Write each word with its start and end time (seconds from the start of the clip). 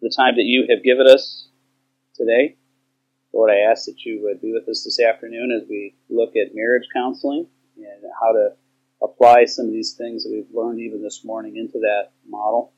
the 0.00 0.12
time 0.14 0.36
that 0.36 0.44
you 0.44 0.66
have 0.70 0.84
given 0.84 1.06
us 1.06 1.48
today. 2.14 2.56
Lord, 3.32 3.50
I 3.50 3.70
ask 3.70 3.86
that 3.86 4.04
you 4.04 4.22
would 4.22 4.40
be 4.40 4.52
with 4.52 4.68
us 4.68 4.84
this 4.84 5.00
afternoon 5.00 5.50
as 5.50 5.68
we 5.68 5.94
look 6.08 6.30
at 6.36 6.54
marriage 6.54 6.88
counseling 6.94 7.46
and 7.76 8.02
how 8.20 8.32
to 8.32 8.50
apply 9.02 9.44
some 9.44 9.66
of 9.66 9.72
these 9.72 9.94
things 9.94 10.24
that 10.24 10.30
we've 10.32 10.54
learned 10.54 10.80
even 10.80 11.02
this 11.02 11.24
morning 11.24 11.56
into 11.56 11.78
that 11.80 12.10
model. 12.28 12.72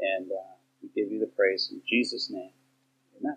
And 0.00 0.30
uh, 0.30 0.54
we 0.82 0.88
give 0.94 1.10
you 1.10 1.20
the 1.20 1.26
praise 1.26 1.70
in 1.72 1.80
Jesus' 1.88 2.30
name. 2.30 2.50
Amen. 3.20 3.36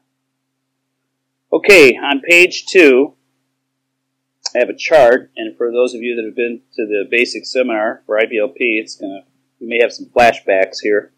Okay, 1.53 1.95
on 1.95 2.21
page 2.21 2.65
two, 2.65 3.13
I 4.55 4.59
have 4.59 4.69
a 4.69 4.75
chart, 4.75 5.31
and 5.35 5.55
for 5.57 5.71
those 5.71 5.93
of 5.93 6.01
you 6.01 6.15
that 6.15 6.25
have 6.25 6.35
been 6.35 6.61
to 6.75 6.85
the 6.85 7.05
basic 7.09 7.45
seminar 7.45 8.03
for 8.05 8.17
IBLP, 8.17 8.55
it's 8.57 8.95
gonna 8.95 9.21
you 9.59 9.67
may 9.67 9.79
have 9.81 9.91
some 9.91 10.07
flashbacks 10.07 10.77
here, 10.81 11.13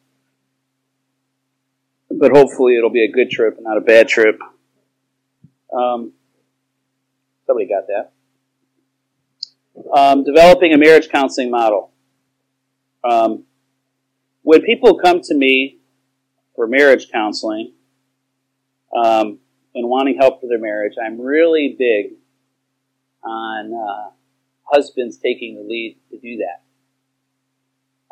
but 2.20 2.31
hopefully 2.31 2.75
it'll 2.75 2.89
be 2.89 3.05
a 3.05 3.11
good 3.11 3.32
trip 3.32 3.55
and 3.55 3.64
not 3.64 3.78
a 3.78 3.82
bad 3.82 4.09
trip. 4.09 4.37
Um, 5.73 6.11
somebody 7.47 7.68
got 7.68 7.86
that. 7.87 8.11
Um, 9.97 10.25
developing 10.25 10.74
a 10.74 10.77
marriage 10.77 11.07
counseling 11.10 11.50
model. 11.50 11.91
Um, 13.10 13.46
when 14.41 14.61
people 14.63 15.00
come 15.00 15.21
to 15.21 15.33
me 15.33 15.79
for 16.55 16.68
marriage 16.68 17.10
counseling 17.10 17.71
um, 18.93 19.39
and 19.74 19.88
wanting 19.88 20.18
help 20.18 20.41
for 20.41 20.47
their 20.47 20.60
marriage, 20.60 20.96
I'm 21.01 21.21
really 21.21 21.74
big 21.79 22.18
on 23.24 23.74
uh, 23.74 24.10
husbands 24.63 25.18
taking 25.18 25.55
the 25.55 25.61
lead 25.61 25.97
to 26.11 26.19
do 26.19 26.38
that. 26.38 26.63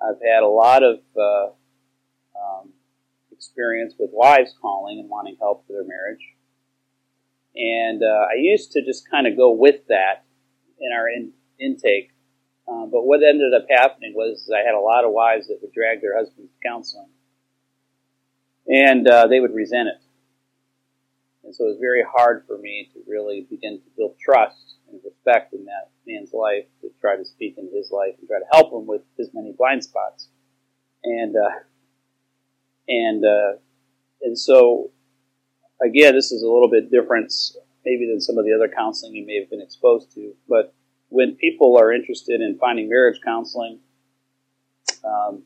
I've 0.02 0.22
had 0.22 0.44
a 0.44 0.48
lot 0.48 0.84
of 0.84 1.00
uh, 1.20 1.48
um, 2.40 2.70
experience 3.38 3.94
with 4.00 4.10
wives 4.12 4.54
calling 4.60 5.00
and 5.00 5.10
wanting 5.10 5.38
help 5.40 5.66
for 5.68 5.74
their 5.74 5.86
marriage. 5.86 6.34
And 7.56 8.04
uh, 8.04 8.26
I 8.32 8.36
used 8.38 8.72
to 8.74 8.84
just 8.84 9.10
kind 9.10 9.28
of 9.28 9.38
go 9.38 9.52
with 9.52 9.88
that 9.88 10.26
in 10.80 10.92
our 10.92 11.10
in, 11.10 11.32
intake. 11.60 12.12
Um, 12.68 12.90
but 12.92 13.06
what 13.06 13.24
ended 13.24 13.54
up 13.54 13.66
happening 13.70 14.14
was 14.16 14.52
I 14.54 14.66
had 14.66 14.76
a 14.76 14.80
lot 14.80 15.06
of 15.06 15.12
wives 15.12 15.48
that 15.48 15.60
would 15.62 15.72
drag 15.72 16.02
their 16.02 16.18
husbands 16.18 16.52
to 16.52 16.68
counseling. 16.68 17.10
And 18.68 19.08
uh, 19.08 19.28
they 19.28 19.40
would 19.40 19.54
resent 19.54 19.88
it. 19.88 20.02
And 21.44 21.56
so 21.56 21.64
it 21.64 21.70
was 21.70 21.78
very 21.80 22.04
hard 22.04 22.44
for 22.46 22.58
me 22.58 22.90
to 22.94 23.00
really 23.08 23.48
begin 23.50 23.80
to 23.80 23.90
build 23.96 24.18
trust 24.20 24.76
and 24.92 25.00
respect 25.04 25.54
in 25.54 25.64
that 25.66 25.90
man's 26.06 26.34
life 26.34 26.66
to 26.82 26.92
try 27.00 27.16
to 27.16 27.24
speak 27.24 27.58
into 27.58 27.74
his 27.76 27.90
life 27.90 28.16
and 28.20 28.28
try 28.28 28.40
to 28.40 28.46
help 28.52 28.74
him 28.74 28.86
with 28.86 29.02
his 29.18 29.30
many 29.34 29.54
blind 29.58 29.84
spots. 29.84 30.28
And, 31.04 31.36
uh, 31.38 31.64
and, 32.88 33.26
uh, 33.26 33.58
and 34.22 34.38
so, 34.38 34.92
again, 35.82 36.16
this 36.16 36.32
is 36.32 36.44
a 36.44 36.48
little 36.48 36.70
bit 36.70 36.90
different 36.92 37.32
maybe 37.86 38.08
than 38.08 38.20
some 38.20 38.38
of 38.38 38.46
the 38.46 38.54
other 38.54 38.68
counseling 38.68 39.16
you 39.16 39.26
may 39.26 39.40
have 39.40 39.50
been 39.50 39.62
exposed 39.62 40.12
to. 40.14 40.34
But 40.50 40.74
when 41.10 41.36
people 41.36 41.78
are 41.78 41.94
interested 41.94 42.42
in 42.42 42.58
finding 42.60 42.90
marriage 42.90 43.20
counseling, 43.24 43.80
um, 45.04 45.44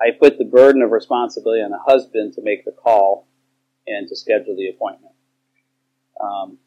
I 0.00 0.10
put 0.18 0.38
the 0.38 0.44
burden 0.44 0.82
of 0.82 0.90
responsibility 0.90 1.62
on 1.62 1.70
the 1.70 1.78
husband 1.78 2.32
to 2.34 2.42
make 2.42 2.64
the 2.64 2.72
call 2.72 3.28
and 3.86 4.08
to 4.08 4.16
schedule 4.16 4.56
the 4.56 4.68
appointment. 4.68 5.14
Um, 6.20 6.58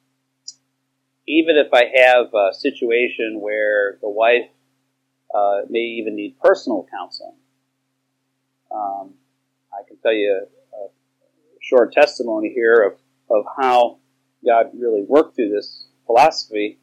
even 1.28 1.56
if 1.58 1.74
I 1.74 1.86
have 1.96 2.34
a 2.34 2.54
situation 2.54 3.40
where 3.42 3.98
the 4.02 4.10
wife 4.10 4.50
uh, 5.34 5.62
may 5.70 5.80
even 5.80 6.16
need 6.16 6.38
personal 6.40 6.86
counseling, 6.92 7.36
um, 8.72 9.14
I 9.80 9.88
can 9.88 9.98
tell 9.98 10.14
you 10.14 10.46
a, 10.74 10.88
short 11.62 11.92
testimony 11.92 12.52
here 12.54 12.84
of, 12.84 12.94
of 13.36 13.44
how 13.60 13.98
God 14.46 14.68
really 14.78 15.02
worked 15.02 15.36
through 15.36 15.50
this 15.50 15.88
philosophy. 16.06 16.78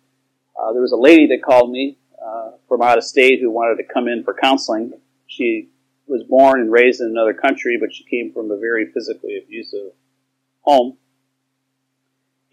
Uh, 0.60 0.72
there 0.72 0.82
was 0.82 0.90
a 0.90 0.96
lady 0.96 1.28
that 1.28 1.40
called 1.40 1.70
me 1.70 1.98
uh, 2.20 2.50
from 2.66 2.82
out 2.82 2.98
of 2.98 3.04
state 3.04 3.40
who 3.40 3.48
wanted 3.48 3.76
to 3.76 3.94
come 3.94 4.08
in 4.08 4.24
for 4.24 4.34
counseling. 4.34 4.92
She 5.28 5.68
was 6.08 6.24
born 6.24 6.60
and 6.60 6.72
raised 6.72 7.00
in 7.00 7.06
another 7.06 7.32
country, 7.32 7.78
but 7.80 7.94
she 7.94 8.02
came 8.04 8.32
from 8.32 8.50
a 8.50 8.58
very 8.58 8.90
physically 8.92 9.38
abusive 9.38 9.92
home 10.62 10.96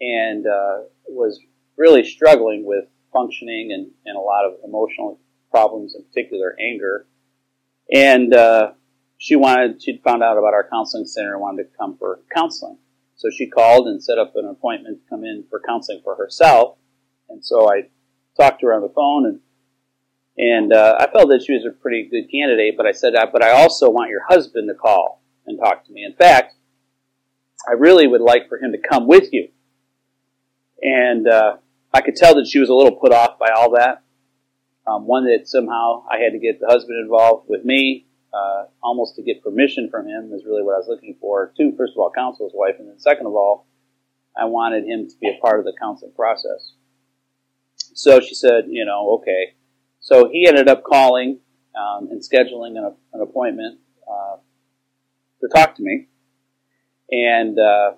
and 0.00 0.46
uh, 0.46 0.82
was 1.08 1.40
really 1.76 2.04
struggling 2.04 2.64
with 2.64 2.84
functioning 3.12 3.72
and, 3.72 3.90
and 4.06 4.16
a 4.16 4.20
lot 4.20 4.44
of 4.44 4.54
emotional 4.64 5.18
problems, 5.50 5.94
in 5.94 6.04
particular 6.04 6.56
anger. 6.60 7.06
And 7.92 8.32
uh, 8.32 8.72
she 9.20 9.36
wanted, 9.36 9.82
she 9.82 10.00
found 10.02 10.22
out 10.22 10.38
about 10.38 10.54
our 10.54 10.66
counseling 10.68 11.04
center 11.04 11.32
and 11.32 11.42
wanted 11.42 11.64
to 11.64 11.78
come 11.78 11.98
for 11.98 12.20
counseling. 12.34 12.78
So 13.16 13.28
she 13.28 13.46
called 13.46 13.86
and 13.86 14.02
set 14.02 14.16
up 14.16 14.32
an 14.34 14.46
appointment 14.46 14.98
to 14.98 15.10
come 15.10 15.24
in 15.24 15.44
for 15.50 15.60
counseling 15.60 16.00
for 16.02 16.16
herself. 16.16 16.78
And 17.28 17.44
so 17.44 17.70
I 17.70 17.88
talked 18.34 18.60
to 18.60 18.66
her 18.68 18.74
on 18.74 18.80
the 18.80 18.88
phone 18.88 19.26
and 19.26 19.40
and 20.38 20.72
uh, 20.72 20.96
I 20.98 21.10
felt 21.10 21.28
that 21.28 21.42
she 21.42 21.52
was 21.52 21.66
a 21.66 21.70
pretty 21.70 22.08
good 22.10 22.30
candidate, 22.30 22.74
but 22.78 22.86
I 22.86 22.92
said, 22.92 23.14
that 23.14 23.30
but 23.30 23.44
I 23.44 23.50
also 23.50 23.90
want 23.90 24.08
your 24.08 24.24
husband 24.26 24.70
to 24.70 24.74
call 24.74 25.22
and 25.46 25.58
talk 25.58 25.84
to 25.84 25.92
me. 25.92 26.02
In 26.02 26.14
fact, 26.14 26.54
I 27.68 27.72
really 27.72 28.06
would 28.06 28.22
like 28.22 28.48
for 28.48 28.56
him 28.56 28.72
to 28.72 28.78
come 28.78 29.06
with 29.06 29.34
you. 29.34 29.48
And 30.80 31.28
uh, 31.28 31.56
I 31.92 32.00
could 32.00 32.16
tell 32.16 32.36
that 32.36 32.46
she 32.46 32.58
was 32.58 32.70
a 32.70 32.74
little 32.74 32.96
put 32.96 33.12
off 33.12 33.38
by 33.38 33.48
all 33.54 33.72
that. 33.72 34.02
Um, 34.86 35.06
one 35.06 35.26
that 35.26 35.46
somehow 35.46 36.04
I 36.10 36.20
had 36.20 36.32
to 36.32 36.38
get 36.38 36.58
the 36.58 36.68
husband 36.68 36.98
involved 36.98 37.50
with 37.50 37.66
me, 37.66 38.06
uh, 38.32 38.64
almost 38.82 39.16
to 39.16 39.22
get 39.22 39.42
permission 39.42 39.88
from 39.90 40.06
him 40.06 40.32
is 40.32 40.44
really 40.44 40.62
what 40.62 40.74
I 40.74 40.78
was 40.78 40.88
looking 40.88 41.16
for. 41.20 41.52
Two, 41.56 41.74
first 41.76 41.92
of 41.92 41.98
all, 41.98 42.10
counsel 42.14 42.46
his 42.46 42.54
wife, 42.54 42.76
and 42.78 42.88
then 42.88 42.98
second 42.98 43.26
of 43.26 43.34
all, 43.34 43.66
I 44.36 44.44
wanted 44.44 44.84
him 44.84 45.08
to 45.08 45.14
be 45.20 45.28
a 45.28 45.40
part 45.40 45.58
of 45.58 45.64
the 45.64 45.72
counseling 45.78 46.12
process. 46.12 46.74
So 47.76 48.20
she 48.20 48.34
said, 48.34 48.64
you 48.68 48.84
know, 48.84 49.18
okay. 49.20 49.54
So 50.00 50.28
he 50.30 50.46
ended 50.46 50.68
up 50.68 50.84
calling 50.84 51.40
um, 51.74 52.08
and 52.10 52.20
scheduling 52.20 52.78
an, 52.78 52.94
an 53.12 53.20
appointment 53.20 53.80
uh, 54.10 54.36
to 55.40 55.48
talk 55.48 55.74
to 55.76 55.82
me, 55.82 56.08
and 57.10 57.58
uh, 57.58 57.92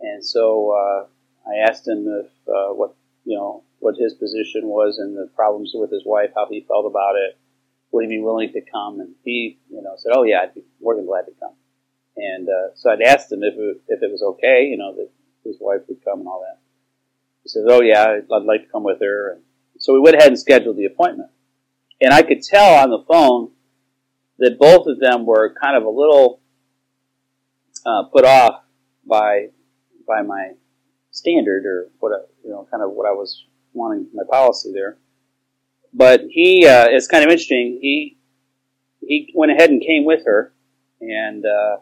and 0.00 0.24
so 0.24 0.70
uh, 0.70 1.50
I 1.50 1.68
asked 1.68 1.86
him 1.86 2.06
if 2.08 2.26
uh, 2.48 2.74
what 2.74 2.94
you 3.24 3.36
know 3.36 3.62
what 3.80 3.96
his 3.96 4.14
position 4.14 4.66
was 4.66 4.98
and 4.98 5.16
the 5.16 5.30
problems 5.34 5.72
with 5.74 5.90
his 5.90 6.02
wife, 6.04 6.30
how 6.34 6.46
he 6.50 6.64
felt 6.66 6.86
about 6.86 7.14
it. 7.16 7.38
Would 7.90 8.04
he 8.04 8.16
be 8.16 8.22
willing 8.22 8.52
to 8.52 8.60
come? 8.60 9.00
And 9.00 9.14
he, 9.24 9.58
you 9.70 9.82
know, 9.82 9.94
said, 9.96 10.12
"Oh 10.14 10.22
yeah, 10.22 10.40
I'd 10.42 10.54
be 10.54 10.64
more 10.80 10.94
than 10.94 11.06
glad 11.06 11.26
to 11.26 11.32
come." 11.40 11.54
And 12.16 12.48
uh, 12.48 12.74
so 12.74 12.90
I'd 12.90 13.02
asked 13.02 13.30
him 13.32 13.42
if 13.42 13.54
it, 13.54 13.80
if 13.88 14.02
it 14.02 14.10
was 14.10 14.22
okay, 14.22 14.66
you 14.66 14.76
know, 14.76 14.94
that 14.94 15.08
his 15.44 15.56
wife 15.60 15.82
would 15.88 16.04
come 16.04 16.20
and 16.20 16.28
all 16.28 16.40
that. 16.40 16.60
He 17.42 17.48
says, 17.48 17.64
"Oh 17.68 17.80
yeah, 17.80 18.02
I'd, 18.04 18.32
I'd 18.32 18.42
like 18.42 18.64
to 18.64 18.72
come 18.72 18.84
with 18.84 19.00
her." 19.00 19.32
And 19.32 19.42
so 19.78 19.94
we 19.94 20.00
went 20.00 20.16
ahead 20.16 20.28
and 20.28 20.38
scheduled 20.38 20.76
the 20.76 20.86
appointment. 20.86 21.30
And 22.00 22.12
I 22.12 22.22
could 22.22 22.42
tell 22.42 22.74
on 22.74 22.90
the 22.90 23.04
phone 23.08 23.52
that 24.38 24.58
both 24.58 24.86
of 24.86 25.00
them 25.00 25.26
were 25.26 25.54
kind 25.60 25.76
of 25.76 25.84
a 25.84 25.90
little 25.90 26.40
uh, 27.84 28.04
put 28.04 28.24
off 28.24 28.62
by 29.06 29.48
by 30.06 30.22
my 30.22 30.52
standard 31.10 31.64
or 31.66 31.90
what 31.98 32.30
you 32.44 32.50
know 32.50 32.66
kind 32.70 32.82
of 32.82 32.92
what 32.92 33.08
I 33.08 33.12
was 33.12 33.44
wanting 33.72 34.06
my 34.12 34.22
policy 34.30 34.72
there. 34.72 34.98
But 35.92 36.22
he 36.28 36.66
uh, 36.66 36.86
it's 36.88 37.06
kind 37.06 37.24
of 37.24 37.30
interesting. 37.30 37.78
He 37.80 38.18
he 39.00 39.32
went 39.34 39.52
ahead 39.52 39.70
and 39.70 39.80
came 39.80 40.04
with 40.04 40.24
her, 40.26 40.52
and 41.00 41.44
uh, 41.44 41.76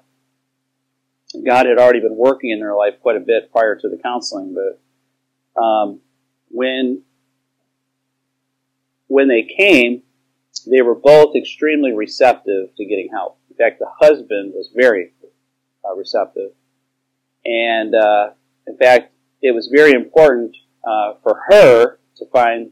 God 1.44 1.66
had 1.66 1.78
already 1.78 2.00
been 2.00 2.16
working 2.16 2.50
in 2.50 2.60
their 2.60 2.74
life 2.74 2.94
quite 3.00 3.16
a 3.16 3.20
bit 3.20 3.50
prior 3.50 3.74
to 3.76 3.88
the 3.88 3.98
counseling. 3.98 4.54
But 4.54 5.60
um, 5.60 6.00
when 6.48 7.02
when 9.08 9.28
they 9.28 9.42
came, 9.42 10.02
they 10.66 10.82
were 10.82 10.94
both 10.94 11.36
extremely 11.36 11.92
receptive 11.92 12.74
to 12.76 12.84
getting 12.84 13.08
help. 13.12 13.38
In 13.50 13.56
fact, 13.56 13.78
the 13.78 13.90
husband 14.00 14.52
was 14.54 14.70
very 14.74 15.12
uh, 15.84 15.94
receptive, 15.96 16.52
and 17.44 17.94
uh, 17.94 18.30
in 18.66 18.76
fact, 18.76 19.12
it 19.42 19.52
was 19.52 19.68
very 19.68 19.92
important 19.92 20.56
uh, 20.84 21.14
for 21.22 21.40
her 21.48 21.98
to 22.16 22.26
find 22.26 22.70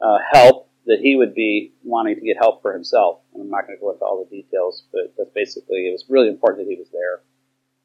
uh, 0.00 0.18
help 0.32 0.67
that 0.88 1.00
he 1.00 1.16
would 1.16 1.34
be 1.34 1.74
wanting 1.84 2.14
to 2.14 2.22
get 2.22 2.38
help 2.38 2.62
for 2.62 2.72
himself. 2.72 3.20
And 3.34 3.42
I'm 3.42 3.50
not 3.50 3.66
going 3.66 3.76
to 3.76 3.80
go 3.80 3.92
into 3.92 4.04
all 4.04 4.24
the 4.24 4.36
details, 4.36 4.84
but 4.90 5.12
that's 5.16 5.30
basically 5.34 5.86
it 5.86 5.92
was 5.92 6.06
really 6.08 6.28
important 6.28 6.66
that 6.66 6.72
he 6.72 6.78
was 6.78 6.88
there 6.90 7.20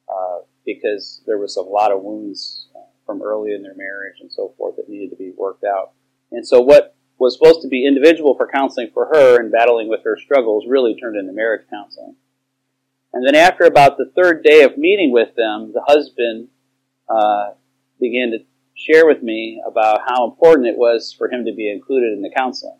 uh, 0.08 0.40
because 0.66 1.22
there 1.28 1.38
was 1.38 1.58
a 1.58 1.62
lot 1.62 1.92
of 1.92 2.02
wounds 2.02 2.70
uh, 2.74 2.80
from 3.06 3.22
early 3.22 3.54
in 3.54 3.62
their 3.62 3.76
marriage 3.76 4.22
and 4.22 4.32
so 4.32 4.54
forth 4.58 4.78
that 4.78 4.88
needed 4.88 5.10
to 5.10 5.18
be 5.18 5.34
worked 5.38 5.66
out. 5.66 5.92
And 6.32 6.48
so 6.48 6.62
what 6.62 6.96
was 7.20 7.38
supposed 7.38 7.62
to 7.64 7.68
be 7.68 7.86
individual 7.86 8.36
for 8.36 8.48
counseling 8.48 8.90
for 8.94 9.08
her 9.08 9.40
and 9.40 9.52
battling 9.52 9.90
with 9.90 10.04
her 10.06 10.18
struggles 10.18 10.66
really 10.66 10.96
turned 10.96 11.18
into 11.18 11.34
marriage 11.34 11.68
counseling. 11.70 12.16
And 13.12 13.28
then 13.28 13.36
after 13.36 13.66
about 13.66 13.98
the 13.98 14.12
third 14.16 14.44
day 14.44 14.64
of 14.64 14.78
meeting 14.78 15.12
with 15.12 15.36
them, 15.36 15.74
the 15.74 15.84
husband 15.86 16.48
uh, 17.10 17.52
began 18.00 18.32
to 18.32 18.40
share 18.76 19.06
with 19.06 19.22
me 19.22 19.62
about 19.68 20.02
how 20.08 20.26
important 20.26 20.68
it 20.68 20.78
was 20.78 21.14
for 21.16 21.30
him 21.30 21.44
to 21.46 21.54
be 21.54 21.70
included 21.70 22.14
in 22.14 22.22
the 22.22 22.32
counseling 22.36 22.78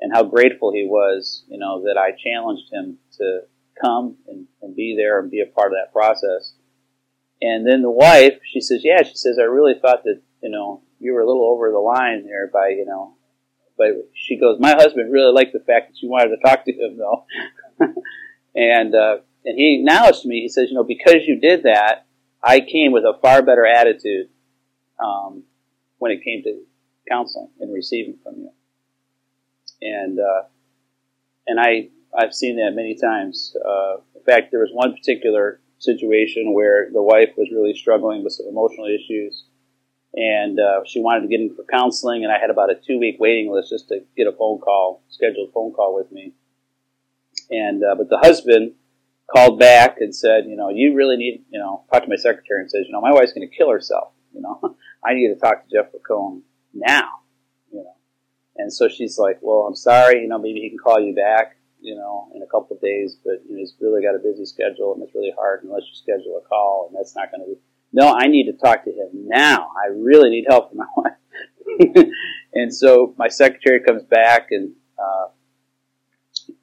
and 0.00 0.12
how 0.12 0.22
grateful 0.22 0.72
he 0.72 0.86
was, 0.86 1.44
you 1.48 1.58
know, 1.58 1.82
that 1.82 1.98
I 1.98 2.12
challenged 2.12 2.72
him 2.72 2.98
to 3.18 3.40
come 3.80 4.16
and, 4.28 4.46
and 4.62 4.74
be 4.74 4.94
there 4.96 5.20
and 5.20 5.30
be 5.30 5.40
a 5.40 5.46
part 5.46 5.72
of 5.72 5.78
that 5.78 5.92
process. 5.92 6.54
And 7.42 7.66
then 7.66 7.82
the 7.82 7.90
wife, 7.90 8.34
she 8.44 8.60
says, 8.60 8.82
yeah, 8.84 9.02
she 9.02 9.14
says, 9.14 9.38
I 9.38 9.44
really 9.44 9.74
thought 9.80 10.04
that, 10.04 10.20
you 10.42 10.50
know, 10.50 10.82
you 10.98 11.12
were 11.12 11.20
a 11.20 11.26
little 11.26 11.44
over 11.44 11.70
the 11.70 11.78
line 11.78 12.24
there 12.26 12.48
by, 12.48 12.68
you 12.68 12.84
know, 12.84 13.14
but 13.78 14.08
she 14.14 14.38
goes, 14.38 14.60
my 14.60 14.72
husband 14.72 15.10
really 15.10 15.32
liked 15.32 15.52
the 15.52 15.64
fact 15.66 15.88
that 15.88 16.02
you 16.02 16.10
wanted 16.10 16.36
to 16.36 16.42
talk 16.42 16.64
to 16.64 16.72
him 16.72 16.98
though. 16.98 17.24
and, 18.54 18.94
uh, 18.94 19.18
and 19.44 19.58
he 19.58 19.78
acknowledged 19.78 20.22
to 20.22 20.28
me, 20.28 20.42
he 20.42 20.48
says, 20.48 20.68
you 20.68 20.74
know, 20.74 20.84
because 20.84 21.26
you 21.26 21.40
did 21.40 21.62
that, 21.62 22.06
I 22.42 22.60
came 22.60 22.92
with 22.92 23.04
a 23.04 23.18
far 23.22 23.42
better 23.42 23.66
attitude, 23.66 24.28
um, 25.02 25.44
when 25.98 26.12
it 26.12 26.22
came 26.24 26.42
to 26.42 26.62
counseling 27.08 27.48
and 27.58 27.72
receiving 27.72 28.18
from 28.22 28.36
you. 28.36 28.50
And, 29.82 30.18
uh, 30.18 30.42
and 31.46 31.58
I, 31.60 31.88
I've 32.16 32.34
seen 32.34 32.56
that 32.56 32.72
many 32.74 32.96
times. 32.96 33.56
Uh, 33.56 33.96
in 34.14 34.22
fact, 34.24 34.50
there 34.50 34.60
was 34.60 34.70
one 34.72 34.94
particular 34.94 35.60
situation 35.78 36.52
where 36.52 36.90
the 36.92 37.02
wife 37.02 37.30
was 37.36 37.48
really 37.50 37.74
struggling 37.74 38.22
with 38.22 38.34
some 38.34 38.46
emotional 38.46 38.86
issues, 38.86 39.44
and 40.14 40.58
uh, 40.58 40.80
she 40.84 41.00
wanted 41.00 41.22
to 41.22 41.28
get 41.28 41.40
in 41.40 41.54
for 41.54 41.64
counseling. 41.70 42.24
And 42.24 42.32
I 42.32 42.38
had 42.38 42.50
about 42.50 42.70
a 42.70 42.74
two 42.74 42.98
week 42.98 43.16
waiting 43.18 43.52
list 43.52 43.70
just 43.70 43.88
to 43.88 44.00
get 44.16 44.26
a 44.26 44.32
phone 44.32 44.58
call, 44.58 45.02
scheduled 45.08 45.52
phone 45.52 45.72
call 45.72 45.96
with 45.96 46.10
me. 46.12 46.34
And 47.50 47.82
uh, 47.82 47.94
but 47.96 48.08
the 48.08 48.18
husband 48.18 48.72
called 49.34 49.58
back 49.58 49.96
and 50.00 50.14
said, 50.14 50.44
you 50.46 50.56
know, 50.56 50.68
you 50.68 50.94
really 50.94 51.16
need, 51.16 51.44
you 51.50 51.58
know, 51.58 51.84
talk 51.92 52.02
to 52.02 52.08
my 52.08 52.16
secretary 52.16 52.60
and 52.60 52.70
says, 52.70 52.84
you 52.86 52.92
know, 52.92 53.00
my 53.00 53.12
wife's 53.12 53.32
going 53.32 53.48
to 53.48 53.56
kill 53.56 53.70
herself. 53.70 54.12
You 54.34 54.42
know, 54.42 54.76
I 55.04 55.14
need 55.14 55.28
to 55.28 55.36
talk 55.36 55.64
to 55.64 55.70
Jeff 55.70 55.92
Lacombe 55.94 56.42
now. 56.74 57.19
And 58.60 58.72
so 58.72 58.88
she's 58.88 59.18
like, 59.18 59.38
well, 59.40 59.66
I'm 59.66 59.76
sorry, 59.76 60.22
you 60.22 60.28
know, 60.28 60.38
maybe 60.38 60.60
he 60.60 60.68
can 60.68 60.78
call 60.78 61.00
you 61.00 61.14
back 61.14 61.56
you 61.82 61.94
know, 61.94 62.30
in 62.34 62.42
a 62.42 62.46
couple 62.46 62.76
of 62.76 62.82
days, 62.82 63.16
but 63.24 63.42
you 63.46 63.54
know, 63.54 63.58
he's 63.58 63.74
really 63.80 64.02
got 64.02 64.14
a 64.14 64.18
busy 64.18 64.44
schedule 64.44 64.94
and 64.94 65.02
it's 65.02 65.14
really 65.14 65.32
hard 65.36 65.64
unless 65.64 65.82
you 65.88 65.94
schedule 65.94 66.40
a 66.44 66.48
call 66.48 66.88
and 66.88 66.96
that's 66.96 67.16
not 67.16 67.30
going 67.30 67.40
to 67.40 67.46
be, 67.46 67.60
no, 67.92 68.14
I 68.14 68.26
need 68.28 68.46
to 68.46 68.52
talk 68.52 68.84
to 68.84 68.90
him 68.90 69.08
now. 69.12 69.70
I 69.82 69.88
really 69.88 70.30
need 70.30 70.44
help 70.48 70.70
from 70.70 70.78
my 70.78 70.86
wife. 70.96 72.06
and 72.54 72.72
so 72.72 73.14
my 73.18 73.28
secretary 73.28 73.80
comes 73.80 74.04
back 74.04 74.48
and, 74.50 74.72
uh, 74.98 75.28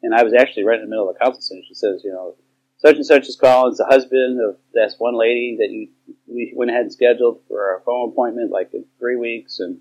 and 0.03 0.13
I 0.13 0.23
was 0.23 0.33
actually 0.33 0.63
right 0.63 0.79
in 0.79 0.85
the 0.85 0.89
middle 0.89 1.09
of 1.09 1.15
the 1.15 1.19
consultation. 1.19 1.63
She 1.67 1.73
says, 1.73 2.01
you 2.03 2.11
know, 2.11 2.35
such 2.77 2.97
and 2.97 3.05
such 3.05 3.27
is 3.27 3.35
calling. 3.35 3.71
It's 3.71 3.79
the 3.79 3.85
husband 3.85 4.39
of 4.39 4.57
this 4.73 4.95
one 4.99 5.17
lady 5.17 5.57
that 5.59 5.69
you 5.71 5.89
we 6.27 6.53
went 6.55 6.69
ahead 6.69 6.83
and 6.83 6.93
scheduled 6.93 7.41
for 7.47 7.75
a 7.75 7.81
phone 7.81 8.09
appointment 8.09 8.51
like 8.51 8.71
in 8.73 8.85
three 8.99 9.15
weeks, 9.15 9.59
and 9.59 9.79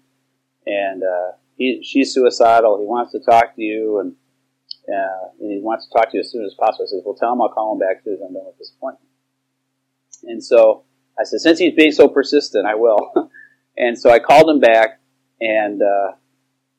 and 0.65 1.03
uh, 1.03 1.33
he 1.57 1.83
she's 1.83 2.13
suicidal. 2.13 2.79
He 2.79 2.87
wants 2.87 3.13
to 3.13 3.21
talk 3.21 3.57
to 3.57 3.63
you, 3.63 4.01
and 4.01 4.15
uh, 4.89 5.29
and 5.41 5.51
he 5.51 5.61
wants 5.61 5.89
to 5.89 5.93
talk 5.93 6.11
to 6.11 6.17
you 6.17 6.21
as 6.21 6.31
soon 6.31 6.45
as 6.45 6.55
possible. 6.55 6.87
I 6.87 6.91
says, 6.91 7.03
well, 7.05 7.15
tell 7.15 7.33
him 7.33 7.43
I'll 7.43 7.49
call 7.49 7.73
him 7.73 7.81
back 7.81 7.99
as 7.99 8.05
soon 8.05 8.15
as 8.15 8.21
I'm 8.21 8.35
done 8.35 8.45
with 8.47 8.59
this 8.59 8.73
appointment. 8.77 9.11
And 10.25 10.45
so 10.45 10.85
I 11.19 11.25
said, 11.25 11.41
since 11.41 11.59
he's 11.59 11.75
being 11.75 11.93
so 11.93 12.09
persistent, 12.09 12.67
I 12.67 12.75
will. 12.75 13.11
and 13.77 13.99
so 13.99 14.11
I 14.11 14.19
called 14.19 14.49
him 14.49 14.61
back, 14.61 15.01
and 15.41 15.83
uh, 15.83 16.13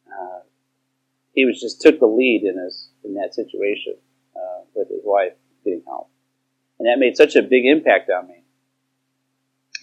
uh, 0.07 0.39
he 1.33 1.45
was 1.45 1.59
just 1.59 1.81
took 1.81 1.99
the 1.99 2.05
lead 2.05 2.43
in 2.43 2.57
his 2.63 2.89
in 3.03 3.15
that 3.15 3.33
situation 3.33 3.95
uh, 4.35 4.63
with 4.73 4.89
his 4.89 5.01
wife 5.03 5.33
getting 5.63 5.83
help, 5.85 6.09
and 6.79 6.87
that 6.87 6.99
made 6.99 7.17
such 7.17 7.35
a 7.35 7.41
big 7.41 7.65
impact 7.65 8.09
on 8.09 8.27
me. 8.27 8.43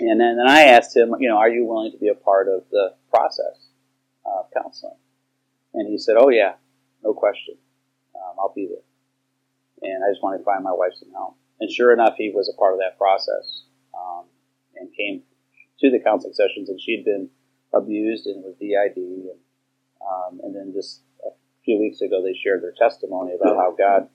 And 0.01 0.21
then, 0.21 0.37
then 0.37 0.49
I 0.49 0.63
asked 0.63 0.97
him, 0.97 1.15
you 1.21 1.29
know, 1.29 1.37
are 1.37 1.49
you 1.49 1.65
willing 1.65 1.93
to 1.93 1.99
be 1.99 2.09
a 2.09 2.17
part 2.17 2.49
of 2.49 2.65
the 2.73 2.95
process 3.11 3.69
of 4.45 4.63
counseling? 4.63 4.97
And 5.75 5.89
he 5.89 5.99
said, 5.99 6.17
oh 6.19 6.29
yeah, 6.29 6.55
no 7.03 7.13
question 7.15 7.57
um, 8.25 8.37
I'll 8.39 8.53
be 8.55 8.67
there. 8.67 8.85
And 9.83 10.05
I 10.05 10.11
just 10.11 10.23
wanted 10.23 10.39
to 10.39 10.45
find 10.45 10.65
my 10.65 10.73
wife 10.73 10.93
some 10.95 11.11
help. 11.13 11.37
And 11.61 11.71
sure 11.71 11.93
enough, 11.93 12.15
he 12.17 12.33
was 12.35 12.49
a 12.49 12.59
part 12.59 12.75
of 12.75 12.81
that 12.81 12.99
process 12.99 13.65
um, 13.95 14.25
and 14.77 14.89
came 14.97 15.23
to 15.81 15.91
the 15.91 15.99
counseling 15.99 16.35
sessions. 16.35 16.69
And 16.69 16.81
she'd 16.81 17.05
been 17.05 17.29
abused 17.73 18.27
and 18.27 18.43
was 18.43 18.55
DID. 18.59 18.97
And, 18.97 19.39
um, 20.01 20.41
and 20.43 20.55
then 20.55 20.73
just 20.73 21.03
a 21.25 21.31
few 21.65 21.79
weeks 21.79 22.01
ago, 22.01 22.23
they 22.23 22.35
shared 22.35 22.63
their 22.63 22.75
testimony 22.79 23.33
about 23.35 23.57
how 23.57 23.75
God 23.77 24.09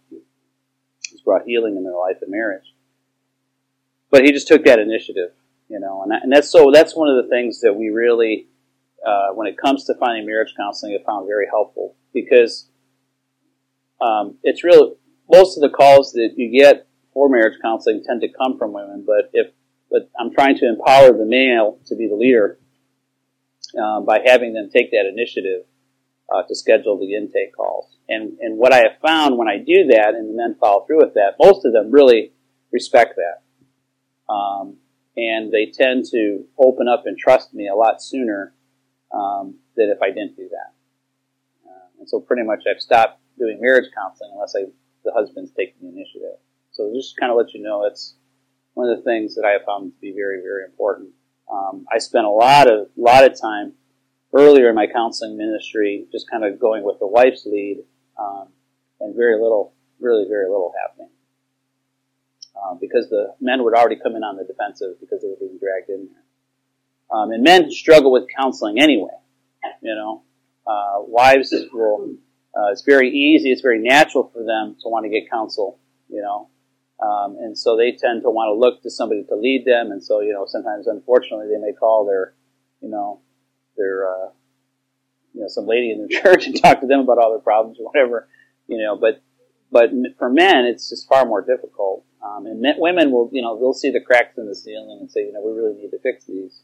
has 1.11 1.21
brought 1.21 1.43
healing 1.45 1.77
in 1.77 1.83
their 1.83 1.97
life 1.97 2.17
and 2.21 2.31
marriage. 2.31 2.73
But 4.11 4.23
he 4.23 4.31
just 4.31 4.47
took 4.47 4.65
that 4.65 4.79
initiative, 4.79 5.31
you 5.69 5.79
know, 5.79 6.01
and, 6.01 6.11
that, 6.11 6.23
and 6.23 6.33
that's 6.33 6.49
so. 6.49 6.71
That's 6.73 6.95
one 6.95 7.09
of 7.09 7.23
the 7.23 7.29
things 7.29 7.61
that 7.61 7.73
we 7.73 7.89
really, 7.89 8.47
uh, 9.05 9.29
when 9.33 9.47
it 9.47 9.57
comes 9.57 9.85
to 9.85 9.93
finding 9.95 10.25
marriage 10.25 10.53
counseling, 10.57 10.93
have 10.93 11.05
found 11.05 11.27
very 11.27 11.47
helpful 11.49 11.95
because 12.13 12.69
um, 14.01 14.37
it's 14.43 14.63
really 14.63 14.93
Most 15.31 15.57
of 15.57 15.61
the 15.61 15.69
calls 15.69 16.11
that 16.13 16.33
you 16.35 16.51
get 16.57 16.87
for 17.13 17.29
marriage 17.29 17.59
counseling 17.61 18.03
tend 18.05 18.21
to 18.21 18.29
come 18.29 18.57
from 18.57 18.73
women, 18.73 19.03
but 19.05 19.29
if 19.33 19.47
but 19.91 20.09
I'm 20.19 20.31
trying 20.31 20.55
to 20.57 20.67
empower 20.67 21.11
the 21.17 21.25
male 21.25 21.79
to 21.87 21.95
be 21.95 22.07
the 22.07 22.15
leader 22.15 22.59
um, 23.81 24.05
by 24.05 24.19
having 24.23 24.53
them 24.53 24.69
take 24.69 24.91
that 24.91 25.07
initiative 25.11 25.65
uh, 26.31 26.43
to 26.43 26.55
schedule 26.55 26.99
the 26.99 27.15
intake 27.15 27.55
calls. 27.55 27.97
And 28.07 28.37
and 28.39 28.57
what 28.57 28.73
I 28.73 28.77
have 28.77 28.99
found 29.01 29.37
when 29.37 29.47
I 29.47 29.57
do 29.57 29.87
that 29.89 30.13
and 30.15 30.29
the 30.29 30.37
men 30.37 30.55
follow 30.59 30.85
through 30.85 30.99
with 30.99 31.15
that, 31.15 31.35
most 31.41 31.65
of 31.65 31.73
them 31.73 31.91
really 31.91 32.33
respect 32.71 33.15
that, 33.15 34.33
um, 34.33 34.77
and 35.17 35.51
they 35.51 35.65
tend 35.65 36.05
to 36.11 36.45
open 36.57 36.87
up 36.87 37.03
and 37.05 37.17
trust 37.17 37.53
me 37.53 37.67
a 37.67 37.75
lot 37.75 38.01
sooner 38.01 38.53
um, 39.13 39.55
than 39.75 39.89
if 39.89 40.01
I 40.01 40.09
didn't 40.09 40.35
do 40.35 40.49
that. 40.49 40.73
Uh, 41.67 41.87
and 41.99 42.09
so 42.09 42.19
pretty 42.19 42.43
much 42.43 42.63
I've 42.69 42.81
stopped 42.81 43.19
doing 43.37 43.59
marriage 43.61 43.89
counseling 43.95 44.31
unless 44.33 44.55
I, 44.55 44.65
the 45.03 45.11
husband's 45.13 45.51
taking 45.51 45.75
the 45.81 45.87
initiative. 45.89 46.37
So 46.71 46.91
just 46.93 47.17
kind 47.17 47.31
of 47.31 47.37
let 47.37 47.53
you 47.53 47.61
know 47.61 47.83
that's 47.83 48.15
one 48.73 48.89
of 48.89 48.97
the 48.97 49.03
things 49.03 49.35
that 49.35 49.45
I 49.45 49.51
have 49.51 49.63
found 49.65 49.91
to 49.91 49.99
be 49.99 50.13
very, 50.13 50.41
very 50.41 50.63
important. 50.65 51.09
Um, 51.51 51.85
I 51.91 51.97
spent 51.97 52.25
a 52.25 52.29
lot 52.29 52.71
of 52.71 52.87
lot 52.95 53.23
of 53.23 53.39
time 53.39 53.73
earlier 54.33 54.69
in 54.69 54.75
my 54.75 54.87
counseling 54.87 55.35
ministry 55.35 56.05
just 56.11 56.29
kind 56.29 56.45
of 56.45 56.59
going 56.59 56.83
with 56.83 56.99
the 56.99 57.07
wife's 57.07 57.45
lead, 57.45 57.83
um, 58.19 58.47
and 58.99 59.15
very 59.15 59.35
little, 59.35 59.73
really 59.99 60.25
very 60.29 60.45
little 60.45 60.73
happening. 60.79 61.09
Um, 62.55 62.77
because 62.79 63.09
the 63.09 63.33
men 63.39 63.63
would 63.63 63.73
already 63.73 63.95
come 63.95 64.15
in 64.15 64.23
on 64.23 64.35
the 64.35 64.43
defensive 64.43 64.99
because 64.99 65.21
they 65.21 65.29
were 65.29 65.39
being 65.39 65.57
dragged 65.59 65.89
in 65.89 66.09
there. 66.13 66.23
Um, 67.11 67.31
and 67.31 67.43
men 67.43 67.71
struggle 67.71 68.11
with 68.11 68.25
counseling 68.35 68.79
anyway. 68.79 69.11
You 69.81 69.95
know, 69.95 70.23
uh, 70.67 71.01
wives 71.01 71.53
will 71.73 72.17
uh, 72.55 72.71
it's 72.71 72.81
very 72.81 73.09
easy, 73.09 73.51
it's 73.51 73.61
very 73.61 73.79
natural 73.79 74.29
for 74.33 74.43
them 74.43 74.75
to 74.81 74.89
want 74.89 75.05
to 75.05 75.09
get 75.09 75.29
counsel, 75.29 75.79
you 76.09 76.21
know. 76.21 76.49
Um, 76.99 77.37
and 77.39 77.57
so 77.57 77.77
they 77.77 77.91
tend 77.91 78.23
to 78.23 78.29
want 78.29 78.49
to 78.49 78.59
look 78.59 78.81
to 78.83 78.89
somebody 78.89 79.23
to 79.23 79.35
lead 79.35 79.65
them. 79.65 79.91
And 79.91 80.03
so, 80.03 80.19
you 80.19 80.33
know, 80.33 80.45
sometimes 80.45 80.87
unfortunately 80.87 81.47
they 81.47 81.61
may 81.61 81.71
call 81.71 82.05
their, 82.05 82.33
you 82.81 82.89
know, 82.89 83.21
their, 83.77 84.09
uh, 84.09 84.29
you 85.33 85.41
know, 85.41 85.47
some 85.47 85.65
lady 85.65 85.91
in 85.91 85.99
their 85.99 86.21
church 86.21 86.47
and 86.47 86.61
talk 86.61 86.81
to 86.81 86.87
them 86.87 86.99
about 86.99 87.17
all 87.17 87.29
their 87.31 87.39
problems 87.39 87.77
or 87.79 87.85
whatever, 87.85 88.27
you 88.67 88.77
know, 88.77 88.97
but, 88.97 89.21
but 89.71 89.91
for 90.17 90.29
men, 90.29 90.65
it's 90.65 90.89
just 90.89 91.07
far 91.07 91.25
more 91.25 91.41
difficult. 91.41 92.03
Um, 92.21 92.47
and 92.47 92.59
men, 92.59 92.75
women 92.77 93.11
will, 93.11 93.29
you 93.31 93.41
know, 93.41 93.57
they'll 93.57 93.73
see 93.73 93.91
the 93.91 94.01
cracks 94.01 94.37
in 94.37 94.47
the 94.47 94.55
ceiling 94.55 94.97
and 94.99 95.09
say, 95.09 95.21
you 95.21 95.31
know, 95.31 95.41
we 95.41 95.53
really 95.53 95.75
need 95.75 95.91
to 95.91 95.99
fix 95.99 96.25
these. 96.25 96.63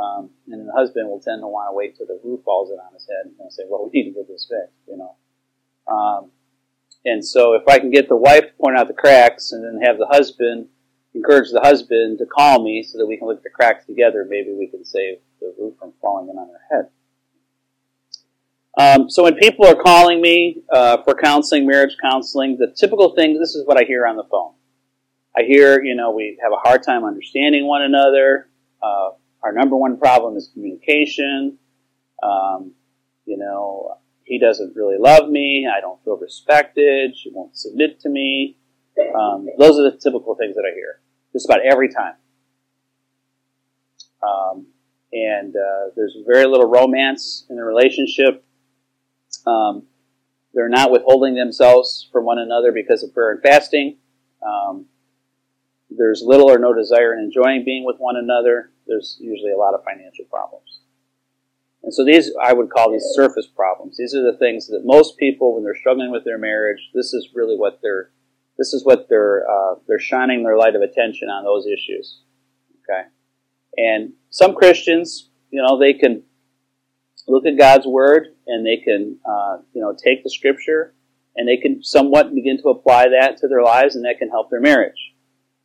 Um, 0.00 0.30
and 0.48 0.66
the 0.66 0.72
husband 0.72 1.08
will 1.08 1.20
tend 1.20 1.42
to 1.42 1.46
want 1.46 1.68
to 1.70 1.74
wait 1.74 1.96
till 1.96 2.06
the 2.06 2.18
roof 2.24 2.40
falls 2.44 2.70
in 2.70 2.78
on 2.78 2.94
his 2.94 3.06
head 3.08 3.30
and 3.38 3.52
say, 3.52 3.64
well, 3.68 3.84
we 3.84 3.90
need 4.00 4.10
to 4.10 4.14
get 4.14 4.28
this 4.28 4.48
fixed, 4.48 4.80
you 4.88 4.96
know. 4.96 5.14
Um, 5.92 6.30
and 7.04 7.24
so 7.24 7.54
if 7.54 7.62
I 7.68 7.78
can 7.78 7.90
get 7.90 8.08
the 8.08 8.16
wife 8.16 8.44
to 8.44 8.52
point 8.60 8.78
out 8.78 8.88
the 8.88 8.94
cracks 8.94 9.52
and 9.52 9.64
then 9.64 9.82
have 9.86 9.98
the 9.98 10.06
husband 10.06 10.68
encourage 11.14 11.50
the 11.50 11.60
husband 11.60 12.18
to 12.18 12.26
call 12.26 12.62
me 12.62 12.82
so 12.82 12.98
that 12.98 13.06
we 13.06 13.16
can 13.16 13.26
look 13.26 13.38
at 13.38 13.42
the 13.42 13.50
cracks 13.50 13.84
together, 13.84 14.26
maybe 14.28 14.52
we 14.52 14.68
can 14.68 14.84
save 14.84 15.18
the 15.40 15.52
roof 15.58 15.74
from 15.78 15.92
falling 16.00 16.28
in 16.28 16.36
on 16.36 16.48
their 16.48 16.62
head. 16.70 16.90
Um, 18.78 19.10
so 19.10 19.24
when 19.24 19.34
people 19.34 19.66
are 19.66 19.74
calling 19.74 20.20
me 20.20 20.62
uh, 20.72 21.02
for 21.02 21.14
counseling, 21.14 21.66
marriage 21.66 21.96
counseling, 22.00 22.56
the 22.56 22.72
typical 22.76 23.14
thing, 23.14 23.38
this 23.38 23.54
is 23.54 23.66
what 23.66 23.76
I 23.76 23.84
hear 23.84 24.06
on 24.06 24.16
the 24.16 24.24
phone. 24.24 24.52
I 25.36 25.42
hear, 25.42 25.82
you 25.82 25.94
know, 25.94 26.12
we 26.12 26.38
have 26.42 26.52
a 26.52 26.56
hard 26.56 26.82
time 26.82 27.04
understanding 27.04 27.66
one 27.66 27.82
another. 27.82 28.48
Uh, 28.82 29.10
our 29.42 29.52
number 29.52 29.76
one 29.76 29.98
problem 29.98 30.36
is 30.36 30.50
communication. 30.52 31.58
Um, 32.22 32.72
you 33.24 33.36
know, 33.36 33.96
he 34.24 34.38
doesn't 34.38 34.76
really 34.76 34.98
love 34.98 35.28
me. 35.28 35.66
I 35.66 35.80
don't 35.80 36.02
feel 36.04 36.16
respected. 36.16 37.16
She 37.16 37.30
won't 37.32 37.56
submit 37.56 38.00
to 38.00 38.08
me. 38.08 38.56
Um, 39.14 39.48
those 39.58 39.78
are 39.78 39.90
the 39.90 39.96
typical 39.96 40.34
things 40.34 40.54
that 40.56 40.64
I 40.70 40.74
hear 40.74 41.00
just 41.32 41.46
about 41.46 41.60
every 41.64 41.88
time. 41.88 42.14
Um, 44.22 44.66
and 45.12 45.54
uh, 45.56 45.90
there's 45.96 46.16
very 46.26 46.46
little 46.46 46.68
romance 46.68 47.46
in 47.48 47.56
the 47.56 47.64
relationship. 47.64 48.44
Um, 49.46 49.84
they're 50.54 50.68
not 50.68 50.90
withholding 50.90 51.34
themselves 51.34 52.08
from 52.12 52.24
one 52.24 52.38
another 52.38 52.72
because 52.72 53.02
of 53.02 53.14
prayer 53.14 53.32
and 53.32 53.42
fasting. 53.42 53.98
Um, 54.46 54.86
there's 55.90 56.22
little 56.24 56.50
or 56.50 56.58
no 56.58 56.72
desire 56.72 57.14
in 57.14 57.20
enjoying 57.20 57.64
being 57.64 57.84
with 57.84 57.96
one 57.98 58.16
another 58.16 58.70
there's 58.90 59.16
usually 59.20 59.52
a 59.52 59.56
lot 59.56 59.72
of 59.72 59.84
financial 59.84 60.24
problems. 60.26 60.80
And 61.82 61.94
so 61.94 62.04
these, 62.04 62.30
I 62.42 62.52
would 62.52 62.68
call 62.68 62.90
these 62.90 63.06
surface 63.14 63.46
problems. 63.46 63.96
These 63.96 64.14
are 64.14 64.22
the 64.22 64.36
things 64.36 64.66
that 64.66 64.82
most 64.84 65.16
people, 65.16 65.54
when 65.54 65.64
they're 65.64 65.76
struggling 65.76 66.10
with 66.10 66.24
their 66.24 66.36
marriage, 66.36 66.90
this 66.92 67.14
is 67.14 67.30
really 67.34 67.56
what 67.56 67.78
they're, 67.82 68.10
this 68.58 68.74
is 68.74 68.84
what 68.84 69.08
they're 69.08 69.48
uh, 69.50 69.76
they're 69.88 69.98
shining 69.98 70.42
their 70.42 70.58
light 70.58 70.74
of 70.74 70.82
attention 70.82 71.30
on 71.30 71.44
those 71.44 71.66
issues. 71.66 72.20
Okay, 72.82 73.08
and 73.78 74.12
some 74.28 74.54
Christians, 74.54 75.30
you 75.50 75.62
know, 75.62 75.78
they 75.78 75.94
can 75.94 76.22
look 77.26 77.46
at 77.46 77.56
God's 77.56 77.86
word 77.86 78.26
and 78.46 78.66
they 78.66 78.76
can 78.76 79.18
uh, 79.24 79.58
you 79.72 79.80
know 79.80 79.96
take 79.96 80.22
the 80.22 80.28
scripture 80.28 80.94
and 81.36 81.48
they 81.48 81.56
can 81.56 81.82
somewhat 81.82 82.34
begin 82.34 82.58
to 82.58 82.68
apply 82.68 83.08
that 83.08 83.38
to 83.38 83.48
their 83.48 83.62
lives, 83.62 83.96
and 83.96 84.04
that 84.04 84.18
can 84.18 84.28
help 84.28 84.50
their 84.50 84.60
marriage. 84.60 85.09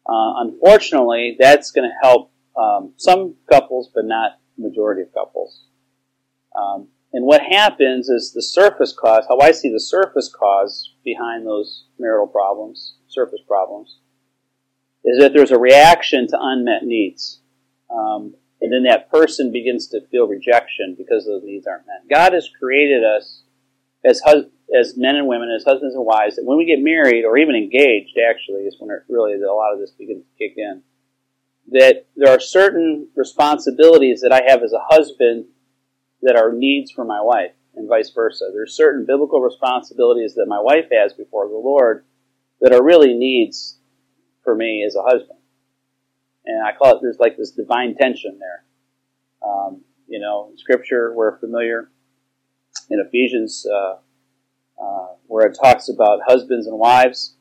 Uh, 0.08 0.42
unfortunately, 0.44 1.36
that's 1.40 1.72
going 1.72 1.90
to 1.90 2.08
help 2.08 2.32
um, 2.58 2.94
some 2.98 3.36
couples, 3.50 3.90
but 3.94 4.06
not 4.06 4.40
majority 4.58 5.02
of 5.02 5.14
couples. 5.14 5.66
Um, 6.56 6.88
and 7.12 7.26
what 7.26 7.42
happens 7.42 8.10
is 8.10 8.34
the 8.34 8.42
surface 8.42 8.94
cause, 8.94 9.26
how 9.28 9.40
I 9.40 9.52
see 9.52 9.72
the 9.72 9.80
surface 9.80 10.34
cause 10.34 10.94
behind 11.04 11.46
those 11.46 11.86
marital 11.98 12.28
problems, 12.28 12.96
surface 13.08 13.40
problems, 13.48 14.00
is 15.04 15.20
that 15.20 15.34
there's 15.34 15.52
a 15.52 15.60
reaction 15.60 16.28
to 16.28 16.38
unmet 16.40 16.84
needs. 16.84 17.40
Um, 17.90 18.36
and 18.62 18.72
then 18.72 18.84
that 18.84 19.12
person 19.12 19.52
begins 19.52 19.88
to 19.90 20.06
feel 20.08 20.28
rejection 20.28 20.96
because 20.98 21.26
those 21.26 21.44
needs 21.44 21.68
aren't 21.68 21.88
met. 21.88 22.10
God 22.10 22.34
has 22.34 22.50
created 22.60 23.04
us 23.04 23.44
as 24.04 24.22
hus- 24.22 24.46
as 24.74 24.98
men 24.98 25.16
and 25.16 25.28
women, 25.28 25.50
as 25.56 25.64
husbands 25.64 25.96
and 25.96 26.06
wives, 26.06 26.36
that 26.36 26.46
when 26.46 26.58
we 26.58 26.66
get 26.66 26.80
married 26.80 27.26
or 27.26 27.38
even 27.38 27.56
engaged, 27.56 28.18
actually, 28.18 28.64
is 28.64 28.78
when 28.80 28.96
it 28.96 29.04
really 29.10 29.34
a 29.34 29.54
lot 29.54 29.74
of 29.74 29.80
this 29.80 29.92
begins 29.92 30.24
to 30.24 30.38
kick 30.38 30.58
in. 30.58 30.82
That 31.72 32.06
there 32.16 32.32
are 32.32 32.40
certain 32.40 33.08
responsibilities 33.16 34.22
that 34.22 34.32
I 34.32 34.42
have 34.48 34.64
as 34.64 34.74
a 34.74 34.86
husband 34.90 35.46
that 36.22 36.36
are 36.36 36.52
needs 36.52 36.92
for 36.92 37.06
my 37.06 37.22
wife, 37.22 37.52
and 37.76 37.88
vice 37.88 38.10
versa. 38.10 38.50
There's 38.54 38.76
certain 38.76 39.06
biblical 39.06 39.42
responsibilities 39.42 40.36
that 40.36 40.46
my 40.48 40.60
wife 40.60 40.86
has 40.92 41.14
before 41.14 41.48
the 41.48 41.56
Lord 41.56 42.06
that 42.62 42.74
are 42.74 42.84
really 42.84 43.14
needs 43.14 43.78
for 44.44 44.56
me 44.56 44.84
as 44.86 44.96
a 44.96 45.04
husband. 45.04 45.40
And 46.46 46.66
I 46.66 46.72
call 46.74 46.96
it, 46.96 47.00
there's 47.02 47.20
like 47.20 47.38
this 47.38 47.52
divine 47.52 47.96
tension 47.96 48.40
there. 48.40 48.64
Um, 49.48 49.82
you 50.08 50.20
know, 50.20 50.52
scripture, 50.56 51.14
we're 51.14 51.40
familiar 51.40 51.90
in 52.90 53.00
Ephesians, 53.00 53.66
uh, 53.66 53.96
where 55.36 55.48
it 55.48 55.58
talks 55.62 55.90
about 55.90 56.22
husbands 56.26 56.66
and 56.66 56.80
wives. 56.80 57.36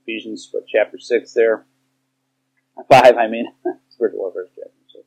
Ephesians, 0.00 0.48
what, 0.50 0.64
chapter 0.66 0.98
6 0.98 1.34
there? 1.34 1.66
5, 2.90 3.18
I 3.18 3.28
mean. 3.28 3.48
Warfare 4.00 4.46
chapter 4.46 4.70
6. 4.94 5.04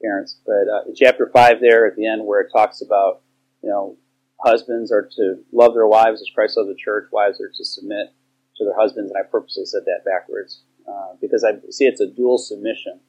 Parents. 0.00 0.36
But 0.46 0.72
uh, 0.72 0.82
chapter 0.94 1.28
5 1.34 1.60
there 1.60 1.88
at 1.88 1.96
the 1.96 2.06
end 2.06 2.24
where 2.24 2.40
it 2.40 2.52
talks 2.52 2.82
about, 2.82 3.22
you 3.64 3.68
know, 3.68 3.96
husbands 4.38 4.92
are 4.92 5.10
to 5.16 5.38
love 5.50 5.74
their 5.74 5.88
wives 5.88 6.20
as 6.20 6.30
Christ 6.32 6.56
loved 6.56 6.70
the 6.70 6.76
church, 6.76 7.08
wives 7.10 7.40
are 7.40 7.50
to 7.50 7.64
submit 7.64 8.12
to 8.58 8.64
their 8.64 8.76
husbands, 8.76 9.10
and 9.10 9.18
I 9.18 9.28
purposely 9.28 9.64
said 9.64 9.82
that 9.86 10.04
backwards 10.04 10.62
uh, 10.86 11.14
because 11.20 11.42
I 11.42 11.54
see 11.70 11.86
it's 11.86 12.00
a 12.00 12.06
dual 12.06 12.38
submission. 12.38 13.00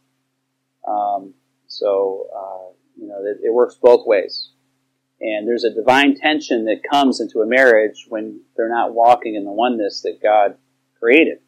Um, 0.87 1.35
so, 1.67 2.25
uh, 2.35 2.73
you 2.99 3.07
know, 3.07 3.23
it, 3.23 3.37
it 3.43 3.53
works 3.53 3.77
both 3.79 4.07
ways. 4.07 4.52
And 5.21 5.47
there's 5.47 5.63
a 5.63 5.73
divine 5.73 6.15
tension 6.15 6.65
that 6.65 6.81
comes 6.89 7.21
into 7.21 7.41
a 7.41 7.45
marriage 7.45 8.05
when 8.09 8.41
they're 8.57 8.69
not 8.69 8.93
walking 8.93 9.35
in 9.35 9.45
the 9.45 9.51
oneness 9.51 10.01
that 10.01 10.21
God 10.21 10.57
created. 10.99 11.39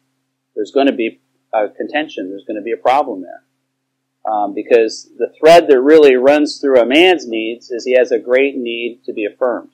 There's 0.54 0.70
going 0.70 0.86
to 0.86 0.92
be 0.92 1.20
a 1.52 1.68
contention. 1.68 2.30
There's 2.30 2.44
going 2.46 2.56
to 2.56 2.62
be 2.62 2.72
a 2.72 2.76
problem 2.76 3.22
there. 3.22 3.42
Um, 4.30 4.54
because 4.54 5.08
the 5.18 5.32
thread 5.38 5.68
that 5.68 5.80
really 5.80 6.16
runs 6.16 6.58
through 6.58 6.80
a 6.80 6.86
man's 6.86 7.28
needs 7.28 7.70
is 7.70 7.84
he 7.84 7.96
has 7.96 8.10
a 8.10 8.18
great 8.18 8.56
need 8.56 9.04
to 9.04 9.12
be 9.12 9.24
affirmed. 9.24 9.70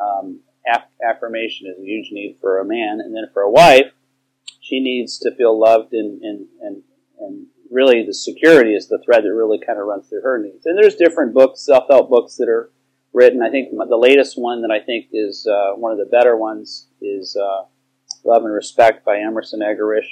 Um, 0.00 0.40
aff- 0.68 0.90
affirmation 1.02 1.66
is 1.68 1.78
a 1.80 1.86
huge 1.86 2.10
need 2.12 2.36
for 2.40 2.58
a 2.58 2.64
man, 2.64 3.00
and 3.00 3.14
then 3.14 3.24
for 3.32 3.42
a 3.42 3.50
wife, 3.50 3.92
she 4.60 4.80
needs 4.80 5.18
to 5.20 5.34
feel 5.34 5.58
loved 5.58 5.92
and, 5.94 6.20
and, 6.22 6.46
and, 6.60 6.82
and 7.18 7.46
really 7.70 8.04
the 8.04 8.14
security 8.14 8.74
is 8.74 8.88
the 8.88 9.00
thread 9.04 9.24
that 9.24 9.32
really 9.32 9.60
kind 9.64 9.78
of 9.78 9.86
runs 9.86 10.08
through 10.08 10.22
her 10.22 10.38
needs. 10.38 10.66
And 10.66 10.76
there's 10.76 10.96
different 10.96 11.32
books, 11.32 11.64
self-help 11.64 12.10
books 12.10 12.36
that 12.36 12.48
are 12.48 12.70
written. 13.12 13.42
I 13.42 13.50
think 13.50 13.70
the 13.70 13.96
latest 13.96 14.36
one 14.36 14.62
that 14.62 14.70
I 14.70 14.84
think 14.84 15.06
is 15.12 15.46
uh, 15.46 15.74
one 15.74 15.92
of 15.92 15.98
the 15.98 16.06
better 16.06 16.36
ones 16.36 16.88
is 17.00 17.36
uh, 17.36 17.64
Love 18.24 18.44
and 18.44 18.52
Respect 18.52 19.04
by 19.04 19.18
Emerson 19.18 19.60
Eggerichs. 19.60 20.08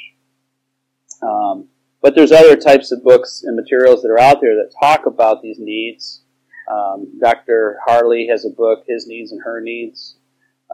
Um, 1.22 1.68
but 2.00 2.14
there's 2.14 2.32
other 2.32 2.56
types 2.56 2.92
of 2.92 3.02
books 3.02 3.42
and 3.44 3.56
materials 3.56 4.02
that 4.02 4.10
are 4.10 4.20
out 4.20 4.40
there 4.40 4.54
that 4.54 4.72
talk 4.80 5.06
about 5.06 5.42
these 5.42 5.58
needs. 5.58 6.22
Um, 6.70 7.18
Dr. 7.20 7.78
Harley 7.86 8.28
has 8.28 8.44
a 8.44 8.50
book, 8.50 8.84
His 8.86 9.06
Needs 9.06 9.32
and 9.32 9.42
Her 9.42 9.60
Needs. 9.60 10.16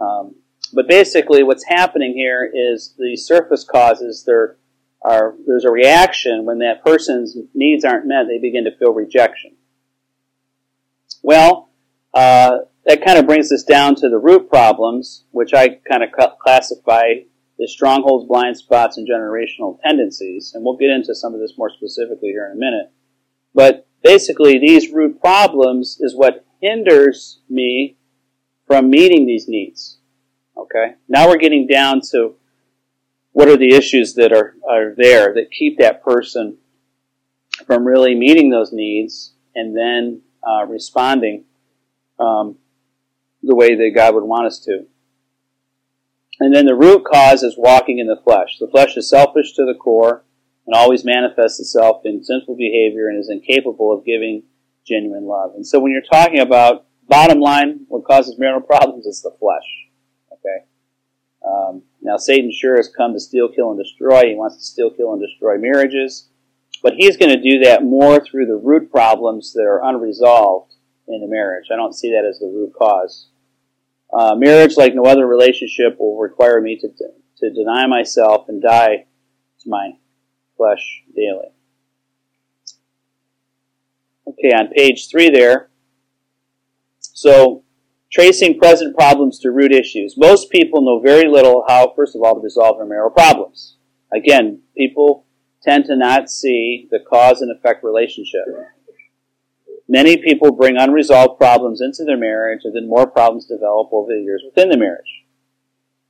Um, 0.00 0.34
but 0.72 0.88
basically, 0.88 1.42
what's 1.42 1.64
happening 1.64 2.14
here 2.14 2.50
is 2.52 2.94
the 2.98 3.16
surface 3.16 3.64
causes 3.64 4.24
there 4.26 4.56
are 5.04 5.34
there's 5.46 5.64
a 5.64 5.70
reaction 5.70 6.46
when 6.46 6.58
that 6.60 6.84
person's 6.84 7.36
needs 7.54 7.84
aren't 7.84 8.06
met. 8.06 8.26
They 8.26 8.38
begin 8.38 8.64
to 8.64 8.76
feel 8.76 8.94
rejection. 8.94 9.52
Well, 11.22 11.68
uh, 12.14 12.58
that 12.86 13.04
kind 13.04 13.18
of 13.18 13.26
brings 13.26 13.52
us 13.52 13.62
down 13.62 13.94
to 13.96 14.08
the 14.08 14.18
root 14.18 14.48
problems, 14.48 15.24
which 15.30 15.54
I 15.54 15.68
kind 15.68 16.02
of 16.02 16.10
classify 16.38 17.02
as 17.62 17.70
strongholds, 17.70 18.26
blind 18.26 18.56
spots, 18.56 18.98
and 18.98 19.08
generational 19.08 19.78
tendencies. 19.82 20.52
And 20.54 20.64
we'll 20.64 20.76
get 20.76 20.90
into 20.90 21.14
some 21.14 21.34
of 21.34 21.40
this 21.40 21.54
more 21.56 21.70
specifically 21.70 22.30
here 22.30 22.46
in 22.46 22.52
a 22.52 22.60
minute. 22.60 22.90
But 23.54 23.86
basically, 24.02 24.58
these 24.58 24.90
root 24.90 25.20
problems 25.20 25.98
is 26.00 26.16
what 26.16 26.44
hinders 26.60 27.40
me 27.48 27.96
from 28.66 28.90
meeting 28.90 29.26
these 29.26 29.48
needs. 29.48 29.98
Okay? 30.56 30.94
Now 31.08 31.28
we're 31.28 31.38
getting 31.38 31.66
down 31.66 32.00
to 32.10 32.36
what 33.34 33.48
are 33.48 33.56
the 33.56 33.74
issues 33.74 34.14
that 34.14 34.32
are, 34.32 34.54
are 34.70 34.94
there 34.96 35.34
that 35.34 35.50
keep 35.50 35.78
that 35.78 36.04
person 36.04 36.56
from 37.66 37.84
really 37.84 38.14
meeting 38.14 38.48
those 38.48 38.72
needs 38.72 39.34
and 39.56 39.76
then 39.76 40.22
uh, 40.48 40.64
responding 40.66 41.44
um, 42.20 42.56
the 43.42 43.56
way 43.56 43.74
that 43.74 43.92
God 43.92 44.14
would 44.14 44.22
want 44.22 44.46
us 44.46 44.60
to. 44.60 44.86
And 46.38 46.54
then 46.54 46.64
the 46.64 46.76
root 46.76 47.04
cause 47.04 47.42
is 47.42 47.56
walking 47.58 47.98
in 47.98 48.06
the 48.06 48.20
flesh. 48.22 48.58
The 48.60 48.68
flesh 48.68 48.96
is 48.96 49.10
selfish 49.10 49.54
to 49.54 49.64
the 49.64 49.74
core 49.74 50.24
and 50.66 50.74
always 50.74 51.04
manifests 51.04 51.58
itself 51.58 52.02
in 52.04 52.22
sinful 52.22 52.56
behavior 52.56 53.08
and 53.08 53.18
is 53.18 53.30
incapable 53.30 53.92
of 53.92 54.04
giving 54.04 54.44
genuine 54.86 55.26
love. 55.26 55.54
And 55.56 55.66
so 55.66 55.80
when 55.80 55.90
you're 55.90 56.02
talking 56.02 56.38
about 56.38 56.86
bottom 57.08 57.40
line, 57.40 57.80
what 57.88 58.04
causes 58.04 58.38
marital 58.38 58.60
problems 58.66 59.06
is 59.06 59.22
the 59.22 59.34
flesh. 59.40 59.66
Um, 61.46 61.82
now 62.00 62.16
Satan 62.16 62.50
sure 62.52 62.76
has 62.76 62.88
come 62.88 63.12
to 63.12 63.20
steal, 63.20 63.48
kill, 63.48 63.70
and 63.70 63.78
destroy. 63.78 64.28
He 64.28 64.34
wants 64.34 64.56
to 64.56 64.62
steal, 64.62 64.90
kill, 64.90 65.12
and 65.12 65.22
destroy 65.22 65.58
marriages. 65.58 66.28
But 66.82 66.94
he's 66.94 67.16
going 67.16 67.30
to 67.30 67.40
do 67.40 67.60
that 67.60 67.84
more 67.84 68.20
through 68.20 68.46
the 68.46 68.56
root 68.56 68.90
problems 68.90 69.52
that 69.54 69.62
are 69.62 69.82
unresolved 69.84 70.74
in 71.08 71.20
the 71.20 71.28
marriage. 71.28 71.66
I 71.72 71.76
don't 71.76 71.94
see 71.94 72.10
that 72.10 72.26
as 72.28 72.38
the 72.38 72.46
root 72.46 72.72
cause. 72.78 73.28
Uh, 74.12 74.34
marriage, 74.36 74.76
like 74.76 74.94
no 74.94 75.04
other 75.04 75.26
relationship, 75.26 75.98
will 75.98 76.18
require 76.18 76.60
me 76.60 76.78
to, 76.78 76.88
to 76.88 77.50
deny 77.52 77.86
myself 77.86 78.48
and 78.48 78.62
die 78.62 79.06
to 79.60 79.68
my 79.68 79.92
flesh 80.56 81.02
daily. 81.16 81.48
Okay, 84.26 84.52
on 84.54 84.68
page 84.68 85.08
three 85.10 85.30
there. 85.30 85.70
So, 87.00 87.64
tracing 88.12 88.58
present 88.58 88.96
problems 88.96 89.13
to 89.40 89.50
root 89.50 89.72
issues. 89.72 90.16
Most 90.16 90.50
people 90.50 90.82
know 90.82 91.00
very 91.00 91.28
little 91.28 91.64
how, 91.66 91.92
first 91.94 92.14
of 92.14 92.22
all, 92.22 92.34
to 92.34 92.40
resolve 92.40 92.78
their 92.78 92.86
marital 92.86 93.10
problems. 93.10 93.76
Again, 94.12 94.60
people 94.76 95.26
tend 95.62 95.86
to 95.86 95.96
not 95.96 96.30
see 96.30 96.88
the 96.90 97.00
cause 97.00 97.40
and 97.40 97.50
effect 97.50 97.82
relationship. 97.82 98.44
Many 99.88 100.16
people 100.16 100.52
bring 100.52 100.76
unresolved 100.76 101.38
problems 101.38 101.80
into 101.80 102.04
their 102.04 102.16
marriage, 102.16 102.60
and 102.64 102.74
then 102.74 102.88
more 102.88 103.06
problems 103.06 103.46
develop 103.46 103.88
over 103.92 104.12
the 104.12 104.22
years 104.22 104.42
within 104.44 104.70
the 104.70 104.78
marriage. 104.78 105.24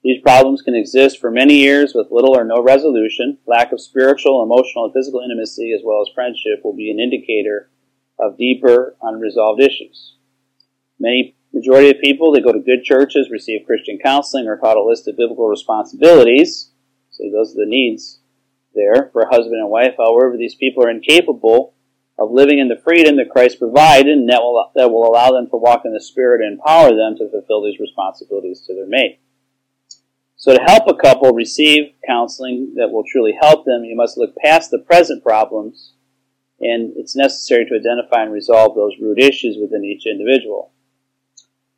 These 0.04 0.20
problems 0.22 0.60
can 0.60 0.74
exist 0.74 1.18
for 1.18 1.30
many 1.30 1.54
years 1.54 1.94
with 1.94 2.10
little 2.10 2.36
or 2.36 2.44
no 2.44 2.62
resolution. 2.62 3.38
Lack 3.46 3.72
of 3.72 3.80
spiritual, 3.80 4.42
emotional, 4.42 4.84
and 4.84 4.92
physical 4.92 5.20
intimacy, 5.20 5.72
as 5.72 5.80
well 5.82 6.02
as 6.02 6.12
friendship, 6.14 6.60
will 6.62 6.76
be 6.76 6.90
an 6.90 7.00
indicator 7.00 7.70
of 8.18 8.36
deeper, 8.36 8.96
unresolved 9.02 9.62
issues. 9.62 10.16
Many 11.00 11.33
majority 11.54 11.90
of 11.90 12.00
people 12.02 12.32
that 12.32 12.42
go 12.42 12.52
to 12.52 12.58
good 12.58 12.82
churches, 12.82 13.30
receive 13.30 13.66
Christian 13.66 13.98
counseling, 14.02 14.48
are 14.48 14.58
taught 14.58 14.76
a 14.76 14.82
list 14.82 15.06
of 15.06 15.16
biblical 15.16 15.48
responsibilities. 15.48 16.72
See, 17.10 17.30
those 17.30 17.52
are 17.52 17.64
the 17.64 17.70
needs 17.70 18.20
there 18.74 19.08
for 19.12 19.22
a 19.22 19.28
husband 19.28 19.60
and 19.60 19.70
wife. 19.70 19.94
However, 19.96 20.36
these 20.36 20.56
people 20.56 20.84
are 20.84 20.90
incapable 20.90 21.74
of 22.18 22.30
living 22.30 22.58
in 22.58 22.68
the 22.68 22.80
freedom 22.84 23.16
that 23.16 23.30
Christ 23.30 23.58
provided, 23.58 24.18
and 24.18 24.28
that 24.28 24.42
will, 24.42 24.70
that 24.74 24.90
will 24.90 25.06
allow 25.06 25.30
them 25.30 25.46
to 25.50 25.56
walk 25.56 25.82
in 25.84 25.92
the 25.92 26.00
Spirit 26.00 26.40
and 26.42 26.58
empower 26.58 26.90
them 26.90 27.16
to 27.18 27.30
fulfill 27.30 27.62
these 27.62 27.78
responsibilities 27.78 28.62
to 28.66 28.74
their 28.74 28.86
mate. 28.86 29.20
So 30.36 30.54
to 30.54 30.62
help 30.62 30.84
a 30.88 30.94
couple 30.94 31.30
receive 31.32 31.94
counseling 32.06 32.74
that 32.76 32.90
will 32.90 33.04
truly 33.10 33.36
help 33.40 33.64
them, 33.64 33.84
you 33.84 33.96
must 33.96 34.18
look 34.18 34.36
past 34.36 34.70
the 34.70 34.78
present 34.78 35.22
problems, 35.22 35.94
and 36.60 36.92
it's 36.96 37.16
necessary 37.16 37.64
to 37.64 37.74
identify 37.74 38.22
and 38.22 38.32
resolve 38.32 38.74
those 38.74 38.92
root 39.00 39.18
issues 39.18 39.56
within 39.60 39.84
each 39.84 40.06
individual. 40.06 40.73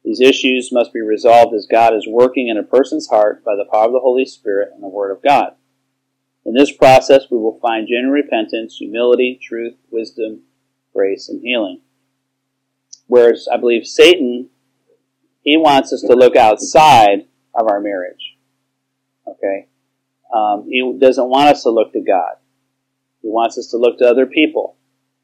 These 0.06 0.20
issues 0.20 0.70
must 0.70 0.92
be 0.92 1.00
resolved 1.00 1.52
as 1.52 1.66
God 1.68 1.92
is 1.92 2.06
working 2.08 2.46
in 2.46 2.56
a 2.56 2.62
person's 2.62 3.08
heart 3.08 3.44
by 3.44 3.56
the 3.56 3.68
power 3.68 3.86
of 3.86 3.92
the 3.92 3.98
Holy 3.98 4.25
Spirit 4.25 4.70
and 4.72 4.80
the 4.80 4.88
Word 4.88 5.10
of 5.10 5.20
God. 5.20 5.56
In 6.44 6.54
this 6.54 6.70
process, 6.70 7.25
we 7.28 7.38
will 7.38 7.58
find 7.58 7.88
genuine 7.88 8.12
repentance, 8.12 8.76
humility, 8.76 9.36
truth, 9.42 9.75
wisdom, 9.90 10.42
grace, 10.94 11.28
and 11.28 11.42
healing. 11.42 11.80
Whereas 13.08 13.48
I 13.52 13.56
believe 13.56 13.84
Satan, 13.84 14.48
he 15.42 15.56
wants 15.56 15.92
us 15.92 16.02
to 16.02 16.14
look 16.14 16.36
outside 16.36 17.26
of 17.52 17.66
our 17.68 17.80
marriage. 17.80 18.36
Okay? 19.26 19.66
Um, 20.32 20.68
he 20.68 20.96
doesn't 21.00 21.28
want 21.28 21.48
us 21.48 21.64
to 21.64 21.70
look 21.70 21.92
to 21.94 22.00
God. 22.00 22.36
He 23.22 23.28
wants 23.28 23.58
us 23.58 23.72
to 23.72 23.76
look 23.76 23.98
to 23.98 24.08
other 24.08 24.26
people 24.26 24.76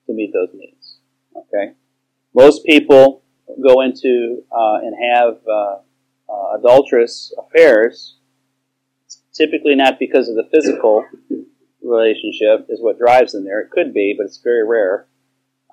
to 0.07 0.13
meet 0.13 0.33
those 0.33 0.53
needs. 0.53 0.99
Okay? 1.37 1.75
Most 2.35 2.67
people 2.67 3.22
go 3.63 3.81
into 3.81 4.43
uh, 4.51 4.79
and 4.83 4.95
have 5.13 5.39
uh, 5.49 5.77
uh, 6.29 6.59
adulterous 6.59 7.35
affairs, 7.39 8.17
typically 9.33 9.75
not 9.75 9.99
because 9.99 10.29
of 10.29 10.37
the 10.37 10.49
physical 10.51 11.05
relationship 11.83 12.67
is 12.69 12.81
what 12.81 12.99
drives 12.99 13.33
them 13.33 13.45
there. 13.45 13.61
It 13.61 13.71
could 13.71 13.93
be, 13.93 14.15
but 14.17 14.27
it's 14.27 14.39
very 14.39 14.67
rare. 14.67 15.07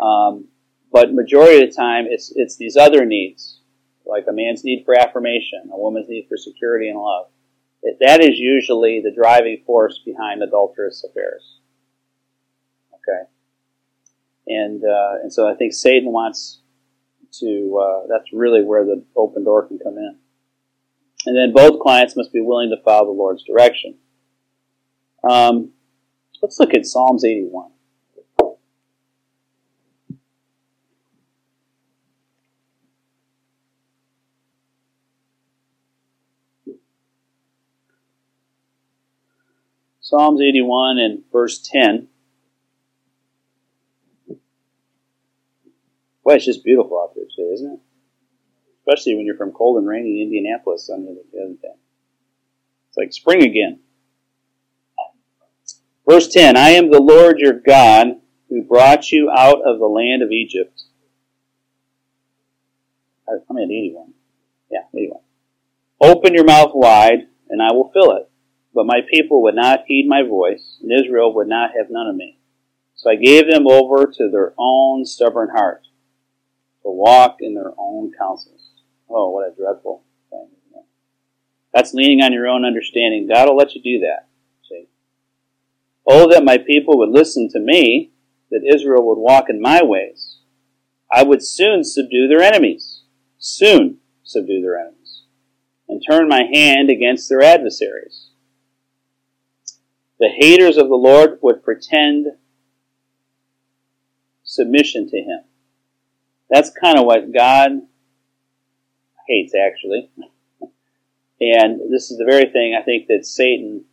Um, 0.02 0.48
but 0.92 1.14
majority 1.14 1.64
of 1.64 1.70
the 1.70 1.76
time, 1.76 2.06
it's 2.10 2.32
it's 2.36 2.58
these 2.58 2.76
other 2.76 3.06
needs, 3.06 3.62
like 4.06 4.26
a 4.28 4.34
man's 4.34 4.64
need 4.64 4.84
for 4.86 4.98
affirmation, 4.98 5.70
a 5.72 5.78
woman's 5.78 6.10
need 6.10 6.26
for 6.28 6.38
security 6.38 6.90
and 6.90 7.00
love. 7.00 7.28
It, 7.84 7.98
that 8.02 8.22
is 8.22 8.38
usually 8.38 9.02
the 9.02 9.14
driving 9.14 9.62
force 9.66 10.02
behind 10.04 10.42
adulterous 10.42 11.04
affairs. 11.10 11.60
Okay, 12.96 13.30
and 14.48 14.84
uh, 14.84 15.22
and 15.22 15.32
so 15.32 15.48
I 15.48 15.54
think 15.56 15.74
Satan 15.74 16.12
wants 16.12 16.59
to. 17.40 17.80
Uh, 17.82 18.08
that's 18.10 18.34
really 18.34 18.64
where 18.64 18.86
the 18.86 19.04
open 19.16 19.44
door 19.44 19.68
can 19.68 19.80
come 19.80 19.98
in. 19.98 20.18
And 21.26 21.36
then 21.38 21.54
both 21.54 21.82
clients 21.82 22.16
must 22.16 22.32
be 22.32 22.42
willing 22.42 22.70
to 22.70 22.82
follow 22.84 23.06
the 23.06 23.12
Lord's 23.12 23.44
direction. 23.44 23.96
Um, 25.30 25.72
let's 26.42 26.60
look 26.60 26.74
at 26.74 26.86
Psalms 26.86 27.26
81. 27.26 27.72
Psalms 40.10 40.42
81 40.42 40.98
and 40.98 41.24
verse 41.32 41.60
10. 41.72 42.08
Boy, 46.24 46.34
it's 46.34 46.46
just 46.46 46.64
beautiful 46.64 47.00
out 47.00 47.14
there 47.14 47.19
today, 47.40 47.54
isn't 47.54 47.74
it? 47.74 47.80
Especially 48.80 49.16
when 49.16 49.26
you're 49.26 49.38
from 49.38 49.52
cold 49.52 49.78
and 49.78 49.88
rainy 49.88 50.22
Indianapolis 50.22 50.88
the 50.88 50.94
other 50.94 51.54
day. 51.62 51.76
It's 52.90 52.98
like 52.98 53.14
spring 53.14 53.44
again. 53.44 53.80
Verse 56.08 56.28
10 56.28 56.58
I 56.58 56.70
am 56.70 56.92
the 56.92 57.02
Lord 57.02 57.40
your 57.40 57.54
God 57.54 58.08
who 58.50 58.64
brought 58.64 59.12
you 59.12 59.30
out 59.30 59.62
of 59.66 59.80
the 59.80 59.86
land 59.86 60.24
of 60.24 60.32
Egypt. 60.32 60.84
I'm 63.28 63.58
at 63.58 63.64
81. 63.64 64.14
Yeah, 64.72 64.80
81. 64.96 65.20
Open 66.02 66.34
your 66.34 66.46
mouth 66.46 66.72
wide, 66.74 67.28
and 67.50 67.62
I 67.62 67.74
will 67.74 67.92
fill 67.94 68.18
it. 68.18 68.30
But 68.74 68.88
my 68.88 69.02
people 69.12 69.44
would 69.44 69.56
not 69.56 69.84
heed 69.86 70.08
my 70.08 70.24
voice, 70.24 70.80
and 70.82 70.92
Israel 70.92 71.34
would 71.36 71.48
not 71.48 71.72
have 71.78 71.92
none 71.92 72.08
of 72.08 72.16
me. 72.16 72.40
So 72.96 73.12
I 73.12 73.16
gave 73.16 73.50
them 73.50 73.68
over 73.68 74.08
to 74.08 74.30
their 74.32 74.54
own 74.58 75.06
stubborn 75.06 75.50
heart, 75.50 75.84
to 76.84 76.90
walk 76.90 77.38
in 77.42 77.54
their 77.54 77.74
own 77.78 78.12
counsels. 78.18 78.72
Oh, 79.10 79.30
what 79.32 79.52
a 79.52 79.56
dreadful 79.56 80.04
thing. 80.30 80.48
That's 81.74 81.94
leaning 81.94 82.22
on 82.22 82.34
your 82.34 82.48
own 82.48 82.66
understanding. 82.66 83.28
God 83.28 83.48
will 83.48 83.56
let 83.56 83.76
you 83.76 83.82
do 83.82 84.00
that. 84.00 84.28
See? 84.68 84.88
Oh, 86.08 86.30
that 86.32 86.44
my 86.44 86.58
people 86.58 86.98
would 86.98 87.10
listen 87.10 87.50
to 87.50 87.60
me, 87.60 88.12
that 88.50 88.68
Israel 88.74 89.06
would 89.08 89.22
walk 89.22 89.46
in 89.50 89.62
my 89.62 89.84
ways. 89.84 90.38
I 91.12 91.24
would 91.24 91.44
soon 91.44 91.84
subdue 91.84 92.28
their 92.28 92.42
enemies. 92.42 93.04
Soon 93.38 93.98
subdue 94.24 94.62
their 94.62 94.80
enemies. 94.80 95.24
And 95.88 96.02
turn 96.08 96.28
my 96.28 96.44
hand 96.52 96.90
against 96.90 97.30
their 97.30 97.42
adversaries. 97.42 98.30
The 100.20 100.30
haters 100.30 100.78
of 100.78 100.90
the 100.90 100.96
Lord 100.96 101.40
would 101.42 101.64
pretend 101.64 102.28
submission 104.44 105.10
to 105.10 105.18
Him. 105.18 105.40
That's 106.50 106.72
kind 106.72 106.98
of 106.98 107.06
what 107.06 107.34
God 107.34 107.72
hates, 109.28 109.54
actually. 109.56 110.10
And 111.42 111.80
this 111.92 112.12
is 112.12 112.18
the 112.18 112.26
very 112.26 112.52
thing 112.52 112.76
I 112.80 112.84
think 112.84 113.08
that 113.08 113.26
Satan, 113.26 113.86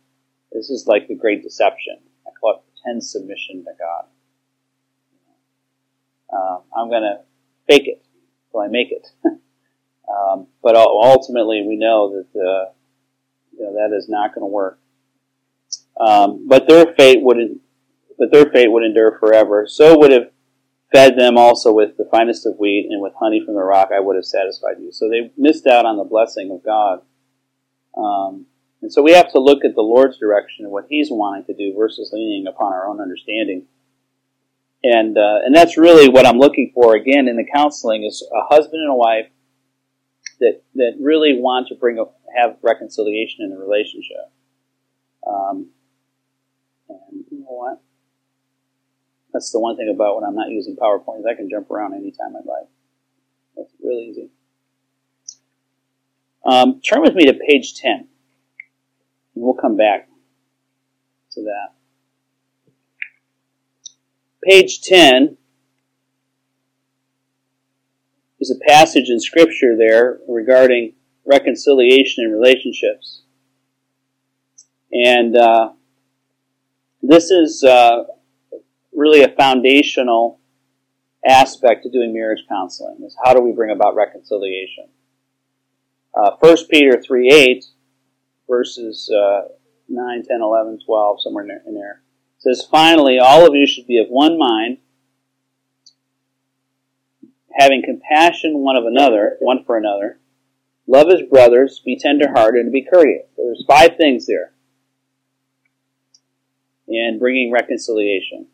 this 0.51 0.69
is 0.69 0.85
like 0.87 1.07
the 1.07 1.15
great 1.15 1.43
deception. 1.43 1.97
I 2.25 2.31
call 2.39 2.55
it 2.55 2.61
pretend 2.73 3.03
submission 3.03 3.63
to 3.63 3.71
God. 3.79 4.05
Um, 6.33 6.63
I'm 6.75 6.89
going 6.89 7.03
to 7.03 7.19
fake 7.69 7.87
it 7.87 8.03
till 8.51 8.59
I 8.59 8.67
make 8.67 8.91
it. 8.91 9.07
um, 9.23 10.47
but 10.61 10.75
ultimately, 10.75 11.63
we 11.65 11.77
know 11.77 12.11
that 12.11 12.39
uh, 12.39 12.71
you 13.57 13.63
know, 13.63 13.73
that 13.73 13.95
is 13.95 14.09
not 14.09 14.35
going 14.35 14.43
to 14.43 14.47
work. 14.47 14.79
Um, 15.99 16.47
but 16.47 16.67
their 16.67 16.93
fate 16.95 17.21
would 17.21 17.59
but 18.19 18.31
their 18.31 18.47
fate 18.47 18.71
would 18.71 18.83
endure 18.83 19.17
forever. 19.19 19.67
So 19.67 19.97
would 19.99 20.11
have 20.11 20.31
fed 20.91 21.17
them 21.17 21.37
also 21.37 21.73
with 21.73 21.97
the 21.97 22.07
finest 22.09 22.45
of 22.45 22.57
wheat 22.57 22.87
and 22.89 23.01
with 23.01 23.13
honey 23.19 23.41
from 23.43 23.55
the 23.55 23.63
rock. 23.63 23.89
I 23.93 23.99
would 23.99 24.15
have 24.15 24.25
satisfied 24.25 24.77
you. 24.79 24.91
So 24.91 25.09
they 25.09 25.31
missed 25.37 25.67
out 25.67 25.85
on 25.85 25.97
the 25.97 26.03
blessing 26.03 26.51
of 26.51 26.63
God. 26.63 27.01
Um, 27.97 28.45
and 28.81 28.91
so 28.93 29.01
we 29.01 29.11
have 29.13 29.31
to 29.31 29.39
look 29.39 29.65
at 29.65 29.75
the 29.75 29.81
Lord's 29.81 30.17
direction 30.17 30.65
and 30.65 30.71
what 30.71 30.85
He's 30.89 31.09
wanting 31.09 31.45
to 31.45 31.53
do 31.53 31.75
versus 31.75 32.11
leaning 32.13 32.47
upon 32.47 32.73
our 32.73 32.87
own 32.87 33.01
understanding. 33.01 33.65
And 34.83 35.17
uh, 35.17 35.39
and 35.43 35.55
that's 35.55 35.77
really 35.77 36.07
what 36.07 36.27
I'm 36.27 36.37
looking 36.37 36.71
for 36.73 36.95
again 36.95 37.27
in 37.27 37.35
the 37.35 37.47
counseling 37.51 38.03
is 38.03 38.25
a 38.31 38.45
husband 38.53 38.81
and 38.81 38.91
a 38.91 38.95
wife 38.95 39.27
that 40.39 40.61
that 40.75 40.93
really 41.01 41.39
want 41.39 41.67
to 41.69 41.75
bring 41.75 41.97
a, 41.97 42.03
have 42.39 42.57
reconciliation 42.61 43.43
in 43.43 43.49
the 43.49 43.57
relationship. 43.57 44.31
Um, 45.27 45.69
and 46.87 47.25
you 47.31 47.39
know 47.39 47.45
what? 47.47 47.81
That's 49.33 49.51
the 49.51 49.59
one 49.59 49.75
thing 49.75 49.91
about 49.93 50.15
when 50.15 50.23
I'm 50.23 50.35
not 50.35 50.49
using 50.49 50.75
PowerPoint 50.75 51.19
is 51.19 51.25
I 51.25 51.35
can 51.35 51.49
jump 51.49 51.69
around 51.69 51.93
anytime 51.93 52.35
I 52.35 52.39
like. 52.39 52.67
That's 53.55 53.73
really 53.83 54.05
easy. 54.05 54.29
Um, 56.45 56.79
turn 56.81 57.01
with 57.01 57.13
me 57.13 57.25
to 57.25 57.33
page 57.33 57.75
10. 57.75 57.91
And 57.91 58.07
we'll 59.35 59.53
come 59.53 59.75
back 59.75 60.07
to 61.33 61.41
that. 61.43 61.73
Page 64.43 64.81
10 64.81 65.37
is 68.39 68.51
a 68.51 68.65
passage 68.65 69.09
in 69.09 69.19
Scripture 69.19 69.75
there 69.77 70.19
regarding 70.27 70.93
reconciliation 71.25 72.23
and 72.23 72.33
relationships. 72.33 73.23
And 74.91 75.35
uh, 75.35 75.71
this 77.01 77.29
is 77.29 77.63
uh, 77.63 78.03
really 78.97 79.21
a 79.21 79.29
foundational 79.29 80.39
aspect 81.25 81.83
to 81.83 81.89
doing 81.89 82.13
marriage 82.13 82.43
counseling 82.49 82.97
is 83.05 83.15
how 83.23 83.33
do 83.33 83.41
we 83.41 83.51
bring 83.53 83.71
about 83.71 83.95
reconciliation? 83.95 84.89
Uh, 86.13 86.31
1 86.39 86.57
peter 86.69 86.99
3 87.01 87.29
8 87.31 87.65
verses 88.49 89.09
uh, 89.15 89.47
9 89.87 90.23
10 90.27 90.41
11 90.41 90.79
12 90.85 91.21
somewhere 91.21 91.43
in 91.43 91.47
there, 91.47 91.63
in 91.67 91.75
there 91.75 92.01
says 92.39 92.67
finally 92.69 93.19
all 93.19 93.47
of 93.47 93.53
you 93.53 93.67
should 93.67 93.87
be 93.87 93.99
of 93.99 94.07
one 94.09 94.37
mind 94.37 94.79
having 97.57 97.81
compassion 97.83 98.59
one 98.59 98.75
of 98.75 98.85
another 98.85 99.37
one 99.39 99.63
for 99.65 99.77
another. 99.77 100.19
Love 100.85 101.09
as 101.09 101.21
brothers 101.29 101.81
be 101.83 101.97
tenderhearted 101.97 102.63
and 102.63 102.71
be 102.71 102.85
courteous. 102.85 103.25
There's 103.35 103.65
five 103.67 103.97
things 103.97 104.25
there 104.25 104.53
and 106.87 107.19
bringing 107.19 107.51
reconciliation. 107.51 108.47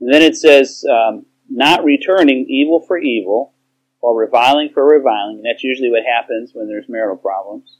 And 0.00 0.12
then 0.12 0.22
it 0.22 0.36
says, 0.36 0.84
um, 0.90 1.26
not 1.48 1.84
returning 1.84 2.46
evil 2.48 2.80
for 2.86 2.98
evil 2.98 3.54
or 4.00 4.18
reviling 4.18 4.70
for 4.72 4.86
reviling. 4.86 5.36
And 5.36 5.44
that's 5.44 5.64
usually 5.64 5.90
what 5.90 6.04
happens 6.04 6.52
when 6.54 6.68
there's 6.68 6.88
marital 6.88 7.16
problems. 7.16 7.78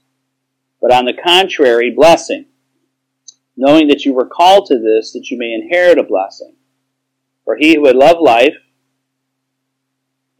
But 0.81 0.93
on 0.93 1.05
the 1.05 1.13
contrary, 1.13 1.91
blessing, 1.91 2.47
knowing 3.57 3.89
that 3.89 4.05
you 4.05 4.13
were 4.13 4.27
called 4.27 4.67
to 4.67 4.79
this, 4.79 5.13
that 5.13 5.31
you 5.31 5.39
may 5.39 5.53
inherit 5.53 5.99
a 5.99 6.03
blessing. 6.03 6.55
For 7.45 7.57
he 7.57 7.75
who 7.75 7.83
would 7.83 7.97
love 7.97 8.19
life, 8.21 8.55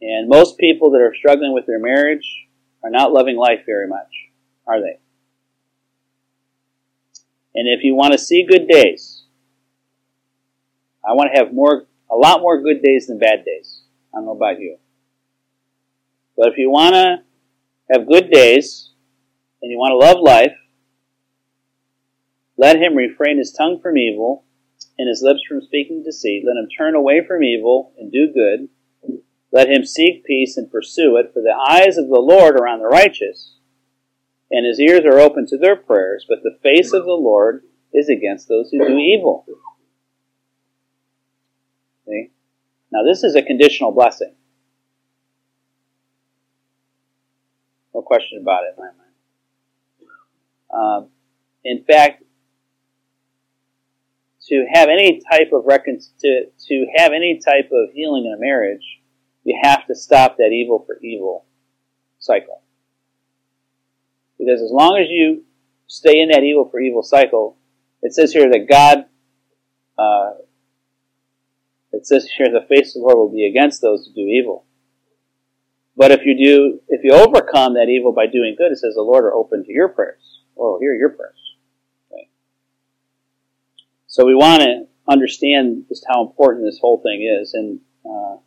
and 0.01 0.29
most 0.29 0.57
people 0.57 0.91
that 0.91 1.01
are 1.01 1.15
struggling 1.17 1.53
with 1.53 1.65
their 1.65 1.79
marriage 1.79 2.47
are 2.83 2.89
not 2.89 3.11
loving 3.11 3.35
life 3.35 3.59
very 3.65 3.87
much, 3.87 4.07
are 4.65 4.79
they? 4.79 4.99
And 7.55 7.67
if 7.67 7.83
you 7.83 7.95
want 7.95 8.13
to 8.13 8.17
see 8.17 8.45
good 8.45 8.67
days, 8.67 9.25
I 11.09 11.13
want 11.13 11.31
to 11.33 11.39
have 11.39 11.51
more, 11.51 11.87
a 12.11 12.15
lot 12.15 12.41
more 12.41 12.61
good 12.61 12.83
days 12.83 13.07
than 13.07 13.17
bad 13.17 13.43
days. 13.43 13.81
I 14.13 14.17
don't 14.17 14.25
know 14.25 14.33
about 14.33 14.59
you. 14.59 14.77
But 16.37 16.49
if 16.49 16.57
you 16.57 16.69
want 16.69 16.93
to 16.93 17.17
have 17.91 18.07
good 18.07 18.29
days 18.29 18.91
and 19.61 19.71
you 19.71 19.77
want 19.79 19.91
to 19.91 19.97
love 19.97 20.21
life, 20.21 20.55
let 22.57 22.75
him 22.75 22.93
refrain 22.95 23.39
his 23.39 23.51
tongue 23.51 23.79
from 23.81 23.97
evil 23.97 24.45
and 24.99 25.09
his 25.09 25.23
lips 25.23 25.39
from 25.47 25.61
speaking 25.61 26.03
deceit. 26.03 26.43
Let 26.45 26.61
him 26.61 26.69
turn 26.69 26.93
away 26.93 27.25
from 27.25 27.43
evil 27.43 27.91
and 27.97 28.11
do 28.11 28.31
good. 28.31 28.69
Let 29.51 29.67
him 29.69 29.85
seek 29.85 30.25
peace 30.25 30.57
and 30.57 30.71
pursue 30.71 31.17
it, 31.17 31.31
for 31.33 31.41
the 31.41 31.55
eyes 31.55 31.97
of 31.97 32.07
the 32.07 32.19
Lord 32.19 32.55
are 32.55 32.67
on 32.67 32.79
the 32.79 32.85
righteous, 32.85 33.55
and 34.51 34.63
his 34.63 34.79
ears 34.79 35.05
are 35.05 35.19
open 35.19 35.47
to 35.47 35.57
their 35.57 35.75
prayers, 35.75 36.25
but 36.29 36.43
the 36.43 36.59
face 36.61 36.93
of 36.93 37.05
the 37.05 37.13
Lord 37.13 37.63
is 37.91 38.09
against 38.09 38.47
those 38.47 38.69
who 38.69 38.77
do 38.77 38.97
evil. 38.99 39.47
See? 42.09 42.31
Now, 42.91 43.03
this 43.03 43.23
is 43.23 43.35
a 43.35 43.43
conditional 43.43 43.91
blessing. 43.91 44.33
No 47.93 48.01
question 48.01 48.39
about 48.41 48.63
it 48.63 48.73
in 48.77 48.83
my 48.83 48.91
mind. 48.97 49.05
Um, 51.05 51.09
in 51.63 51.83
fact, 51.83 52.23
to 54.47 54.65
have 54.73 54.89
any 54.89 55.21
type 55.31 55.51
of 55.53 55.65
recon- 55.65 55.99
to, 56.21 56.45
to 56.67 56.87
have 56.95 57.11
any 57.11 57.39
type 57.39 57.69
of 57.71 57.93
healing 57.93 58.25
in 58.25 58.33
a 58.33 58.39
marriage, 58.39 58.99
you 59.43 59.59
have 59.61 59.85
to 59.87 59.95
stop 59.95 60.37
that 60.37 60.51
evil 60.51 60.83
for 60.85 60.97
evil 61.01 61.45
cycle. 62.17 62.63
Because 64.39 64.61
as 64.61 64.71
long 64.71 64.97
as 64.99 65.09
you 65.09 65.43
stay 65.87 66.19
in 66.19 66.29
that 66.29 66.43
evil 66.43 66.67
for 66.69 66.79
evil 66.79 67.03
cycle, 67.03 67.57
it 68.01 68.13
says 68.13 68.31
here 68.31 68.49
that 68.49 68.67
God, 68.69 69.05
uh, 69.97 70.31
it 71.91 72.05
says 72.05 72.29
here 72.37 72.47
the 72.51 72.67
face 72.67 72.95
of 72.95 73.01
the 73.01 73.07
Lord 73.07 73.17
will 73.17 73.31
be 73.31 73.45
against 73.45 73.81
those 73.81 74.05
who 74.05 74.13
do 74.13 74.27
evil. 74.27 74.65
But 75.97 76.11
if 76.11 76.25
you 76.25 76.37
do, 76.37 76.79
if 76.87 77.03
you 77.03 77.11
overcome 77.11 77.73
that 77.73 77.89
evil 77.89 78.13
by 78.13 78.25
doing 78.25 78.55
good, 78.57 78.71
it 78.71 78.77
says 78.77 78.95
the 78.95 79.01
Lord 79.01 79.25
are 79.25 79.33
open 79.33 79.65
to 79.65 79.71
your 79.71 79.89
prayers. 79.89 80.41
Or 80.55 80.79
hear 80.79 80.95
your 80.95 81.09
prayers. 81.09 81.55
Okay. 82.11 82.29
So 84.07 84.25
we 84.25 84.35
want 84.35 84.61
to 84.61 84.87
understand 85.09 85.85
just 85.89 86.05
how 86.07 86.25
important 86.25 86.65
this 86.65 86.79
whole 86.79 87.01
thing 87.01 87.23
is. 87.23 87.53
And 87.53 87.79
uh, 88.05 88.37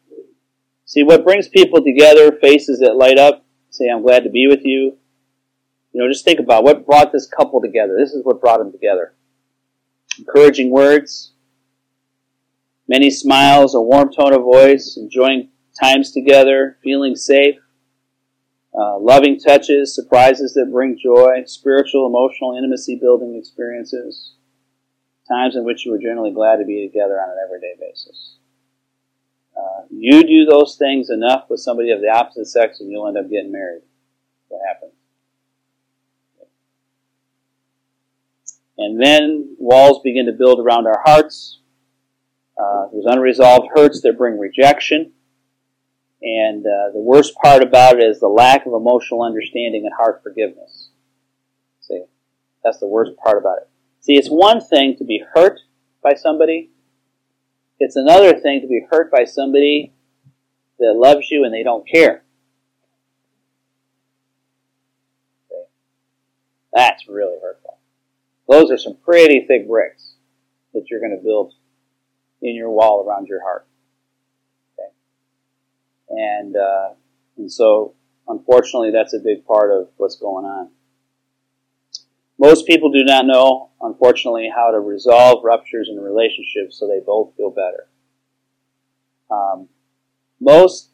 see 0.84 1.02
what 1.02 1.24
brings 1.24 1.48
people 1.48 1.82
together, 1.82 2.32
faces 2.40 2.80
that 2.80 2.96
light 2.96 3.18
up, 3.18 3.44
say, 3.70 3.88
I'm 3.88 4.02
glad 4.02 4.24
to 4.24 4.30
be 4.30 4.46
with 4.46 4.64
you. 4.64 4.96
You 5.92 6.00
know, 6.00 6.08
just 6.08 6.24
think 6.24 6.40
about 6.40 6.64
what 6.64 6.86
brought 6.86 7.12
this 7.12 7.26
couple 7.26 7.60
together. 7.60 7.96
This 7.98 8.12
is 8.12 8.24
what 8.24 8.40
brought 8.40 8.58
them 8.58 8.72
together. 8.72 9.14
Encouraging 10.18 10.70
words, 10.70 11.32
many 12.88 13.10
smiles, 13.10 13.74
a 13.74 13.80
warm 13.80 14.12
tone 14.12 14.34
of 14.34 14.42
voice, 14.42 14.96
enjoying 14.96 15.48
times 15.80 16.12
together, 16.12 16.78
feeling 16.82 17.16
safe, 17.16 17.56
uh, 18.78 18.98
loving 18.98 19.38
touches, 19.38 19.94
surprises 19.94 20.54
that 20.54 20.70
bring 20.70 20.98
joy, 20.98 21.42
spiritual, 21.46 22.06
emotional, 22.06 22.56
intimacy 22.56 22.98
building 23.00 23.36
experiences, 23.36 24.34
times 25.28 25.56
in 25.56 25.64
which 25.64 25.84
you 25.84 25.92
were 25.92 25.98
generally 25.98 26.32
glad 26.32 26.56
to 26.56 26.64
be 26.64 26.86
together 26.86 27.20
on 27.20 27.30
an 27.30 27.36
everyday 27.44 27.74
basis. 27.78 28.36
Uh, 29.56 29.82
you 29.90 30.22
do 30.22 30.44
those 30.46 30.76
things 30.76 31.10
enough 31.10 31.44
with 31.50 31.60
somebody 31.60 31.90
of 31.90 32.00
the 32.00 32.08
opposite 32.08 32.46
sex 32.46 32.80
and 32.80 32.90
you'll 32.90 33.06
end 33.06 33.18
up 33.18 33.30
getting 33.30 33.52
married. 33.52 33.82
What 34.48 34.60
happens? 34.66 34.92
And 38.78 39.00
then 39.00 39.54
walls 39.58 40.00
begin 40.02 40.26
to 40.26 40.32
build 40.32 40.58
around 40.58 40.86
our 40.86 41.02
hearts. 41.04 41.60
Uh, 42.62 42.86
there's 42.92 43.06
unresolved 43.06 43.68
hurts 43.74 44.02
that 44.02 44.18
bring 44.18 44.38
rejection. 44.38 45.12
And 46.22 46.64
uh, 46.64 46.92
the 46.92 47.00
worst 47.00 47.34
part 47.42 47.62
about 47.62 47.98
it 47.98 48.04
is 48.04 48.20
the 48.20 48.28
lack 48.28 48.66
of 48.66 48.72
emotional 48.74 49.22
understanding 49.22 49.84
and 49.84 49.92
heart 49.92 50.20
forgiveness. 50.22 50.90
See, 51.80 52.04
that's 52.62 52.78
the 52.78 52.86
worst 52.86 53.12
part 53.16 53.38
about 53.38 53.58
it. 53.58 53.68
See, 54.00 54.14
it's 54.14 54.28
one 54.28 54.60
thing 54.60 54.96
to 54.98 55.04
be 55.04 55.24
hurt 55.34 55.58
by 56.02 56.14
somebody. 56.14 56.70
It's 57.80 57.96
another 57.96 58.38
thing 58.38 58.60
to 58.60 58.68
be 58.68 58.86
hurt 58.88 59.10
by 59.10 59.24
somebody 59.24 59.92
that 60.78 60.94
loves 60.94 61.30
you 61.30 61.44
and 61.44 61.52
they 61.52 61.64
don't 61.64 61.88
care. 61.88 62.22
Okay. 65.50 65.64
That's 66.72 67.08
really 67.08 67.38
hurtful. 67.42 67.78
Those 68.48 68.70
are 68.70 68.78
some 68.78 68.96
pretty 69.04 69.44
thick 69.48 69.66
bricks 69.66 70.14
that 70.74 70.84
you're 70.88 71.00
going 71.00 71.16
to 71.16 71.24
build 71.24 71.54
in 72.42 72.54
your 72.54 72.70
wall 72.70 73.04
around 73.06 73.28
your 73.28 73.42
heart. 73.42 73.66
Okay. 74.78 74.88
And, 76.10 76.56
uh, 76.56 76.90
and 77.36 77.50
so, 77.50 77.94
unfortunately, 78.28 78.90
that's 78.90 79.14
a 79.14 79.18
big 79.18 79.46
part 79.46 79.70
of 79.70 79.88
what's 79.96 80.16
going 80.16 80.44
on. 80.44 80.70
Most 82.38 82.66
people 82.66 82.90
do 82.90 83.04
not 83.04 83.26
know, 83.26 83.70
unfortunately, 83.80 84.50
how 84.54 84.72
to 84.72 84.80
resolve 84.80 85.44
ruptures 85.44 85.88
in 85.88 86.00
relationships 86.00 86.78
so 86.78 86.88
they 86.88 87.00
both 87.04 87.36
feel 87.36 87.50
better. 87.50 87.88
Um, 89.30 89.68
most 90.40 90.90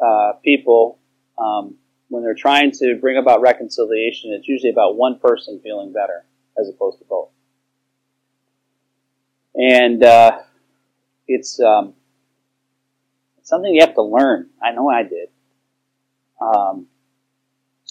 uh, 0.00 0.34
people, 0.44 1.00
um, 1.38 1.74
when 2.08 2.22
they're 2.22 2.34
trying 2.34 2.70
to 2.72 2.96
bring 3.00 3.18
about 3.18 3.40
reconciliation, 3.40 4.32
it's 4.32 4.46
usually 4.46 4.70
about 4.70 4.96
one 4.96 5.18
person 5.18 5.60
feeling 5.62 5.92
better 5.92 6.24
as 6.58 6.68
opposed 6.68 6.98
to 6.98 7.04
both. 7.04 7.30
And 9.54 10.02
uh, 10.04 10.38
it's, 11.34 11.60
um, 11.60 11.94
it's 13.38 13.48
something 13.48 13.72
you 13.72 13.80
have 13.80 13.94
to 13.94 14.02
learn. 14.02 14.50
I 14.62 14.72
know 14.72 14.88
I 14.88 15.02
did. 15.02 15.28
Um, 16.40 16.86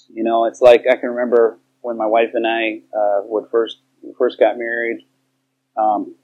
you 0.09 0.23
know, 0.23 0.45
it's 0.45 0.61
like 0.61 0.85
I 0.89 0.95
can 0.97 1.09
remember 1.09 1.59
when 1.81 1.97
my 1.97 2.05
wife 2.05 2.31
and 2.33 2.45
I 2.45 2.81
uh, 2.95 3.21
would 3.25 3.49
first 3.49 3.77
first 4.17 4.39
got 4.39 4.57
married. 4.57 5.05
Um, 5.77 6.15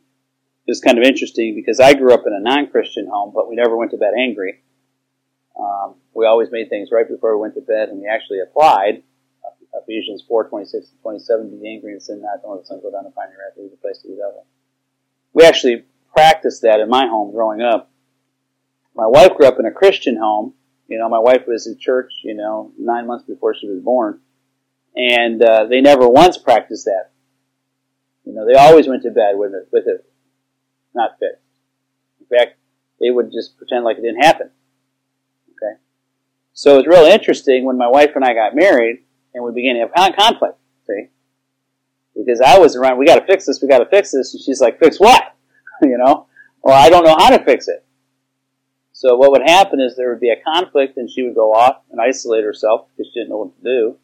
it 0.66 0.72
was 0.72 0.82
kind 0.82 0.98
of 0.98 1.06
interesting 1.06 1.56
because 1.56 1.80
I 1.80 1.94
grew 1.94 2.14
up 2.14 2.24
in 2.28 2.34
a 2.34 2.40
non-Christian 2.40 3.08
home, 3.08 3.32
but 3.34 3.48
we 3.48 3.56
never 3.56 3.78
went 3.78 3.92
to 3.92 3.98
bed 3.98 4.14
angry. 4.18 4.62
Um, 5.58 5.96
we 6.14 6.26
always 6.26 6.52
made 6.52 6.70
things 6.70 6.90
right 6.92 7.08
before 7.08 7.36
we 7.36 7.42
went 7.42 7.56
to 7.56 7.62
bed, 7.62 7.90
and 7.90 8.00
we 8.00 8.08
actually 8.08 8.40
applied 8.42 9.04
Ephesians 9.88 10.24
4, 10.28 10.50
26 10.50 10.90
and 10.92 11.02
27, 11.02 11.60
be 11.60 11.70
angry 11.70 11.94
and 11.94 12.04
sin 12.04 12.22
not, 12.22 12.42
don't 12.42 12.52
let 12.52 12.62
the 12.62 12.68
sun 12.68 12.82
go 12.82 12.92
down 12.92 13.10
find 13.14 13.32
your 13.32 13.40
wrath, 13.40 13.58
leave 13.58 13.72
the 13.72 13.78
place 13.78 14.00
to 14.00 14.10
the 14.10 14.16
devil. 14.16 14.46
We 15.34 15.46
actually 15.46 15.86
practiced 16.14 16.62
that 16.64 16.80
in 16.80 16.90
my 16.90 17.08
home 17.08 17.32
growing 17.32 17.62
up. 17.62 17.92
My 18.96 19.08
wife 19.08 19.36
grew 19.36 19.48
up 19.48 19.60
in 19.60 19.66
a 19.66 19.72
Christian 19.72 20.18
home. 20.18 20.54
You 20.88 20.98
know, 20.98 21.10
my 21.10 21.20
wife 21.20 21.44
was 21.48 21.68
in 21.68 21.78
church, 21.78 22.12
you 22.24 22.34
know, 22.34 22.72
nine 22.80 23.08
months 23.08 23.26
before 23.26 23.54
she 23.54 23.68
was 23.68 23.82
born 23.82 24.22
and 24.98 25.42
uh, 25.44 25.66
they 25.66 25.80
never 25.80 26.10
once 26.10 26.38
practiced 26.38 26.86
that. 26.86 27.12
You 28.26 28.34
know, 28.34 28.46
they 28.46 28.56
always 28.56 28.88
went 28.88 29.04
to 29.04 29.12
bed 29.12 29.38
with 29.38 29.54
it, 29.54 29.70
with 29.72 29.88
it 29.88 30.06
not 30.94 31.20
fixed. 31.20 31.44
In 32.20 32.38
fact, 32.38 32.58
they 33.00 33.12
would 33.12 33.32
just 33.32 33.58
pretend 33.58 33.86
like 33.86 33.98
it 33.98 34.02
didn't 34.02 34.24
happen. 34.24 34.50
Okay, 35.52 35.80
so 36.54 36.74
it 36.74 36.88
was 36.88 36.88
real 36.88 37.06
interesting 37.06 37.64
when 37.64 37.78
my 37.78 37.88
wife 37.88 38.16
and 38.16 38.26
I 38.26 38.34
got 38.34 38.56
married, 38.56 39.04
and 39.34 39.44
we 39.44 39.52
began 39.54 39.76
to 39.76 39.88
have 39.96 40.16
conflict. 40.16 40.58
See, 40.88 41.08
because 42.16 42.42
I 42.42 42.58
was 42.58 42.76
around, 42.76 42.98
we 42.98 43.06
got 43.06 43.20
to 43.20 43.26
fix 43.26 43.46
this, 43.46 43.62
we 43.62 43.68
got 43.68 43.80
to 43.80 43.86
fix 43.86 44.12
this, 44.12 44.34
and 44.34 44.44
she's 44.44 44.60
like, 44.60 44.80
fix 44.80 45.00
what? 45.00 45.36
you 45.82 45.98
know, 45.98 46.28
or 46.62 46.74
I 46.74 46.90
don't 46.90 47.04
know 47.04 47.16
how 47.18 47.30
to 47.30 47.44
fix 47.44 47.68
it. 47.68 47.84
So 48.94 49.16
what 49.16 49.32
would 49.32 49.48
happen 49.48 49.80
is 49.80 49.96
there 49.96 50.10
would 50.10 50.20
be 50.20 50.32
a 50.32 50.42
conflict, 50.44 50.98
and 50.98 51.10
she 51.10 51.24
would 51.24 51.36
go 51.36 51.54
off 51.54 51.82
and 51.92 52.02
isolate 52.02 52.44
herself 52.44 52.88
because 52.90 53.12
she 53.12 53.20
didn't 53.20 53.30
know 53.30 53.38
what 53.38 53.58
to 53.58 53.64
do 53.64 53.98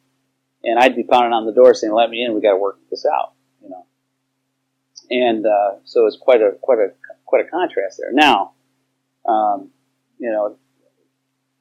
and 0.64 0.80
I'd 0.80 0.96
be 0.96 1.04
pounding 1.04 1.34
on 1.34 1.46
the 1.46 1.52
door 1.52 1.74
saying, 1.74 1.94
"Let 1.94 2.10
me 2.10 2.24
in. 2.24 2.34
We 2.34 2.42
got 2.42 2.52
to 2.52 2.58
work 2.58 2.80
this 2.90 3.06
out." 3.06 3.34
You 3.62 3.70
know, 3.70 3.86
and 5.10 5.46
uh, 5.46 5.80
so 5.84 6.06
it's 6.08 6.18
quite 6.18 6.42
a 6.42 6.52
quite 6.62 6.80
a 6.80 6.94
quite 7.26 7.46
a 7.46 7.50
contrast 7.50 8.00
there. 8.00 8.14
Now, 8.14 8.54
um, 9.28 9.70
you 10.18 10.32
know, 10.32 10.58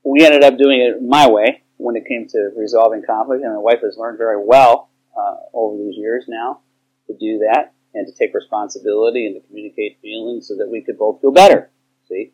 we 0.05 0.25
ended 0.25 0.45
up 0.45 0.57
doing 0.57 0.81
it 0.81 1.03
my 1.03 1.29
way 1.29 1.63
when 1.79 1.97
it 1.97 2.07
came 2.07 2.29
to 2.29 2.51
resolving 2.57 3.03
conflict, 3.03 3.43
and 3.43 3.53
my 3.53 3.61
wife 3.61 3.81
has 3.83 3.97
learned 3.97 4.19
very 4.19 4.43
well 4.43 4.91
uh, 5.19 5.37
over 5.53 5.77
these 5.77 5.97
years 5.97 6.25
now 6.29 6.61
to 7.09 7.15
do 7.15 7.39
that 7.39 7.73
and 7.95 8.07
to 8.07 8.13
take 8.13 8.35
responsibility 8.35 9.27
and 9.27 9.35
to 9.35 9.47
communicate 9.47 9.99
feelings 10.01 10.49
so 10.49 10.57
that 10.57 10.69
we 10.71 10.83
could 10.83 10.99
both 10.99 11.21
feel 11.21 11.33
better. 11.33 11.71
See, 12.09 12.33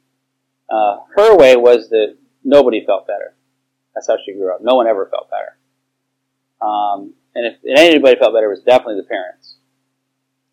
uh, 0.71 0.99
her 1.16 1.37
way 1.37 1.57
was 1.57 1.88
that 1.90 2.16
nobody 2.44 2.85
felt 2.85 3.07
better. 3.07 3.35
That's 3.94 4.07
how 4.07 4.16
she 4.25 4.33
grew 4.33 4.55
up. 4.55 4.61
No 4.62 4.75
one 4.75 4.87
ever 4.87 5.09
felt 5.11 5.31
better. 5.31 5.57
Um, 6.61 7.14
and 7.35 7.47
if 7.47 7.57
anybody 7.66 8.18
felt 8.18 8.35
better, 8.35 8.47
it 8.47 8.51
was 8.51 8.62
definitely 8.62 8.97
the 8.97 9.09
parents. 9.09 9.57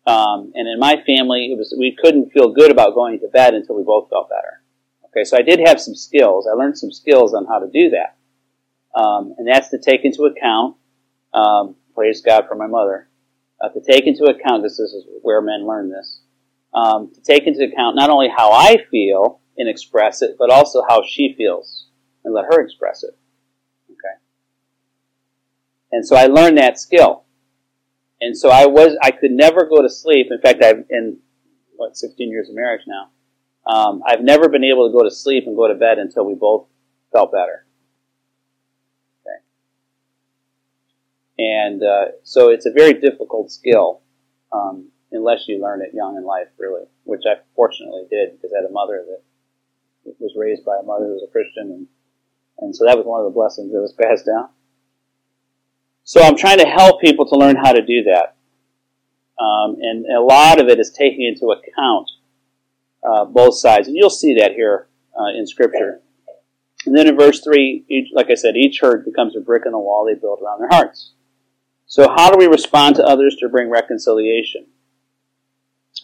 Um, 0.06 0.52
and 0.54 0.68
in 0.68 0.78
my 0.78 1.02
family, 1.04 1.52
it 1.52 1.58
was 1.58 1.74
we 1.76 1.96
couldn't 2.00 2.30
feel 2.30 2.52
good 2.52 2.70
about 2.70 2.94
going 2.94 3.18
to 3.20 3.28
bed 3.28 3.54
until 3.54 3.76
we 3.76 3.82
both 3.82 4.08
felt 4.08 4.28
better. 4.28 4.62
Okay, 5.06 5.24
so 5.24 5.36
I 5.36 5.42
did 5.42 5.60
have 5.66 5.80
some 5.80 5.94
skills. 5.94 6.46
I 6.46 6.54
learned 6.54 6.78
some 6.78 6.92
skills 6.92 7.34
on 7.34 7.46
how 7.46 7.58
to 7.58 7.68
do 7.68 7.90
that, 7.90 8.16
um, 8.98 9.34
and 9.38 9.48
that's 9.48 9.70
to 9.70 9.78
take 9.78 10.04
into 10.04 10.24
account. 10.24 10.76
Um, 11.34 11.74
praise 11.94 12.20
God 12.20 12.46
for 12.48 12.54
my 12.54 12.68
mother. 12.68 13.08
Uh, 13.60 13.68
to 13.70 13.80
take 13.80 14.06
into 14.06 14.24
account 14.24 14.62
this 14.62 14.78
is 14.78 15.06
where 15.22 15.40
men 15.40 15.66
learn 15.66 15.90
this. 15.90 16.20
Um, 16.74 17.10
to 17.14 17.20
take 17.22 17.46
into 17.46 17.64
account 17.64 17.96
not 17.96 18.10
only 18.10 18.28
how 18.28 18.52
I 18.52 18.76
feel 18.90 19.40
and 19.56 19.68
express 19.68 20.20
it, 20.20 20.36
but 20.38 20.50
also 20.50 20.82
how 20.86 21.02
she 21.06 21.34
feels, 21.36 21.86
and 22.24 22.34
let 22.34 22.44
her 22.50 22.60
express 22.62 23.02
it. 23.02 23.16
Okay. 23.90 24.20
And 25.92 26.06
so 26.06 26.16
I 26.16 26.26
learned 26.26 26.58
that 26.58 26.78
skill. 26.78 27.24
And 28.20 28.36
so 28.36 28.50
I 28.50 28.66
was, 28.66 28.96
I 29.02 29.10
could 29.10 29.30
never 29.30 29.66
go 29.66 29.82
to 29.82 29.88
sleep. 29.88 30.28
In 30.30 30.40
fact, 30.40 30.62
I've, 30.62 30.84
in, 30.90 31.18
what, 31.76 31.96
16 31.96 32.30
years 32.30 32.48
of 32.48 32.54
marriage 32.54 32.82
now, 32.86 33.10
um, 33.66 34.02
I've 34.06 34.22
never 34.22 34.48
been 34.48 34.64
able 34.64 34.88
to 34.88 34.92
go 34.92 35.02
to 35.02 35.10
sleep 35.10 35.44
and 35.46 35.56
go 35.56 35.68
to 35.68 35.74
bed 35.74 35.98
until 35.98 36.24
we 36.24 36.34
both 36.34 36.66
felt 37.12 37.32
better. 37.32 37.65
And, 41.38 41.82
uh, 41.82 42.06
so 42.22 42.50
it's 42.50 42.66
a 42.66 42.72
very 42.72 42.94
difficult 42.94 43.50
skill, 43.50 44.00
um, 44.52 44.88
unless 45.12 45.44
you 45.48 45.60
learn 45.60 45.82
it 45.82 45.94
young 45.94 46.16
in 46.16 46.24
life, 46.24 46.48
really, 46.58 46.84
which 47.04 47.22
I 47.26 47.40
fortunately 47.54 48.04
did 48.10 48.32
because 48.32 48.52
I 48.54 48.62
had 48.62 48.70
a 48.70 48.72
mother 48.72 49.04
that 49.06 50.14
was 50.18 50.34
raised 50.36 50.64
by 50.64 50.76
a 50.80 50.86
mother 50.86 51.06
who 51.06 51.14
was 51.14 51.26
a 51.28 51.32
Christian 51.32 51.70
and, 51.70 51.86
and 52.58 52.74
so 52.74 52.86
that 52.86 52.96
was 52.96 53.04
one 53.04 53.20
of 53.20 53.26
the 53.26 53.34
blessings 53.34 53.72
that 53.72 53.80
was 53.80 53.92
passed 54.00 54.26
down. 54.26 54.48
So 56.04 56.22
I'm 56.22 56.36
trying 56.36 56.58
to 56.58 56.66
help 56.66 57.00
people 57.00 57.26
to 57.26 57.36
learn 57.36 57.56
how 57.56 57.72
to 57.72 57.84
do 57.84 58.04
that. 58.04 58.36
Um, 59.42 59.76
and 59.80 60.06
a 60.06 60.20
lot 60.20 60.60
of 60.60 60.68
it 60.68 60.78
is 60.78 60.90
taking 60.90 61.26
into 61.26 61.50
account 61.50 62.08
uh, 63.02 63.24
both 63.24 63.56
sides. 63.56 63.88
And 63.88 63.96
you'll 63.96 64.08
see 64.08 64.34
that 64.34 64.52
here 64.52 64.88
uh, 65.18 65.36
in 65.36 65.46
Scripture. 65.46 66.00
And 66.86 66.96
then 66.96 67.08
in 67.08 67.16
verse 67.16 67.42
3, 67.42 67.86
each, 67.88 68.08
like 68.12 68.30
I 68.30 68.34
said, 68.34 68.56
each 68.56 68.78
hurt 68.80 69.04
becomes 69.04 69.36
a 69.36 69.40
brick 69.40 69.64
in 69.66 69.72
the 69.72 69.78
wall 69.78 70.06
they 70.06 70.18
build 70.18 70.40
around 70.40 70.60
their 70.60 70.68
hearts. 70.68 71.12
So 71.86 72.08
how 72.08 72.30
do 72.30 72.38
we 72.38 72.46
respond 72.46 72.96
to 72.96 73.04
others 73.04 73.36
to 73.36 73.48
bring 73.48 73.70
reconciliation? 73.70 74.66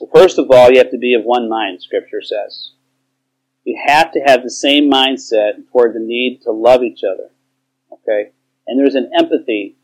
Well, 0.00 0.10
first 0.14 0.38
of 0.38 0.50
all, 0.50 0.70
you 0.70 0.78
have 0.78 0.90
to 0.90 0.98
be 0.98 1.14
of 1.14 1.24
one 1.24 1.48
mind, 1.48 1.82
Scripture 1.82 2.22
says. 2.22 2.72
You 3.64 3.78
have 3.86 4.12
to 4.12 4.20
have 4.20 4.42
the 4.42 4.50
same 4.50 4.90
mindset 4.90 5.68
toward 5.70 5.94
the 5.94 6.00
need 6.00 6.40
to 6.42 6.52
love 6.52 6.82
each 6.82 7.00
other. 7.04 7.30
Okay? 7.92 8.30
And 8.66 8.78
there's 8.78 8.94
an 8.94 9.10
empathy 9.16 9.76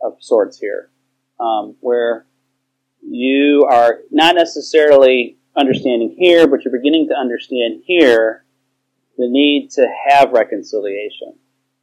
of 0.00 0.16
sorts 0.20 0.58
here, 0.58 0.90
um, 1.38 1.76
where 1.80 2.26
you 3.02 3.66
are 3.68 4.00
not 4.10 4.36
necessarily 4.36 5.38
understanding 5.56 6.14
here, 6.18 6.46
but 6.46 6.64
you're 6.64 6.76
beginning 6.76 7.08
to 7.08 7.14
understand 7.14 7.82
here 7.84 8.44
the 9.18 9.28
need 9.28 9.70
to 9.72 9.86
have 10.08 10.32
reconciliation. 10.32 11.34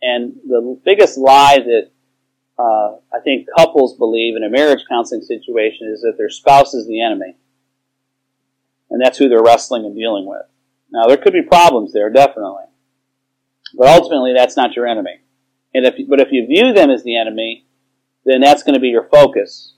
And 0.02 0.34
the 0.48 0.80
biggest 0.84 1.18
lie 1.18 1.60
that 1.60 1.92
uh, 2.60 2.98
I 3.14 3.22
think 3.24 3.48
couples 3.58 3.98
believe 3.98 4.36
in 4.36 4.44
a 4.44 4.50
marriage 4.50 4.84
counseling 4.90 5.22
situation 5.22 5.90
is 5.94 6.02
that 6.02 6.16
their 6.18 6.30
spouse 6.30 6.74
is 6.74 6.86
the 6.88 7.02
enemy. 7.02 7.38
And 8.90 9.02
that's 9.02 9.18
who 9.18 9.30
they're 9.30 9.42
wrestling 9.42 9.86
and 9.86 9.96
dealing 9.96 10.26
with. 10.26 10.42
Now, 10.92 11.06
there 11.08 11.18
could 11.18 11.32
be 11.32 11.44
problems 11.44 11.94
there, 11.94 12.10
definitely. 12.10 12.64
But 13.78 13.88
ultimately, 13.88 14.34
that's 14.36 14.58
not 14.58 14.76
your 14.76 14.88
enemy. 14.88 15.22
And 15.74 15.86
if, 15.86 15.96
but 16.10 16.20
if 16.20 16.30
you 16.32 16.48
view 16.48 16.74
them 16.74 16.90
as 16.90 17.04
the 17.04 17.18
enemy, 17.18 17.66
then 18.26 18.42
that's 18.42 18.64
going 18.64 18.74
to 18.74 18.80
be 18.80 18.90
your 18.90 19.08
focus. 19.08 19.76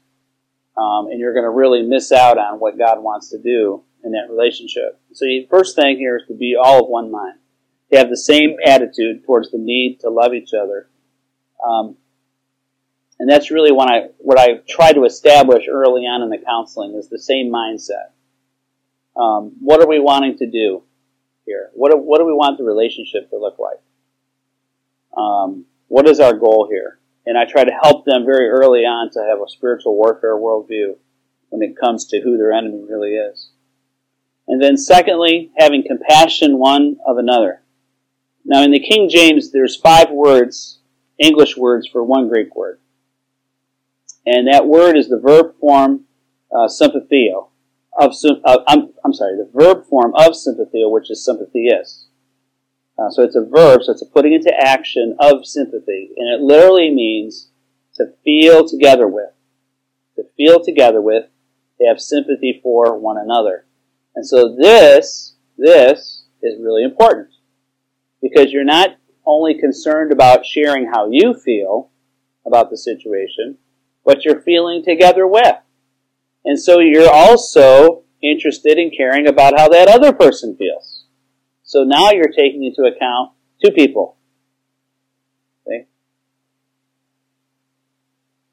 Um, 0.78 1.08
and 1.12 1.20
you're 1.20 1.34
going 1.34 1.46
to 1.46 1.52
really 1.52 1.84
miss 1.84 2.12
out 2.12 2.38
on 2.38 2.60
what 2.60 2.80
God 2.80 3.04
wants 3.04 3.30
to 3.30 3.38
do 3.38 3.84
in 4.04 4.13
that 4.13 4.28
relationship. 4.30 5.00
So 5.12 5.26
the 5.26 5.46
first 5.52 5.76
thing 5.76 5.98
here 5.98 6.17
is 6.17 6.24
to 6.30 6.34
be 6.34 6.56
all 6.60 6.84
of 6.84 6.89
one 6.89 7.12
mind. 7.12 7.36
To 7.91 7.98
have 7.98 8.10
the 8.10 8.17
same 8.17 8.56
attitude 8.65 9.26
towards 9.26 9.52
the 9.52 9.58
need 9.58 10.00
to 10.00 10.10
love 10.10 10.34
each 10.34 10.54
other. 10.54 10.89
Um, 11.67 11.98
and 13.22 13.30
that's 13.30 13.52
really 13.52 13.72
what 13.72 13.88
I, 13.88 14.08
what 14.18 14.40
I 14.40 14.62
try 14.68 14.94
to 14.94 15.04
establish 15.04 15.68
early 15.72 16.08
on 16.08 16.24
in 16.24 16.30
the 16.32 16.40
counseling 16.44 16.96
is 16.96 17.08
the 17.08 17.20
same 17.20 17.52
mindset. 17.52 18.14
Um, 19.16 19.52
what 19.60 19.80
are 19.80 19.88
we 19.88 20.00
wanting 20.00 20.40
to 20.40 20.50
do 20.50 20.82
here? 21.46 21.70
What 21.76 21.92
do, 21.92 22.00
what 22.00 22.18
do 22.18 22.26
we 22.26 22.34
want 22.34 22.58
the 22.58 22.64
relationship 22.64 23.30
to 23.30 23.38
look 23.38 23.60
like? 23.60 23.80
Um, 25.16 25.66
what 25.88 26.08
is 26.08 26.20
our 26.20 26.34
goal 26.34 26.68
here? 26.68 26.98
And 27.28 27.38
I 27.38 27.46
try 27.46 27.64
to 27.64 27.80
help 27.84 28.06
them 28.06 28.26
very 28.26 28.50
early 28.50 28.86
on 28.86 29.12
to 29.12 29.20
have 29.20 29.40
a 29.40 29.48
spiritual 29.48 29.96
warfare 29.96 30.36
worldview 30.36 30.96
when 31.50 31.62
it 31.62 31.78
comes 31.80 32.06
to 32.08 32.22
who 32.22 32.38
their 32.38 32.52
enemy 32.52 32.84
really 32.90 33.12
is. 33.12 33.52
And 34.48 34.60
then 34.60 34.78
secondly, 34.78 35.52
having 35.60 35.84
compassion 35.86 36.58
one 36.58 36.96
of 37.06 37.20
another. 37.20 37.62
Now 38.46 38.64
in 38.64 38.72
the 38.72 38.80
King 38.80 39.10
James, 39.10 39.52
there's 39.52 39.76
five 39.76 40.10
words, 40.10 40.80
English 41.20 41.56
words 41.56 41.88
for 41.88 42.04
one 42.04 42.28
Greek 42.28 42.56
word. 42.56 42.80
And 44.26 44.48
that 44.48 44.68
word 44.68 44.98
is 44.98 45.10
the 45.10 45.20
verb 45.20 45.56
form 45.60 46.06
uh, 46.52 46.68
sympatheo. 46.68 47.50
Of, 48.00 48.14
uh, 48.46 48.60
I'm, 48.68 48.94
I'm 49.04 49.14
sorry, 49.14 49.36
the 49.36 49.50
verb 49.54 49.86
form 49.86 50.14
of 50.16 50.32
sympatheo, 50.32 50.92
which 50.92 51.12
is 51.12 51.26
sympathies. 51.26 52.08
Uh, 52.98 53.10
so 53.10 53.24
it's 53.24 53.36
a 53.36 53.46
verb, 53.46 53.82
so 53.84 53.92
it's 53.92 54.02
a 54.02 54.06
putting 54.06 54.34
into 54.34 54.54
action 54.54 55.16
of 55.20 55.46
sympathy. 55.46 56.12
And 56.18 56.34
it 56.34 56.42
literally 56.42 56.94
means 56.94 57.50
to 57.96 58.14
feel 58.24 58.68
together 58.68 59.08
with. 59.08 59.32
To 60.18 60.24
feel 60.38 60.64
together 60.64 61.02
with, 61.02 61.26
to 61.80 61.88
have 61.88 62.00
sympathy 62.00 62.60
for 62.62 62.98
one 62.98 63.18
another. 63.18 63.66
And 64.16 64.26
so 64.26 64.56
this, 64.56 65.36
this 65.58 66.26
is 66.42 66.62
really 66.62 66.84
important. 66.84 67.30
Because 68.22 68.52
you're 68.52 68.64
not 68.64 68.98
only 69.26 69.60
concerned 69.60 70.12
about 70.12 70.46
sharing 70.46 70.88
how 70.88 71.10
you 71.10 71.34
feel 71.34 71.90
about 72.46 72.70
the 72.70 72.78
situation, 72.78 73.58
but 74.06 74.26
you're 74.26 74.42
feeling 74.42 74.84
together 74.84 75.28
with. 75.28 75.56
And 76.44 76.60
so 76.60 76.80
you're 76.80 77.12
also 77.12 78.04
interested 78.22 78.78
in 78.78 78.92
caring 78.96 79.28
about 79.28 79.58
how 79.58 79.68
that 79.70 79.88
other 79.88 80.14
person 80.14 80.56
feels. 80.56 81.06
So 81.64 81.84
now 81.84 82.12
you're 82.12 82.32
taking 82.32 82.64
into 82.64 82.84
account 82.84 83.32
two 83.64 83.72
people. 83.72 84.18
Okay? 85.66 85.88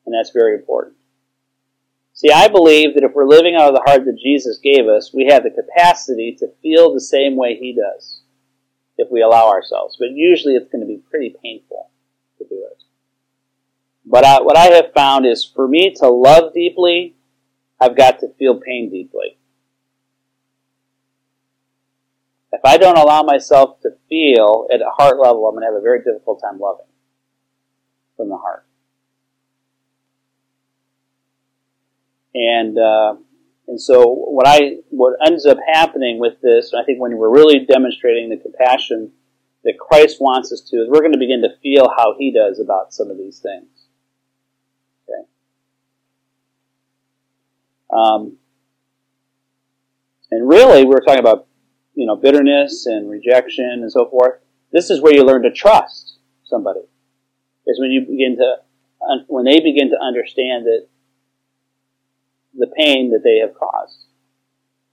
And 0.06 0.14
that's 0.14 0.30
very 0.30 0.54
important. 0.54 0.96
See, 2.12 2.30
I 2.32 2.48
believe 2.48 2.94
that 2.94 3.04
if 3.04 3.12
we're 3.14 3.28
living 3.28 3.54
out 3.54 3.68
of 3.68 3.74
the 3.74 3.84
heart 3.86 4.04
that 4.04 4.18
Jesus 4.20 4.58
gave 4.58 4.88
us, 4.88 5.14
we 5.14 5.26
have 5.26 5.44
the 5.44 5.50
capacity 5.50 6.36
to 6.40 6.48
feel 6.62 6.92
the 6.92 7.00
same 7.00 7.36
way 7.36 7.56
He 7.56 7.72
does 7.74 8.22
if 8.96 9.08
we 9.10 9.22
allow 9.22 9.48
ourselves. 9.48 9.96
But 9.98 10.10
usually 10.10 10.54
it's 10.54 10.70
going 10.70 10.80
to 10.80 10.86
be 10.86 11.00
pretty 11.10 11.36
painful 11.42 11.90
to 12.38 12.44
do 12.44 12.66
it. 12.70 12.82
But 14.10 14.24
I, 14.24 14.40
what 14.40 14.56
I 14.56 14.74
have 14.74 14.92
found 14.94 15.26
is 15.26 15.44
for 15.44 15.68
me 15.68 15.94
to 15.96 16.08
love 16.08 16.54
deeply, 16.54 17.14
I've 17.78 17.96
got 17.96 18.20
to 18.20 18.28
feel 18.38 18.58
pain 18.58 18.90
deeply. 18.90 19.36
If 22.52 22.60
I 22.64 22.78
don't 22.78 22.96
allow 22.96 23.22
myself 23.22 23.80
to 23.82 23.90
feel 24.08 24.66
at 24.72 24.80
a 24.80 24.90
heart 24.96 25.18
level, 25.18 25.46
I'm 25.46 25.54
going 25.54 25.62
to 25.62 25.66
have 25.66 25.78
a 25.78 25.82
very 25.82 26.02
difficult 26.02 26.40
time 26.42 26.58
loving 26.58 26.86
from 28.16 28.30
the 28.30 28.38
heart. 28.38 28.64
And 32.34 32.78
uh, 32.78 33.16
and 33.66 33.80
so 33.80 34.04
what 34.06 34.46
I 34.46 34.78
what 34.88 35.14
ends 35.26 35.44
up 35.44 35.58
happening 35.72 36.18
with 36.18 36.40
this, 36.40 36.72
I 36.72 36.84
think 36.84 37.00
when 37.00 37.16
we're 37.16 37.34
really 37.34 37.66
demonstrating 37.66 38.30
the 38.30 38.36
compassion 38.38 39.12
that 39.64 39.78
Christ 39.78 40.18
wants 40.20 40.52
us 40.52 40.62
to, 40.70 40.76
is 40.78 40.88
we're 40.88 41.00
going 41.00 41.12
to 41.12 41.18
begin 41.18 41.42
to 41.42 41.56
feel 41.62 41.88
how 41.96 42.14
He 42.18 42.32
does 42.32 42.60
about 42.60 42.94
some 42.94 43.10
of 43.10 43.18
these 43.18 43.40
things. 43.40 43.68
Okay. 45.08 45.28
Um, 47.90 48.36
and 50.30 50.48
really, 50.48 50.84
we're 50.84 51.00
talking 51.00 51.20
about 51.20 51.48
you 51.98 52.06
know, 52.06 52.14
bitterness 52.14 52.86
and 52.86 53.10
rejection 53.10 53.80
and 53.82 53.90
so 53.90 54.08
forth, 54.08 54.40
this 54.72 54.88
is 54.88 55.02
where 55.02 55.12
you 55.12 55.24
learn 55.24 55.42
to 55.42 55.50
trust 55.50 56.18
somebody. 56.44 56.82
Is 57.66 57.80
when 57.80 57.90
you 57.90 58.02
begin 58.02 58.36
to, 58.36 58.54
when 59.26 59.44
they 59.44 59.58
begin 59.58 59.90
to 59.90 59.98
understand 60.00 60.64
that 60.66 60.86
the 62.54 62.68
pain 62.68 63.10
that 63.10 63.22
they 63.24 63.38
have 63.38 63.52
caused. 63.58 64.04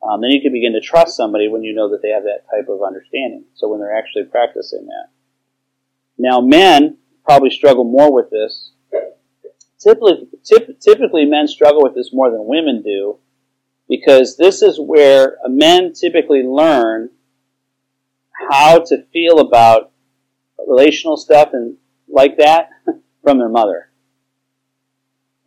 Um, 0.02 0.22
then 0.22 0.32
you 0.32 0.42
can 0.42 0.52
begin 0.52 0.74
to 0.74 0.82
trust 0.82 1.16
somebody 1.16 1.48
when 1.48 1.64
you 1.64 1.76
know 1.76 1.92
that 1.92 2.02
they 2.02 2.10
have 2.10 2.24
that 2.24 2.50
type 2.50 2.70
of 2.70 2.82
understanding. 2.82 3.46
So 3.54 3.68
when 3.68 3.80
they're 3.80 3.96
actually 3.96 4.26
practicing 4.26 4.88
that. 4.88 5.10
Now, 6.18 6.42
men 6.42 6.98
probably 7.24 7.52
struggle 7.52 7.84
more 7.84 8.12
with 8.12 8.32
this. 8.32 8.72
Typically, 9.80 10.28
typically, 10.80 11.26
men 11.26 11.48
struggle 11.48 11.84
with 11.84 11.96
this 11.96 12.12
more 12.14 12.32
than 12.32 12.46
women 12.46 12.82
do 12.82 13.20
because 13.88 14.38
this 14.38 14.62
is 14.62 14.80
where 14.80 15.38
men 15.48 15.94
typically 15.94 16.44
learn 16.44 17.10
how 18.50 18.80
to 18.80 19.04
feel 19.14 19.40
about 19.40 19.92
relational 20.66 21.18
stuff 21.18 21.50
and 21.54 21.78
like 22.08 22.38
that 22.38 22.70
from 23.24 23.38
their 23.38 23.50
mother. 23.50 23.92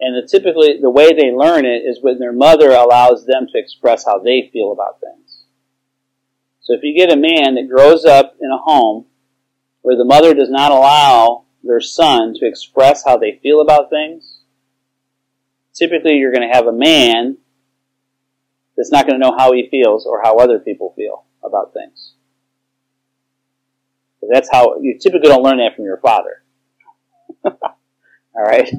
And 0.01 0.15
the, 0.15 0.29
typically, 0.29 0.79
the 0.81 0.91
way 0.91 1.13
they 1.13 1.33
learn 1.33 1.65
it 1.65 1.83
is 1.85 1.99
when 2.01 2.19
their 2.19 2.33
mother 2.33 2.71
allows 2.71 3.27
them 3.27 3.49
to 3.51 3.59
express 3.59 4.05
how 4.05 4.21
they 4.21 4.49
feel 4.53 4.73
about 4.73 5.01
things. 5.01 5.45
So 6.61 6.75
if 6.75 6.83
you 6.83 6.95
get 6.95 7.13
a 7.13 7.17
man 7.17 7.55
that 7.55 7.69
grows 7.69 8.05
up 8.05 8.37
in 8.41 8.51
a 8.51 8.59
home 8.59 9.07
where 9.83 9.97
the 9.97 10.05
mother 10.05 10.35
does 10.35 10.51
not 10.51 10.71
allow 10.71 11.47
their 11.63 11.81
son 11.81 12.35
to 12.35 12.47
express 12.47 13.05
how 13.05 13.17
they 13.17 13.39
feel 13.43 13.61
about 13.61 13.91
things, 13.91 14.41
typically 15.75 16.17
you're 16.17 16.33
going 16.33 16.49
to 16.49 16.55
have 16.55 16.67
a 16.67 16.73
man 16.73 17.39
that's 18.77 18.93
not 18.93 19.07
going 19.07 19.21
to 19.21 19.27
know 19.27 19.37
how 19.37 19.53
he 19.53 19.69
feels 19.71 20.07
or 20.07 20.23
how 20.23 20.37
other 20.37 20.59
people 20.59 20.93
feel 20.97 21.25
about 21.45 21.73
things. 21.73 22.15
that's 24.31 24.49
how 24.51 24.79
you 24.81 24.99
typically 24.99 25.29
don't 25.29 25.43
learn 25.43 25.57
that 25.57 25.75
from 25.75 25.85
your 25.85 25.97
father. 25.99 26.43
All 27.45 27.55
right? 28.37 28.71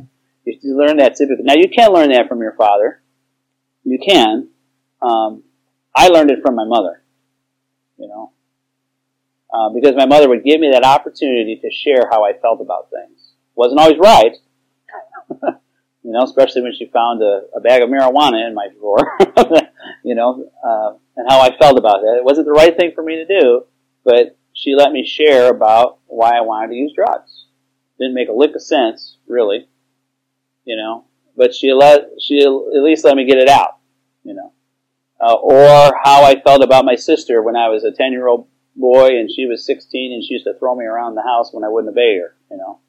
You 0.45 0.77
learn 0.77 0.97
that 0.97 1.15
typically. 1.15 1.43
Now, 1.43 1.55
you 1.55 1.69
can 1.69 1.91
learn 1.91 2.11
that 2.11 2.27
from 2.27 2.39
your 2.39 2.53
father. 2.53 3.01
You 3.83 3.99
can. 3.99 4.49
Um, 5.01 5.43
I 5.95 6.07
learned 6.07 6.31
it 6.31 6.41
from 6.41 6.55
my 6.55 6.65
mother, 6.65 7.03
you 7.97 8.07
know, 8.07 8.31
uh, 9.53 9.69
because 9.69 9.95
my 9.95 10.05
mother 10.05 10.29
would 10.29 10.43
give 10.43 10.59
me 10.59 10.69
that 10.71 10.85
opportunity 10.85 11.59
to 11.61 11.71
share 11.71 12.07
how 12.11 12.23
I 12.23 12.33
felt 12.33 12.61
about 12.61 12.89
things. 12.89 13.33
Wasn't 13.55 13.79
always 13.79 13.97
right, 13.97 14.35
you 16.03 16.11
know, 16.11 16.23
especially 16.23 16.61
when 16.61 16.73
she 16.73 16.85
found 16.85 17.21
a, 17.21 17.41
a 17.55 17.59
bag 17.59 17.81
of 17.81 17.89
marijuana 17.89 18.47
in 18.47 18.53
my 18.53 18.67
drawer, 18.79 19.17
you 20.03 20.15
know, 20.15 20.49
uh, 20.63 20.93
and 21.17 21.29
how 21.29 21.41
I 21.41 21.55
felt 21.57 21.77
about 21.77 22.01
that. 22.01 22.17
It 22.17 22.23
wasn't 22.23 22.45
the 22.45 22.53
right 22.53 22.75
thing 22.75 22.91
for 22.93 23.03
me 23.03 23.15
to 23.15 23.25
do, 23.25 23.65
but 24.03 24.37
she 24.53 24.75
let 24.75 24.91
me 24.91 25.05
share 25.05 25.49
about 25.49 25.99
why 26.07 26.37
I 26.37 26.41
wanted 26.41 26.69
to 26.69 26.75
use 26.75 26.93
drugs. 26.95 27.47
Didn't 27.99 28.15
make 28.15 28.29
a 28.29 28.33
lick 28.33 28.55
of 28.55 28.61
sense, 28.61 29.17
really, 29.27 29.67
you 30.63 30.77
know, 30.77 31.05
but 31.35 31.53
she 31.53 31.73
let 31.73 32.09
she 32.21 32.41
at 32.41 32.83
least 32.83 33.03
let 33.03 33.15
me 33.15 33.25
get 33.25 33.39
it 33.39 33.49
out, 33.49 33.77
you 34.23 34.33
know, 34.33 34.53
uh, 35.19 35.33
or 35.33 35.97
how 36.03 36.23
I 36.23 36.39
felt 36.39 36.63
about 36.63 36.85
my 36.85 36.95
sister 36.95 37.41
when 37.41 37.55
I 37.55 37.67
was 37.69 37.83
a 37.83 37.91
ten 37.91 38.11
year 38.11 38.27
old 38.27 38.47
boy 38.75 39.07
and 39.17 39.29
she 39.31 39.45
was 39.45 39.65
sixteen 39.65 40.13
and 40.13 40.23
she 40.23 40.33
used 40.33 40.45
to 40.45 40.53
throw 40.57 40.75
me 40.75 40.85
around 40.85 41.15
the 41.15 41.21
house 41.23 41.53
when 41.53 41.63
I 41.63 41.69
wouldn't 41.69 41.91
obey 41.91 42.19
her, 42.19 42.35
you 42.51 42.57
know, 42.57 42.79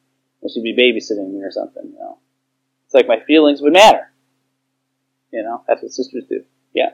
and 0.42 0.50
she'd 0.50 0.62
be 0.62 0.76
babysitting 0.76 1.32
me 1.32 1.42
or 1.42 1.50
something, 1.50 1.84
you 1.84 1.98
know. 1.98 2.18
It's 2.86 2.94
like 2.94 3.08
my 3.08 3.20
feelings 3.20 3.60
would 3.62 3.72
matter, 3.72 4.12
you 5.32 5.42
know. 5.42 5.62
That's 5.66 5.82
what 5.82 5.92
sisters 5.92 6.24
do. 6.28 6.44
Yeah. 6.74 6.90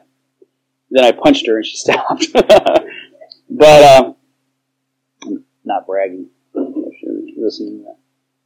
Then 0.89 1.03
I 1.03 1.11
punched 1.11 1.47
her 1.47 1.57
and 1.57 1.65
she 1.65 1.77
stopped. 1.77 2.27
but 3.49 3.83
um, 3.83 4.15
not 5.65 5.85
bragging. 5.85 6.29
listening 6.55 7.79
to 7.79 7.83
that. 7.83 7.97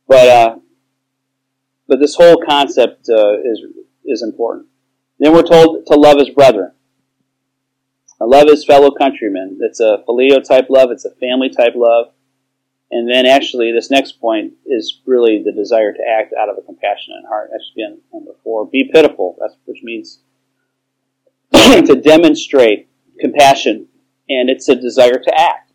But 0.07 0.27
uh, 0.27 0.55
but 1.87 1.99
this 1.99 2.15
whole 2.15 2.41
concept 2.47 3.07
uh, 3.09 3.39
is 3.39 3.61
is 4.05 4.23
important. 4.23 4.67
Then 5.19 5.33
we're 5.33 5.43
told 5.43 5.85
to 5.87 5.95
love 5.95 6.17
his 6.17 6.29
brethren. 6.29 6.71
Love 8.23 8.47
his 8.47 8.65
fellow 8.65 8.91
countrymen. 8.91 9.59
It's 9.61 9.79
a 9.79 10.03
phileo 10.07 10.43
type 10.43 10.67
love. 10.69 10.91
It's 10.91 11.05
a 11.05 11.15
family 11.15 11.49
type 11.49 11.73
love. 11.75 12.13
And 12.91 13.09
then 13.09 13.25
actually, 13.25 13.71
this 13.71 13.89
next 13.89 14.19
point 14.19 14.53
is 14.65 14.99
really 15.05 15.41
the 15.43 15.53
desire 15.53 15.93
to 15.93 16.03
act 16.19 16.33
out 16.37 16.49
of 16.49 16.57
a 16.57 16.61
compassionate 16.61 17.23
heart. 17.27 17.49
That's 17.51 17.71
again 17.73 18.01
number 18.13 18.31
four. 18.43 18.67
Be 18.67 18.89
pitiful. 18.93 19.37
That's 19.39 19.55
which 19.65 19.81
means 19.81 20.19
to 21.53 22.01
demonstrate 22.01 22.89
compassion, 23.19 23.87
and 24.29 24.49
it's 24.49 24.67
a 24.67 24.75
desire 24.75 25.19
to 25.19 25.39
act. 25.39 25.71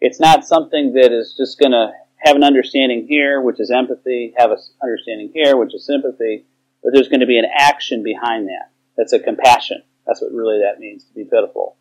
It's 0.00 0.20
not 0.20 0.46
something 0.46 0.92
that 0.94 1.12
is 1.12 1.34
just 1.36 1.58
going 1.58 1.72
to 1.72 1.90
have 2.18 2.36
an 2.36 2.44
understanding 2.44 3.06
here, 3.08 3.40
which 3.40 3.60
is 3.60 3.70
empathy, 3.70 4.34
have 4.36 4.50
an 4.50 4.58
understanding 4.82 5.32
here, 5.34 5.56
which 5.56 5.74
is 5.74 5.84
sympathy, 5.84 6.44
but 6.82 6.92
there's 6.92 7.08
going 7.08 7.20
to 7.20 7.26
be 7.26 7.38
an 7.38 7.46
action 7.58 8.02
behind 8.02 8.46
that. 8.48 8.70
That's 8.96 9.12
a 9.12 9.18
compassion. 9.18 9.82
That's 10.06 10.22
what 10.22 10.32
really 10.32 10.60
that 10.60 10.78
means 10.78 11.04
to 11.04 11.14
be 11.14 11.24
pitiful. 11.24 11.76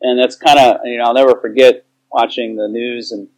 And 0.00 0.18
that's 0.18 0.36
kind 0.36 0.58
of, 0.58 0.80
you 0.84 0.98
know, 0.98 1.04
I'll 1.04 1.14
never 1.14 1.40
forget 1.40 1.86
watching 2.12 2.56
the 2.56 2.68
news 2.68 3.12
and 3.12 3.28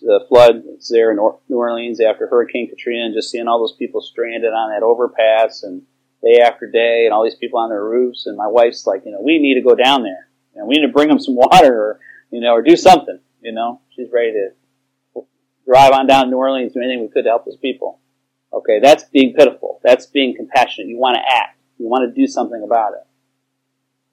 the 0.00 0.24
floods 0.28 0.88
there 0.88 1.10
in 1.10 1.16
New 1.16 1.56
Orleans 1.56 2.00
after 2.00 2.26
Hurricane 2.26 2.68
Katrina 2.68 3.04
and 3.04 3.14
just 3.14 3.30
seeing 3.30 3.46
all 3.46 3.60
those 3.60 3.76
people 3.76 4.00
stranded 4.00 4.52
on 4.52 4.70
that 4.70 4.82
overpass 4.82 5.62
and 5.62 5.82
day 6.22 6.40
after 6.40 6.68
day 6.70 7.04
and 7.04 7.12
all 7.12 7.24
these 7.24 7.36
people 7.36 7.58
on 7.58 7.68
their 7.68 7.84
roofs. 7.84 8.26
And 8.26 8.36
my 8.36 8.48
wife's 8.48 8.86
like, 8.86 9.02
you 9.04 9.12
know, 9.12 9.20
we 9.22 9.38
need 9.38 9.54
to 9.54 9.60
go 9.60 9.74
down 9.74 10.02
there 10.02 10.28
and 10.54 10.66
we 10.66 10.74
need 10.74 10.86
to 10.86 10.92
bring 10.92 11.08
them 11.08 11.20
some 11.20 11.36
water 11.36 11.74
or, 11.74 12.00
you 12.30 12.40
know, 12.40 12.52
or 12.52 12.62
do 12.62 12.76
something, 12.76 13.20
you 13.40 13.52
know, 13.52 13.80
she's 13.94 14.08
ready 14.12 14.32
to 14.32 15.22
drive 15.66 15.92
on 15.92 16.06
down 16.06 16.24
to 16.24 16.30
New 16.30 16.36
Orleans, 16.36 16.72
do 16.72 16.80
anything 16.80 17.02
we 17.02 17.08
could 17.08 17.24
to 17.24 17.30
help 17.30 17.44
those 17.44 17.56
people. 17.56 18.00
Okay, 18.52 18.80
that's 18.80 19.04
being 19.04 19.34
pitiful. 19.34 19.80
That's 19.82 20.06
being 20.06 20.36
compassionate. 20.36 20.88
You 20.88 20.98
want 20.98 21.16
to 21.16 21.22
act. 21.26 21.58
You 21.78 21.88
want 21.88 22.08
to 22.08 22.20
do 22.20 22.26
something 22.26 22.62
about 22.62 22.92
it. 22.92 23.06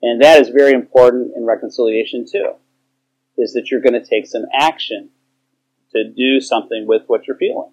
And 0.01 0.21
that 0.21 0.41
is 0.41 0.49
very 0.49 0.73
important 0.73 1.31
in 1.35 1.45
reconciliation 1.45 2.25
too, 2.29 2.53
is 3.38 3.53
that 3.53 3.69
you're 3.69 3.81
going 3.81 4.01
to 4.01 4.05
take 4.05 4.25
some 4.25 4.45
action 4.53 5.09
to 5.91 6.09
do 6.09 6.39
something 6.39 6.85
with 6.88 7.03
what 7.07 7.27
you're 7.27 7.38
feeling. 7.38 7.71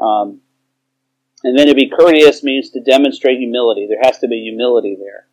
Um, 0.00 0.40
and 1.44 1.58
then 1.58 1.68
to 1.68 1.74
be 1.74 1.88
courteous 1.88 2.42
means 2.42 2.70
to 2.70 2.80
demonstrate 2.80 3.38
humility. 3.38 3.86
There 3.88 4.00
has 4.02 4.18
to 4.18 4.28
be 4.28 4.42
humility 4.42 4.96
there. 4.98 5.26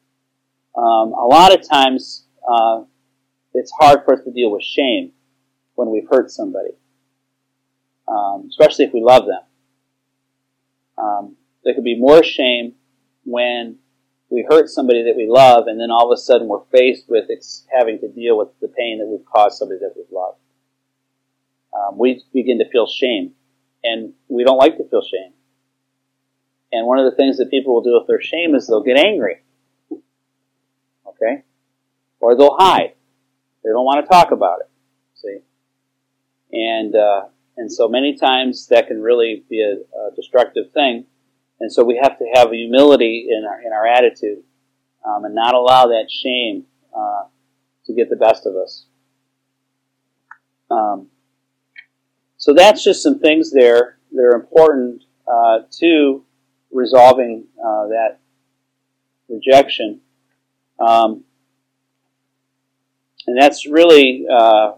Um, 0.75 1.13
a 1.13 1.25
lot 1.25 1.53
of 1.53 1.67
times, 1.67 2.25
uh, 2.47 2.83
it's 3.53 3.71
hard 3.71 4.05
for 4.05 4.13
us 4.13 4.23
to 4.23 4.31
deal 4.31 4.51
with 4.51 4.63
shame 4.63 5.12
when 5.75 5.89
we've 5.89 6.07
hurt 6.09 6.31
somebody, 6.31 6.71
um, 8.07 8.45
especially 8.49 8.85
if 8.85 8.93
we 8.93 9.01
love 9.01 9.25
them. 9.25 9.41
Um, 10.97 11.35
there 11.63 11.73
could 11.73 11.83
be 11.83 11.99
more 11.99 12.23
shame 12.23 12.73
when 13.25 13.77
we 14.29 14.45
hurt 14.47 14.69
somebody 14.69 15.03
that 15.03 15.15
we 15.15 15.27
love, 15.27 15.67
and 15.67 15.79
then 15.79 15.89
all 15.91 16.11
of 16.11 16.15
a 16.15 16.21
sudden 16.21 16.47
we're 16.47 16.63
faced 16.71 17.09
with 17.09 17.25
having 17.75 17.99
to 17.99 18.07
deal 18.07 18.37
with 18.37 18.49
the 18.61 18.67
pain 18.67 18.99
that 18.99 19.07
we've 19.07 19.25
caused 19.25 19.57
somebody 19.57 19.79
that 19.79 19.93
we've 19.95 20.11
loved. 20.11 20.37
Um, 21.73 21.97
we 21.97 22.23
begin 22.33 22.59
to 22.59 22.69
feel 22.69 22.87
shame, 22.87 23.33
and 23.83 24.13
we 24.27 24.43
don't 24.43 24.57
like 24.57 24.77
to 24.77 24.87
feel 24.89 25.01
shame. 25.01 25.33
And 26.71 26.85
one 26.85 26.99
of 26.99 27.09
the 27.09 27.15
things 27.15 27.37
that 27.37 27.49
people 27.49 27.73
will 27.73 27.81
do 27.81 27.97
if 27.97 28.07
they're 28.07 28.21
shame 28.21 28.53
is 28.53 28.67
they'll 28.67 28.83
get 28.83 28.97
angry. 28.97 29.41
Okay? 29.91 31.43
Or 32.19 32.35
they'll 32.35 32.57
hide. 32.57 32.93
They 33.63 33.71
don't 33.71 33.85
want 33.85 34.05
to 34.05 34.09
talk 34.09 34.31
about 34.31 34.59
it. 34.61 34.69
See? 35.15 35.39
And, 36.51 36.95
uh, 36.95 37.23
and 37.57 37.71
so 37.71 37.87
many 37.87 38.15
times 38.15 38.67
that 38.67 38.87
can 38.87 39.01
really 39.01 39.43
be 39.49 39.61
a, 39.61 39.97
a, 39.97 40.15
destructive 40.15 40.71
thing. 40.73 41.05
And 41.60 41.72
so 41.72 41.84
we 41.84 42.00
have 42.02 42.17
to 42.17 42.26
have 42.36 42.52
humility 42.52 43.28
in 43.30 43.45
our, 43.45 43.62
in 43.62 43.74
our 43.74 43.86
attitude 43.86 44.43
um, 45.06 45.26
and 45.26 45.36
not 45.36 45.54
allow 45.54 45.88
that 45.88 46.10
shame 46.10 46.65
uh, 46.95 47.24
to 47.86 47.93
get 47.93 48.10
the 48.10 48.15
best 48.15 48.45
of 48.45 48.56
us. 48.56 48.86
Um, 50.72 51.08
so 52.38 52.54
that's 52.54 52.84
just 52.84 53.04
some 53.04 53.19
things 53.19 53.52
there 53.52 53.98
that 54.12 54.22
are 54.22 54.36
important 54.36 55.04
uh, 55.28 55.60
to 55.80 56.24
resolving 56.72 57.45
uh, 57.60 57.88
that 57.88 58.19
rejection. 59.28 60.02
Um, 60.80 61.24
and 63.28 63.39
that's 63.39 63.67
really 63.67 64.26
uh, 64.32 64.74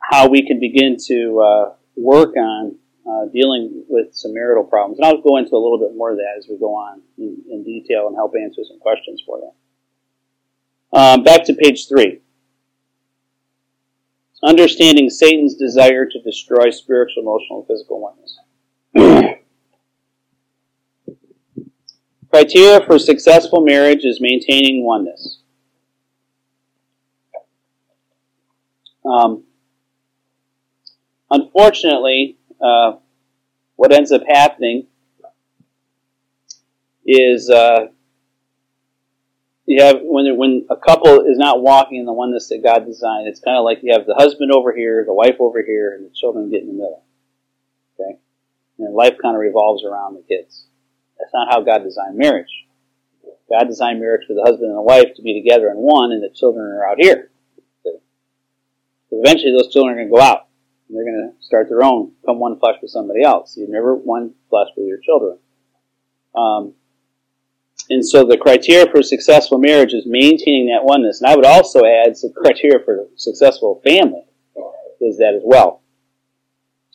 how 0.00 0.28
we 0.28 0.46
can 0.46 0.58
begin 0.58 0.96
to 1.06 1.40
uh, 1.40 1.72
work 1.96 2.36
on 2.36 2.76
uh, 3.08 3.26
dealing 3.32 3.84
with 3.88 4.12
some 4.14 4.34
marital 4.34 4.64
problems. 4.64 4.98
And 4.98 5.06
I'll 5.06 5.22
go 5.22 5.36
into 5.36 5.54
a 5.54 5.62
little 5.62 5.78
bit 5.78 5.96
more 5.96 6.10
of 6.10 6.16
that 6.16 6.34
as 6.38 6.48
we 6.48 6.58
go 6.58 6.74
on 6.74 7.02
in, 7.18 7.40
in 7.50 7.62
detail 7.62 8.08
and 8.08 8.16
help 8.16 8.32
answer 8.40 8.62
some 8.66 8.80
questions 8.80 9.22
for 9.24 9.38
you. 9.38 9.52
Um, 10.92 11.22
back 11.22 11.44
to 11.44 11.54
page 11.54 11.86
three. 11.88 12.20
Understanding 14.42 15.08
Satan's 15.08 15.54
desire 15.54 16.04
to 16.06 16.20
destroy 16.22 16.70
spiritual, 16.70 17.22
emotional, 17.22 17.60
and 17.60 17.68
physical 17.68 18.00
oneness. 18.00 18.38
Criteria 22.30 22.80
for 22.86 22.98
successful 22.98 23.64
marriage 23.64 24.04
is 24.04 24.20
maintaining 24.20 24.84
oneness. 24.84 25.38
Um, 29.04 29.44
unfortunately, 31.30 32.36
uh, 32.66 32.96
what 33.76 33.92
ends 33.92 34.12
up 34.12 34.22
happening 34.26 34.86
is 37.04 37.48
uh, 37.50 37.86
you 39.66 39.82
have 39.82 39.98
when 40.02 40.36
when 40.36 40.66
a 40.70 40.76
couple 40.76 41.22
is 41.22 41.38
not 41.38 41.62
walking 41.62 41.98
in 41.98 42.06
the 42.06 42.12
oneness 42.12 42.48
that 42.48 42.62
God 42.62 42.86
designed, 42.86 43.28
it's 43.28 43.40
kind 43.40 43.56
of 43.56 43.64
like 43.64 43.78
you 43.82 43.92
have 43.92 44.06
the 44.06 44.14
husband 44.14 44.52
over 44.52 44.74
here, 44.74 45.04
the 45.04 45.14
wife 45.14 45.36
over 45.40 45.62
here, 45.62 45.94
and 45.94 46.04
the 46.04 46.14
children 46.14 46.50
get 46.50 46.62
in 46.62 46.68
the 46.68 46.72
middle. 46.72 47.04
Okay, 47.98 48.18
and 48.78 48.94
life 48.94 49.14
kind 49.20 49.36
of 49.36 49.40
revolves 49.40 49.84
around 49.84 50.14
the 50.14 50.22
kids. 50.22 50.66
That's 51.18 51.32
not 51.32 51.48
how 51.50 51.62
God 51.62 51.82
designed 51.82 52.16
marriage. 52.16 52.66
God 53.48 53.64
designed 53.68 54.00
marriage 54.00 54.26
for 54.26 54.34
the 54.34 54.42
husband 54.42 54.68
and 54.68 54.76
the 54.76 54.82
wife 54.82 55.14
to 55.16 55.22
be 55.22 55.40
together 55.40 55.68
in 55.68 55.76
one, 55.76 56.12
and 56.12 56.22
the 56.22 56.34
children 56.34 56.66
are 56.66 56.86
out 56.86 56.98
here. 56.98 57.30
So 57.84 58.00
eventually, 59.22 59.52
those 59.52 59.72
children 59.72 59.94
are 59.94 59.98
going 59.98 60.08
to 60.08 60.14
go 60.14 60.20
out. 60.20 60.46
And 60.88 60.96
they're 60.96 61.04
going 61.04 61.32
to 61.32 61.44
start 61.44 61.68
their 61.68 61.82
own, 61.82 62.12
come 62.24 62.38
one 62.38 62.58
flesh 62.58 62.76
with 62.80 62.90
somebody 62.90 63.22
else. 63.22 63.56
You're 63.56 63.68
never 63.68 63.94
one 63.94 64.34
flesh 64.50 64.68
with 64.76 64.86
your 64.86 64.98
children. 64.98 65.38
Um, 66.34 66.74
and 67.88 68.04
so 68.04 68.24
the 68.24 68.36
criteria 68.36 68.90
for 68.90 69.02
successful 69.02 69.58
marriage 69.58 69.94
is 69.94 70.04
maintaining 70.06 70.66
that 70.66 70.84
oneness. 70.84 71.20
And 71.20 71.30
I 71.30 71.36
would 71.36 71.46
also 71.46 71.82
add 71.84 72.16
some 72.16 72.32
criteria 72.32 72.84
for 72.84 73.06
successful 73.16 73.80
family 73.84 74.22
is 75.00 75.18
that 75.18 75.34
as 75.34 75.42
well. 75.44 75.82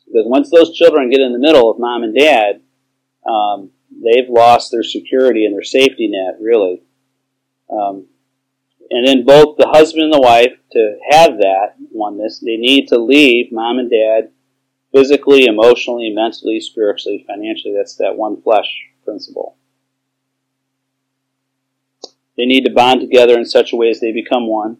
Because 0.06 0.26
once 0.26 0.50
those 0.50 0.76
children 0.76 1.10
get 1.10 1.22
in 1.22 1.32
the 1.32 1.39
middle 1.39 1.72
of 1.72 1.80
mom 1.80 2.04
and 2.04 2.16
dad, 2.16 2.62
um, 3.26 3.72
they've 3.92 4.30
lost 4.30 4.72
their 4.72 4.84
security 4.84 5.46
and 5.46 5.56
their 5.56 5.64
safety 5.64 6.10
net, 6.10 6.36
really. 6.42 6.84
Um, 7.70 8.08
and 8.92 9.08
then 9.08 9.26
both 9.26 9.58
the 9.58 9.70
husband 9.70 10.04
and 10.04 10.14
the 10.14 10.20
wife, 10.20 10.52
to 10.74 10.98
have 11.10 11.38
that 11.38 11.76
oneness, 11.92 12.39
they 12.39 12.58
need 12.58 12.88
to 12.89 12.98
leave 12.98 13.52
mom 13.52 13.80
and 13.80 13.89
dad 13.89 14.32
physically, 14.94 15.46
emotionally, 15.46 16.10
mentally, 16.10 16.60
spiritually, 16.60 17.24
financially. 17.26 17.74
That's 17.76 17.96
that 17.96 18.18
one 18.18 18.42
flesh 18.42 18.68
principle. 19.06 19.56
They 22.38 22.46
need 22.46 22.66
to 22.66 22.74
bond 22.74 23.00
together 23.00 23.38
in 23.38 23.46
such 23.46 23.72
a 23.72 23.78
way 23.78 23.89
as 23.89 24.02
they 24.02 24.12
become 24.12 24.48
one. 24.48 24.78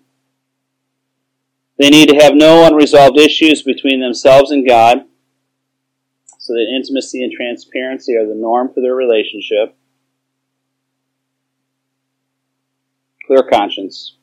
They 1.78 1.90
need 1.90 2.10
to 2.10 2.18
have 2.18 2.36
no 2.36 2.68
unresolved 2.68 3.18
issues 3.18 3.64
between 3.64 4.02
themselves 4.02 4.52
and 4.52 4.68
God, 4.68 5.06
so 6.38 6.54
that 6.54 6.74
intimacy 6.76 7.24
and 7.24 7.32
transparency 7.32 8.16
are 8.16 8.28
the 8.28 8.36
norm 8.36 8.74
for 8.74 8.82
their 8.82 8.96
relationship. 8.96 9.76
Clear 13.32 13.44
conscience. 13.50 14.18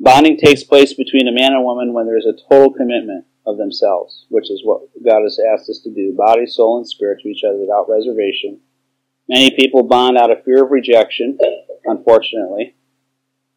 Bonding 0.00 0.38
takes 0.38 0.64
place 0.64 0.94
between 0.94 1.28
a 1.28 1.30
man 1.30 1.52
and 1.52 1.62
woman 1.62 1.92
when 1.92 2.06
there 2.06 2.16
is 2.16 2.24
a 2.24 2.32
total 2.48 2.72
commitment 2.72 3.26
of 3.44 3.58
themselves, 3.58 4.24
which 4.30 4.50
is 4.50 4.62
what 4.64 4.80
God 5.04 5.20
has 5.20 5.38
asked 5.52 5.68
us 5.68 5.80
to 5.84 5.92
do 5.92 6.14
body, 6.16 6.46
soul, 6.46 6.78
and 6.78 6.88
spirit 6.88 7.20
to 7.20 7.28
each 7.28 7.42
other 7.46 7.58
without 7.58 7.90
reservation. 7.90 8.60
Many 9.28 9.50
people 9.50 9.82
bond 9.82 10.16
out 10.16 10.30
of 10.30 10.44
fear 10.44 10.64
of 10.64 10.70
rejection, 10.70 11.36
unfortunately. 11.84 12.74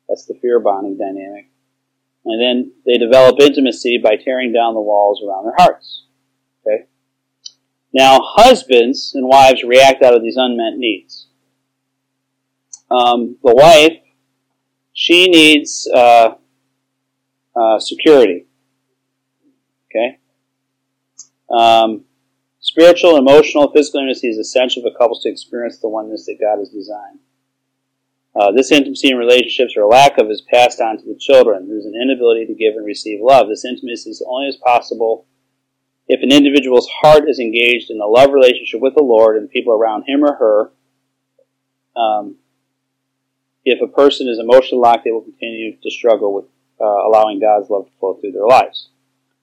That's 0.09 0.25
the 0.25 0.37
fear 0.41 0.59
bonding 0.59 0.97
dynamic. 0.97 1.49
And 2.25 2.41
then 2.41 2.73
they 2.85 2.97
develop 2.97 3.39
intimacy 3.39 3.97
by 3.97 4.17
tearing 4.17 4.51
down 4.51 4.73
the 4.73 4.81
walls 4.81 5.23
around 5.25 5.45
their 5.45 5.55
hearts. 5.57 6.03
Okay? 6.67 6.87
Now, 7.93 8.19
husbands 8.21 9.13
and 9.15 9.25
wives 9.25 9.63
react 9.63 10.03
out 10.03 10.15
of 10.15 10.21
these 10.21 10.35
unmet 10.35 10.73
needs. 10.75 11.24
Um, 12.89 13.37
the 13.43 13.53
wife, 13.55 13.97
she 14.93 15.27
needs 15.27 15.89
uh, 15.93 16.35
uh, 17.55 17.79
security. 17.79 18.45
Okay? 19.89 20.19
Um, 21.49 22.05
spiritual, 22.59 23.17
emotional, 23.17 23.71
physical 23.71 24.01
intimacy 24.01 24.27
is 24.27 24.37
essential 24.37 24.83
for 24.83 24.97
couples 24.97 25.23
to 25.23 25.29
experience 25.29 25.79
the 25.79 25.89
oneness 25.89 26.25
that 26.25 26.37
God 26.39 26.59
has 26.59 26.69
designed. 26.69 27.19
Uh, 28.35 28.51
this 28.51 28.71
intimacy 28.71 29.09
in 29.09 29.17
relationships 29.17 29.75
or 29.77 29.87
lack 29.87 30.17
of 30.17 30.29
is 30.29 30.43
passed 30.51 30.81
on 30.81 30.97
to 30.97 31.05
the 31.05 31.17
children. 31.17 31.69
There's 31.69 31.85
an 31.85 31.95
inability 31.95 32.45
to 32.47 32.53
give 32.53 32.75
and 32.75 32.85
receive 32.85 33.19
love. 33.21 33.47
This 33.47 33.63
intimacy 33.63 34.09
is 34.09 34.25
only 34.27 34.49
as 34.49 34.57
possible 34.57 35.25
if 36.07 36.21
an 36.21 36.31
individual's 36.31 36.89
heart 37.01 37.29
is 37.29 37.39
engaged 37.39 37.89
in 37.89 37.99
a 37.99 38.05
love 38.05 38.31
relationship 38.31 38.81
with 38.81 38.93
the 38.93 39.03
Lord 39.03 39.37
and 39.37 39.49
people 39.49 39.73
around 39.73 40.03
him 40.05 40.23
or 40.23 40.35
her. 40.35 40.71
Um, 41.99 42.35
if 43.65 43.81
a 43.81 43.87
person 43.87 44.29
is 44.29 44.39
emotionally 44.39 44.81
locked, 44.81 45.03
they 45.03 45.11
will 45.11 45.21
continue 45.21 45.75
to 45.75 45.91
struggle 45.91 46.33
with 46.33 46.45
uh, 46.79 46.85
allowing 46.85 47.39
God's 47.39 47.69
love 47.69 47.85
to 47.85 47.91
flow 47.99 48.13
through 48.13 48.31
their 48.31 48.47
lives. 48.47 48.89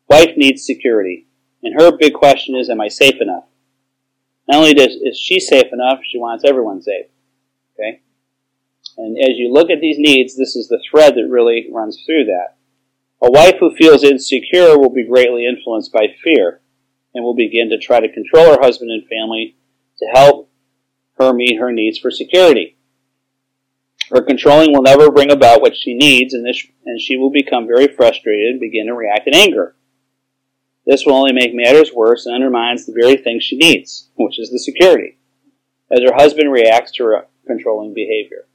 Wife 0.09 0.37
needs 0.37 0.65
security, 0.65 1.27
and 1.63 1.81
her 1.81 1.97
big 1.97 2.15
question 2.15 2.55
is, 2.55 2.71
am 2.71 2.81
I 2.81 2.89
safe 2.89 3.21
enough? 3.21 3.45
Not 4.49 4.59
only 4.59 4.75
does, 4.75 4.93
is 4.93 5.19
she 5.19 5.41
safe 5.41 5.73
enough, 5.73 6.01
she 6.05 6.19
wants 6.19 6.45
everyone 6.45 6.83
safe. 6.83 7.07
Okay? 7.75 8.01
And 8.99 9.17
as 9.19 9.37
you 9.37 9.53
look 9.53 9.71
at 9.71 9.81
these 9.81 9.99
needs, 9.99 10.37
this 10.37 10.55
is 10.55 10.69
the 10.69 10.83
thread 10.91 11.15
that 11.15 11.29
really 11.29 11.69
runs 11.73 12.03
through 12.05 12.27
that. 12.27 12.57
A 13.23 13.31
wife 13.31 13.57
who 13.61 13.75
feels 13.75 14.05
insecure 14.05 14.79
will 14.79 14.91
be 14.91 15.07
greatly 15.07 15.47
influenced 15.47 15.93
by 15.93 16.09
fear 16.23 16.61
and 17.15 17.25
will 17.25 17.35
begin 17.35 17.71
to 17.71 17.79
try 17.79 18.01
to 18.01 18.13
control 18.13 18.47
her 18.47 18.61
husband 18.61 18.91
and 18.91 19.07
family 19.07 19.57
to 19.99 20.07
help 20.07 20.51
her 21.19 21.33
meet 21.33 21.59
her 21.59 21.73
needs 21.73 21.99
for 21.99 22.11
security. 22.11 22.77
Her 24.11 24.23
controlling 24.23 24.73
will 24.73 24.83
never 24.83 25.11
bring 25.11 25.31
about 25.31 25.61
what 25.61 25.77
she 25.77 25.95
needs, 25.95 26.35
and, 26.35 26.47
this, 26.47 26.67
and 26.85 27.01
she 27.01 27.17
will 27.17 27.31
become 27.31 27.67
very 27.67 27.89
frustrated 27.89 28.51
and 28.51 28.61
begin 28.61 28.87
to 28.87 28.95
react 28.95 29.27
in 29.27 29.35
anger. 29.35 29.75
This 30.87 31.07
will 31.07 31.15
only 31.15 31.33
make 31.33 31.55
matters 31.55 31.93
worse 31.93 32.27
and 32.27 32.35
undermines 32.35 32.85
the 32.85 32.93
very 32.93 33.17
thing 33.17 33.39
she 33.41 33.57
needs, 33.57 34.11
which 34.17 34.39
is 34.39 34.51
the 34.51 34.59
security, 34.59 35.19
as 35.91 36.01
her 36.01 36.15
husband 36.15 36.51
reacts 36.51 36.93
to 36.93 37.05
her 37.05 37.27
controlling 37.47 37.95
behavior. 37.95 38.47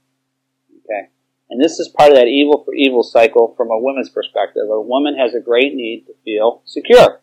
Okay? 0.86 1.10
And 1.50 1.64
this 1.64 1.80
is 1.80 1.88
part 1.88 2.12
of 2.12 2.18
that 2.18 2.28
evil 2.28 2.64
for 2.66 2.74
evil 2.74 3.04
cycle 3.04 3.54
from 3.56 3.72
a 3.72 3.80
woman's 3.80 4.10
perspective. 4.10 4.70
A 4.70 4.82
woman 4.82 5.18
has 5.18 5.34
a 5.34 5.39
great 5.39 5.74
need 5.74 6.06
to 6.08 6.14
feel 6.26 6.62
secure. 6.66 7.22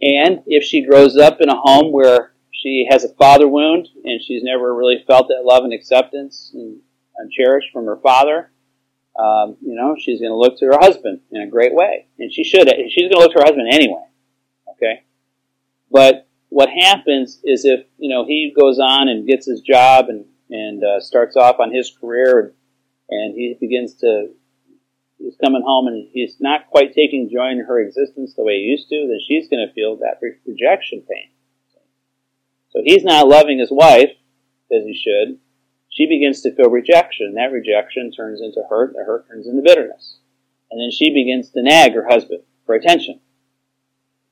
And 0.00 0.42
if 0.46 0.64
she 0.64 0.86
grows 0.86 1.16
up 1.16 1.40
in 1.40 1.50
a 1.50 1.60
home 1.60 1.92
where 1.92 2.32
she 2.50 2.86
has 2.90 3.04
a 3.04 3.14
father 3.14 3.46
wound 3.48 3.88
and 4.04 4.20
she's 4.22 4.42
never 4.42 4.74
really 4.74 5.04
felt 5.06 5.28
that 5.28 5.44
love 5.44 5.64
and 5.64 5.72
acceptance 5.72 6.50
and, 6.54 6.80
and 7.16 7.30
cherished 7.30 7.68
from 7.72 7.86
her 7.86 7.96
father, 7.96 8.50
um, 9.18 9.56
you 9.60 9.74
know, 9.74 9.96
she's 9.98 10.20
going 10.20 10.30
to 10.30 10.36
look 10.36 10.58
to 10.58 10.66
her 10.66 10.78
husband 10.80 11.20
in 11.30 11.42
a 11.42 11.46
great 11.46 11.74
way. 11.74 12.06
And 12.18 12.32
she 12.32 12.44
should. 12.44 12.68
She's 12.68 13.10
going 13.10 13.12
to 13.12 13.18
look 13.18 13.32
to 13.32 13.40
her 13.40 13.44
husband 13.44 13.68
anyway. 13.72 14.04
Okay? 14.70 15.02
But 15.90 16.28
what 16.50 16.68
happens 16.68 17.40
is 17.44 17.64
if, 17.64 17.84
you 17.98 18.08
know, 18.08 18.24
he 18.24 18.54
goes 18.58 18.78
on 18.78 19.08
and 19.08 19.26
gets 19.26 19.46
his 19.46 19.60
job 19.60 20.06
and, 20.08 20.24
and 20.50 20.82
uh, 20.84 21.00
starts 21.00 21.36
off 21.36 21.60
on 21.60 21.74
his 21.74 21.90
career 22.00 22.40
and, 22.40 22.52
and 23.10 23.34
he 23.34 23.56
begins 23.60 23.94
to, 23.94 24.28
he's 25.18 25.36
coming 25.44 25.62
home 25.64 25.88
and 25.88 26.08
he's 26.12 26.36
not 26.40 26.68
quite 26.70 26.94
taking 26.94 27.28
joy 27.30 27.50
in 27.50 27.64
her 27.66 27.80
existence 27.80 28.34
the 28.34 28.44
way 28.44 28.58
he 28.58 28.66
used 28.66 28.88
to, 28.88 29.06
then 29.08 29.18
she's 29.26 29.48
going 29.48 29.66
to 29.66 29.72
feel 29.74 29.96
that 29.96 30.20
rejection 30.46 31.02
pain. 31.08 31.30
So 32.70 32.80
he's 32.84 33.04
not 33.04 33.28
loving 33.28 33.58
his 33.58 33.70
wife 33.70 34.10
as 34.70 34.84
he 34.84 34.94
should 34.94 35.38
she 35.98 36.06
begins 36.06 36.42
to 36.42 36.54
feel 36.54 36.70
rejection. 36.70 37.34
That 37.34 37.50
rejection 37.50 38.12
turns 38.12 38.40
into 38.40 38.62
hurt, 38.70 38.94
and 38.94 39.04
hurt 39.04 39.26
turns 39.28 39.48
into 39.48 39.62
bitterness. 39.62 40.18
And 40.70 40.80
then 40.80 40.92
she 40.92 41.12
begins 41.12 41.50
to 41.50 41.62
nag 41.62 41.94
her 41.94 42.06
husband 42.08 42.42
for 42.66 42.76
attention. 42.76 43.18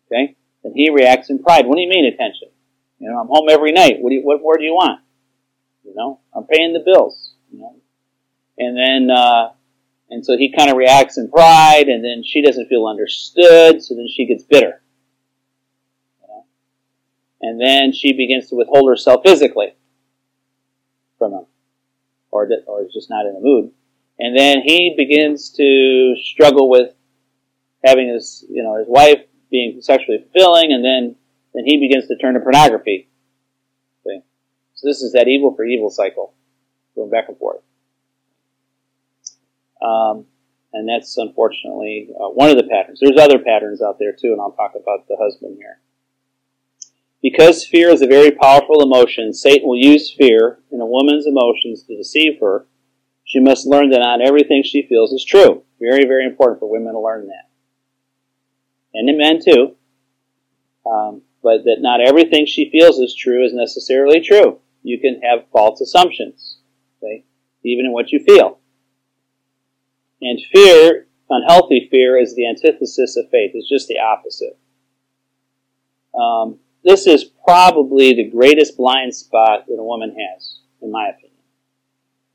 Okay? 0.07 0.37
And 0.63 0.75
he 0.77 0.91
reacts 0.91 1.29
in 1.29 1.43
pride. 1.43 1.67
What 1.67 1.75
do 1.75 1.83
you 1.83 1.89
mean 1.89 2.05
attention? 2.05 2.49
You 3.01 3.11
know, 3.11 3.19
I'm 3.19 3.27
home 3.27 3.49
every 3.51 3.73
night. 3.73 3.97
What, 3.99 4.11
do 4.11 4.17
you, 4.17 4.23
what 4.23 4.41
more 4.43 4.57
do 4.57 4.63
you 4.65 4.75
want? 4.75 5.01
You 5.85 5.95
know, 5.97 6.21
I'm 6.35 6.45
paying 6.45 6.73
the 6.73 6.85
bills. 6.85 7.33
You 7.51 7.61
know, 7.61 7.77
and 8.59 8.77
then 8.77 9.17
uh, 9.17 9.51
and 10.11 10.25
so 10.25 10.37
he 10.37 10.53
kind 10.53 10.71
of 10.71 10.77
reacts 10.77 11.19
in 11.19 11.31
pride, 11.31 11.89
and 11.89 12.05
then 12.05 12.23
she 12.25 12.43
doesn't 12.43 12.69
feel 12.69 12.87
understood, 12.87 13.83
so 13.83 13.95
then 13.95 14.09
she 14.09 14.27
gets 14.27 14.43
bitter. 14.43 14.83
And 17.47 17.61
then 17.61 17.93
she 17.93 18.13
begins 18.13 18.49
to 18.49 18.57
withhold 18.57 18.89
herself 18.89 19.23
physically 19.25 19.77
from 21.17 21.33
him 21.33 21.47
or, 22.33 22.49
or 22.67 22.85
is 22.85 22.93
just 22.93 23.09
not 23.09 23.25
in 23.25 23.35
the 23.35 23.41
mood. 23.41 23.71
And 24.19 24.37
then 24.37 24.63
he 24.63 24.95
begins 24.97 25.51
to 25.51 26.17
struggle 26.17 26.69
with 26.69 26.93
having 27.85 28.09
his, 28.09 28.45
you 28.51 28.65
know, 28.65 28.77
his 28.79 28.89
wife 28.89 29.21
being 29.49 29.81
sexually 29.81 30.19
fulfilling, 30.19 30.73
and 30.73 30.85
then, 30.85 31.15
then 31.55 31.65
he 31.65 31.79
begins 31.79 32.09
to 32.09 32.17
turn 32.17 32.35
to 32.35 32.41
pornography. 32.41 33.09
Okay? 34.05 34.25
So 34.75 34.89
this 34.89 35.03
is 35.03 35.13
that 35.13 35.29
evil 35.29 35.55
for 35.55 35.65
evil 35.65 35.91
cycle, 35.91 36.35
going 36.97 37.11
back 37.11 37.29
and 37.29 37.39
forth. 37.39 37.61
Um, 39.81 40.27
and 40.73 40.89
that's 40.89 41.17
unfortunately 41.17 42.09
uh, 42.13 42.31
one 42.31 42.51
of 42.51 42.57
the 42.57 42.65
patterns. 42.65 42.99
There's 43.01 43.21
other 43.21 43.39
patterns 43.39 43.81
out 43.81 44.01
there 44.01 44.13
too, 44.13 44.33
and 44.33 44.41
I'll 44.41 44.51
talk 44.51 44.73
about 44.75 45.07
the 45.07 45.17
husband 45.17 45.59
here. 45.61 45.79
Because 47.29 47.67
fear 47.67 47.89
is 47.89 48.03
a 48.03 48.07
very 48.07 48.31
powerful 48.31 48.81
emotion, 48.81 49.35
Satan 49.35 49.67
will 49.67 49.77
use 49.77 50.15
fear 50.17 50.61
in 50.71 50.81
a 50.81 50.87
woman's 50.87 51.27
emotions 51.27 51.83
to 51.83 51.97
deceive 51.97 52.39
her. 52.41 52.69
She 53.25 53.41
must 53.41 53.67
learn 53.67 53.91
that 53.91 53.99
not 53.99 54.21
everything 54.21 54.63
she 54.63 54.87
feels 54.89 55.11
is 55.11 55.25
true. 55.25 55.65
Very, 55.81 56.05
very 56.05 56.25
important 56.25 56.61
for 56.61 56.71
women 56.71 56.93
to 56.93 57.01
learn 57.01 57.27
that. 57.27 57.51
And 58.95 59.09
in 59.09 59.19
men 59.19 59.41
too. 59.45 59.75
Um, 60.89 61.23
but 61.43 61.65
that 61.65 61.79
not 61.81 62.01
everything 62.01 62.47
she 62.47 62.71
feels 62.71 63.01
is 63.01 63.13
true 63.13 63.45
is 63.45 63.53
necessarily 63.53 64.21
true. 64.21 64.61
You 64.85 65.01
can 65.01 65.21
have 65.23 65.49
false 65.51 65.81
assumptions, 65.81 66.59
okay? 67.03 67.25
even 67.65 67.87
in 67.87 67.93
what 67.93 68.13
you 68.13 68.21
feel. 68.21 68.61
And 70.23 70.39
fear, 70.53 71.09
unhealthy 71.29 71.89
fear, 71.91 72.17
is 72.19 72.37
the 72.37 72.49
antithesis 72.49 73.17
of 73.17 73.29
faith. 73.31 73.51
It's 73.55 73.69
just 73.69 73.89
the 73.89 73.99
opposite. 73.99 74.57
Um, 76.15 76.61
this 76.87 77.09
is 77.09 77.25
probably 77.25 78.15
the 78.15 78.31
greatest 78.31 78.77
blind 78.77 79.15
spot 79.15 79.67
that 79.67 79.75
a 79.75 79.83
woman 79.83 80.17
has, 80.17 80.61
in 80.81 80.93
my 80.93 81.09
opinion. 81.09 81.33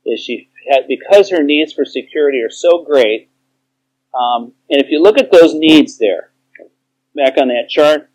Is 0.05 0.19
she 0.19 0.49
because 0.87 1.29
her 1.29 1.41
needs 1.41 1.71
for 1.71 1.85
security 1.85 2.41
are 2.41 2.49
so 2.49 2.83
great, 2.83 3.29
um, 4.13 4.51
and 4.69 4.81
if 4.81 4.89
you 4.89 5.01
look 5.01 5.17
at 5.17 5.31
those 5.31 5.53
needs 5.53 5.97
there, 5.97 6.31
back 7.15 7.37
on 7.37 7.47
that 7.47 7.69
chart, 7.69 8.09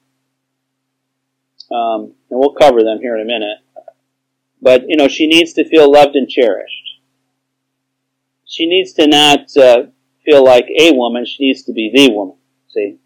um, 1.70 2.12
and 2.30 2.38
we'll 2.38 2.52
cover 2.52 2.82
them 2.82 2.98
here 3.00 3.16
in 3.16 3.22
a 3.22 3.24
minute. 3.24 3.58
But 4.60 4.84
you 4.88 4.96
know, 4.96 5.08
she 5.08 5.26
needs 5.26 5.54
to 5.54 5.68
feel 5.68 5.90
loved 5.90 6.16
and 6.16 6.28
cherished. 6.28 7.00
She 8.44 8.66
needs 8.66 8.92
to 8.94 9.06
not 9.06 9.56
uh, 9.56 9.84
feel 10.24 10.44
like 10.44 10.66
a 10.78 10.92
woman; 10.92 11.24
she 11.24 11.46
needs 11.46 11.62
to 11.62 11.72
be 11.72 11.90
the 11.94 12.12
woman. 12.12 12.36
See, 12.68 12.98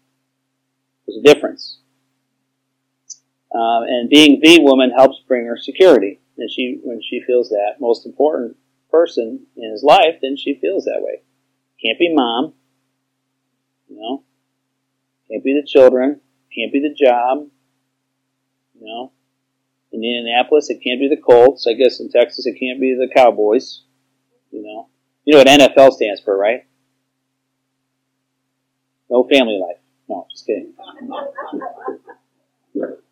there's 1.07 1.17
a 1.17 1.33
difference. 1.33 1.80
Um, 3.53 3.83
and 3.83 4.09
being 4.09 4.39
the 4.41 4.59
woman 4.61 4.91
helps 4.91 5.19
bring 5.27 5.45
her 5.45 5.57
security. 5.57 6.19
And 6.37 6.49
she, 6.49 6.79
when 6.83 7.01
she 7.01 7.21
feels 7.25 7.49
that 7.49 7.75
most 7.79 8.05
important 8.05 8.57
person 8.89 9.45
in 9.57 9.71
his 9.71 9.83
life, 9.83 10.15
then 10.21 10.37
she 10.37 10.57
feels 10.59 10.85
that 10.85 11.01
way. 11.01 11.21
Can't 11.83 11.99
be 11.99 12.13
mom, 12.13 12.53
you 13.89 13.99
know. 13.99 14.23
Can't 15.29 15.43
be 15.43 15.53
the 15.53 15.65
children. 15.65 16.19
Can't 16.53 16.73
be 16.73 16.79
the 16.79 16.93
job. 16.93 17.47
You 18.79 18.85
know, 18.85 19.11
in 19.91 20.03
Indianapolis, 20.03 20.69
it 20.69 20.81
can't 20.83 20.99
be 20.99 21.07
the 21.07 21.21
Colts. 21.21 21.67
I 21.67 21.73
guess 21.73 21.99
in 21.99 22.09
Texas, 22.09 22.45
it 22.45 22.59
can't 22.59 22.79
be 22.79 22.93
the 22.95 23.11
Cowboys. 23.13 23.83
You 24.51 24.63
know, 24.63 24.89
you 25.23 25.33
know 25.33 25.39
what 25.39 25.47
NFL 25.47 25.93
stands 25.93 26.21
for, 26.21 26.37
right? 26.37 26.65
No 29.09 29.23
family 29.23 29.59
life. 29.59 29.77
No, 30.09 30.27
just 30.31 30.45
kidding. 30.45 30.73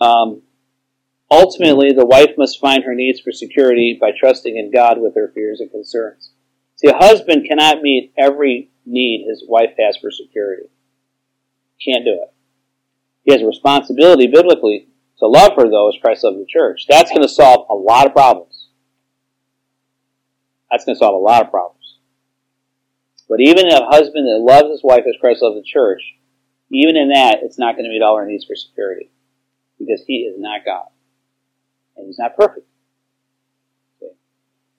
um, 0.00 0.42
ultimately, 1.30 1.92
the 1.92 2.06
wife 2.06 2.30
must 2.36 2.60
find 2.60 2.84
her 2.84 2.94
needs 2.94 3.20
for 3.20 3.32
security 3.32 3.96
by 4.00 4.10
trusting 4.18 4.56
in 4.56 4.70
God 4.70 5.00
with 5.00 5.14
her 5.14 5.30
fears 5.34 5.60
and 5.60 5.70
concerns. 5.70 6.30
See, 6.76 6.88
a 6.88 6.96
husband 6.96 7.46
cannot 7.48 7.82
meet 7.82 8.12
every 8.16 8.70
need 8.84 9.26
his 9.28 9.44
wife 9.46 9.74
has 9.78 9.96
for 9.96 10.10
security. 10.10 10.68
Can't 11.84 12.04
do 12.04 12.12
it. 12.12 12.32
He 13.24 13.32
has 13.32 13.42
a 13.42 13.46
responsibility 13.46 14.26
biblically 14.26 14.88
to 15.18 15.26
love 15.26 15.52
her, 15.56 15.68
though, 15.70 15.88
as 15.88 15.96
Christ 16.00 16.24
loved 16.24 16.40
the 16.40 16.46
church. 16.46 16.86
That's 16.88 17.10
going 17.10 17.22
to 17.22 17.28
solve 17.28 17.66
a 17.70 17.74
lot 17.74 18.06
of 18.06 18.12
problems. 18.12 18.53
That's 20.74 20.84
going 20.84 20.96
to 20.96 20.98
solve 20.98 21.14
a 21.14 21.24
lot 21.24 21.44
of 21.44 21.52
problems. 21.52 21.98
But 23.28 23.40
even 23.40 23.68
a 23.68 23.86
husband 23.86 24.26
that 24.26 24.42
loves 24.42 24.70
his 24.70 24.82
wife 24.82 25.04
as 25.08 25.14
Christ 25.20 25.40
loves 25.40 25.54
the 25.54 25.62
church, 25.62 26.02
even 26.72 26.96
in 26.96 27.10
that, 27.10 27.38
it's 27.42 27.60
not 27.60 27.76
going 27.76 27.84
to 27.84 27.90
meet 27.90 28.02
all 28.02 28.16
her 28.16 28.26
needs 28.26 28.44
for 28.44 28.56
security. 28.56 29.08
Because 29.78 30.02
he 30.04 30.26
is 30.26 30.34
not 30.36 30.64
God. 30.64 30.86
And 31.96 32.08
he's 32.08 32.18
not 32.18 32.36
perfect. 32.36 32.66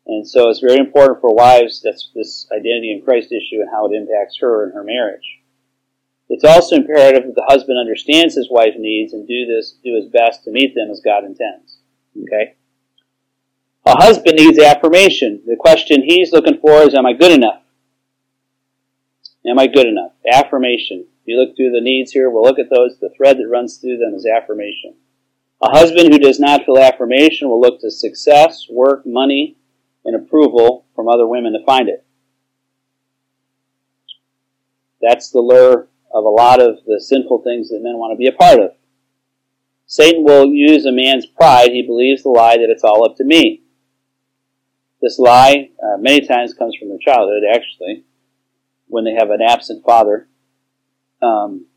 And 0.05 0.27
so 0.27 0.49
it's 0.49 0.59
very 0.59 0.79
important 0.79 1.21
for 1.21 1.33
wives, 1.33 1.81
that's 1.81 2.11
this 2.13 2.45
identity 2.51 2.91
in 2.91 3.01
Christ 3.01 3.31
issue 3.31 3.61
and 3.61 3.69
how 3.71 3.87
it 3.87 3.95
impacts 3.95 4.37
her 4.41 4.65
and 4.65 4.73
her 4.73 4.83
marriage. 4.83 5.39
It's 6.27 6.43
also 6.43 6.75
imperative 6.75 7.23
that 7.23 7.35
the 7.35 7.47
husband 7.47 7.79
understands 7.79 8.35
his 8.35 8.49
wife's 8.51 8.75
needs 8.77 9.13
and 9.13 9.25
do 9.25 9.45
this, 9.45 9.77
do 9.81 9.95
his 9.95 10.11
best 10.11 10.43
to 10.43 10.51
meet 10.51 10.75
them 10.75 10.91
as 10.91 10.99
God 10.99 11.23
intends. 11.23 11.79
Okay? 12.21 12.55
A 13.88 13.95
husband 13.97 14.38
needs 14.38 14.59
affirmation. 14.59 15.41
The 15.45 15.55
question 15.55 16.01
he's 16.01 16.31
looking 16.31 16.59
for 16.59 16.81
is, 16.81 16.95
am 16.95 17.05
I 17.05 17.13
good 17.13 17.31
enough? 17.31 17.61
Am 19.45 19.59
I 19.59 19.67
good 19.67 19.86
enough? 19.86 20.11
Affirmation. 20.31 21.05
You 21.25 21.39
look 21.39 21.55
through 21.55 21.71
the 21.71 21.81
needs 21.81 22.11
here, 22.11 22.29
we'll 22.29 22.43
look 22.43 22.57
at 22.57 22.69
those. 22.69 22.97
The 22.99 23.11
thread 23.15 23.38
that 23.38 23.47
runs 23.47 23.77
through 23.77 23.97
them 23.97 24.15
is 24.15 24.25
affirmation. 24.25 24.95
A 25.61 25.69
husband 25.69 26.11
who 26.11 26.19
does 26.19 26.39
not 26.39 26.65
feel 26.65 26.77
affirmation 26.77 27.47
will 27.47 27.61
look 27.61 27.79
to 27.81 27.91
success, 27.91 28.65
work, 28.69 29.05
money, 29.05 29.57
and 30.03 30.15
approval 30.15 30.86
from 30.95 31.07
other 31.07 31.27
women 31.27 31.53
to 31.53 31.65
find 31.65 31.88
it. 31.88 32.03
That's 35.01 35.29
the 35.29 35.39
lure 35.39 35.88
of 36.11 36.25
a 36.25 36.29
lot 36.29 36.61
of 36.61 36.79
the 36.88 36.99
sinful 36.99 37.43
things 37.43 37.69
that 37.69 37.83
men 37.83 37.97
want 37.97 38.13
to 38.13 38.17
be 38.17 38.27
a 38.27 38.31
part 38.31 38.59
of. 38.59 38.71
Satan 39.86 40.23
will 40.23 40.47
use 40.47 40.86
a 40.86 40.91
man's 40.91 41.27
pride. 41.27 41.69
He 41.69 41.83
believes 41.83 42.23
the 42.23 42.29
lie 42.29 42.57
that 42.57 42.69
it's 42.69 42.83
all 42.83 43.05
up 43.05 43.17
to 43.17 43.23
me. 43.23 43.61
This 45.05 45.19
lie 45.19 45.69
uh, 45.83 45.97
many 45.99 46.25
times 46.25 46.55
comes 46.55 46.75
from 46.75 46.89
their 46.89 46.97
childhood, 46.97 47.43
actually, 47.53 48.05
when 48.87 49.03
they 49.03 49.13
have 49.13 49.29
an 49.29 49.39
absent 49.39 49.85
father. 49.85 50.27
Um, 51.21 51.67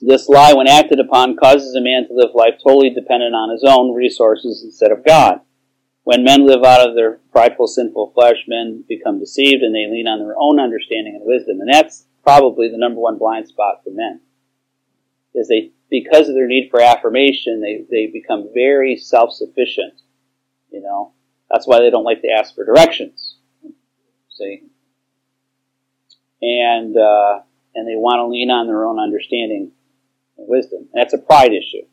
this 0.00 0.28
lie, 0.28 0.52
when 0.52 0.66
acted 0.66 0.98
upon, 0.98 1.36
causes 1.36 1.76
a 1.76 1.80
man 1.80 2.08
to 2.08 2.14
live 2.14 2.34
life 2.34 2.54
totally 2.60 2.90
dependent 2.90 3.32
on 3.36 3.52
his 3.52 3.62
own 3.64 3.94
resources 3.94 4.64
instead 4.64 4.90
of 4.90 5.06
God. 5.06 5.42
When 6.02 6.24
men 6.24 6.44
live 6.44 6.64
out 6.64 6.88
of 6.88 6.96
their 6.96 7.20
prideful, 7.30 7.68
sinful 7.68 8.10
flesh, 8.12 8.38
men 8.48 8.82
become 8.88 9.20
deceived 9.20 9.62
and 9.62 9.72
they 9.72 9.88
lean 9.88 10.08
on 10.08 10.18
their 10.18 10.34
own 10.36 10.58
understanding 10.58 11.14
and 11.14 11.24
wisdom. 11.24 11.60
And 11.60 11.72
that's 11.72 12.08
probably 12.24 12.68
the 12.68 12.76
number 12.76 13.00
one 13.00 13.18
blind 13.18 13.46
spot 13.46 13.84
for 13.84 13.90
men. 13.90 14.20
Is 15.32 15.46
they, 15.46 15.70
because 15.88 16.28
of 16.28 16.34
their 16.34 16.48
need 16.48 16.70
for 16.72 16.80
affirmation, 16.80 17.60
they, 17.60 17.84
they 17.88 18.10
become 18.10 18.50
very 18.52 18.96
self-sufficient. 18.96 20.00
You 20.72 20.82
know, 20.82 21.12
that's 21.50 21.66
why 21.66 21.80
they 21.80 21.90
don't 21.90 22.04
like 22.04 22.22
to 22.22 22.30
ask 22.30 22.54
for 22.54 22.64
directions. 22.64 23.36
See? 24.30 24.62
And, 26.42 26.96
uh, 26.96 27.40
and 27.74 27.86
they 27.86 27.96
want 27.96 28.18
to 28.18 28.26
lean 28.26 28.50
on 28.50 28.66
their 28.66 28.84
own 28.84 28.98
understanding 28.98 29.72
and 30.38 30.48
wisdom. 30.48 30.88
And 30.92 31.02
that's 31.02 31.14
a 31.14 31.18
pride 31.18 31.52
issue. 31.52 31.86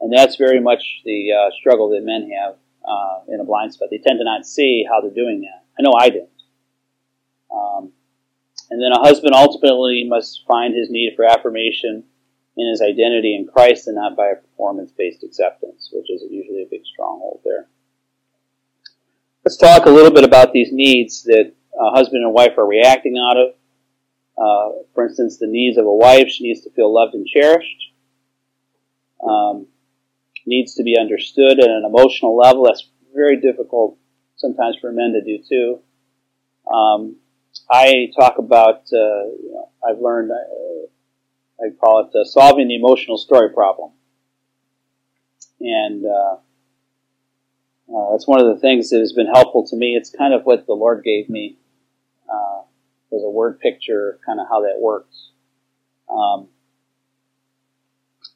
And 0.00 0.12
that's 0.12 0.36
very 0.36 0.60
much 0.60 1.02
the 1.04 1.32
uh, 1.32 1.50
struggle 1.58 1.90
that 1.90 2.02
men 2.02 2.30
have 2.30 2.56
uh, 2.86 3.20
in 3.28 3.40
a 3.40 3.44
blind 3.44 3.74
spot. 3.74 3.88
They 3.90 3.98
tend 3.98 4.18
to 4.18 4.24
not 4.24 4.46
see 4.46 4.84
how 4.88 5.00
they're 5.00 5.10
doing 5.10 5.42
that. 5.42 5.64
I 5.78 5.82
know 5.82 5.92
I 5.98 6.10
didn't. 6.10 6.30
Um, 7.52 7.92
and 8.70 8.82
then 8.82 8.92
a 8.92 9.00
husband 9.00 9.34
ultimately 9.34 10.04
must 10.08 10.44
find 10.46 10.74
his 10.74 10.90
need 10.90 11.14
for 11.16 11.24
affirmation 11.24 12.04
in 12.56 12.70
his 12.70 12.82
identity 12.82 13.34
in 13.34 13.46
Christ 13.46 13.86
and 13.86 13.96
not 13.96 14.16
by 14.16 14.28
a 14.28 14.36
performance 14.36 14.92
based 14.92 15.22
acceptance, 15.22 15.90
which 15.92 16.10
is 16.10 16.22
usually 16.28 16.62
a 16.62 16.68
big 16.70 16.84
stronghold 16.84 17.40
there. 17.44 17.68
Let's 19.48 19.56
talk 19.56 19.86
a 19.86 19.90
little 19.90 20.10
bit 20.10 20.24
about 20.24 20.52
these 20.52 20.68
needs 20.72 21.22
that 21.22 21.50
a 21.72 21.90
husband 21.90 22.22
and 22.22 22.34
wife 22.34 22.58
are 22.58 22.66
reacting 22.66 23.16
out 23.16 23.38
of. 23.38 23.54
Uh, 24.36 24.82
for 24.94 25.06
instance, 25.06 25.38
the 25.38 25.46
needs 25.46 25.78
of 25.78 25.86
a 25.86 25.90
wife, 25.90 26.28
she 26.28 26.44
needs 26.44 26.60
to 26.64 26.70
feel 26.72 26.92
loved 26.92 27.14
and 27.14 27.26
cherished. 27.26 27.94
Um, 29.26 29.66
needs 30.44 30.74
to 30.74 30.82
be 30.82 30.98
understood 31.00 31.60
at 31.60 31.66
an 31.70 31.84
emotional 31.86 32.36
level. 32.36 32.66
That's 32.66 32.90
very 33.14 33.40
difficult 33.40 33.96
sometimes 34.36 34.76
for 34.82 34.92
men 34.92 35.14
to 35.14 35.24
do 35.24 35.42
too. 35.42 35.80
Um, 36.70 37.16
I 37.70 38.10
talk 38.20 38.36
about, 38.36 38.82
uh, 38.92 39.32
you 39.32 39.50
know, 39.54 39.70
I've 39.82 39.98
learned, 39.98 40.30
uh, 40.30 41.64
I 41.64 41.70
call 41.80 42.00
it 42.00 42.14
uh, 42.14 42.24
solving 42.24 42.68
the 42.68 42.76
emotional 42.76 43.16
story 43.16 43.48
problem. 43.54 43.92
And 45.62 46.04
uh, 47.90 47.96
uh, 47.96 48.12
that's 48.12 48.26
one 48.26 48.40
of 48.40 48.46
the 48.46 48.60
things 48.60 48.90
that 48.90 49.00
has 49.00 49.12
been 49.12 49.26
helpful 49.26 49.66
to 49.66 49.76
me. 49.76 49.96
It's 49.96 50.10
kind 50.10 50.34
of 50.34 50.42
what 50.44 50.66
the 50.66 50.74
Lord 50.74 51.04
gave 51.04 51.28
me 51.28 51.56
uh, 52.28 52.62
as 53.14 53.22
a 53.22 53.30
word 53.30 53.60
picture, 53.60 54.18
kind 54.24 54.40
of 54.40 54.46
how 54.48 54.62
that 54.62 54.78
works. 54.78 55.30
Um, 56.10 56.48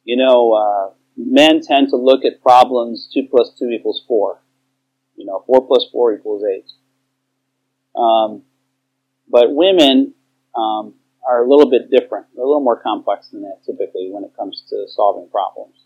you 0.05 0.17
know, 0.17 0.95
men 1.17 1.61
tend 1.61 1.89
to 1.91 1.97
look 1.97 2.25
at 2.25 2.43
problems 2.43 3.09
2 3.13 3.29
plus 3.31 3.53
2 3.59 3.71
equals 3.71 4.05
4. 4.09 4.41
You 5.17 5.27
know, 5.27 5.45
4 5.47 5.67
plus 5.67 5.87
4 5.93 6.15
equals 6.15 6.45
8. 6.45 6.65
Um, 7.95 8.43
but 9.29 9.55
women 9.55 10.15
um, 10.57 10.95
are 11.29 11.45
a 11.45 11.49
little 11.49 11.71
bit 11.71 11.91
different. 11.91 12.27
They're 12.35 12.45
a 12.45 12.47
little 12.47 12.63
more 12.63 12.81
complex 12.81 13.29
than 13.29 13.43
that 13.43 13.61
typically 13.65 14.09
when 14.11 14.25
it 14.25 14.37
comes 14.37 14.63
to 14.71 14.87
solving 14.89 15.29
problems. 15.31 15.77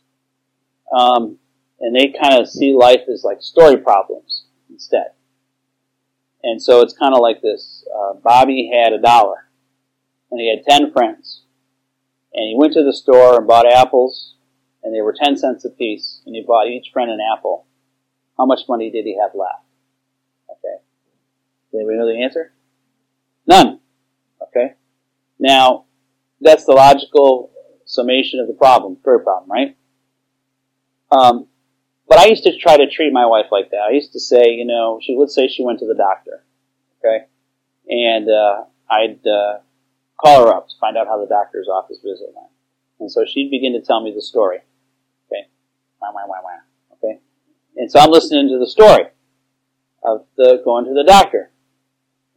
Um, 0.96 1.38
and 1.80 1.94
they 1.94 2.14
kind 2.20 2.40
of 2.40 2.48
see 2.48 2.74
life 2.74 3.02
as 3.12 3.24
like 3.24 3.42
story 3.42 3.76
problems 3.76 4.46
instead. 4.70 5.08
And 6.42 6.62
so 6.62 6.80
it's 6.80 6.96
kind 6.96 7.14
of 7.14 7.20
like 7.20 7.42
this. 7.42 7.84
Uh, 7.94 8.14
Bobby 8.14 8.70
had 8.72 8.92
a 8.92 9.00
dollar, 9.00 9.48
and 10.30 10.40
he 10.40 10.48
had 10.48 10.64
ten 10.68 10.92
friends, 10.92 11.42
and 12.32 12.48
he 12.48 12.54
went 12.56 12.72
to 12.74 12.84
the 12.84 12.92
store 12.92 13.36
and 13.36 13.46
bought 13.46 13.70
apples 13.70 14.36
and 14.86 14.94
they 14.94 15.02
were 15.02 15.12
10 15.12 15.36
cents 15.36 15.64
a 15.64 15.70
piece, 15.70 16.22
and 16.24 16.36
he 16.36 16.44
bought 16.46 16.68
each 16.68 16.90
friend 16.92 17.10
an 17.10 17.18
apple, 17.36 17.66
how 18.38 18.46
much 18.46 18.60
money 18.68 18.88
did 18.88 19.04
he 19.04 19.18
have 19.20 19.32
left? 19.34 19.64
Okay. 20.48 20.76
Does 21.72 21.80
anybody 21.80 21.98
know 21.98 22.06
the 22.06 22.22
answer? 22.22 22.52
None. 23.48 23.80
Okay. 24.40 24.74
Now, 25.40 25.86
that's 26.40 26.66
the 26.66 26.72
logical 26.72 27.50
summation 27.84 28.38
of 28.38 28.46
the 28.46 28.52
problem, 28.52 28.96
third 29.04 29.24
problem, 29.24 29.50
right? 29.50 29.76
Um, 31.10 31.48
but 32.08 32.18
I 32.18 32.26
used 32.26 32.44
to 32.44 32.56
try 32.56 32.76
to 32.76 32.90
treat 32.90 33.12
my 33.12 33.26
wife 33.26 33.46
like 33.50 33.70
that. 33.70 33.86
I 33.88 33.92
used 33.92 34.12
to 34.12 34.20
say, 34.20 34.50
you 34.50 34.64
know, 34.64 35.00
she 35.02 35.14
would 35.14 35.30
say 35.30 35.48
she 35.48 35.64
went 35.64 35.78
to 35.80 35.86
the 35.86 35.94
doctor, 35.94 36.44
okay, 36.98 37.26
and 37.88 38.28
uh, 38.28 38.64
I'd 38.90 39.26
uh, 39.26 39.58
call 40.20 40.46
her 40.46 40.54
up 40.54 40.68
to 40.68 40.74
find 40.80 40.96
out 40.96 41.06
how 41.06 41.20
the 41.20 41.28
doctor's 41.28 41.68
office 41.68 41.98
visit 42.02 42.28
went, 42.34 42.50
and 43.00 43.10
so 43.10 43.24
she'd 43.26 43.50
begin 43.50 43.72
to 43.72 43.80
tell 43.80 44.02
me 44.02 44.12
the 44.14 44.22
story. 44.22 44.58
Okay, 45.28 45.48
wah, 46.00 46.12
wah, 46.12 46.26
wah, 46.26 46.42
wah. 46.42 46.94
Okay? 46.94 47.20
And 47.76 47.90
so 47.90 48.00
I'm 48.00 48.10
listening 48.10 48.48
to 48.48 48.58
the 48.58 48.68
story 48.68 49.06
of 50.02 50.24
the 50.36 50.62
going 50.64 50.84
to 50.86 50.94
the 50.94 51.04
doctor. 51.04 51.50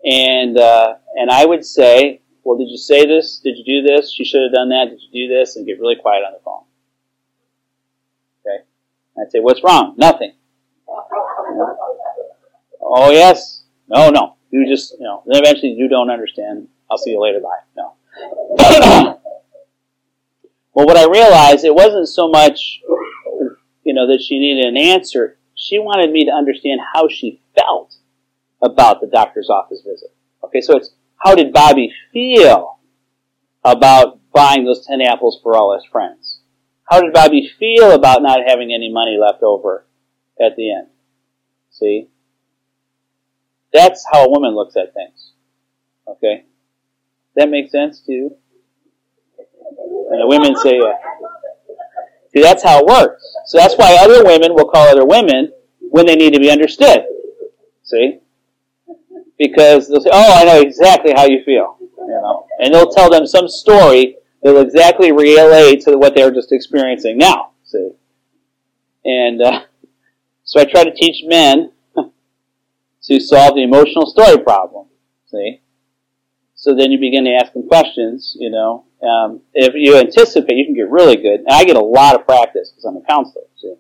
And, 0.04 0.58
uh, 0.58 0.96
and 1.16 1.30
I 1.30 1.46
would 1.46 1.66
say, 1.66 2.22
well, 2.44 2.58
did 2.58 2.70
you 2.70 2.78
say 2.78 3.06
this? 3.06 3.40
Did 3.40 3.58
you 3.58 3.66
do 3.66 3.88
this? 3.88 4.12
She 4.12 4.24
should 4.24 4.42
have 4.44 4.54
done 4.54 4.70
that. 4.70 4.88
Did 4.90 5.02
you 5.02 5.28
do 5.28 5.34
this? 5.34 5.56
And 5.56 5.66
get 5.66 5.80
really 5.80 5.98
quiet 6.02 6.24
on 6.26 6.34
the 6.34 6.40
phone. 6.44 6.64
I'd 9.22 9.32
say, 9.32 9.40
what's 9.40 9.64
wrong? 9.64 9.96
Nothing. 9.98 10.34
Oh, 12.82 13.12
yes. 13.12 13.64
No, 13.88 14.10
no. 14.10 14.36
You 14.52 14.68
just, 14.68 14.94
you 14.94 15.06
know, 15.06 15.24
then 15.26 15.42
eventually 15.44 15.74
you 15.74 15.88
don't 15.88 16.10
understand. 16.10 16.68
I'll 16.90 16.98
see 16.98 17.12
you 17.12 17.22
later. 17.22 17.40
Bye. 17.40 17.60
No. 17.78 17.94
well, 20.74 20.86
what 20.86 20.98
I 20.98 21.06
realized, 21.06 21.64
it 21.66 21.76
wasn't 21.76 22.08
so 22.08 22.28
much 22.28 22.82
you 23.90 23.96
know, 23.96 24.06
that 24.06 24.22
she 24.22 24.38
needed 24.38 24.66
an 24.66 24.78
answer. 24.78 25.40
she 25.56 25.80
wanted 25.80 26.12
me 26.12 26.24
to 26.24 26.32
understand 26.32 26.80
how 26.94 27.08
she 27.10 27.42
felt 27.58 27.96
about 28.62 29.02
the 29.02 29.08
doctor's 29.08 29.50
office 29.50 29.82
visit. 29.82 30.14
Okay, 30.44 30.62
so 30.62 30.78
it's 30.78 30.92
how 31.18 31.34
did 31.34 31.52
Bobby 31.52 31.92
feel 32.14 32.78
about 33.64 34.20
buying 34.32 34.64
those 34.64 34.86
10 34.86 35.02
apples 35.02 35.40
for 35.42 35.58
all 35.58 35.74
his 35.74 35.84
friends? 35.92 36.39
How 36.90 37.02
did 37.02 37.14
Bobby 37.14 37.48
feel 37.60 37.92
about 37.92 38.24
not 38.24 38.40
having 38.48 38.74
any 38.74 38.92
money 38.92 39.18
left 39.20 39.44
over 39.44 39.86
at 40.42 40.56
the 40.56 40.74
end? 40.74 40.88
See? 41.70 42.08
That's 43.72 44.04
how 44.12 44.26
a 44.26 44.30
woman 44.30 44.56
looks 44.56 44.76
at 44.76 44.94
things. 44.94 45.34
Okay? 46.08 46.46
That 47.36 47.50
makes 47.50 47.72
sense 47.72 48.02
to 48.02 48.12
you? 48.12 48.36
And 50.12 50.22
the 50.22 50.28
women 50.28 50.56
say, 50.58 50.80
yeah. 50.80 50.98
See, 52.34 52.42
that's 52.42 52.64
how 52.64 52.80
it 52.80 52.86
works. 52.86 53.24
So 53.46 53.60
that's 53.60 53.76
why 53.76 53.98
other 54.02 54.24
women 54.24 54.56
will 54.56 54.68
call 54.68 54.88
other 54.88 55.06
women 55.06 55.52
when 55.80 56.08
they 56.08 56.16
need 56.16 56.34
to 56.34 56.40
be 56.40 56.50
understood. 56.50 57.06
See? 57.84 58.20
Because 59.38 59.88
they'll 59.88 60.02
say, 60.02 60.10
oh, 60.12 60.34
I 60.34 60.44
know 60.44 60.60
exactly 60.60 61.14
how 61.16 61.26
you 61.26 61.44
feel. 61.46 61.78
You 61.80 62.08
know? 62.08 62.48
And 62.60 62.74
they'll 62.74 62.92
tell 62.92 63.12
them 63.12 63.28
some 63.28 63.48
story 63.48 64.16
that 64.42 64.54
will 64.54 64.62
exactly 64.62 65.12
relate 65.12 65.82
to 65.82 65.98
what 65.98 66.16
they're 66.16 66.32
just 66.32 66.52
experiencing 66.52 67.18
now. 67.18 67.52
See? 67.64 67.92
And 69.06 69.42
uh, 69.42 69.62
so 70.44 70.60
I 70.60 70.66
try 70.66 70.84
to 70.84 70.94
teach 70.94 71.24
men 71.26 71.72
to 73.04 73.20
solve 73.20 73.56
the 73.56 73.64
emotional 73.64 74.06
story 74.06 74.38
problem. 74.38 74.88
See? 75.28 75.62
So 76.56 76.76
then 76.76 76.92
you 76.92 77.00
begin 77.00 77.24
to 77.26 77.32
ask 77.42 77.54
them 77.54 77.68
questions, 77.68 78.36
you 78.38 78.50
know. 78.50 78.86
Um, 79.02 79.42
if 79.54 79.76
you 79.76 79.96
anticipate, 79.98 80.58
you 80.58 80.66
can 80.66 80.76
get 80.76 80.90
really 80.90 81.16
good. 81.16 81.40
And 81.40 81.50
I 81.50 81.64
get 81.64 81.78
a 81.78 81.82
lot 81.82 82.16
of 82.16 82.26
practice 82.26 82.70
because 82.70 82.84
I'm 82.84 82.98
a 82.98 83.02
counselor, 83.08 83.46
see? 83.56 83.76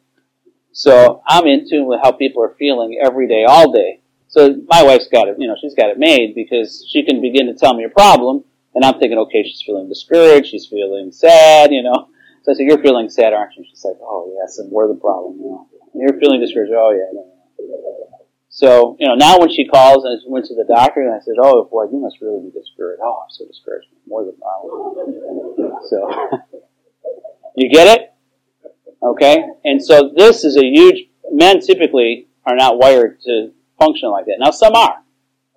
So 0.71 1.21
I'm 1.27 1.45
in 1.45 1.69
tune 1.69 1.87
with 1.87 1.99
how 2.01 2.13
people 2.13 2.41
are 2.41 2.55
feeling 2.57 2.97
every 3.03 3.27
day, 3.27 3.43
all 3.43 3.71
day. 3.71 3.99
So 4.29 4.61
my 4.67 4.83
wife's 4.83 5.09
got 5.09 5.27
it, 5.27 5.35
you 5.39 5.47
know, 5.47 5.55
she's 5.59 5.73
got 5.73 5.89
it 5.89 5.97
made 5.97 6.35
because 6.35 6.87
she 6.89 7.03
can 7.03 7.19
begin 7.19 7.47
to 7.47 7.53
tell 7.53 7.73
me 7.73 7.83
a 7.83 7.89
problem, 7.89 8.45
and 8.75 8.85
I'm 8.85 8.99
thinking, 8.99 9.17
okay, 9.17 9.43
she's 9.43 9.63
feeling 9.65 9.89
discouraged, 9.89 10.47
she's 10.47 10.67
feeling 10.67 11.11
sad, 11.11 11.71
you 11.71 11.83
know. 11.83 12.09
So 12.43 12.51
I 12.51 12.55
said, 12.55 12.67
you're 12.67 12.81
feeling 12.81 13.09
sad, 13.09 13.33
aren't 13.33 13.55
you? 13.55 13.65
She's 13.69 13.83
like, 13.83 13.97
oh 14.01 14.31
yes, 14.39 14.59
and 14.59 14.71
we're 14.71 14.87
the 14.87 14.99
problem, 14.99 15.37
you 15.37 15.45
know. 15.45 15.67
You're 15.93 16.19
feeling 16.19 16.39
discouraged, 16.39 16.71
oh 16.75 16.91
yeah. 16.91 17.21
So, 18.59 18.97
you 18.99 19.07
know, 19.07 19.15
now 19.15 19.39
when 19.39 19.49
she 19.49 19.65
calls 19.65 20.03
and 20.03 20.19
I 20.19 20.21
went 20.27 20.45
to 20.47 20.55
the 20.55 20.65
doctor 20.65 21.01
and 21.01 21.13
I 21.13 21.19
said, 21.19 21.35
oh, 21.39 21.63
boy, 21.65 21.85
you 21.85 21.97
must 21.97 22.17
really 22.19 22.41
be 22.41 22.51
discouraged. 22.51 22.99
Oh, 23.01 23.21
I'm 23.23 23.29
so 23.29 23.45
discouraged. 23.47 23.87
More 24.05 24.25
than 24.25 24.35
problem. 24.35 25.71
So, 25.87 26.39
you 27.55 27.69
get 27.69 27.87
it? 27.87 28.13
Okay? 29.01 29.45
And 29.63 29.81
so 29.83 30.11
this 30.13 30.43
is 30.43 30.57
a 30.57 30.65
huge, 30.65 31.07
men 31.31 31.61
typically 31.61 32.27
are 32.45 32.55
not 32.55 32.77
wired 32.77 33.21
to 33.21 33.51
function 33.77 34.09
like 34.09 34.25
that. 34.25 34.37
Now 34.39 34.51
some 34.51 34.73
are. 34.73 35.03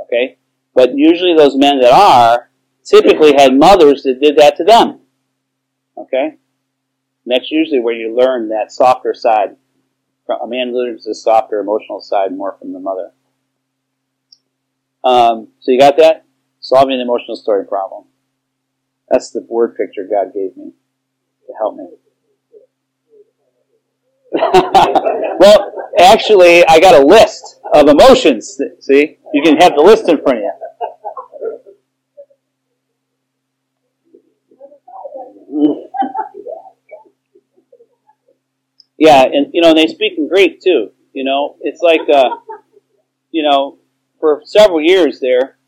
Okay? 0.02 0.38
But 0.74 0.96
usually 0.96 1.34
those 1.36 1.56
men 1.56 1.80
that 1.80 1.92
are 1.92 2.50
typically 2.84 3.34
had 3.34 3.56
mothers 3.56 4.02
that 4.02 4.20
did 4.20 4.36
that 4.36 4.56
to 4.56 4.64
them. 4.64 5.00
Okay? 5.96 6.26
And 7.24 7.26
that's 7.26 7.50
usually 7.50 7.80
where 7.80 7.94
you 7.94 8.16
learn 8.16 8.48
that 8.48 8.72
softer 8.72 9.14
side 9.14 9.56
a 10.40 10.46
man 10.46 10.74
learns 10.74 11.04
the 11.04 11.14
softer 11.14 11.60
emotional 11.60 12.00
side 12.00 12.32
more 12.36 12.56
from 12.58 12.72
the 12.72 12.80
mother. 12.80 13.12
Um, 15.04 15.48
so 15.60 15.72
you 15.72 15.78
got 15.78 15.96
that? 15.98 16.24
Solving 16.60 16.94
an 16.94 17.00
emotional 17.00 17.36
story 17.36 17.66
problem. 17.66 18.04
That's 19.10 19.30
the 19.30 19.44
word 19.48 19.76
picture 19.76 20.08
God 20.08 20.32
gave 20.32 20.56
me 20.56 20.72
to 21.46 21.52
help 21.58 21.76
me. 21.76 21.86
well, 25.38 25.90
actually, 25.98 26.64
I 26.66 26.80
got 26.80 26.94
a 26.94 27.04
list 27.04 27.60
of 27.74 27.88
emotions. 27.88 28.58
See? 28.80 29.18
You 29.34 29.42
can 29.42 29.56
have 29.58 29.74
the 29.74 29.82
list 29.82 30.08
in 30.08 30.22
front 30.22 30.38
of 30.38 30.44
you. 30.44 30.52
Yeah, 38.98 39.22
and 39.22 39.52
you 39.52 39.62
know, 39.62 39.74
they 39.74 39.86
speak 39.86 40.14
in 40.16 40.28
Greek 40.28 40.60
too. 40.60 40.90
You 41.12 41.24
know, 41.24 41.56
it's 41.60 41.82
like, 41.82 42.08
uh, 42.12 42.30
you 43.30 43.42
know, 43.42 43.78
for 44.20 44.42
several 44.44 44.80
years 44.80 45.20
there, 45.20 45.58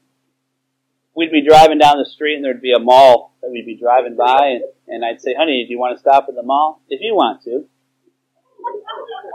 we'd 1.14 1.30
be 1.32 1.46
driving 1.46 1.78
down 1.78 1.98
the 1.98 2.08
street 2.08 2.36
and 2.36 2.44
there'd 2.44 2.62
be 2.62 2.72
a 2.72 2.78
mall 2.78 3.34
that 3.42 3.50
we'd 3.50 3.66
be 3.66 3.76
driving 3.76 4.16
by, 4.16 4.56
and, 4.56 4.64
and 4.88 5.04
I'd 5.04 5.20
say, 5.20 5.34
"Honey, 5.36 5.64
do 5.66 5.72
you 5.72 5.78
want 5.78 5.96
to 5.96 6.00
stop 6.00 6.26
at 6.28 6.34
the 6.34 6.42
mall? 6.42 6.82
If 6.88 7.00
you 7.02 7.14
want 7.14 7.42
to." 7.42 7.66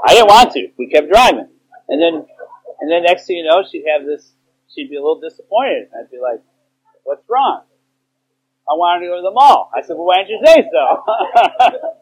I 0.05 0.13
didn't 0.13 0.27
want 0.27 0.51
to. 0.53 0.69
We 0.77 0.89
kept 0.89 1.09
driving, 1.11 1.47
and 1.87 2.01
then, 2.01 2.25
and 2.79 2.91
then 2.91 3.03
next 3.03 3.27
thing 3.27 3.37
you 3.37 3.43
know, 3.43 3.63
she'd 3.69 3.85
have 3.91 4.05
this. 4.05 4.33
She'd 4.73 4.89
be 4.89 4.95
a 4.95 5.01
little 5.01 5.19
disappointed. 5.19 5.89
I'd 5.93 6.09
be 6.09 6.19
like, 6.19 6.41
"What's 7.03 7.23
wrong?" 7.29 7.63
I 8.67 8.73
wanted 8.73 9.05
to 9.05 9.11
go 9.11 9.15
to 9.17 9.21
the 9.21 9.31
mall. 9.31 9.71
I 9.75 9.81
said, 9.81 9.95
"Well, 9.95 10.05
why 10.05 10.23
didn't 10.23 10.29
you 10.29 10.45
say 10.45 10.69
so?" 10.71 11.79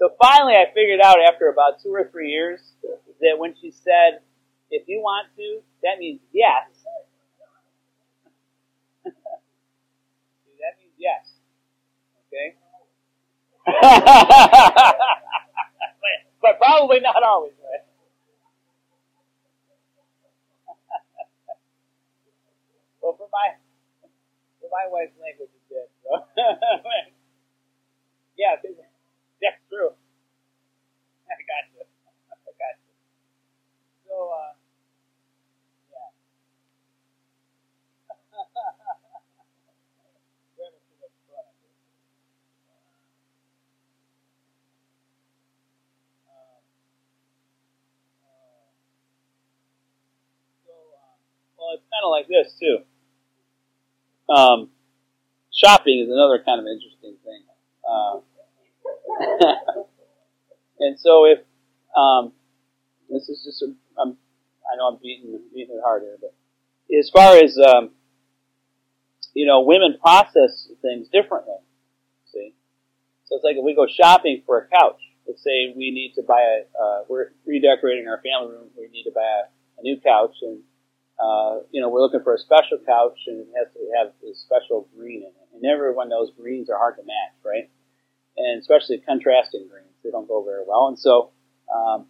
So 0.00 0.08
finally, 0.18 0.54
I 0.54 0.64
figured 0.72 1.00
out 1.04 1.18
after 1.20 1.50
about 1.50 1.82
two 1.82 1.92
or 1.92 2.08
three 2.10 2.30
years 2.30 2.58
that 3.20 3.36
when 3.36 3.54
she 3.60 3.70
said, 3.70 4.20
if 4.70 4.88
you 4.88 5.00
want 5.00 5.28
to, 5.36 5.60
that 5.82 5.98
means 5.98 6.20
yes. 6.32 6.64
that 9.04 9.12
means 10.80 10.96
yes. 10.96 11.28
Okay? 12.32 12.56
but, 16.40 16.56
probably 16.58 17.00
not 17.00 17.22
always, 17.22 17.52
right? 17.60 17.84
well, 23.02 23.14
for 23.18 23.28
my 23.30 23.48
for 24.62 24.70
my 24.72 24.86
wife's 24.90 25.12
language 25.20 25.50
is 25.52 25.64
good. 25.68 25.88
So. 26.04 26.24
yeah, 28.38 28.56
that's 29.42 29.60
true. 29.68 29.90
I 31.30 31.34
got 31.48 31.64
you. 31.74 31.84
I 32.32 32.50
got 32.58 32.74
you. 32.80 32.92
So, 34.06 34.30
uh, 34.30 34.52
yeah. 35.90 36.10
well, 51.58 51.74
it's 51.74 51.84
kind 51.90 52.04
of 52.04 52.10
like 52.10 52.28
this 52.28 52.54
too. 52.58 52.78
Um, 54.28 54.70
shopping 55.52 56.00
is 56.00 56.08
another 56.10 56.42
kind 56.44 56.60
of 56.60 56.66
interesting 56.66 57.16
thing. 57.24 57.42
Uh, 57.88 58.20
and 60.80 60.98
so 60.98 61.24
if 61.26 61.38
um, 61.96 62.32
this 63.08 63.28
is 63.28 63.42
just 63.44 63.62
a, 63.62 63.74
I'm, 64.00 64.16
I 64.70 64.76
know 64.76 64.88
I'm 64.88 64.98
beating 65.02 65.40
beating 65.52 65.76
it 65.76 65.82
hard 65.84 66.02
here, 66.02 66.16
but 66.20 66.34
as 66.96 67.10
far 67.10 67.36
as 67.36 67.58
um, 67.58 67.90
you 69.34 69.46
know, 69.46 69.60
women 69.62 69.96
process 70.00 70.68
things 70.82 71.08
differently. 71.08 71.56
See, 72.32 72.54
so 73.24 73.36
it's 73.36 73.44
like 73.44 73.56
if 73.56 73.64
we 73.64 73.74
go 73.74 73.86
shopping 73.86 74.42
for 74.46 74.58
a 74.58 74.68
couch. 74.68 75.00
Let's 75.26 75.44
say 75.44 75.72
we 75.76 75.92
need 75.92 76.14
to 76.16 76.22
buy 76.26 76.42
a, 76.42 76.82
uh, 76.82 77.04
we're 77.08 77.30
redecorating 77.46 78.08
our 78.08 78.20
family 78.20 78.56
room. 78.56 78.68
We 78.76 78.88
need 78.88 79.04
to 79.04 79.12
buy 79.14 79.22
a, 79.22 79.80
a 79.80 79.82
new 79.82 80.00
couch, 80.00 80.34
and 80.42 80.58
uh, 81.22 81.60
you 81.70 81.80
know, 81.80 81.88
we're 81.88 82.00
looking 82.00 82.24
for 82.24 82.34
a 82.34 82.38
special 82.38 82.78
couch, 82.84 83.18
and 83.28 83.40
it 83.40 83.48
has 83.56 83.68
to 83.74 83.80
have 83.98 84.08
a 84.26 84.34
special 84.34 84.88
green 84.96 85.22
in 85.22 85.28
it. 85.28 85.48
And 85.54 85.64
everyone 85.64 86.08
knows 86.08 86.32
greens 86.36 86.68
are 86.70 86.78
hard 86.78 86.96
to 86.96 87.02
match, 87.02 87.36
right? 87.44 87.70
And 88.40 88.60
especially 88.60 88.98
contrasting 88.98 89.68
greens. 89.70 89.86
They 90.02 90.10
don't 90.10 90.28
go 90.28 90.42
very 90.42 90.64
well. 90.66 90.88
And 90.88 90.98
so, 90.98 91.30
um, 91.74 92.06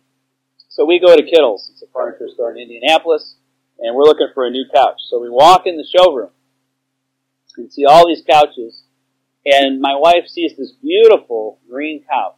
so 0.69 0.85
we 0.85 1.01
go 1.01 1.17
to 1.17 1.23
Kittles. 1.23 1.71
It's 1.73 1.83
a 1.83 1.87
furniture 1.93 2.29
store 2.33 2.53
in 2.53 2.59
Indianapolis, 2.59 3.37
and 3.79 3.97
we're 3.97 4.05
looking 4.05 4.29
for 4.35 4.47
a 4.47 4.51
new 4.51 4.65
couch. 4.73 5.01
So 5.09 5.21
we 5.21 5.31
walk 5.31 5.67
in 5.67 5.77
the 5.77 5.87
showroom 5.87 6.31
and 7.57 7.73
see 7.73 7.85
all 7.85 8.07
these 8.07 8.23
couches, 8.29 8.85
and 9.45 9.81
my 9.81 9.97
wife 9.97 10.27
sees 10.27 10.57
this 10.57 10.73
beautiful 10.73 11.59
green 11.69 12.05
couch. 12.09 12.37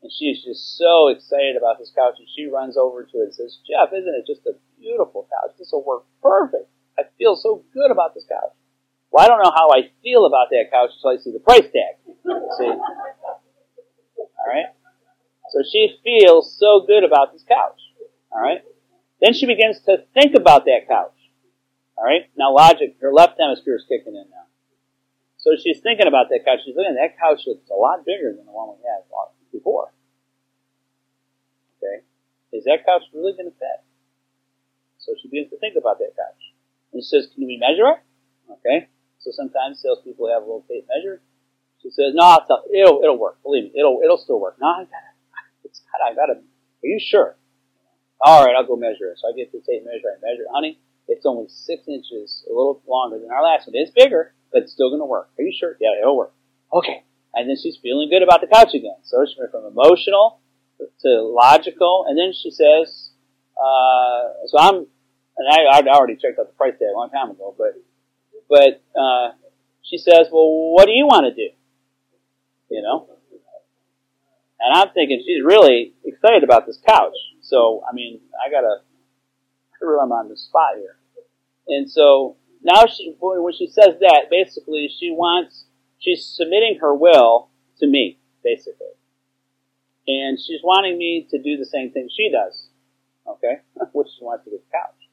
And 0.00 0.10
she's 0.16 0.44
just 0.44 0.78
so 0.78 1.08
excited 1.08 1.56
about 1.56 1.78
this 1.78 1.92
couch, 1.94 2.14
and 2.18 2.28
she 2.34 2.46
runs 2.46 2.76
over 2.76 3.02
to 3.02 3.18
it 3.18 3.24
and 3.24 3.34
says, 3.34 3.58
Jeff, 3.66 3.92
isn't 3.92 4.14
it 4.14 4.26
just 4.26 4.46
a 4.46 4.54
beautiful 4.78 5.28
couch? 5.28 5.56
This 5.58 5.70
will 5.72 5.84
work 5.84 6.04
perfect. 6.22 6.70
I 6.98 7.02
feel 7.18 7.36
so 7.36 7.64
good 7.74 7.90
about 7.90 8.14
this 8.14 8.24
couch. 8.28 8.54
Well, 9.10 9.24
I 9.24 9.28
don't 9.28 9.42
know 9.42 9.52
how 9.54 9.70
I 9.70 9.90
feel 10.02 10.26
about 10.26 10.48
that 10.50 10.70
couch 10.70 10.90
until 10.96 11.10
I 11.10 11.22
see 11.22 11.32
the 11.32 11.40
price 11.40 11.64
tag. 11.64 11.96
See? 12.58 12.72
Alright? 14.38 14.66
So 15.50 15.62
she 15.70 15.96
feels 16.04 16.54
so 16.58 16.84
good 16.86 17.04
about 17.04 17.32
this 17.32 17.44
couch. 17.48 17.80
Alright? 18.32 18.62
Then 19.20 19.32
she 19.32 19.46
begins 19.46 19.80
to 19.86 20.04
think 20.14 20.34
about 20.34 20.66
that 20.66 20.86
couch. 20.86 21.16
Alright? 21.96 22.30
Now 22.36 22.54
logic, 22.54 22.96
her 23.00 23.12
left 23.12 23.40
hemisphere 23.40 23.76
is 23.76 23.84
kicking 23.88 24.14
in 24.14 24.28
now. 24.30 24.46
So 25.38 25.56
she's 25.56 25.80
thinking 25.80 26.06
about 26.06 26.28
that 26.28 26.44
couch. 26.44 26.60
She's 26.64 26.76
looking, 26.76 26.92
at 26.92 27.00
that 27.00 27.18
couch 27.18 27.42
looks 27.46 27.70
a 27.70 27.74
lot 27.74 28.04
bigger 28.04 28.34
than 28.36 28.44
the 28.44 28.52
one 28.52 28.76
we 28.76 28.84
had 28.84 29.08
before. 29.52 29.92
Okay? 31.78 32.04
is 32.52 32.64
that 32.64 32.84
couch 32.84 33.02
really 33.14 33.32
going 33.32 33.50
to 33.50 33.56
fit? 33.56 33.80
So 34.98 35.14
she 35.20 35.28
begins 35.28 35.50
to 35.50 35.58
think 35.58 35.76
about 35.78 35.98
that 35.98 36.12
couch. 36.16 36.42
And 36.92 37.02
she 37.02 37.08
says, 37.08 37.28
can 37.32 37.46
we 37.46 37.56
measure 37.56 37.96
it? 37.96 38.00
Okay. 38.60 38.88
So 39.18 39.30
sometimes 39.30 39.80
salespeople 39.80 40.28
have 40.28 40.42
a 40.42 40.46
little 40.46 40.64
tape 40.68 40.86
measure. 40.88 41.20
She 41.82 41.90
says, 41.90 42.14
no, 42.14 42.38
it'll, 42.74 43.02
it'll 43.02 43.18
work. 43.18 43.42
Believe 43.42 43.64
me, 43.64 43.72
it'll, 43.78 44.00
it'll 44.02 44.18
still 44.18 44.40
work. 44.40 44.56
No, 44.60 44.66
I 44.66 44.84
gotta, 44.84 45.12
it's 45.64 45.80
gotta, 45.80 46.10
I 46.10 46.14
gotta, 46.14 46.40
are 46.40 46.86
you 46.86 46.98
sure? 47.00 47.36
All 48.20 48.44
right, 48.44 48.54
I'll 48.56 48.66
go 48.66 48.76
measure 48.76 49.10
it. 49.10 49.18
So 49.18 49.28
I 49.28 49.36
get 49.36 49.52
the 49.52 49.58
tape 49.58 49.84
measure. 49.84 50.10
I 50.10 50.18
measure 50.20 50.42
it. 50.42 50.52
Honey, 50.52 50.78
it's 51.06 51.24
only 51.24 51.46
six 51.48 51.86
inches, 51.86 52.44
a 52.46 52.52
little 52.52 52.82
longer 52.86 53.18
than 53.18 53.30
our 53.30 53.42
last 53.42 53.66
one. 53.66 53.76
It's 53.76 53.92
bigger, 53.92 54.34
but 54.52 54.62
it's 54.62 54.72
still 54.72 54.90
going 54.90 55.00
to 55.00 55.06
work. 55.06 55.30
Are 55.38 55.42
you 55.42 55.54
sure? 55.56 55.76
Yeah, 55.80 56.00
it'll 56.00 56.16
work. 56.16 56.34
Okay. 56.72 57.04
And 57.34 57.48
then 57.48 57.56
she's 57.60 57.78
feeling 57.80 58.10
good 58.10 58.22
about 58.22 58.40
the 58.40 58.48
couch 58.48 58.74
again. 58.74 58.98
So 59.04 59.24
she 59.24 59.38
went 59.38 59.52
from 59.52 59.66
emotional 59.66 60.40
to 61.02 61.22
logical, 61.22 62.06
and 62.08 62.18
then 62.18 62.32
she 62.32 62.50
says, 62.50 63.10
uh, 63.58 64.46
so 64.46 64.58
I'm, 64.58 64.74
and 64.76 65.46
I, 65.50 65.78
I'd 65.78 65.88
already 65.88 66.16
checked 66.16 66.38
out 66.38 66.46
the 66.46 66.56
price 66.56 66.74
tag 66.78 66.88
a 66.92 66.96
long 66.96 67.10
time 67.10 67.30
ago, 67.30 67.54
but, 67.56 67.74
but, 68.48 68.82
uh, 68.98 69.32
she 69.82 69.98
says, 69.98 70.28
well, 70.32 70.72
what 70.72 70.86
do 70.86 70.92
you 70.92 71.06
want 71.06 71.26
to 71.26 71.34
do? 71.34 71.50
You 72.70 72.82
know? 72.82 73.08
And 74.60 74.76
I'm 74.76 74.92
thinking 74.92 75.22
she's 75.24 75.42
really 75.44 75.94
excited 76.04 76.44
about 76.44 76.66
this 76.66 76.78
couch. 76.86 77.14
So, 77.40 77.82
I 77.88 77.94
mean, 77.94 78.20
I 78.44 78.50
gotta, 78.50 78.82
I'm 79.80 80.12
on 80.12 80.28
the 80.28 80.36
spot 80.36 80.76
here. 80.76 80.96
And 81.68 81.90
so, 81.90 82.36
now 82.62 82.86
she, 82.86 83.14
when 83.20 83.52
she 83.54 83.68
says 83.68 83.94
that, 84.00 84.26
basically 84.30 84.90
she 84.98 85.10
wants, 85.10 85.66
she's 85.98 86.24
submitting 86.24 86.78
her 86.80 86.94
will 86.94 87.50
to 87.78 87.86
me, 87.86 88.18
basically. 88.42 88.92
And 90.08 90.38
she's 90.38 90.60
wanting 90.64 90.98
me 90.98 91.28
to 91.30 91.38
do 91.38 91.56
the 91.56 91.66
same 91.66 91.92
thing 91.92 92.08
she 92.14 92.30
does. 92.30 92.68
Okay? 93.26 93.60
Which 93.92 94.08
she 94.18 94.24
wants 94.24 94.44
to 94.44 94.50
get 94.50 94.60
the 94.60 94.76
couch. 94.76 95.08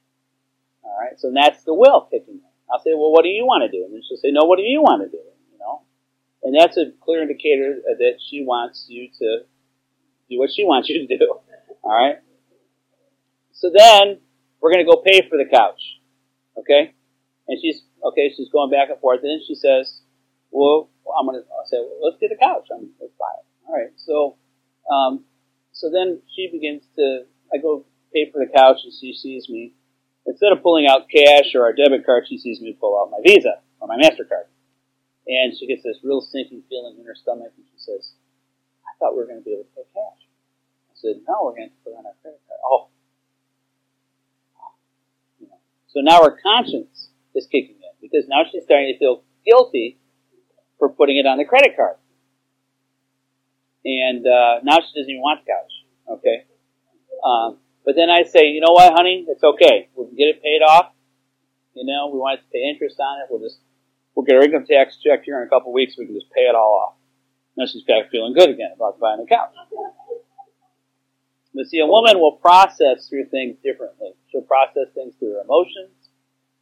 Alright, 0.84 1.20
so 1.20 1.32
that's 1.32 1.62
the 1.64 1.74
will 1.74 2.08
kicking 2.10 2.34
in. 2.34 2.45
I'll 2.70 2.82
say, 2.82 2.90
well, 2.94 3.12
what 3.12 3.22
do 3.22 3.28
you 3.28 3.44
want 3.44 3.62
to 3.62 3.70
do? 3.70 3.84
And 3.84 4.02
she'll 4.06 4.16
say, 4.16 4.30
no, 4.30 4.44
what 4.44 4.56
do 4.56 4.62
you 4.62 4.82
want 4.82 5.02
to 5.02 5.08
do? 5.08 5.22
You 5.52 5.58
know? 5.58 5.82
And 6.42 6.54
that's 6.54 6.76
a 6.76 6.92
clear 7.02 7.22
indicator 7.22 7.78
that 7.98 8.18
she 8.18 8.44
wants 8.44 8.86
you 8.88 9.08
to 9.18 9.46
do 10.28 10.38
what 10.38 10.50
she 10.52 10.64
wants 10.64 10.88
you 10.88 11.06
to 11.06 11.18
do. 11.18 11.38
Alright? 11.84 12.16
So 13.52 13.70
then, 13.74 14.18
we're 14.60 14.72
gonna 14.72 14.84
go 14.84 15.02
pay 15.04 15.22
for 15.28 15.38
the 15.38 15.48
couch. 15.48 15.80
Okay? 16.58 16.94
And 17.48 17.58
she's, 17.60 17.82
okay, 18.04 18.32
she's 18.36 18.48
going 18.50 18.70
back 18.70 18.90
and 18.90 18.98
forth, 19.00 19.20
and 19.22 19.30
then 19.30 19.40
she 19.46 19.54
says, 19.54 20.00
well, 20.50 20.90
I'm 21.18 21.26
gonna 21.26 21.46
I'll 21.56 21.66
say, 21.66 21.78
well, 21.78 22.00
let's 22.02 22.18
get 22.20 22.32
a 22.32 22.36
couch. 22.36 22.66
I'm, 22.74 22.90
let's 23.00 23.14
buy 23.18 23.30
it. 23.38 23.70
Alright, 23.70 23.92
so, 23.96 24.36
um, 24.90 25.24
so 25.72 25.90
then 25.90 26.20
she 26.34 26.48
begins 26.50 26.82
to, 26.96 27.22
I 27.52 27.58
go 27.58 27.86
pay 28.12 28.30
for 28.32 28.44
the 28.44 28.50
couch, 28.50 28.78
and 28.82 28.92
she 28.92 29.14
sees 29.14 29.48
me, 29.48 29.74
instead 30.26 30.52
of 30.52 30.62
pulling 30.62 30.86
out 30.86 31.08
cash 31.08 31.54
or 31.54 31.64
our 31.64 31.72
debit 31.72 32.04
card, 32.04 32.24
she 32.28 32.38
sees 32.38 32.60
me 32.60 32.76
pull 32.78 33.00
out 33.00 33.10
my 33.10 33.18
Visa 33.24 33.62
or 33.80 33.88
my 33.88 33.96
MasterCard. 33.96 34.50
And 35.26 35.56
she 35.56 35.66
gets 35.66 35.82
this 35.82 35.98
real 36.04 36.20
sinking 36.20 36.62
feeling 36.68 36.96
in 36.98 37.04
her 37.04 37.14
stomach, 37.14 37.52
and 37.56 37.66
she 37.66 37.78
says, 37.78 38.12
I 38.86 38.94
thought 38.98 39.12
we 39.12 39.18
were 39.18 39.26
going 39.26 39.40
to 39.40 39.44
be 39.44 39.52
able 39.52 39.64
to 39.64 39.74
pay 39.74 39.82
cash. 39.92 40.22
I 40.90 40.94
said, 40.94 41.16
no, 41.28 41.42
we're 41.42 41.56
going 41.56 41.70
to 41.70 41.74
put 41.82 41.98
on 41.98 42.06
our 42.06 42.14
credit 42.22 42.40
card. 42.46 42.60
Oh. 42.62 42.88
You 45.40 45.48
know. 45.48 45.58
So 45.88 46.00
now 46.00 46.22
her 46.22 46.38
conscience 46.40 47.10
is 47.34 47.46
kicking 47.46 47.76
in, 47.76 47.94
because 48.00 48.28
now 48.28 48.42
she's 48.50 48.62
starting 48.62 48.92
to 48.92 48.98
feel 48.98 49.24
guilty 49.44 49.98
for 50.78 50.88
putting 50.90 51.16
it 51.16 51.26
on 51.26 51.38
the 51.38 51.44
credit 51.44 51.74
card. 51.74 51.96
And 53.84 54.26
uh, 54.26 54.60
now 54.62 54.78
she 54.78 54.98
doesn't 54.98 55.10
even 55.10 55.22
want 55.22 55.44
the 55.44 55.50
couch. 55.50 56.18
Okay? 56.18 56.44
Um, 57.24 57.58
but 57.86 57.94
then 57.94 58.10
I 58.10 58.24
say, 58.26 58.50
you 58.50 58.60
know 58.60 58.74
what, 58.74 58.92
honey? 58.92 59.24
It's 59.28 59.44
okay. 59.44 59.88
We'll 59.94 60.10
get 60.10 60.26
it 60.26 60.42
paid 60.42 60.60
off. 60.66 60.90
You 61.72 61.86
know, 61.86 62.10
we 62.12 62.18
want 62.18 62.40
to 62.40 62.46
pay 62.50 62.66
interest 62.66 62.98
on 62.98 63.22
it. 63.22 63.30
We'll 63.30 63.40
just, 63.40 63.62
we'll 64.14 64.26
get 64.26 64.34
our 64.34 64.42
income 64.42 64.66
tax 64.66 64.98
check 64.98 65.22
here 65.22 65.38
in 65.38 65.46
a 65.46 65.48
couple 65.48 65.70
of 65.70 65.74
weeks. 65.74 65.94
We 65.96 66.04
can 66.04 66.18
just 66.18 66.32
pay 66.34 66.50
it 66.50 66.56
all 66.58 66.82
off. 66.82 66.94
Now 67.56 67.64
she's 67.70 67.84
back 67.84 68.10
feeling 68.10 68.34
good 68.34 68.50
again 68.50 68.74
about 68.74 68.98
buying 68.98 69.22
a 69.22 69.26
couch. 69.26 69.54
But 71.54 71.70
see, 71.70 71.78
a 71.78 71.86
woman 71.86 72.18
will 72.18 72.36
process 72.42 73.08
through 73.08 73.30
things 73.30 73.56
differently. 73.62 74.12
She'll 74.28 74.42
process 74.42 74.90
things 74.92 75.14
through 75.18 75.38
her 75.38 75.42
emotions, 75.46 75.94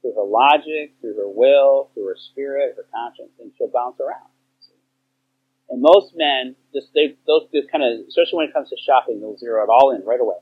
through 0.02 0.14
her 0.14 0.28
logic, 0.28 0.94
through 1.00 1.16
her 1.16 1.28
will, 1.28 1.90
through 1.94 2.14
her 2.14 2.20
spirit, 2.20 2.76
her 2.76 2.86
conscience, 2.94 3.32
and 3.40 3.50
she'll 3.56 3.72
bounce 3.72 3.98
around. 3.98 4.28
And 5.70 5.80
most 5.80 6.12
men, 6.14 6.54
just 6.74 6.92
they, 6.94 7.16
those 7.26 7.48
kind 7.72 7.82
of, 7.82 8.06
especially 8.06 8.44
when 8.44 8.48
it 8.48 8.54
comes 8.54 8.68
to 8.68 8.76
shopping, 8.76 9.18
they'll 9.18 9.38
zero 9.38 9.64
it 9.64 9.72
all 9.72 9.90
in 9.90 10.04
right 10.04 10.20
away. 10.20 10.36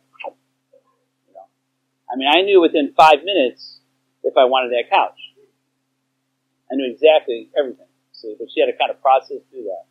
I 2.13 2.17
mean, 2.17 2.29
I 2.29 2.43
knew 2.43 2.61
within 2.61 2.93
five 2.97 3.25
minutes 3.25 3.81
if 4.23 4.37
I 4.37 4.45
wanted 4.45 4.73
that 4.73 4.91
couch. 4.91 5.19
I 6.71 6.77
knew 6.77 6.91
exactly 6.91 7.49
everything. 7.59 7.87
See, 8.13 8.37
but 8.39 8.49
she 8.53 8.61
had 8.61 8.67
to 8.67 8.77
kind 8.77 8.91
of 8.91 9.01
process 9.01 9.41
through 9.51 9.65
that 9.65 9.87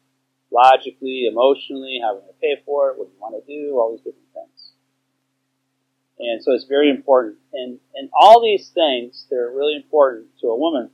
logically, 0.51 1.27
emotionally, 1.31 1.99
how 2.03 2.13
we're 2.13 2.21
going 2.21 2.33
to 2.33 2.41
pay 2.41 2.61
for 2.65 2.91
it, 2.91 2.97
what 2.97 3.07
do 3.07 3.13
you 3.15 3.21
want 3.21 3.35
to 3.39 3.45
do, 3.47 3.79
all 3.79 3.91
these 3.91 4.03
different 4.03 4.27
things. 4.33 4.71
And 6.19 6.43
so 6.43 6.51
it's 6.51 6.65
very 6.65 6.89
important. 6.89 7.37
And, 7.53 7.79
and 7.95 8.09
all 8.13 8.43
these 8.43 8.69
things 8.69 9.25
that 9.29 9.37
are 9.37 9.51
really 9.51 9.75
important 9.75 10.27
to 10.41 10.47
a 10.47 10.57
woman 10.57 10.91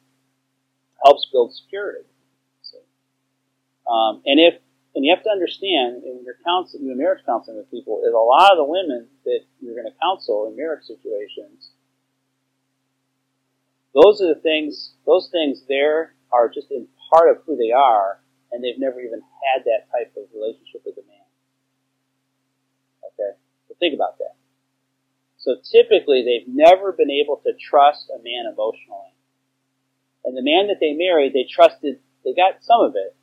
helps 1.03 1.27
build 1.31 1.53
security. 1.53 2.05
So, 2.61 2.77
um, 3.91 4.21
and 4.25 4.39
if, 4.39 4.61
and 4.95 5.05
you 5.05 5.13
have 5.13 5.23
to 5.23 5.29
understand, 5.29 6.03
in 6.03 6.23
your 6.23 6.35
counsel, 6.45 6.79
your 6.81 6.95
marriage 6.95 7.23
counseling 7.25 7.57
with 7.57 7.69
people, 7.69 8.01
is 8.05 8.13
a 8.13 8.17
lot 8.17 8.51
of 8.51 8.57
the 8.57 8.65
women 8.65 9.07
that 9.25 9.41
you're 9.61 9.75
going 9.75 9.85
to 9.85 9.99
counsel 10.01 10.47
in 10.47 10.55
marriage 10.55 10.85
situations, 10.85 11.71
those 13.93 14.21
are 14.21 14.33
the 14.33 14.41
things, 14.41 14.93
those 15.05 15.29
things 15.31 15.63
there 15.67 16.13
are 16.31 16.49
just 16.49 16.71
in 16.71 16.87
part 17.11 17.29
of 17.29 17.43
who 17.45 17.57
they 17.57 17.71
are, 17.71 18.21
and 18.51 18.63
they've 18.63 18.79
never 18.79 19.01
even 19.01 19.21
had 19.21 19.65
that 19.65 19.89
type 19.91 20.13
of 20.15 20.23
relationship 20.33 20.81
with 20.85 20.97
a 20.97 21.05
man. 21.07 21.27
Okay? 23.13 23.37
So 23.67 23.75
think 23.79 23.95
about 23.95 24.17
that. 24.19 24.35
So 25.37 25.55
typically 25.63 26.21
they've 26.21 26.53
never 26.53 26.91
been 26.91 27.09
able 27.09 27.41
to 27.45 27.53
trust 27.57 28.09
a 28.09 28.21
man 28.21 28.45
emotionally. 28.51 29.17
And 30.25 30.35
the 30.35 30.43
man 30.43 30.67
that 30.67 30.77
they 30.79 30.93
married, 30.93 31.33
they 31.33 31.47
trusted, 31.49 31.99
they 32.23 32.33
got 32.33 32.61
some 32.61 32.81
of 32.81 32.93
it. 32.95 33.15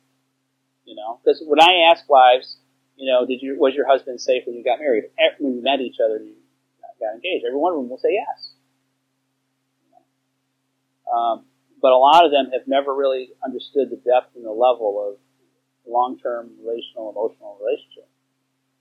Know, 1.05 1.19
because 1.21 1.43
when 1.45 1.61
I 1.61 1.91
ask 1.93 2.09
wives, 2.09 2.57
you 2.97 3.05
know, 3.11 3.25
did 3.25 3.41
you, 3.41 3.57
was 3.59 3.75
your 3.75 3.85
husband 3.85 4.19
safe 4.19 4.43
when 4.47 4.55
you 4.55 4.63
got 4.63 4.79
married? 4.79 5.05
When 5.37 5.55
you 5.55 5.61
met 5.61 5.79
each 5.79 5.97
other 6.03 6.17
and 6.17 6.27
you 6.27 6.35
got 6.99 7.13
engaged, 7.13 7.45
every 7.45 7.59
one 7.59 7.73
of 7.73 7.77
them 7.77 7.89
will 7.89 8.01
say 8.01 8.17
yes. 8.17 8.53
Um, 11.05 11.45
but 11.81 11.91
a 11.91 11.97
lot 11.97 12.25
of 12.25 12.31
them 12.31 12.49
have 12.51 12.67
never 12.67 12.95
really 12.95 13.29
understood 13.45 13.91
the 13.91 14.01
depth 14.01 14.35
and 14.35 14.43
the 14.43 14.49
level 14.49 14.97
of 14.97 15.19
long-term 15.85 16.57
relational, 16.57 17.11
emotional 17.11 17.59
relationship. 17.61 18.09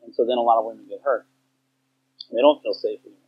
And 0.03 0.15
so 0.15 0.25
then 0.25 0.39
a 0.39 0.43
lot 0.43 0.59
of 0.59 0.65
women 0.65 0.87
get 0.89 1.01
hurt. 1.05 1.27
They 2.33 2.41
don't 2.41 2.63
feel 2.63 2.73
safe 2.73 3.01
anymore. 3.05 3.21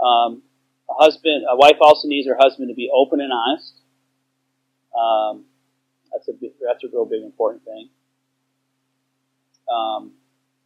Um, 0.00 0.42
a 0.88 0.94
husband, 0.94 1.44
a 1.48 1.56
wife 1.56 1.76
also 1.80 2.08
needs 2.08 2.26
her 2.26 2.36
husband 2.38 2.68
to 2.68 2.74
be 2.74 2.90
open 2.94 3.20
and 3.20 3.30
honest. 3.32 3.74
Um, 4.96 5.44
that's 6.14 6.28
a 6.28 6.32
that's 6.66 6.84
a 6.84 6.88
real 6.88 7.04
big 7.04 7.22
important 7.22 7.64
thing. 7.64 7.90
Um, 9.68 10.12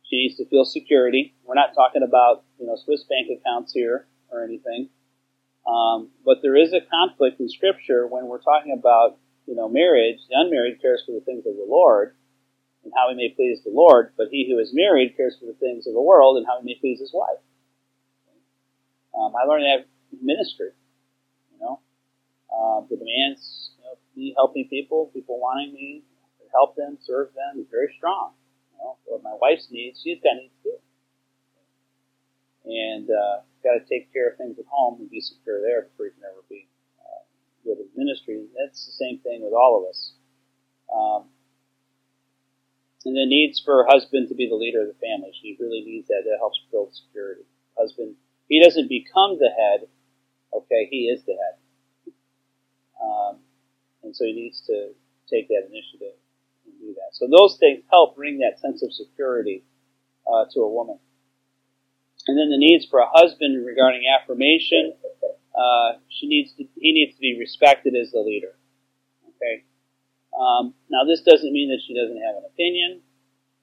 she 0.05 0.17
needs 0.17 0.37
to 0.37 0.47
feel 0.47 0.65
security. 0.65 1.35
We're 1.45 1.55
not 1.55 1.75
talking 1.75 2.03
about 2.03 2.45
you 2.61 2.67
know 2.67 2.77
Swiss 2.77 3.03
bank 3.05 3.29
accounts 3.41 3.73
here 3.73 4.07
or 4.31 4.45
anything. 4.45 4.91
Um, 5.69 6.09
but 6.25 6.39
there 6.43 6.57
is 6.57 6.73
a 6.73 6.81
conflict 6.81 7.41
in 7.41 7.49
Scripture 7.49 8.07
when 8.07 8.27
we're 8.27 8.41
talking 8.41 8.73
about, 8.73 9.19
you 9.47 9.55
know, 9.55 9.69
marriage. 9.69 10.19
The 10.31 10.37
unmarried 10.39 10.81
cares 10.81 11.03
for 11.05 11.13
the 11.13 11.21
things 11.21 11.45
of 11.47 11.57
the 11.57 11.67
Lord 11.69 12.15
and 12.85 12.93
how 12.97 13.11
he 13.11 13.17
may 13.17 13.29
please 13.37 13.61
the 13.65 13.71
Lord, 13.71 14.13
but 14.17 14.29
he 14.31 14.49
who 14.49 14.59
is 14.59 14.71
married 14.73 15.17
cares 15.17 15.37
for 15.39 15.47
the 15.47 15.59
things 15.61 15.87
of 15.87 15.93
the 15.93 16.01
world 16.01 16.39
and 16.39 16.47
how 16.47 16.59
he 16.61 16.65
may 16.65 16.79
please 16.81 17.01
his 17.01 17.13
wife. 17.13 17.43
Um, 19.15 19.35
I 19.37 19.45
learned 19.45 19.65
that 19.65 19.87
in 20.13 20.25
ministry, 20.25 20.71
you 21.53 21.59
know. 21.61 21.81
Um, 22.49 22.87
the 22.89 22.97
demands, 22.97 23.73
me 24.19 24.35
helping 24.37 24.67
people, 24.69 25.11
people 25.15 25.39
wanting 25.39 25.73
me 25.73 26.03
to 26.43 26.45
help 26.51 26.75
them, 26.75 26.99
serve 27.01 27.29
them, 27.35 27.63
is 27.63 27.67
very 27.71 27.95
strong. 27.97 28.33
You 28.75 28.97
know, 29.15 29.21
my 29.23 29.37
wife's 29.41 29.69
needs, 29.71 30.01
she's 30.03 30.19
got 30.23 30.35
needs 30.35 30.55
too. 30.63 30.77
And, 32.67 33.09
uh, 33.09 33.47
got 33.63 33.75
to 33.75 33.85
take 33.89 34.13
care 34.13 34.31
of 34.31 34.37
things 34.37 34.59
at 34.59 34.67
home 34.71 35.01
and 35.01 35.11
be 35.11 35.21
secure 35.21 35.61
there 35.63 35.83
before 35.91 36.07
you 36.07 36.13
can 36.13 36.25
ever 36.25 36.43
be 36.49 36.69
uh, 37.01 37.23
good 37.65 37.79
in 37.79 37.89
ministry. 37.97 38.45
That's 38.55 38.87
the 38.87 38.93
same 38.93 39.19
thing 39.21 39.43
with 39.43 39.53
all 39.53 39.83
of 39.83 39.89
us. 39.89 40.13
Um, 40.95 41.29
and 43.05 43.17
the 43.17 43.27
needs 43.27 43.61
for 43.65 43.83
her 43.83 43.87
husband 43.89 44.29
to 44.29 44.35
be 44.35 44.49
the 44.49 44.55
leader 44.55 44.83
of 44.83 44.89
the 44.89 45.01
family. 45.01 45.33
She 45.41 45.57
really 45.61 45.83
needs 45.85 46.09
that. 46.09 46.23
That 46.25 46.39
helps 46.39 46.61
build 46.71 46.95
security. 46.95 47.43
Husband, 47.79 48.15
he 48.49 48.63
doesn't 48.63 48.89
become 48.89 49.39
the 49.39 49.51
head. 49.51 49.89
Okay, 50.53 50.89
he 50.91 51.07
is 51.07 51.23
the 51.25 51.33
head. 51.33 52.13
Um, 53.01 53.39
and 54.03 54.15
so 54.15 54.25
he 54.25 54.33
needs 54.33 54.63
to 54.67 54.93
take 55.31 55.49
that 55.49 55.69
initiative 55.69 56.17
and 56.65 56.75
do 56.81 56.95
that. 56.95 57.13
So 57.13 57.29
those 57.29 57.57
things 57.59 57.85
help 57.91 58.17
bring 58.17 58.39
that 58.39 58.61
sense 58.61 58.83
of 58.83 58.93
security 58.93 59.65
uh, 60.27 60.45
to 60.55 60.61
a 60.61 60.71
woman. 60.71 60.99
And 62.27 62.37
then 62.37 62.51
the 62.51 62.59
needs 62.59 62.87
for 62.87 63.01
a 63.01 63.09
husband 63.09 63.65
regarding 63.65 64.03
affirmation. 64.07 64.95
Uh, 65.57 65.99
she 66.09 66.29
needs 66.29 66.53
to, 66.53 66.65
he 66.77 66.93
needs 66.93 67.15
to 67.15 67.21
be 67.21 67.37
respected 67.39 67.95
as 67.97 68.13
the 68.13 68.21
leader. 68.21 68.55
Okay. 69.37 69.65
Um, 70.39 70.75
now 70.91 71.05
this 71.05 71.23
doesn't 71.23 71.53
mean 71.53 71.71
that 71.71 71.81
she 71.87 71.95
doesn't 71.95 72.21
have 72.21 72.37
an 72.37 72.45
opinion. 72.47 73.01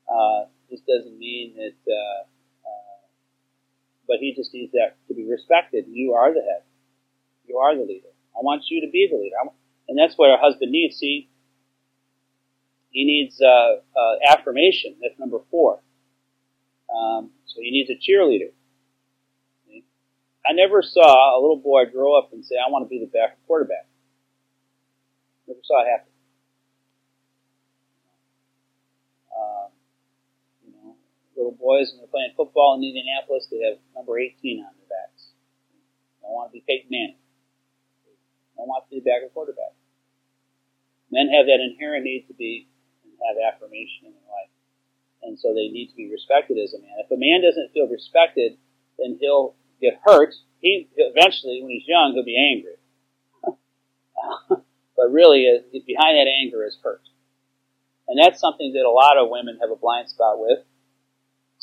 Uh, 0.10 0.50
this 0.70 0.82
doesn't 0.82 1.18
mean 1.18 1.56
that, 1.56 1.78
uh, 1.88 2.22
uh, 2.66 3.00
but 4.08 4.18
he 4.20 4.34
just 4.36 4.54
needs 4.54 4.72
that 4.74 4.98
to 5.08 5.14
be 5.14 5.30
respected. 5.30 5.86
You 5.88 6.14
are 6.14 6.34
the 6.34 6.42
head. 6.42 6.64
You 7.48 7.58
are 7.58 7.76
the 7.76 7.84
leader. 7.84 8.10
I 8.36 8.42
want 8.42 8.64
you 8.70 8.82
to 8.82 8.92
be 8.92 9.08
the 9.10 9.18
leader. 9.18 9.36
And 9.88 9.98
that's 9.98 10.16
what 10.16 10.30
a 10.30 10.38
husband 10.38 10.72
needs. 10.72 10.98
See, 10.98 11.30
he 12.92 13.04
needs 13.04 13.42
uh, 13.42 13.82
uh, 14.00 14.16
affirmation. 14.32 14.96
That's 15.02 15.20
number 15.20 15.40
four. 15.52 15.82
Um, 16.90 17.32
so 17.46 17.62
he 17.62 17.72
needs 17.72 17.90
a 17.90 17.96
cheerleader. 17.96 18.52
I 20.48 20.54
never 20.54 20.82
saw 20.82 21.38
a 21.38 21.42
little 21.42 21.58
boy 21.58 21.86
grow 21.92 22.18
up 22.18 22.32
and 22.32 22.46
say, 22.46 22.56
I 22.56 22.70
want 22.70 22.86
to 22.86 22.90
be 22.90 23.00
the 23.00 23.10
back 23.10 23.38
quarterback. 23.48 23.88
Never 25.48 25.60
saw 25.64 25.82
it 25.82 25.90
happen. 25.90 26.12
Um, 29.36 30.94
little 31.36 31.52
boys 31.52 31.92
when 31.92 32.02
they're 32.02 32.08
playing 32.08 32.34
football 32.38 32.76
in 32.78 32.84
Indianapolis, 32.84 33.48
they 33.50 33.68
have 33.68 33.78
number 33.96 34.20
18 34.20 34.60
on 34.60 34.72
their 34.78 34.88
backs. 34.88 35.32
They 36.22 36.28
want 36.30 36.52
to 36.52 36.54
be 36.54 36.64
Peyton 36.68 36.90
Manning. 36.92 37.18
They 38.58 38.64
want 38.64 38.86
to 38.88 38.96
be 38.96 39.04
back 39.04 39.22
quarterback. 39.34 39.76
Men 41.12 41.30
have 41.30 41.46
that 41.46 41.62
inherent 41.62 42.04
need 42.04 42.26
to 42.28 42.34
be 42.34 42.68
and 43.04 43.14
have 43.24 43.38
affirmation 43.54 44.08
in 44.08 44.12
their 44.12 44.30
life. 44.32 44.52
And 45.24 45.40
so 45.40 45.54
they 45.54 45.70
need 45.70 45.90
to 45.90 45.96
be 45.96 46.10
respected 46.12 46.58
as 46.58 46.74
a 46.74 46.80
man. 46.80 47.04
If 47.04 47.12
a 47.12 47.20
man 47.20 47.42
doesn't 47.42 47.74
feel 47.74 47.88
respected, 47.88 48.58
then 48.98 49.18
he'll 49.20 49.56
get 49.82 50.00
hurt. 50.04 50.34
He 50.62 50.88
eventually, 50.96 51.62
when 51.62 51.72
he's 51.72 51.88
young, 51.88 52.14
he'll 52.14 52.26
be 52.26 52.40
angry. 52.40 52.78
but 54.96 55.12
really, 55.12 55.48
uh, 55.48 55.62
behind 55.86 56.18
that 56.18 56.28
anger 56.28 56.66
is 56.66 56.78
hurt, 56.82 57.02
and 58.08 58.18
that's 58.22 58.40
something 58.40 58.74
that 58.74 58.86
a 58.86 58.90
lot 58.90 59.18
of 59.18 59.30
women 59.30 59.58
have 59.62 59.72
a 59.72 59.76
blind 59.76 60.10
spot 60.10 60.40
with 60.40 60.60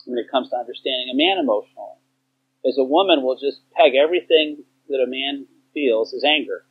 when 0.06 0.18
it 0.18 0.30
comes 0.30 0.50
to 0.50 0.56
understanding 0.56 1.10
a 1.12 1.16
man 1.16 1.38
emotionally. 1.38 1.98
Is 2.64 2.78
a 2.78 2.84
woman 2.84 3.22
will 3.22 3.36
just 3.36 3.60
peg 3.72 3.94
everything 3.94 4.64
that 4.88 5.02
a 5.02 5.06
man 5.06 5.46
feels 5.74 6.14
as 6.14 6.22
anger? 6.24 6.64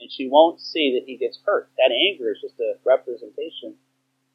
And 0.00 0.10
she 0.10 0.28
won't 0.28 0.60
see 0.60 0.98
that 0.98 1.06
he 1.06 1.16
gets 1.16 1.38
hurt. 1.44 1.70
That 1.78 1.92
anger 1.92 2.30
is 2.32 2.40
just 2.40 2.58
a 2.60 2.74
representation 2.84 3.74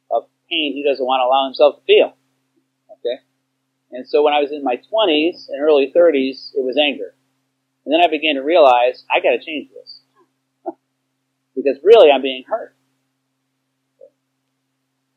of 0.09 0.24
pain 0.49 0.74
he 0.74 0.84
doesn't 0.88 1.05
want 1.05 1.22
to 1.22 1.26
allow 1.26 1.45
himself 1.45 1.80
to 1.80 1.86
feel. 1.86 2.14
Okay. 2.99 3.22
And 3.91 4.07
so 4.07 4.24
when 4.24 4.34
I 4.34 4.39
was 4.39 4.51
in 4.51 4.64
my 4.64 4.78
20s 4.78 5.49
and 5.49 5.62
early 5.62 5.91
30s, 5.95 6.51
it 6.55 6.64
was 6.64 6.78
anger. 6.78 7.14
And 7.86 7.93
then 7.93 8.01
I 8.01 8.07
began 8.07 8.36
to 8.36 8.41
realize 8.41 9.03
I 9.12 9.20
got 9.20 9.32
to 9.32 9.43
change 9.43 9.70
this. 9.74 10.01
because 11.55 11.78
really 11.84 12.12
I'm 12.12 12.22
being 12.22 12.43
hurt. 12.47 12.76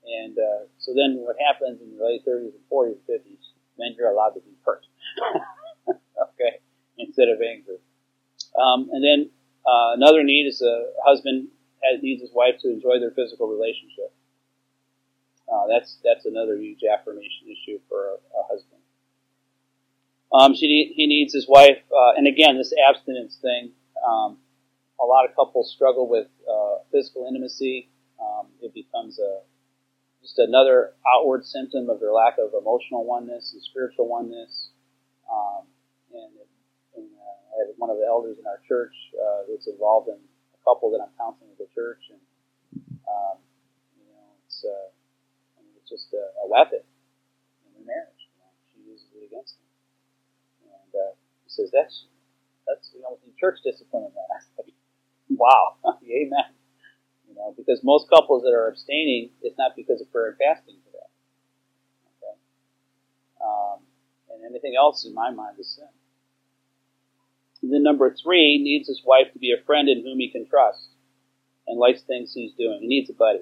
And 0.05 0.37
uh, 0.37 0.69
so 0.79 0.93
then 0.95 1.17
what 1.25 1.37
happens 1.41 1.81
in 1.81 1.97
the 1.97 2.05
late 2.05 2.27
30s 2.27 2.53
and 2.53 2.65
40s 2.71 2.99
and 3.09 3.21
50s, 3.21 3.45
men 3.79 3.95
you're 3.97 4.11
allowed 4.11 4.31
to 4.31 4.41
be 4.41 4.53
hurt. 4.65 4.85
okay? 5.89 6.61
Instead 6.99 7.29
of 7.29 7.41
angry. 7.41 7.79
Um, 8.55 8.91
and 8.93 9.03
then 9.03 9.31
uh, 9.67 9.93
another 9.95 10.23
need 10.23 10.47
is 10.47 10.61
a 10.63 10.93
husband 11.05 11.49
has, 11.83 12.03
needs 12.03 12.21
his 12.21 12.31
wife 12.33 12.55
to 12.61 12.71
enjoy 12.71 12.99
their 13.01 13.11
physical 13.11 13.49
relationship. 13.49 14.13
Uh, 15.49 15.67
that's 15.69 15.99
that's 16.05 16.25
another 16.27 16.57
huge 16.57 16.81
affirmation 16.85 17.49
issue 17.49 17.79
for 17.89 18.09
a, 18.09 18.15
a 18.15 18.43
husband. 18.49 18.81
Um, 20.33 20.55
she, 20.55 20.93
he 20.97 21.07
needs 21.07 21.33
his 21.33 21.47
wife, 21.49 21.79
uh, 21.93 22.13
and 22.17 22.27
again, 22.27 22.59
this 22.59 22.73
abstinence 22.89 23.39
thing. 23.41 23.71
Um, 24.05 24.39
a 25.01 25.07
lot 25.07 25.29
of 25.29 25.37
couples 25.37 25.73
struggle 25.73 26.09
with 26.09 26.27
uh, 26.51 26.83
physical 26.91 27.27
intimacy. 27.29 27.89
Um, 28.21 28.49
it 28.61 28.75
becomes 28.75 29.19
a 29.19 29.41
just 30.23 30.39
another 30.39 30.95
outward 31.15 31.45
symptom 31.45 31.91
of 31.91 32.01
their 32.01 32.11
lack 32.11 32.39
of 32.39 32.55
emotional 32.59 33.05
oneness 33.05 33.53
and 33.53 33.63
spiritual 33.63 34.09
oneness. 34.09 34.71
Um, 35.31 35.67
and, 36.13 36.33
I 37.55 37.67
have 37.67 37.75
one 37.79 37.91
of 37.91 37.99
the 37.99 38.07
elders 38.07 38.39
in 38.39 38.47
our 38.47 38.61
church 38.67 38.95
uh, 39.15 39.47
that's 39.47 39.67
involved 39.71 40.11
in 40.11 40.19
a 40.19 40.61
couple 40.67 40.91
that 40.91 41.01
I'm 41.03 41.15
counseling 41.15 41.55
at 41.55 41.59
the 41.63 41.71
church, 41.71 42.03
and 42.11 42.23
um, 43.07 43.39
you 43.99 44.07
know, 44.11 44.27
it's 44.47 44.61
uh, 44.67 44.89
it's 45.79 45.89
just 45.91 46.11
a, 46.15 46.25
a 46.43 46.47
weapon 46.51 46.83
in 46.83 47.71
their 47.79 47.87
marriage. 47.87 48.23
You 48.27 48.37
know, 48.43 48.51
she 48.75 48.79
uses 48.91 49.09
it 49.15 49.25
against 49.31 49.59
him, 49.59 49.71
and 50.71 50.93
uh, 50.95 51.13
he 51.47 51.51
says 51.51 51.71
that's 51.71 52.11
that's 52.67 52.91
you 52.95 53.03
know 53.03 53.19
church 53.39 53.63
discipline 53.65 54.05
in 54.11 54.13
that. 54.15 54.29
I 54.35 54.39
like, 54.59 54.75
wow, 55.31 55.79
amen. 56.03 56.51
You 57.29 57.35
know, 57.37 57.55
because 57.57 57.81
most 57.85 58.11
couples 58.11 58.43
that 58.45 58.55
are 58.55 58.69
abstaining, 58.69 59.31
it's 59.43 59.59
not 59.59 59.77
because 59.77 60.01
of 60.01 60.11
prayer 60.13 60.35
and 60.35 60.39
fasting 60.39 60.77
for 60.85 60.93
that. 60.99 61.11
Okay, 62.19 62.37
um, 63.43 63.79
and 64.31 64.45
anything 64.49 64.75
else 64.79 65.07
in 65.07 65.15
my 65.15 65.31
mind 65.31 65.59
is 65.61 65.77
sin. 65.77 65.89
And 67.65 67.73
then 67.73 67.83
number 67.83 68.15
three 68.23 68.61
needs 68.63 68.89
his 68.89 69.01
wife 69.07 69.33
to 69.33 69.39
be 69.39 69.57
a 69.59 69.65
friend 69.65 69.89
in 69.89 70.05
whom 70.05 70.19
he 70.19 70.29
can 70.31 70.47
trust 70.47 70.91
and 71.67 71.81
likes 71.81 72.03
things 72.03 72.35
he's 72.35 72.53
doing. 72.53 72.81
He 72.83 72.89
needs 72.89 73.09
a 73.09 73.15
buddy. 73.15 73.41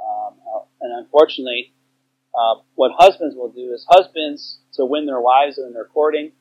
Um, 0.00 0.64
and 0.80 1.04
unfortunately, 1.04 1.74
uh, 2.34 2.62
what 2.76 2.92
husbands 2.96 3.36
will 3.36 3.52
do 3.52 3.74
is 3.74 3.84
husbands, 3.86 4.60
to 4.76 4.86
win 4.86 5.04
their 5.04 5.20
wives 5.20 5.58
and 5.58 5.76
their 5.76 5.84
courting, 5.84 6.32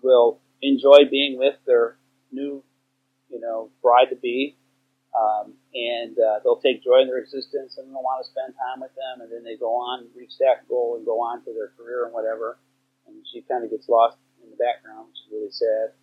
will 0.00 0.38
enjoy 0.62 1.10
being 1.10 1.36
with 1.36 1.56
their 1.66 1.96
new, 2.30 2.62
you 3.28 3.40
know, 3.40 3.70
bride 3.82 4.10
to 4.10 4.16
be, 4.16 4.56
um, 5.18 5.54
and 5.74 6.16
uh, 6.20 6.38
they'll 6.44 6.62
take 6.62 6.84
joy 6.84 7.02
in 7.02 7.08
their 7.08 7.18
existence 7.18 7.78
and 7.78 7.88
they'll 7.88 8.00
want 8.00 8.24
to 8.24 8.30
spend 8.30 8.54
time 8.54 8.80
with 8.80 8.94
them, 8.94 9.22
and 9.22 9.32
then 9.32 9.42
they 9.42 9.56
go 9.56 9.74
on, 9.74 10.06
reach 10.14 10.38
that 10.38 10.68
goal, 10.68 10.94
and 10.96 11.04
go 11.04 11.18
on 11.20 11.44
to 11.44 11.52
their 11.52 11.72
career 11.76 12.04
and 12.04 12.14
whatever. 12.14 12.58
And 13.08 13.26
she 13.26 13.42
kind 13.42 13.64
of 13.64 13.70
gets 13.70 13.88
lost 13.88 14.16
in 14.31 14.31
background, 14.62 15.10
which 15.10 15.18
is 15.18 15.28
really 15.34 15.50
sad. 15.50 15.98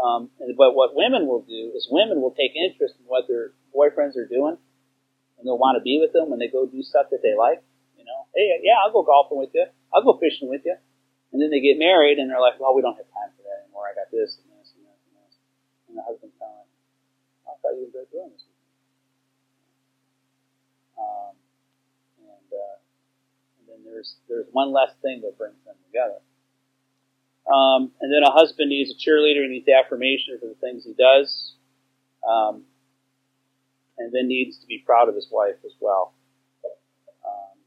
Um, 0.00 0.30
and, 0.40 0.56
but 0.56 0.72
what 0.72 0.96
women 0.96 1.28
will 1.28 1.44
do 1.44 1.74
is 1.76 1.84
women 1.90 2.22
will 2.24 2.32
take 2.32 2.56
interest 2.56 2.96
in 2.96 3.04
what 3.04 3.28
their 3.28 3.52
boyfriends 3.74 4.16
are 4.16 4.30
doing 4.30 4.56
and 5.36 5.46
they'll 5.46 5.58
want 5.58 5.78
to 5.78 5.84
be 5.84 5.98
with 6.02 6.12
them 6.16 6.30
when 6.30 6.38
they 6.38 6.50
go 6.50 6.66
do 6.66 6.82
stuff 6.82 7.10
that 7.10 7.22
they 7.22 7.34
like. 7.38 7.62
You 7.94 8.06
know, 8.06 8.26
hey, 8.34 8.58
yeah, 8.62 8.78
I'll 8.82 8.94
go 8.94 9.06
golfing 9.06 9.38
with 9.38 9.54
you. 9.54 9.66
I'll 9.94 10.02
go 10.02 10.18
fishing 10.18 10.48
with 10.48 10.62
you. 10.64 10.74
And 11.30 11.38
then 11.38 11.50
they 11.50 11.60
get 11.60 11.78
married 11.78 12.18
and 12.18 12.30
they're 12.30 12.40
like, 12.40 12.58
well, 12.58 12.74
we 12.74 12.82
don't 12.82 12.96
have 12.96 13.10
time 13.12 13.30
for 13.36 13.44
that 13.46 13.66
anymore. 13.66 13.86
I 13.86 13.94
got 13.94 14.10
this 14.10 14.40
and 14.40 14.48
this 14.58 14.72
and 14.74 14.82
this 14.82 15.00
and 15.06 15.14
this. 15.14 15.34
And 15.88 15.94
the 15.94 16.04
husband's 16.06 16.34
kind 16.40 16.50
of 16.50 16.64
like, 16.64 16.72
I 17.46 17.52
thought 17.60 17.76
you 17.76 17.86
enjoyed 17.86 18.10
doing 18.10 18.32
this. 18.34 18.44
Um, 20.98 21.34
and, 22.18 22.48
uh, 22.50 22.76
and 23.60 23.64
then 23.70 23.80
there's 23.86 24.18
there's 24.26 24.48
one 24.50 24.74
less 24.74 24.90
thing 25.04 25.22
that 25.22 25.38
brings 25.38 25.60
them 25.62 25.78
together. 25.86 26.18
Um, 27.52 27.92
and 28.00 28.12
then 28.12 28.22
a 28.24 28.30
husband 28.30 28.68
needs 28.68 28.90
a 28.90 28.94
cheerleader, 28.94 29.40
and 29.42 29.50
needs 29.50 29.66
affirmation 29.68 30.38
for 30.40 30.46
the 30.46 30.54
things 30.60 30.84
he 30.84 30.92
does. 30.92 31.54
Um, 32.28 32.64
and 33.98 34.12
then 34.12 34.28
needs 34.28 34.58
to 34.58 34.66
be 34.66 34.82
proud 34.84 35.08
of 35.08 35.14
his 35.14 35.28
wife 35.30 35.56
as 35.64 35.72
well. 35.80 36.14
Um, 37.24 37.58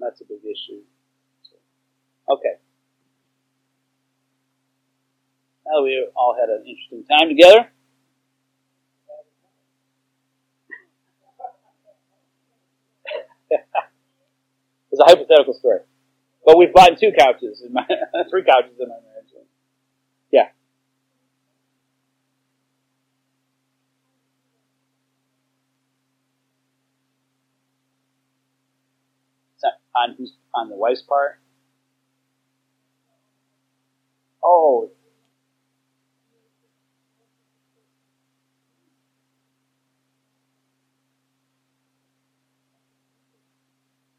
that's 0.00 0.20
a 0.20 0.24
big 0.24 0.40
issue. 0.44 0.82
Okay. 2.28 2.54
Now 5.66 5.82
we 5.82 6.06
all 6.16 6.36
had 6.38 6.48
an 6.48 6.64
interesting 6.66 7.04
time 7.04 7.28
together. 7.28 7.70
it's 14.90 15.00
a 15.00 15.04
hypothetical 15.04 15.54
story. 15.54 15.80
But 16.44 16.56
we've 16.58 16.72
bought 16.72 16.98
two 16.98 17.12
couches 17.16 17.62
in 17.66 17.72
my 17.72 17.86
three 18.30 18.44
couches 18.44 18.78
in 18.80 18.88
my 18.88 18.94
marriage. 18.94 19.46
Yeah. 20.32 20.48
On 29.96 30.14
who's 30.18 30.34
on 30.54 30.68
the 30.68 30.76
wife's 30.76 31.02
part? 31.02 31.40
Oh. 34.44 34.90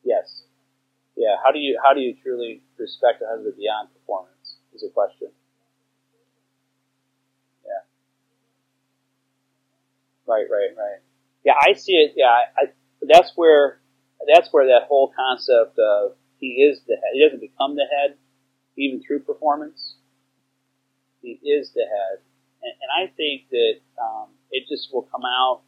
Yes. 0.04 0.44
Yeah. 1.18 1.36
How 1.44 1.52
do 1.52 1.60
you 1.60 1.80
how 1.84 1.94
do 1.94 2.02
you 2.02 2.16
truly 2.24 2.64
respect 2.78 3.22
a 3.22 3.28
husband 3.30 3.56
beyond 3.58 3.90
performance? 3.94 4.58
Is 4.74 4.84
a 4.84 4.90
question. 4.92 5.30
Yeah. 7.66 7.84
Right. 10.28 10.48
Right. 10.50 10.72
Right. 10.78 11.00
Yeah. 11.44 11.54
I 11.62 11.74
see 11.74 11.94
it. 11.94 12.14
Yeah. 12.16 12.28
I, 12.58 12.66
that's 13.02 13.34
where 13.36 13.81
that's 14.28 14.50
where 14.52 14.68
that 14.68 14.88
whole 14.88 15.12
concept 15.16 15.78
of 15.80 16.14
he 16.40 16.64
is 16.64 16.82
the 16.88 16.96
head. 16.96 17.12
He 17.14 17.24
doesn't 17.24 17.40
become 17.40 17.76
the 17.76 17.86
head 17.92 18.18
even 18.78 19.02
through 19.02 19.20
performance. 19.20 19.96
He 21.22 21.40
is 21.44 21.72
the 21.74 21.82
head. 21.82 22.20
And, 22.64 22.74
and 22.82 23.10
I 23.10 23.14
think 23.16 23.50
that 23.52 23.76
um, 24.02 24.30
it 24.52 24.68
just 24.68 24.94
will 24.94 25.04
come 25.04 25.24
out 25.26 25.62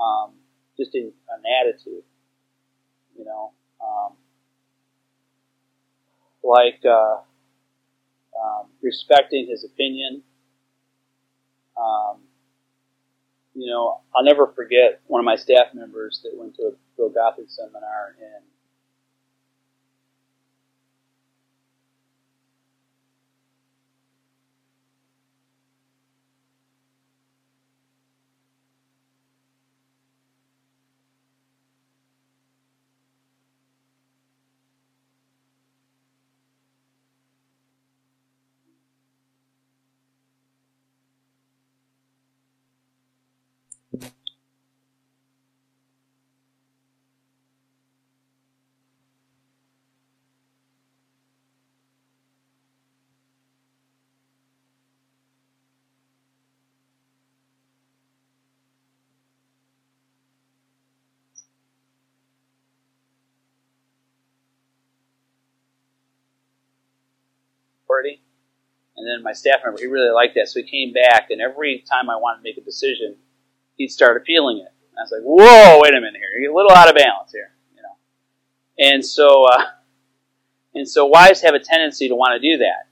um, 0.00 0.32
just 0.76 0.94
in 0.94 1.12
an 1.28 1.42
attitude, 1.60 2.04
you 3.16 3.24
know, 3.24 3.52
um, 3.80 4.12
like 6.42 6.80
uh, 6.84 7.18
um, 8.40 8.66
respecting 8.82 9.46
his 9.48 9.64
opinion. 9.64 10.22
You 13.54 13.70
know, 13.70 14.00
I'll 14.14 14.24
never 14.24 14.48
forget 14.48 15.00
one 15.06 15.20
of 15.20 15.24
my 15.24 15.36
staff 15.36 15.68
members 15.74 16.20
that 16.24 16.36
went 16.36 16.56
to 16.56 16.62
a 16.62 16.70
Bill 16.96 17.10
Gothard 17.10 17.50
seminar 17.50 18.16
and 18.20 18.44
And 68.96 69.06
then 69.06 69.22
my 69.22 69.32
staff 69.32 69.60
member, 69.64 69.80
he 69.80 69.86
really 69.86 70.10
liked 70.10 70.34
that. 70.36 70.48
So 70.48 70.60
he 70.60 70.66
came 70.70 70.92
back, 70.92 71.30
and 71.30 71.40
every 71.40 71.84
time 71.90 72.08
I 72.08 72.16
wanted 72.16 72.38
to 72.38 72.42
make 72.44 72.58
a 72.58 72.60
decision, 72.60 73.16
he'd 73.76 73.90
start 73.90 74.22
feeling 74.26 74.58
it. 74.58 74.72
And 74.90 74.98
I 74.98 75.02
was 75.02 75.12
like, 75.12 75.22
whoa, 75.22 75.80
wait 75.82 75.94
a 75.94 76.00
minute 76.00 76.20
here. 76.20 76.38
You're 76.38 76.52
a 76.52 76.54
little 76.54 76.72
out 76.72 76.88
of 76.88 76.94
balance 76.94 77.32
here. 77.32 77.50
You 77.74 77.82
know. 77.82 78.92
And 78.92 79.04
so, 79.04 79.44
uh, 79.44 79.64
and 80.74 80.88
so 80.88 81.06
wives 81.06 81.40
have 81.42 81.54
a 81.54 81.58
tendency 81.58 82.08
to 82.08 82.14
want 82.14 82.40
to 82.40 82.50
do 82.50 82.58
that. 82.58 82.88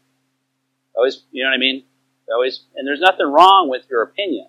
Always, 0.96 1.22
you 1.30 1.42
know 1.44 1.50
what 1.50 1.56
I 1.56 1.58
mean? 1.58 1.84
Always, 2.32 2.64
and 2.76 2.86
there's 2.86 3.00
nothing 3.00 3.26
wrong 3.26 3.68
with 3.68 3.84
your 3.90 4.02
opinion, 4.02 4.46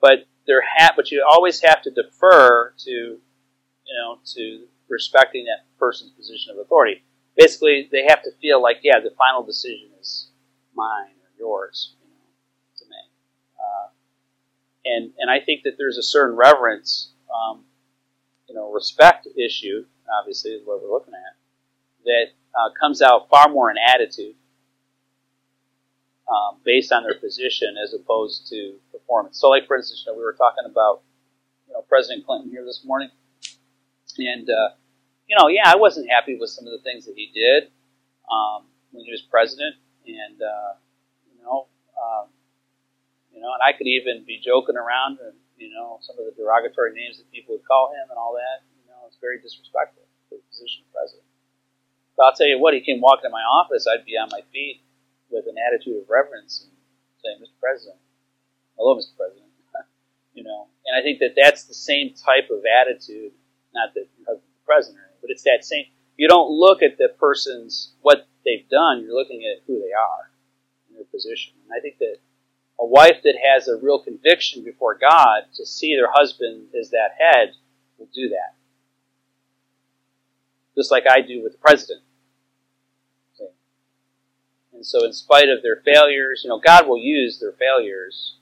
but 0.00 0.26
there 0.46 0.62
ha- 0.62 0.92
but 0.96 1.10
you 1.10 1.26
always 1.28 1.60
have 1.62 1.82
to 1.82 1.90
defer 1.90 2.74
to, 2.78 2.90
you 2.90 3.20
know, 3.96 4.18
to 4.34 4.64
respecting 4.88 5.44
that 5.44 5.66
person's 5.78 6.12
position 6.12 6.52
of 6.52 6.58
authority 6.58 7.02
basically 7.36 7.88
they 7.90 8.04
have 8.08 8.22
to 8.22 8.30
feel 8.40 8.62
like, 8.62 8.78
yeah, 8.82 9.00
the 9.00 9.14
final 9.16 9.42
decision 9.42 9.88
is 10.00 10.28
mine 10.74 11.14
or 11.22 11.30
yours, 11.38 11.94
you 12.02 12.08
know, 12.08 12.24
to 12.78 12.84
make. 12.88 13.10
Uh, 13.58 13.88
and 14.84 15.12
and 15.18 15.30
I 15.30 15.40
think 15.44 15.64
that 15.64 15.74
there's 15.78 15.98
a 15.98 16.02
certain 16.02 16.36
reverence, 16.36 17.12
um, 17.34 17.64
you 18.48 18.54
know, 18.54 18.72
respect 18.72 19.26
issue. 19.36 19.84
Obviously, 20.20 20.50
is 20.50 20.66
what 20.66 20.82
we're 20.82 20.90
looking 20.90 21.14
at. 21.14 21.36
That 22.04 22.26
uh, 22.58 22.70
comes 22.78 23.00
out 23.00 23.30
far 23.30 23.48
more 23.48 23.70
in 23.70 23.76
attitude, 23.78 24.34
um, 26.28 26.58
based 26.64 26.92
on 26.92 27.02
their 27.04 27.14
position, 27.14 27.76
as 27.82 27.94
opposed 27.94 28.48
to 28.50 28.74
performance. 28.90 29.40
So, 29.40 29.48
like 29.48 29.66
for 29.66 29.76
instance, 29.76 30.04
you 30.04 30.12
know, 30.12 30.18
we 30.18 30.24
were 30.24 30.34
talking 30.34 30.64
about, 30.70 31.02
you 31.66 31.74
know, 31.74 31.82
President 31.88 32.26
Clinton 32.26 32.50
here 32.50 32.64
this 32.64 32.82
morning, 32.84 33.10
and 34.18 34.50
uh, 34.50 34.70
you 35.32 35.40
know, 35.40 35.48
yeah, 35.48 35.64
I 35.64 35.80
wasn't 35.80 36.12
happy 36.12 36.36
with 36.36 36.52
some 36.52 36.68
of 36.68 36.76
the 36.76 36.84
things 36.84 37.08
that 37.08 37.16
he 37.16 37.32
did 37.32 37.72
um, 38.28 38.68
when 38.92 39.08
he 39.08 39.08
was 39.08 39.24
president, 39.24 39.80
and 40.04 40.36
uh, 40.36 40.76
you 41.24 41.40
know, 41.40 41.72
um, 41.96 42.28
you 43.32 43.40
know, 43.40 43.48
and 43.56 43.64
I 43.64 43.72
could 43.72 43.88
even 43.88 44.28
be 44.28 44.36
joking 44.44 44.76
around 44.76 45.24
and 45.24 45.32
you 45.56 45.72
know 45.72 45.96
some 46.04 46.20
of 46.20 46.28
the 46.28 46.36
derogatory 46.36 46.92
names 46.92 47.16
that 47.16 47.32
people 47.32 47.56
would 47.56 47.64
call 47.64 47.96
him 47.96 48.12
and 48.12 48.20
all 48.20 48.36
that. 48.36 48.60
You 48.76 48.92
know, 48.92 49.08
it's 49.08 49.16
very 49.24 49.40
disrespectful 49.40 50.04
for 50.28 50.36
the 50.36 50.44
position 50.52 50.84
of 50.84 50.92
president. 50.92 51.24
But 52.12 52.28
I'll 52.28 52.36
tell 52.36 52.52
you 52.52 52.60
what, 52.60 52.76
he 52.76 52.84
came 52.84 53.00
walking 53.00 53.32
in 53.32 53.32
my 53.32 53.40
office, 53.40 53.88
I'd 53.88 54.04
be 54.04 54.20
on 54.20 54.28
my 54.28 54.44
feet 54.52 54.84
with 55.32 55.48
an 55.48 55.56
attitude 55.56 55.96
of 55.96 56.12
reverence 56.12 56.68
and 56.68 56.76
saying, 57.24 57.40
"Mr. 57.40 57.56
President, 57.56 57.96
hello, 58.76 59.00
Mr. 59.00 59.16
President." 59.16 59.48
you 60.36 60.44
know, 60.44 60.68
and 60.84 60.92
I 60.92 61.00
think 61.00 61.24
that 61.24 61.32
that's 61.40 61.64
the 61.64 61.72
same 61.72 62.12
type 62.12 62.52
of 62.52 62.68
attitude. 62.68 63.32
Not 63.72 63.96
that 63.96 64.12
your 64.20 64.28
husband's 64.28 64.52
the 64.60 64.66
president 64.68 65.11
but 65.22 65.30
it's 65.30 65.44
that 65.44 65.64
same. 65.64 65.86
You 66.18 66.28
don't 66.28 66.50
look 66.50 66.82
at 66.82 66.98
the 66.98 67.08
person's 67.18 67.94
what 68.02 68.28
they've 68.44 68.68
done. 68.68 69.02
You're 69.02 69.14
looking 69.14 69.42
at 69.44 69.62
who 69.66 69.80
they 69.80 69.92
are 69.92 70.30
in 70.90 70.96
their 70.96 71.04
position. 71.04 71.54
And 71.64 71.72
I 71.74 71.80
think 71.80 71.98
that 71.98 72.16
a 72.78 72.86
wife 72.86 73.22
that 73.24 73.34
has 73.54 73.68
a 73.68 73.78
real 73.80 73.98
conviction 73.98 74.64
before 74.64 74.98
God 75.00 75.44
to 75.54 75.64
see 75.64 75.96
their 75.96 76.10
husband 76.12 76.66
as 76.78 76.90
that 76.90 77.16
head 77.18 77.54
will 77.96 78.08
do 78.14 78.28
that. 78.28 78.54
Just 80.76 80.90
like 80.90 81.04
I 81.08 81.20
do 81.22 81.42
with 81.42 81.52
the 81.52 81.58
president. 81.58 82.02
And 84.82 84.86
so, 84.86 85.04
in 85.04 85.12
spite 85.12 85.48
of 85.48 85.62
their 85.62 85.76
failures, 85.76 86.42
you 86.42 86.50
know, 86.50 86.58
God 86.58 86.88
will 86.88 86.98
use 86.98 87.38
their 87.38 87.52
failures, 87.52 88.34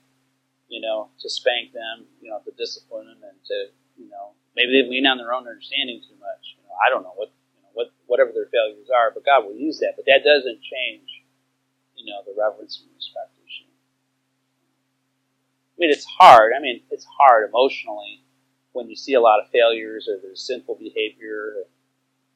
you 0.69 0.81
know, 0.81 1.09
to 1.19 1.29
spank 1.29 1.73
them, 1.73 2.07
you 2.21 2.31
know, 2.31 2.39
to 2.43 2.51
discipline 2.57 3.05
them, 3.05 3.21
and 3.21 3.37
to, 3.45 3.65
you 4.01 4.09
know, 4.09 4.33
maybe 4.55 4.71
they 4.71 4.89
lean 4.89 5.05
on 5.05 5.17
their 5.17 5.33
own 5.33 5.47
understanding 5.47 6.01
too 6.01 6.15
much. 6.19 6.57
I 6.81 6.89
don't 6.89 7.03
know 7.03 7.13
what 7.15 7.29
you 7.55 7.61
know 7.63 7.69
what 7.73 7.87
whatever 8.07 8.31
their 8.33 8.49
failures 8.51 8.89
are, 8.89 9.11
but 9.11 9.25
God 9.25 9.45
will 9.45 9.55
use 9.55 9.79
that. 9.79 9.93
But 9.95 10.05
that 10.05 10.23
doesn't 10.25 10.61
change, 10.61 11.23
you 11.95 12.05
know, 12.05 12.21
the 12.25 12.33
reverence 12.37 12.81
and 12.81 12.89
respect 12.95 13.37
issue. 13.45 13.69
I 13.69 15.77
mean, 15.77 15.91
it's 15.91 16.05
hard. 16.05 16.53
I 16.57 16.61
mean, 16.61 16.81
it's 16.91 17.05
hard 17.05 17.49
emotionally 17.49 18.23
when 18.73 18.89
you 18.89 18.95
see 18.95 19.13
a 19.13 19.21
lot 19.21 19.39
of 19.39 19.49
failures 19.51 20.07
or 20.09 20.19
there's 20.21 20.45
sinful 20.45 20.75
behavior, 20.75 21.65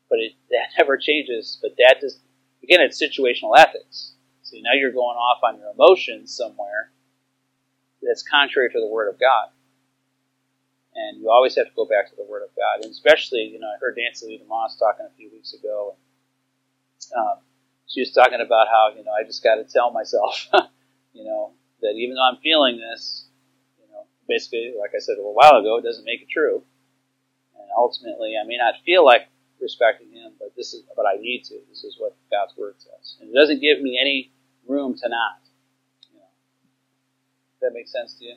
but 0.10 0.20
it 0.20 0.34
that 0.50 0.70
never 0.78 0.98
changes. 0.98 1.58
But 1.62 1.76
that 1.78 1.98
just 2.02 2.20
again, 2.64 2.82
it's 2.82 3.02
situational 3.02 3.58
ethics. 3.58 4.14
So 4.44 4.58
now 4.62 4.74
you're 4.74 4.92
going 4.92 5.18
off 5.18 5.40
on 5.44 5.58
your 5.58 5.72
emotions 5.72 6.36
somewhere 6.36 6.92
that's 8.02 8.22
contrary 8.22 8.70
to 8.70 8.80
the 8.80 8.88
Word 8.88 9.10
of 9.10 9.20
God. 9.20 9.50
And 10.96 11.20
you 11.20 11.30
always 11.30 11.56
have 11.56 11.68
to 11.68 11.76
go 11.76 11.86
back 11.86 12.10
to 12.10 12.16
the 12.16 12.24
Word 12.24 12.44
of 12.44 12.56
God. 12.56 12.84
And 12.84 12.92
especially, 12.92 13.52
you 13.52 13.60
know, 13.60 13.68
I 13.68 13.78
heard 13.80 13.96
Nancy 13.98 14.28
Leigh 14.28 14.40
DeMoss 14.40 14.80
talking 14.80 15.06
a 15.06 15.16
few 15.18 15.30
weeks 15.30 15.54
ago. 15.54 15.96
And, 17.12 17.20
um, 17.20 17.38
she 17.88 18.00
was 18.02 18.12
talking 18.12 18.42
about 18.42 18.68
how, 18.68 18.92
you 18.96 19.04
know, 19.04 19.12
I 19.12 19.24
just 19.24 19.44
got 19.44 19.56
to 19.56 19.64
tell 19.64 19.92
myself, 19.92 20.48
you 21.14 21.24
know, 21.24 21.54
that 21.82 21.94
even 21.96 22.16
though 22.16 22.28
I'm 22.28 22.42
feeling 22.42 22.78
this, 22.78 23.28
you 23.78 23.86
know, 23.92 24.08
basically, 24.28 24.74
like 24.80 24.92
I 24.96 25.00
said 25.00 25.14
a 25.14 25.22
little 25.22 25.36
while 25.36 25.60
ago, 25.60 25.78
it 25.78 25.84
doesn't 25.84 26.06
make 26.06 26.22
it 26.22 26.30
true. 26.32 26.64
And 27.56 27.70
ultimately, 27.78 28.36
I 28.42 28.48
may 28.48 28.58
not 28.58 28.76
feel 28.86 29.06
like 29.06 29.28
respecting 29.62 30.12
Him, 30.12 30.34
but 30.40 30.56
this 30.56 30.74
is, 30.74 30.84
but 30.96 31.06
I 31.06 31.20
need 31.20 31.44
to. 31.46 31.60
This 31.70 31.84
is 31.84 31.96
what 32.00 32.16
God's 32.32 32.58
Word 32.58 32.76
says. 32.80 33.18
And 33.20 33.30
it 33.30 33.34
doesn't 33.34 33.62
give 33.62 33.82
me 33.82 34.00
any 34.00 34.32
room 34.68 34.96
to 34.96 35.10
not. 35.10 35.40
You 36.12 36.20
know. 36.20 36.30
Does 37.54 37.62
that 37.62 37.74
make 37.74 37.88
sense 37.88 38.16
to 38.16 38.26
you? 38.26 38.36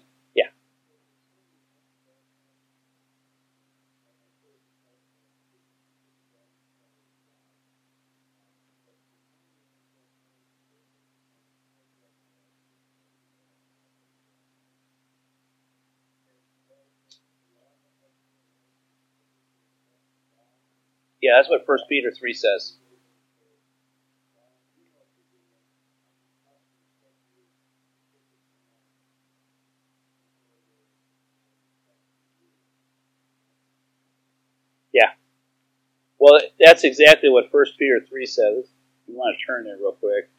Yeah, 21.29 21.35
that's 21.37 21.51
what 21.51 21.66
First 21.66 21.85
Peter 21.91 22.11
three 22.11 22.33
says. 22.33 22.79
Yeah. 34.95 35.11
Well, 36.18 36.41
that's 36.59 36.85
exactly 36.85 37.29
what 37.29 37.51
First 37.53 37.79
Peter 37.79 38.01
three 38.09 38.24
says. 38.24 38.70
You 39.07 39.14
want 39.16 39.37
to 39.39 39.47
turn 39.47 39.64
there 39.64 39.76
real 39.76 39.93
quick. 39.93 40.31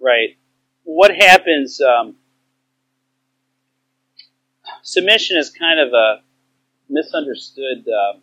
Right. 0.00 0.38
What 0.84 1.14
happens? 1.14 1.82
Um, 1.82 2.16
submission 4.84 5.36
is 5.38 5.50
kind 5.50 5.80
of 5.80 5.92
a 5.92 6.22
misunderstood 6.88 7.88
um, 7.88 8.20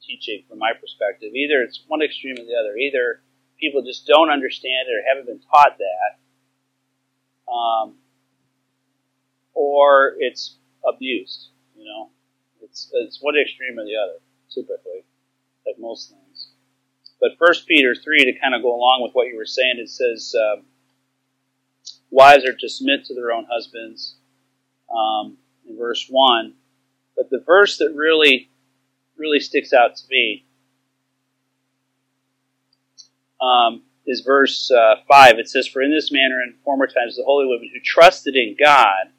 teaching 0.00 0.44
from 0.48 0.58
my 0.58 0.72
perspective. 0.80 1.34
Either 1.34 1.62
it's 1.62 1.82
one 1.88 2.02
extreme 2.02 2.34
or 2.38 2.44
the 2.44 2.54
other. 2.54 2.76
Either 2.76 3.22
people 3.58 3.82
just 3.82 4.06
don't 4.06 4.30
understand 4.30 4.86
it 4.86 4.92
or 4.92 5.02
haven't 5.08 5.26
been 5.26 5.40
taught 5.50 5.76
that, 5.78 7.52
um, 7.52 7.94
or 9.54 10.14
it's 10.18 10.56
abused. 10.86 11.48
You 11.76 11.84
know, 11.84 12.10
it's 12.62 12.90
it's 12.92 13.18
one 13.20 13.34
extreme 13.36 13.78
or 13.78 13.84
the 13.84 13.96
other. 13.96 14.20
Typically, 14.54 15.04
like 15.66 15.78
most 15.78 16.10
things. 16.10 16.48
But 17.20 17.32
First 17.38 17.66
Peter 17.66 17.94
three 17.94 18.24
to 18.24 18.38
kind 18.38 18.54
of 18.54 18.62
go 18.62 18.74
along 18.74 19.02
with 19.02 19.12
what 19.12 19.26
you 19.26 19.36
were 19.36 19.46
saying, 19.46 19.74
it 19.78 19.88
says, 19.88 20.34
um, 20.38 20.64
"Wives 22.10 22.44
are 22.44 22.54
to 22.54 22.68
submit 22.68 23.04
to 23.06 23.14
their 23.14 23.32
own 23.32 23.46
husbands." 23.50 24.16
Um, 24.90 25.36
in 25.68 25.78
verse 25.78 26.06
one, 26.08 26.54
but 27.16 27.30
the 27.30 27.42
verse 27.46 27.78
that 27.78 27.92
really 27.94 28.50
really 29.16 29.40
sticks 29.40 29.72
out 29.72 29.96
to 29.96 30.04
me 30.08 30.46
um, 33.40 33.82
is 34.06 34.20
verse 34.20 34.70
uh, 34.70 34.96
5. 35.08 35.38
It 35.38 35.48
says, 35.48 35.66
For 35.66 35.82
in 35.82 35.90
this 35.90 36.10
manner 36.12 36.42
in 36.42 36.54
former 36.64 36.86
times 36.86 37.16
the 37.16 37.24
holy 37.24 37.46
women 37.46 37.70
who 37.72 37.80
trusted 37.84 38.34
in 38.34 38.56
God 38.58 39.12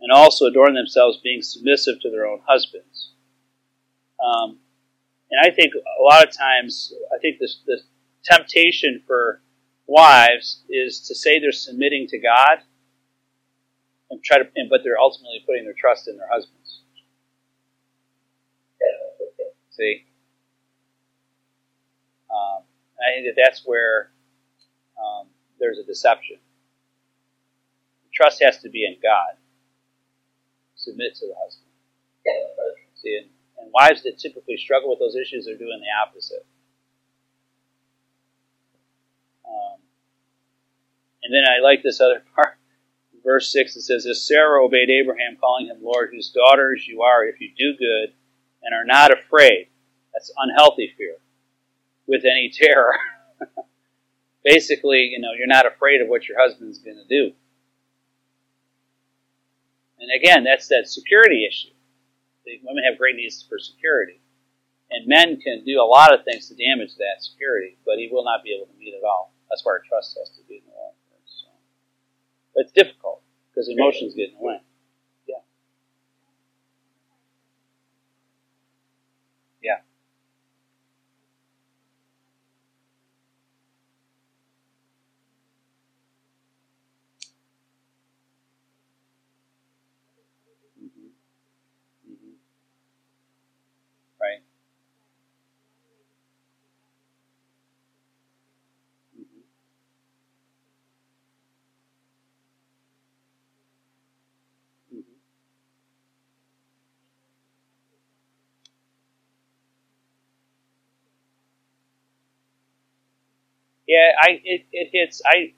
and 0.00 0.10
also 0.10 0.46
adorned 0.46 0.76
themselves 0.76 1.18
being 1.22 1.42
submissive 1.42 2.00
to 2.00 2.10
their 2.10 2.26
own 2.26 2.40
husbands. 2.46 3.12
Um, 4.24 4.58
and 5.30 5.40
I 5.44 5.54
think 5.54 5.74
a 5.74 6.02
lot 6.02 6.26
of 6.26 6.36
times, 6.36 6.92
I 7.14 7.18
think 7.18 7.38
this, 7.38 7.60
the 7.66 7.80
temptation 8.24 9.02
for 9.06 9.42
wives 9.86 10.62
is 10.68 11.00
to 11.08 11.14
say 11.14 11.38
they're 11.38 11.52
submitting 11.52 12.06
to 12.08 12.18
God, 12.18 12.62
and 14.10 14.22
try 14.22 14.38
to, 14.38 14.44
but 14.68 14.80
they're 14.84 14.98
ultimately 14.98 15.42
putting 15.46 15.64
their 15.64 15.74
trust 15.78 16.08
in 16.08 16.16
their 16.16 16.28
husbands. 16.30 16.82
See, 19.70 20.04
um, 22.30 22.62
I 23.00 23.14
think 23.14 23.34
that 23.34 23.42
that's 23.42 23.62
where 23.64 24.10
um, 24.98 25.28
there's 25.58 25.78
a 25.78 25.84
deception. 25.84 26.36
Trust 28.12 28.42
has 28.42 28.58
to 28.58 28.68
be 28.68 28.84
in 28.84 28.96
God. 29.02 29.38
Submit 30.74 31.14
to 31.16 31.26
the 31.26 31.34
husband. 31.42 31.66
See, 32.94 33.16
and, 33.22 33.30
and 33.58 33.70
wives 33.72 34.02
that 34.02 34.18
typically 34.18 34.56
struggle 34.56 34.90
with 34.90 34.98
those 34.98 35.16
issues 35.16 35.48
are 35.48 35.56
doing 35.56 35.80
the 35.80 36.06
opposite. 36.06 36.44
Um, 39.46 39.80
and 41.22 41.34
then 41.34 41.44
I 41.48 41.62
like 41.62 41.82
this 41.82 42.00
other 42.00 42.22
part. 42.34 42.49
Verse 43.24 43.52
6, 43.52 43.76
it 43.76 43.82
says, 43.82 44.06
As 44.06 44.26
Sarah 44.26 44.64
obeyed 44.64 44.90
Abraham, 44.90 45.36
calling 45.40 45.66
him 45.66 45.78
Lord, 45.82 46.10
whose 46.12 46.30
daughters 46.30 46.86
you 46.88 47.02
are, 47.02 47.24
if 47.24 47.40
you 47.40 47.50
do 47.56 47.76
good 47.78 48.14
and 48.62 48.74
are 48.74 48.84
not 48.84 49.12
afraid. 49.12 49.68
That's 50.12 50.32
unhealthy 50.36 50.92
fear 50.96 51.16
with 52.06 52.24
any 52.24 52.50
terror. 52.52 52.94
Basically, 54.44 55.10
you 55.12 55.20
know, 55.20 55.32
you're 55.36 55.46
not 55.46 55.66
afraid 55.66 56.00
of 56.00 56.08
what 56.08 56.28
your 56.28 56.38
husband's 56.40 56.78
going 56.78 56.96
to 56.96 57.08
do. 57.08 57.32
And 59.98 60.10
again, 60.16 60.44
that's 60.44 60.68
that 60.68 60.88
security 60.88 61.46
issue. 61.46 61.74
The 62.46 62.60
women 62.64 62.84
have 62.84 62.98
great 62.98 63.16
needs 63.16 63.44
for 63.46 63.58
security. 63.58 64.20
And 64.90 65.06
men 65.06 65.40
can 65.40 65.62
do 65.64 65.80
a 65.80 65.86
lot 65.86 66.12
of 66.12 66.24
things 66.24 66.48
to 66.48 66.56
damage 66.56 66.96
that 66.96 67.22
security, 67.22 67.76
but 67.86 67.98
he 67.98 68.08
will 68.10 68.24
not 68.24 68.42
be 68.42 68.56
able 68.56 68.66
to 68.66 68.78
meet 68.78 68.94
it 68.94 69.04
all. 69.04 69.32
That's 69.48 69.64
where 69.64 69.80
trust 69.86 70.18
has 70.18 70.30
to 70.36 70.42
be 70.48 70.56
in 70.56 70.66
the. 70.66 70.72
But 70.72 70.99
it's 72.60 72.72
difficult 72.72 73.22
because 73.50 73.68
emotions 73.68 74.14
get 74.14 74.30
in 74.30 74.36
the 74.36 74.42
way. 74.44 74.58
Yeah, 79.62 79.80
mm-hmm. 90.82 91.29
I 114.22 114.40
it, 114.44 114.66
it 114.72 114.90
hits. 114.92 115.22
I 115.24 115.54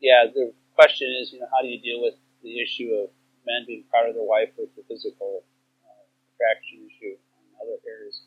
yeah. 0.00 0.26
The 0.32 0.52
question 0.74 1.08
is, 1.20 1.32
you 1.32 1.40
know, 1.40 1.46
how 1.50 1.62
do 1.62 1.68
you 1.68 1.80
deal 1.80 2.02
with 2.02 2.14
the 2.42 2.60
issue 2.62 2.90
of 3.02 3.10
men 3.46 3.64
being 3.66 3.84
proud 3.90 4.08
of 4.08 4.14
their 4.14 4.24
wife 4.24 4.50
with 4.56 4.74
the 4.76 4.82
physical 4.88 5.44
uh, 5.84 6.04
attraction 6.34 6.86
issue 6.86 7.14
and 7.14 7.46
other 7.62 7.78
areas? 7.86 8.22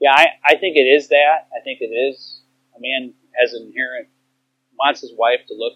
Yeah, 0.00 0.12
I, 0.14 0.26
I 0.44 0.56
think 0.56 0.76
it 0.76 0.86
is 0.86 1.08
that. 1.08 1.46
I 1.54 1.62
think 1.62 1.80
it 1.80 1.94
is. 1.94 2.42
A 2.76 2.80
man 2.80 3.14
has 3.38 3.52
an 3.52 3.66
inherent 3.66 4.08
wants 4.78 5.00
his 5.00 5.12
wife 5.16 5.40
to 5.48 5.54
look, 5.54 5.74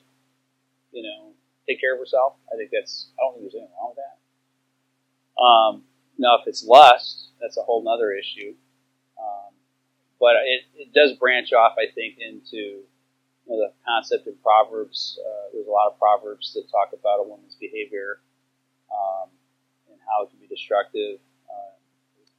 you 0.93 1.03
know, 1.03 1.33
take 1.69 1.81
care 1.81 1.95
of 1.95 2.01
herself. 2.01 2.35
I 2.53 2.57
think 2.57 2.71
that's. 2.73 3.11
I 3.19 3.23
don't 3.23 3.35
think 3.35 3.45
there's 3.45 3.55
anything 3.55 3.75
wrong 3.81 3.95
with 3.95 4.03
that. 4.03 4.17
Um, 5.41 5.83
now, 6.19 6.39
if 6.41 6.47
it's 6.47 6.65
lust, 6.65 7.31
that's 7.41 7.57
a 7.57 7.63
whole 7.63 7.87
other 7.89 8.13
issue. 8.13 8.55
Um, 9.19 9.46
but 10.21 10.37
it, 10.45 10.65
it 10.75 10.89
does 10.93 11.13
branch 11.19 11.53
off, 11.53 11.77
I 11.79 11.93
think, 11.93 12.19
into 12.19 12.85
you 13.47 13.49
know, 13.49 13.59
the 13.59 13.73
concept 13.87 14.27
in 14.27 14.35
Proverbs. 14.43 15.19
Uh, 15.21 15.53
there's 15.53 15.67
a 15.67 15.71
lot 15.71 15.93
of 15.93 15.99
Proverbs 15.99 16.53
that 16.55 16.67
talk 16.71 16.93
about 16.93 17.21
a 17.21 17.27
woman's 17.29 17.57
behavior 17.61 18.21
um, 18.91 19.29
and 19.91 19.99
how 20.03 20.25
it 20.25 20.31
can 20.31 20.41
be 20.41 20.49
destructive. 20.49 21.21
Uh, 21.47 21.75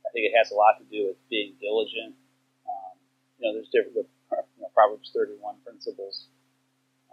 I 0.06 0.10
think 0.12 0.28
it 0.28 0.36
has 0.36 0.52
a 0.52 0.56
lot 0.56 0.82
to 0.82 0.86
do 0.90 1.08
with 1.14 1.20
being 1.30 1.54
diligent. 1.62 2.16
Um, 2.66 2.96
you 3.40 3.48
know, 3.48 3.54
there's 3.54 3.70
different 3.70 3.96
with 3.96 4.10
you 4.32 4.62
know, 4.62 4.72
Proverbs 4.74 5.12
31 5.14 5.64
principles. 5.64 6.28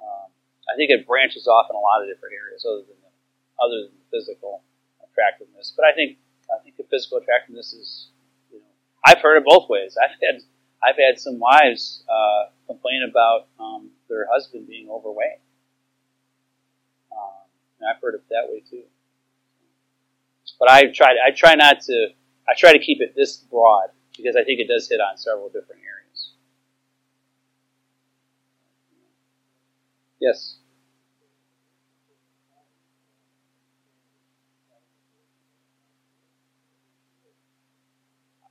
Um, 0.01 0.33
I 0.67 0.75
think 0.77 0.91
it 0.91 1.07
branches 1.07 1.47
off 1.47 1.69
in 1.71 1.77
a 1.77 1.83
lot 1.83 2.03
of 2.03 2.09
different 2.09 2.35
areas 2.35 2.65
other 2.65 2.83
than 2.83 2.99
the, 3.05 3.13
other 3.61 3.79
than 3.87 3.95
the 3.95 4.09
physical 4.11 4.65
attractiveness. 5.05 5.73
But 5.77 5.87
I 5.87 5.93
think 5.95 6.19
I 6.51 6.61
think 6.63 6.77
the 6.77 6.85
physical 6.91 7.19
attractiveness 7.19 7.73
is, 7.73 8.11
you 8.53 8.59
know, 8.59 8.75
I've 9.07 9.23
heard 9.23 9.39
it 9.39 9.45
both 9.47 9.69
ways. 9.71 9.97
I've 9.97 10.17
had 10.21 10.43
I've 10.85 10.97
had 10.97 11.19
some 11.19 11.39
wives 11.39 12.05
uh, 12.09 12.51
complain 12.67 13.03
about 13.09 13.49
um, 13.59 13.91
their 14.09 14.27
husband 14.31 14.67
being 14.69 14.89
overweight. 14.91 15.41
Um, 17.13 17.49
and 17.81 17.89
I've 17.91 18.01
heard 18.03 18.15
it 18.15 18.25
that 18.31 18.49
way 18.51 18.61
too. 18.69 18.85
But 20.59 20.71
I 20.71 20.87
try 20.93 21.17
I 21.27 21.31
try 21.31 21.55
not 21.55 21.81
to 21.83 22.09
I 22.49 22.55
try 22.57 22.73
to 22.73 22.79
keep 22.79 23.01
it 23.01 23.15
this 23.17 23.37
broad 23.39 23.91
because 24.17 24.37
I 24.37 24.45
think 24.45 24.61
it 24.61 24.69
does 24.69 24.89
hit 24.89 25.01
on 25.01 25.17
several 25.17 25.49
different 25.49 25.83
areas. 25.83 26.33
Yes. 30.21 30.57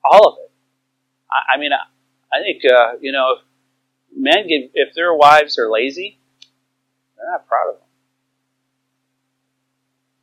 All 0.03 0.27
of 0.27 0.37
it. 0.45 0.51
I, 1.31 1.55
I 1.55 1.57
mean, 1.59 1.71
I 1.73 1.79
think 2.41 2.63
uh, 2.65 2.93
you 3.01 3.11
know, 3.11 3.35
if 3.37 3.43
men 4.15 4.47
get 4.47 4.71
if 4.73 4.95
their 4.95 5.13
wives 5.13 5.57
are 5.59 5.69
lazy, 5.69 6.19
they're 7.15 7.31
not 7.31 7.47
proud 7.47 7.69
of 7.69 7.75
them. 7.75 7.87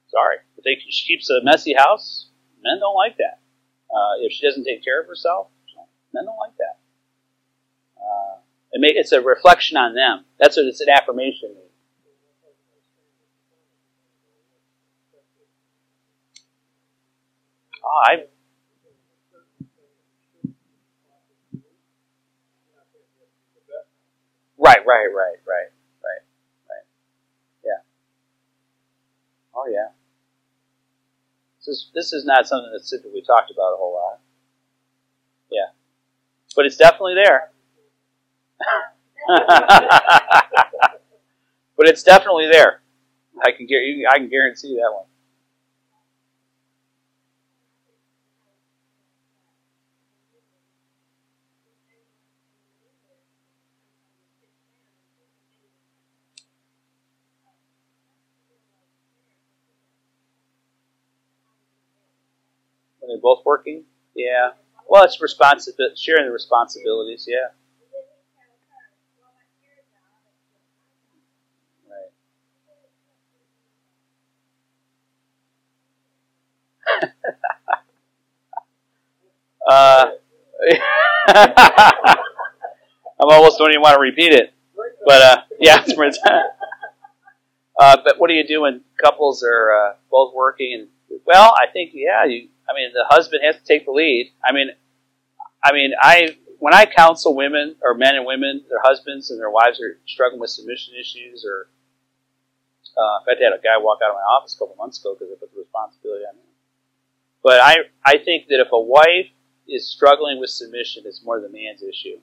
Sorry, 0.08 0.38
if 0.56 0.64
they, 0.64 0.76
she 0.90 1.06
keeps 1.06 1.30
a 1.30 1.40
messy 1.44 1.74
house, 1.76 2.30
men 2.62 2.80
don't 2.80 2.96
like 2.96 3.16
that. 3.18 3.38
Uh, 3.94 4.22
if 4.22 4.32
she 4.32 4.46
doesn't 4.46 4.64
take 4.64 4.84
care 4.84 5.00
of 5.00 5.06
herself, 5.06 5.48
men 6.12 6.24
don't 6.24 6.36
like 6.36 6.56
that. 6.58 6.78
Uh, 7.96 8.40
it 8.72 8.80
may, 8.80 8.88
it's 8.88 9.12
a 9.12 9.20
reflection 9.20 9.76
on 9.76 9.94
them. 9.94 10.24
That's 10.38 10.56
what 10.56 10.66
it's 10.66 10.80
an 10.80 10.88
affirmation. 10.88 11.54
Oh, 17.84 18.00
I 18.04 18.24
Right, 24.60 24.84
right, 24.86 25.08
right, 25.08 25.40
right, 25.48 25.70
right, 26.04 26.22
right. 26.68 26.84
Yeah. 27.64 27.80
Oh 29.54 29.66
yeah. 29.72 29.88
This 31.58 31.68
is 31.68 31.90
this 31.94 32.12
is 32.12 32.24
not 32.26 32.46
something 32.46 32.70
that's 32.72 32.90
typically 32.90 33.22
talked 33.22 33.50
about 33.50 33.72
a 33.72 33.76
whole 33.76 33.94
lot. 33.94 34.20
Yeah, 35.50 35.72
but 36.56 36.66
it's 36.66 36.76
definitely 36.76 37.14
there. 37.14 37.52
but 41.76 41.88
it's 41.88 42.02
definitely 42.02 42.48
there. 42.50 42.82
I 43.42 43.52
can 43.52 43.66
I 44.12 44.18
can 44.18 44.28
guarantee 44.28 44.76
that 44.76 44.92
one. 44.92 45.06
Are 63.10 63.16
they 63.16 63.20
both 63.20 63.44
working? 63.44 63.84
Yeah. 64.14 64.52
Well, 64.88 65.04
it's 65.04 65.20
responsibility, 65.20 65.96
sharing 65.96 66.26
the 66.26 66.32
responsibilities. 66.32 67.26
Yeah. 67.28 67.48
Right. 71.88 72.10
uh, 79.70 80.10
I'm 83.20 83.28
almost 83.28 83.58
don't 83.58 83.70
even 83.70 83.82
want 83.82 83.94
to 83.96 84.00
repeat 84.00 84.32
it, 84.32 84.52
but 85.06 85.22
uh, 85.22 85.36
yeah, 85.60 85.82
it's 85.86 86.18
uh, 87.78 87.96
but 88.04 88.18
what 88.18 88.28
do 88.28 88.34
you 88.34 88.46
do 88.46 88.62
when 88.62 88.82
couples 89.02 89.42
are 89.42 89.72
uh, 89.72 89.94
both 90.10 90.34
working? 90.34 90.74
And 91.10 91.20
well, 91.26 91.52
I 91.60 91.66
think 91.72 91.92
yeah, 91.94 92.24
you. 92.24 92.48
I 92.70 92.74
mean, 92.74 92.92
the 92.94 93.04
husband 93.08 93.42
has 93.44 93.56
to 93.56 93.64
take 93.64 93.84
the 93.84 93.90
lead. 93.90 94.32
I 94.44 94.52
mean, 94.52 94.70
I 95.64 95.72
mean, 95.72 95.92
I 96.00 96.36
when 96.58 96.74
I 96.74 96.86
counsel 96.86 97.34
women 97.34 97.76
or 97.82 97.94
men 97.94 98.14
and 98.14 98.24
women, 98.24 98.64
their 98.68 98.80
husbands 98.82 99.30
and 99.30 99.40
their 99.40 99.50
wives 99.50 99.80
are 99.80 99.98
struggling 100.06 100.40
with 100.40 100.50
submission 100.50 100.94
issues, 100.94 101.44
or 101.44 101.68
uh, 102.96 103.20
in 103.20 103.26
fact, 103.26 103.40
I 103.40 103.50
had 103.50 103.58
a 103.58 103.62
guy 103.62 103.76
walk 103.80 103.98
out 104.04 104.10
of 104.10 104.16
my 104.16 104.22
office 104.22 104.54
a 104.54 104.58
couple 104.58 104.76
months 104.76 105.00
ago 105.00 105.16
because 105.18 105.32
I 105.32 105.40
put 105.40 105.52
the 105.52 105.60
responsibility 105.60 106.24
on 106.24 106.34
him. 106.36 106.50
But 107.42 107.60
I 107.60 107.76
I 108.04 108.18
think 108.18 108.46
that 108.48 108.60
if 108.60 108.68
a 108.72 108.80
wife 108.80 109.32
is 109.66 109.90
struggling 109.90 110.38
with 110.38 110.50
submission, 110.50 111.04
it's 111.06 111.24
more 111.24 111.40
the 111.40 111.48
man's 111.48 111.82
issue 111.82 112.20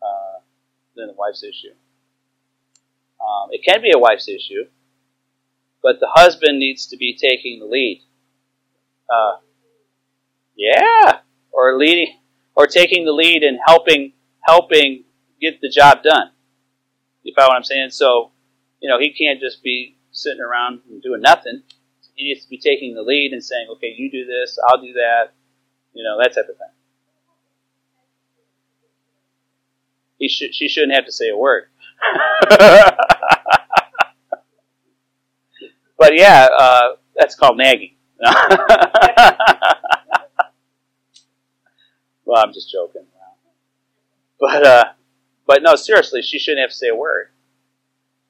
uh, 0.00 0.40
than 0.96 1.08
the 1.08 1.14
wife's 1.14 1.42
issue. 1.42 1.74
Um, 3.20 3.48
it 3.50 3.62
can 3.64 3.82
be 3.82 3.92
a 3.94 3.98
wife's 3.98 4.28
issue, 4.28 4.64
but 5.82 6.00
the 6.00 6.08
husband 6.14 6.58
needs 6.58 6.86
to 6.88 6.96
be 6.96 7.16
taking 7.16 7.58
the 7.58 7.66
lead. 7.66 8.02
Uh, 9.08 9.38
yeah, 10.56 11.18
or 11.52 11.76
leading, 11.76 12.16
or 12.54 12.66
taking 12.66 13.04
the 13.04 13.12
lead 13.12 13.42
and 13.42 13.58
helping 13.66 14.12
helping 14.40 15.04
get 15.40 15.60
the 15.60 15.68
job 15.68 16.02
done. 16.02 16.30
You 17.22 17.32
follow 17.34 17.48
what 17.48 17.56
I'm 17.56 17.64
saying? 17.64 17.90
So, 17.90 18.32
you 18.80 18.88
know, 18.88 18.98
he 18.98 19.12
can't 19.12 19.40
just 19.40 19.62
be 19.62 19.96
sitting 20.12 20.40
around 20.40 20.80
and 20.88 21.02
doing 21.02 21.20
nothing. 21.20 21.62
He 22.14 22.28
needs 22.28 22.44
to 22.44 22.50
be 22.50 22.58
taking 22.58 22.94
the 22.94 23.02
lead 23.02 23.32
and 23.32 23.42
saying, 23.42 23.68
"Okay, 23.72 23.94
you 23.96 24.10
do 24.10 24.24
this, 24.24 24.58
I'll 24.68 24.80
do 24.80 24.92
that," 24.92 25.32
you 25.92 26.04
know, 26.04 26.18
that 26.18 26.34
type 26.34 26.48
of 26.48 26.56
thing. 26.56 26.68
He 30.18 30.28
should, 30.28 30.54
she 30.54 30.68
shouldn't 30.68 30.94
have 30.94 31.06
to 31.06 31.12
say 31.12 31.28
a 31.28 31.36
word. 31.36 31.64
but 35.98 36.14
yeah, 36.14 36.48
uh, 36.56 36.96
that's 37.16 37.34
called 37.34 37.58
nagging. 37.58 37.96
well, 42.24 42.42
I'm 42.42 42.52
just 42.52 42.70
joking. 42.70 43.02
But 44.38 44.66
uh, 44.66 44.84
but 45.46 45.62
no, 45.62 45.74
seriously, 45.74 46.22
she 46.22 46.38
shouldn't 46.38 46.60
have 46.60 46.70
to 46.70 46.76
say 46.76 46.88
a 46.88 46.94
word. 46.94 47.28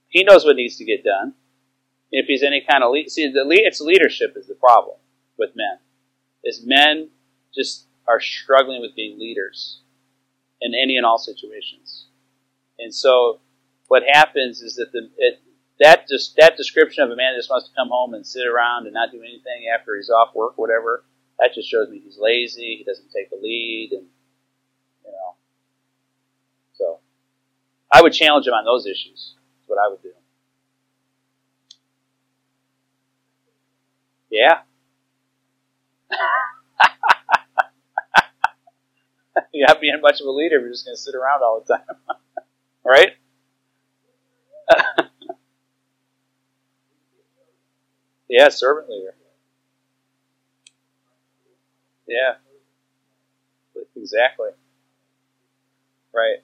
He 0.09 0.23
knows 0.23 0.45
what 0.45 0.57
needs 0.57 0.77
to 0.77 0.85
get 0.85 1.03
done. 1.03 1.35
If 2.13 2.27
he's 2.27 2.43
any 2.43 2.65
kind 2.69 2.85
of 2.85 2.93
lead, 2.93 3.11
see, 3.11 3.31
the 3.33 3.45
lead, 3.45 3.63
it's 3.65 3.81
leadership 3.81 4.35
is 4.37 4.47
the 4.47 4.55
problem 4.55 4.97
with 5.37 5.51
men. 5.57 5.79
Is 6.45 6.63
men 6.65 7.09
just 7.55 7.87
are 8.07 8.21
struggling 8.21 8.81
with 8.81 8.95
being 8.95 9.19
leaders 9.19 9.81
in 10.61 10.73
any 10.75 10.97
and 10.97 11.07
all 11.07 11.19
situations, 11.19 12.07
and 12.79 12.95
so 12.95 13.41
what 13.89 14.03
happens 14.13 14.61
is 14.61 14.77
that 14.77 14.93
the 14.93 15.11
it, 15.17 15.41
that 15.81 16.09
just 16.09 16.37
that 16.37 16.57
description 16.57 17.05
of 17.05 17.11
a 17.11 17.17
man 17.17 17.35
that 17.35 17.39
just 17.39 17.51
wants 17.51 17.69
to 17.69 17.75
come 17.75 17.89
home 17.89 18.15
and 18.15 18.27
sit 18.27 18.47
around 18.47 18.87
and 18.87 18.95
not 18.95 19.11
do 19.13 19.21
anything 19.21 19.67
after 19.75 19.97
he's 19.97 20.11
off 20.11 20.35
work, 20.35 20.57
whatever, 20.57 21.05
that 21.39 21.51
just 21.55 21.69
shows 21.69 21.89
me 21.91 22.01
he's 22.05 22.19
lazy. 22.19 22.77
He 22.79 22.85
doesn't 22.85 23.11
take 23.11 23.31
the 23.31 23.37
lead, 23.37 23.91
and 23.93 24.07
you 25.05 25.11
know. 25.13 25.35
So, 26.75 27.01
I 27.93 28.03
would 28.03 28.13
challenge 28.13 28.47
him 28.47 28.55
on 28.55 28.65
those 28.65 28.87
issues. 28.87 29.35
That's 29.59 29.69
what 29.69 29.79
I 29.85 29.89
would 29.91 30.03
do. 30.03 30.13
Yeah. 34.31 34.61
You're 39.53 39.67
not 39.69 39.81
being 39.81 40.01
much 40.01 40.21
of 40.21 40.27
a 40.27 40.31
leader 40.31 40.57
if 40.57 40.63
you're 40.63 40.71
just 40.71 40.85
going 40.85 40.97
to 40.97 41.01
sit 41.01 41.15
around 41.15 41.43
all 41.43 41.63
the 41.67 41.77
time, 41.77 41.97
right? 42.85 43.11
yeah, 48.29 48.49
servant 48.49 48.89
leader. 48.89 49.15
Yeah. 52.07 52.37
Exactly. 53.97 54.51
Right. 56.15 56.39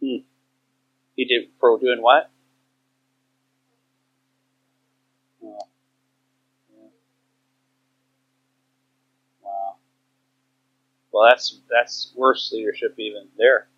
Hmm. 0.00 0.16
He 1.16 1.24
did 1.24 1.50
for 1.60 1.78
doing 1.78 2.02
what? 2.02 2.30
Wow. 9.42 9.76
Well, 11.12 11.28
that's 11.28 11.60
that's 11.70 12.12
worse 12.16 12.50
leadership 12.52 12.94
even 12.98 13.28
there. 13.36 13.68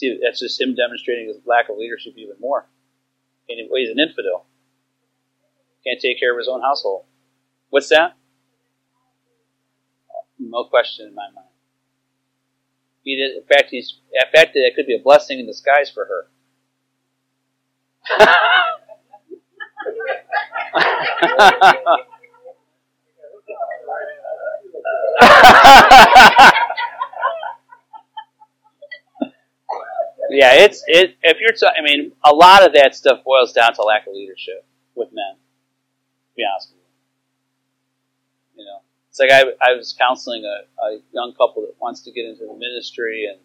See, 0.00 0.18
that's 0.22 0.40
just 0.40 0.58
him 0.58 0.74
demonstrating 0.74 1.28
his 1.28 1.36
lack 1.44 1.68
of 1.68 1.76
leadership 1.76 2.14
even 2.16 2.36
more. 2.40 2.66
And 3.50 3.68
he's 3.70 3.90
an 3.90 3.98
infidel. 3.98 4.46
Can't 5.86 6.00
take 6.00 6.18
care 6.18 6.32
of 6.32 6.38
his 6.38 6.48
own 6.48 6.62
household. 6.62 7.04
What's 7.68 7.90
that? 7.90 8.16
No 10.38 10.64
question 10.64 11.08
in 11.08 11.14
my 11.14 11.28
mind. 11.34 11.48
He 13.02 13.16
did. 13.16 13.36
In 13.36 13.42
fact, 13.42 13.68
he's. 13.70 13.98
In 14.10 14.32
fact, 14.34 14.54
that 14.54 14.72
could 14.74 14.86
be 14.86 14.96
a 14.96 15.02
blessing 15.02 15.38
in 15.38 15.46
disguise 15.46 15.90
for 15.90 16.06
her. 16.06 16.30
yeah, 30.30 30.52
it's 30.54 30.82
it. 30.86 31.16
If 31.22 31.38
you're, 31.40 31.52
t- 31.52 31.66
I 31.66 31.82
mean, 31.82 32.12
a 32.24 32.34
lot 32.34 32.64
of 32.66 32.74
that 32.74 32.94
stuff 32.94 33.24
boils 33.24 33.52
down 33.52 33.74
to 33.74 33.82
lack 33.82 34.06
of 34.06 34.14
leadership 34.14 34.64
with 34.94 35.08
men. 35.12 35.34
To 35.34 36.34
be 36.36 36.44
honest 36.50 36.70
with 36.70 36.80
you, 38.56 38.62
you 38.62 38.64
know, 38.64 38.78
it's 39.08 39.18
like 39.18 39.30
I, 39.30 39.70
I 39.70 39.76
was 39.76 39.94
counseling 39.98 40.44
a, 40.44 40.82
a 40.82 40.98
young 41.12 41.32
couple 41.32 41.62
that 41.62 41.74
wants 41.80 42.02
to 42.02 42.12
get 42.12 42.26
into 42.26 42.46
the 42.46 42.54
ministry, 42.54 43.26
and 43.30 43.40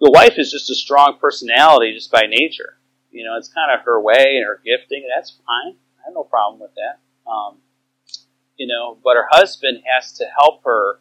the 0.00 0.10
wife 0.10 0.38
is 0.38 0.50
just 0.50 0.70
a 0.70 0.74
strong 0.74 1.18
personality 1.20 1.92
just 1.94 2.10
by 2.10 2.22
nature. 2.28 2.78
You 3.10 3.24
know, 3.24 3.36
it's 3.36 3.48
kind 3.48 3.70
of 3.70 3.84
her 3.86 4.00
way 4.00 4.36
and 4.36 4.44
her 4.44 4.60
gifting, 4.64 5.02
and 5.04 5.12
that's 5.14 5.30
fine. 5.30 5.76
I 5.98 6.06
have 6.06 6.14
no 6.14 6.24
problem 6.24 6.60
with 6.60 6.72
that. 6.74 7.30
Um, 7.30 7.58
you 8.56 8.66
know, 8.66 8.98
but 9.02 9.16
her 9.16 9.26
husband 9.30 9.82
has 9.86 10.12
to 10.14 10.24
help 10.38 10.64
her. 10.64 11.00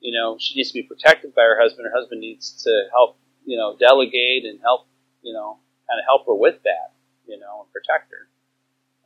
You 0.00 0.18
know, 0.18 0.36
she 0.38 0.54
needs 0.54 0.70
to 0.70 0.74
be 0.74 0.82
protected 0.82 1.34
by 1.34 1.42
her 1.42 1.60
husband. 1.60 1.86
Her 1.86 1.98
husband 1.98 2.20
needs 2.20 2.62
to 2.64 2.84
help, 2.90 3.18
you 3.44 3.56
know, 3.56 3.76
delegate 3.78 4.44
and 4.44 4.60
help, 4.60 4.86
you 5.22 5.32
know, 5.32 5.58
kind 5.88 5.98
of 5.98 6.04
help 6.06 6.26
her 6.26 6.34
with 6.34 6.62
that, 6.64 6.94
you 7.26 7.38
know, 7.38 7.62
and 7.62 7.72
protect 7.72 8.10
her. 8.10 8.28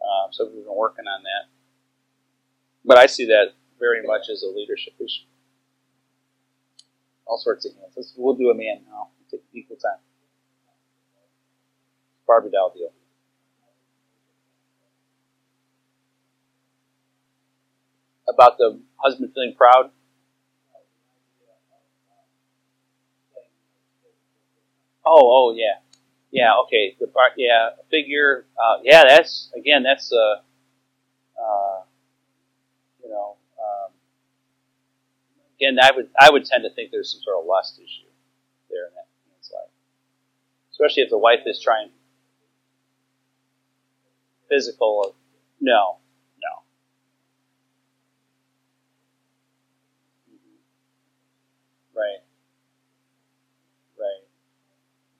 Um, 0.05 0.33
so 0.33 0.47
we've 0.47 0.65
been 0.65 0.77
working 0.77 1.07
on 1.07 1.23
that. 1.23 1.51
But 2.85 2.99
I 2.99 3.07
see 3.07 3.27
that 3.27 3.55
very 3.79 4.07
much 4.07 4.29
as 4.31 4.43
a 4.43 4.49
leadership 4.49 4.95
issue. 4.99 5.27
All 7.27 7.39
sorts 7.39 7.65
of 7.65 7.73
hands. 7.75 7.95
Let's, 7.97 8.13
we'll 8.17 8.35
do 8.35 8.51
a 8.51 8.55
man 8.55 8.83
now. 8.87 9.09
We'll 9.19 9.41
take 9.41 9.45
equal 9.55 9.77
time. 9.77 10.01
Barbie 12.27 12.51
doll 12.51 12.73
deal. 12.77 12.93
about 18.29 18.59
the 18.59 18.81
husband 18.97 19.33
feeling 19.35 19.55
proud? 19.57 19.91
Oh, 25.07 25.21
oh, 25.51 25.55
yeah, 25.57 25.79
yeah. 26.31 26.53
Okay, 26.65 26.97
the 27.01 27.07
part, 27.09 27.33
yeah, 27.37 27.71
figure. 27.91 28.47
Uh, 28.57 28.81
yeah, 28.83 29.05
that's 29.09 29.51
again, 29.57 29.83
that's 29.83 30.13
uh, 30.13 30.41
uh, 31.41 31.83
you 33.03 33.11
know, 33.11 33.37
um, 33.59 33.93
again, 35.59 35.79
I 35.83 35.91
would 35.95 36.09
I 36.19 36.31
would 36.31 36.45
tend 36.45 36.65
to 36.65 36.71
think 36.71 36.91
there's 36.91 37.13
some 37.13 37.21
sort 37.23 37.39
of 37.41 37.47
lust 37.47 37.79
issue 37.79 38.09
there 38.71 38.87
in 38.89 38.95
that 38.95 39.07
man's 39.29 39.51
life, 39.53 39.71
especially 40.73 41.03
if 41.03 41.11
the 41.11 41.19
wife 41.19 41.41
is 41.47 41.61
trying 41.61 41.91
physical. 44.49 45.15
No, 45.61 45.99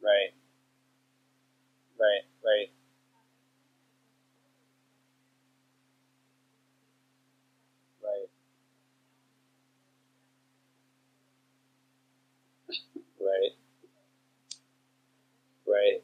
Right. 0.05 0.31
Right, 1.99 2.23
right. 2.45 2.71
Right. 8.03 8.29
Right. 13.21 13.51
Right. 15.67 16.01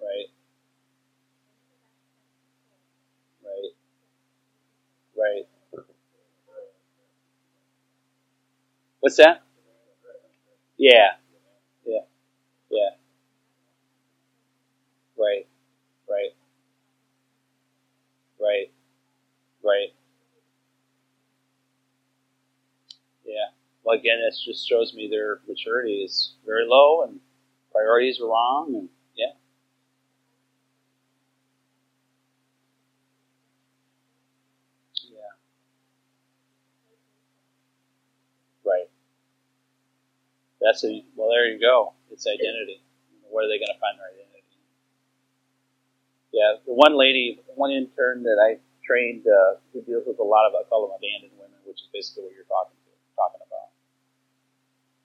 Right. 0.00 0.26
Right. 3.44 3.70
Right. 5.16 5.44
What's 9.00 9.16
that? 9.16 9.42
Yeah. 10.78 11.12
Well, 23.84 23.98
again, 23.98 24.18
that 24.20 24.36
just 24.44 24.68
shows 24.68 24.94
me 24.94 25.08
their 25.10 25.40
maturity 25.48 26.02
is 26.04 26.34
very 26.46 26.66
low 26.66 27.02
and 27.04 27.20
priorities 27.72 28.20
are 28.20 28.28
wrong, 28.28 28.74
and 28.74 28.88
yeah. 29.16 29.32
Yeah. 35.10 35.32
Right. 38.64 38.88
That's 40.60 40.84
a 40.84 41.04
well. 41.16 41.28
There 41.30 41.46
you 41.48 41.60
go. 41.60 41.94
It's 42.10 42.26
identity. 42.26 42.82
Where 43.30 43.44
are 43.44 43.48
they 43.48 43.58
going 43.58 43.72
to 43.74 43.80
find 43.80 43.98
their 43.98 44.08
identity? 44.08 44.44
Yeah, 46.32 46.54
the 46.66 46.74
one 46.74 46.96
lady, 46.96 47.40
one 47.56 47.70
intern 47.72 48.22
that 48.24 48.38
I 48.40 48.58
trained, 48.86 49.26
uh, 49.26 49.58
who 49.72 49.82
deals 49.82 50.04
with 50.06 50.18
a 50.18 50.22
lot 50.22 50.46
of 50.46 50.54
I 50.54 50.62
call 50.68 50.86
them 50.86 50.96
abandoned 50.96 51.32
women, 51.38 51.58
which 51.66 51.82
is 51.82 51.88
basically 51.92 52.24
what 52.24 52.34
you're 52.34 52.44
talking 52.44 52.74
about. 52.74 52.79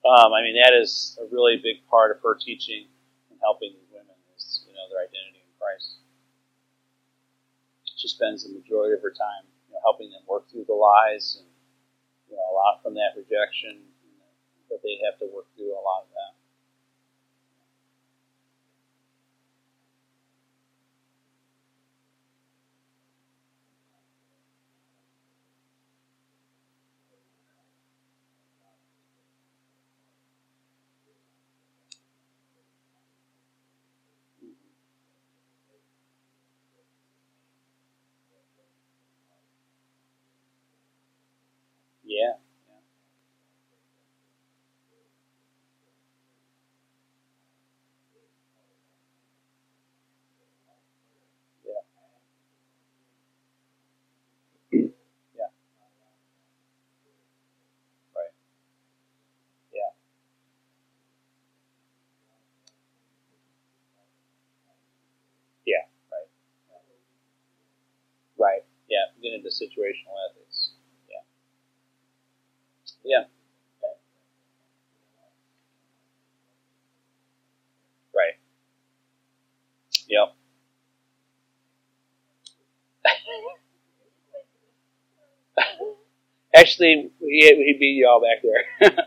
Um, 0.06 0.30
I 0.30 0.42
mean, 0.42 0.54
that 0.62 0.70
is 0.70 1.18
a 1.18 1.26
really 1.34 1.58
big 1.58 1.82
part 1.90 2.14
of 2.14 2.22
her 2.22 2.38
teaching 2.38 2.86
and 3.30 3.38
helping 3.42 3.74
these 3.74 3.90
women 3.90 4.14
is 4.38 4.62
you 4.62 4.72
know 4.72 4.86
their 4.86 5.02
identity 5.02 5.42
in 5.42 5.50
Christ. 5.58 5.98
She 7.98 8.06
spends 8.06 8.46
the 8.46 8.54
majority 8.54 8.94
of 8.94 9.02
her 9.02 9.10
time 9.10 9.50
you 9.66 9.74
know, 9.74 9.82
helping 9.82 10.10
them 10.14 10.22
work 10.30 10.46
through 10.46 10.70
the 10.70 10.78
lies 10.78 11.42
and 11.42 11.48
you 12.30 12.36
know 12.38 12.46
a 12.46 12.54
lot 12.54 12.82
from 12.86 12.94
that 12.94 13.18
rejection 13.18 13.82
that 14.70 14.78
they 14.86 15.02
have 15.02 15.18
to 15.18 15.26
work 15.34 15.50
through 15.56 15.74
a 15.74 15.82
lot 15.82 16.06
of 16.06 16.10
that. 16.14 16.35
Into 69.46 69.54
situational 69.54 70.16
ethics. 70.30 70.72
Yeah. 71.08 71.22
Yeah. 73.04 73.24
Right. 78.14 78.34
Yep. 80.08 80.34
Actually, 86.56 87.10
he, 87.20 87.40
he 87.54 87.76
beat 87.78 87.94
you 87.96 88.08
all 88.08 88.20
back 88.22 88.42
there. 88.42 89.06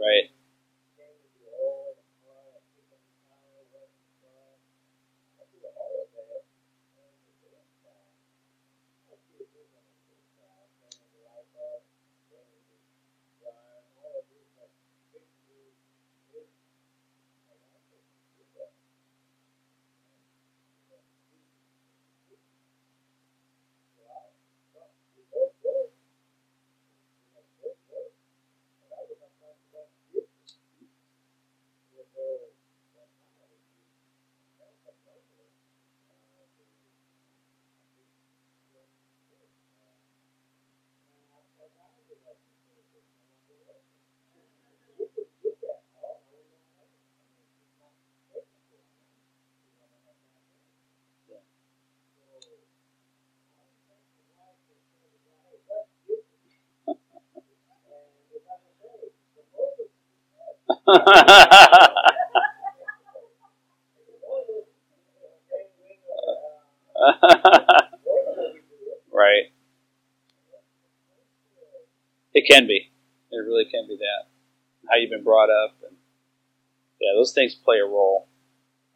right. 0.00 0.30
right. 69.12 69.50
It 72.32 72.46
can 72.48 72.66
be. 72.66 72.90
It 73.32 73.36
really 73.36 73.64
can 73.64 73.86
be 73.88 73.96
that. 73.96 74.28
How 74.88 74.96
you've 74.96 75.10
been 75.10 75.24
brought 75.24 75.50
up, 75.50 75.76
and 75.88 75.96
yeah, 77.00 77.12
those 77.16 77.32
things 77.32 77.54
play 77.54 77.78
a 77.78 77.86
role. 77.86 78.28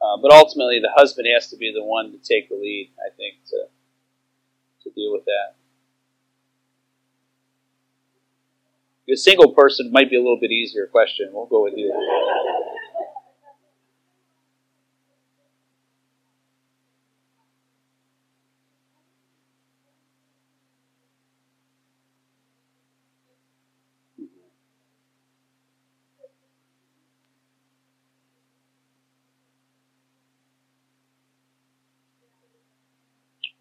Uh, 0.01 0.17
but 0.23 0.33
ultimately, 0.33 0.79
the 0.81 0.93
husband 0.95 1.27
has 1.35 1.51
to 1.51 1.57
be 1.57 1.73
the 1.75 1.83
one 1.83 2.13
to 2.13 2.19
take 2.19 2.49
the 2.49 2.55
lead. 2.55 2.93
I 2.99 3.15
think 3.17 3.37
to 3.51 3.65
to 4.85 4.91
deal 4.95 5.13
with 5.13 5.25
that. 5.25 5.58
Single 9.19 9.53
person 9.53 9.91
might 9.93 10.11
be 10.11 10.17
a 10.17 10.21
little 10.21 10.41
bit 10.41 10.51
easier 10.53 10.87
question. 10.87 11.31
We'll 11.33 11.47
go 11.47 11.65
with 11.65 11.75
you. 11.77 11.93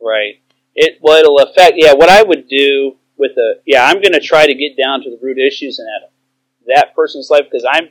Right. 0.01 0.41
It 0.75 0.99
well, 1.01 1.17
it'll 1.19 1.39
affect. 1.39 1.73
Yeah, 1.77 1.93
what 1.93 2.09
I 2.09 2.23
would 2.23 2.47
do 2.47 2.97
with 3.17 3.31
a 3.37 3.61
yeah, 3.65 3.85
I'm 3.85 4.01
going 4.01 4.13
to 4.13 4.19
try 4.19 4.45
to 4.45 4.53
get 4.53 4.77
down 4.77 5.01
to 5.03 5.09
the 5.09 5.19
root 5.21 5.37
issues 5.37 5.79
in 5.79 5.85
that 5.85 6.11
that 6.67 6.95
person's 6.95 7.29
life 7.29 7.45
because 7.49 7.65
I'm 7.69 7.89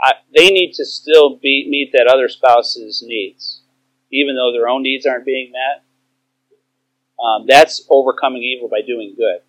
I, 0.00 0.14
they 0.34 0.50
need 0.50 0.72
to 0.74 0.84
still 0.84 1.36
be 1.36 1.66
meet 1.68 1.92
that 1.92 2.08
other 2.12 2.28
spouse's 2.28 3.04
needs, 3.06 3.62
even 4.10 4.34
though 4.34 4.52
their 4.52 4.68
own 4.68 4.82
needs 4.82 5.06
aren't 5.06 5.24
being 5.24 5.52
met. 5.52 5.84
Um, 7.22 7.46
that's 7.46 7.86
overcoming 7.88 8.42
evil 8.42 8.68
by 8.68 8.80
doing 8.84 9.14
good. 9.16 9.42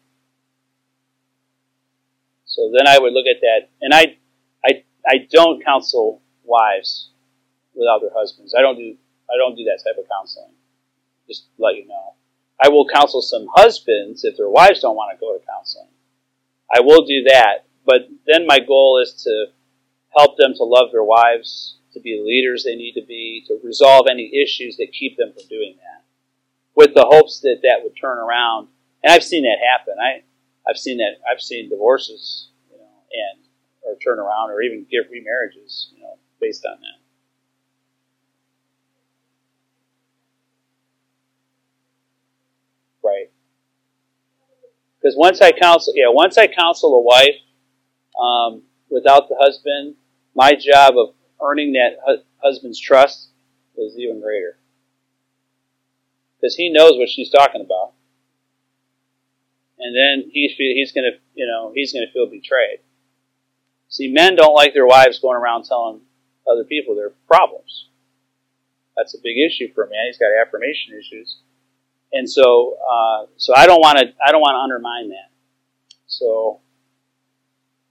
So 2.46 2.72
then 2.72 2.88
I 2.88 3.00
would 3.00 3.14
look 3.14 3.26
at 3.26 3.42
that, 3.42 3.70
and 3.82 3.94
I, 3.96 4.18
I, 4.64 4.84
I 5.08 5.28
don't 5.32 5.64
counsel 5.66 6.22
wives 6.44 7.10
without 7.74 8.02
their 8.02 8.12
husbands. 8.14 8.54
I 8.56 8.62
don't 8.62 8.78
do, 8.78 8.96
I 9.28 9.38
don't 9.38 9.56
do 9.56 9.64
that 9.64 9.82
type 9.84 9.98
of 9.98 10.08
counseling. 10.08 10.54
Just 11.28 11.48
let 11.58 11.76
you 11.76 11.88
know. 11.88 12.14
I 12.64 12.70
will 12.70 12.88
counsel 12.88 13.22
some 13.22 13.48
husbands 13.54 14.24
if 14.24 14.38
their 14.38 14.50
wives 14.50 14.80
don't 14.80 14.96
want 14.96 15.14
to 15.14 15.20
go 15.20 15.38
to 15.38 15.46
counseling. 15.46 15.90
I 16.74 16.80
will 16.80 17.06
do 17.06 17.24
that, 17.28 17.66
but 17.86 18.08
then 18.26 18.48
my 18.48 18.60
goal 18.60 19.02
is 19.04 19.22
to 19.26 19.48
help 20.18 20.38
them 20.38 20.54
to 20.56 20.64
love 20.64 20.90
their 20.92 21.04
wives, 21.04 21.78
to 21.94 22.00
be 22.00 22.18
the 22.18 22.26
leaders 22.26 22.64
they 22.64 22.76
need 22.76 22.94
to 22.94 23.06
be, 23.06 23.44
to 23.48 23.60
resolve 23.64 24.08
any 24.10 24.32
issues 24.42 24.78
that 24.78 24.94
keep 24.98 25.18
them 25.18 25.34
from 25.34 25.46
doing 25.50 25.76
that, 25.78 26.06
with 26.76 26.94
the 26.96 27.06
hopes 27.06 27.42
that 27.42 27.60
that 27.64 27.84
would 27.84 27.98
turn 28.00 28.18
around. 28.18 28.70
And 29.04 29.12
I've 29.12 29.24
seen 29.24 29.44
that 29.44 29.58
happen. 29.60 29.96
I, 30.02 30.24
I've 30.70 30.78
seen 30.78 30.98
that. 30.98 31.18
I've 31.30 31.42
seen 31.42 31.70
divorces, 31.70 32.48
you 32.72 32.78
know, 32.78 32.84
and 33.12 33.44
or 33.84 33.98
turn 33.98 34.20
around, 34.20 34.52
or 34.52 34.62
even 34.62 34.86
get 34.90 35.12
remarriages, 35.12 35.90
you 35.94 36.02
know, 36.02 36.18
based 36.40 36.66
on 36.66 36.80
that. 36.80 37.00
Right. 43.06 43.30
Because 45.04 45.18
once 45.18 45.42
I 45.42 45.52
counsel, 45.52 45.94
yeah, 45.98 46.08
once 46.08 46.38
I 46.38 46.48
counsel 46.48 46.96
a 46.96 47.02
wife 47.02 47.36
um, 48.18 48.64
without 48.90 49.28
the 49.28 49.36
husband, 49.38 49.96
my 50.34 50.54
job 50.54 50.98
of 50.98 51.14
earning 51.42 51.74
that 51.74 51.98
hu- 52.06 52.24
husband's 52.42 52.80
trust 52.80 53.28
is 53.76 53.98
even 53.98 54.22
greater. 54.22 54.58
Because 56.40 56.56
he 56.56 56.72
knows 56.72 56.94
what 56.98 57.10
she's 57.10 57.30
talking 57.30 57.62
about, 57.62 57.94
and 59.78 59.96
then 59.96 60.30
he's 60.32 60.52
he's 60.58 60.92
gonna 60.92 61.18
you 61.36 61.48
know 61.48 61.72
he's 61.76 61.92
gonna 61.94 62.12
feel 62.14 62.26
betrayed. 62.26 62.80
See, 63.90 64.08
men 64.12 64.36
don't 64.36 64.54
like 64.54 64.74
their 64.74 64.88
wives 64.88 65.20
going 65.20 65.38
around 65.38 65.66
telling 65.66 66.02
other 66.50 66.64
people 66.64 66.96
their 66.96 67.12
problems. 67.28 67.90
That's 68.96 69.16
a 69.16 69.22
big 69.22 69.38
issue 69.38 69.74
for 69.74 69.84
a 69.84 69.90
man. 69.90 70.08
He's 70.08 70.18
got 70.18 70.32
affirmation 70.42 70.98
issues 70.98 71.38
and 72.14 72.30
so 72.30 72.78
uh, 72.80 73.26
so 73.38 73.54
I 73.56 73.66
don't 73.66 73.82
want 73.82 73.98
to 73.98 74.06
I 74.26 74.32
don't 74.32 74.42
want 74.42 74.56
to 74.56 74.60
undermine 74.60 75.10
that. 75.10 75.30
So 76.08 76.62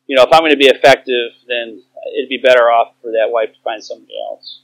you 0.07 0.17
know, 0.17 0.23
if 0.25 0.33
I'm 0.33 0.41
going 0.41 0.51
to 0.51 0.57
be 0.57 0.67
effective, 0.67 1.33
then 1.49 1.83
it'd 2.17 2.29
be 2.29 2.39
better 2.43 2.71
off 2.71 2.95
for 3.01 3.13
that 3.13 3.31
wife 3.31 3.51
to 3.55 3.61
find 3.63 3.83
somebody 3.83 4.15
else. 4.31 4.63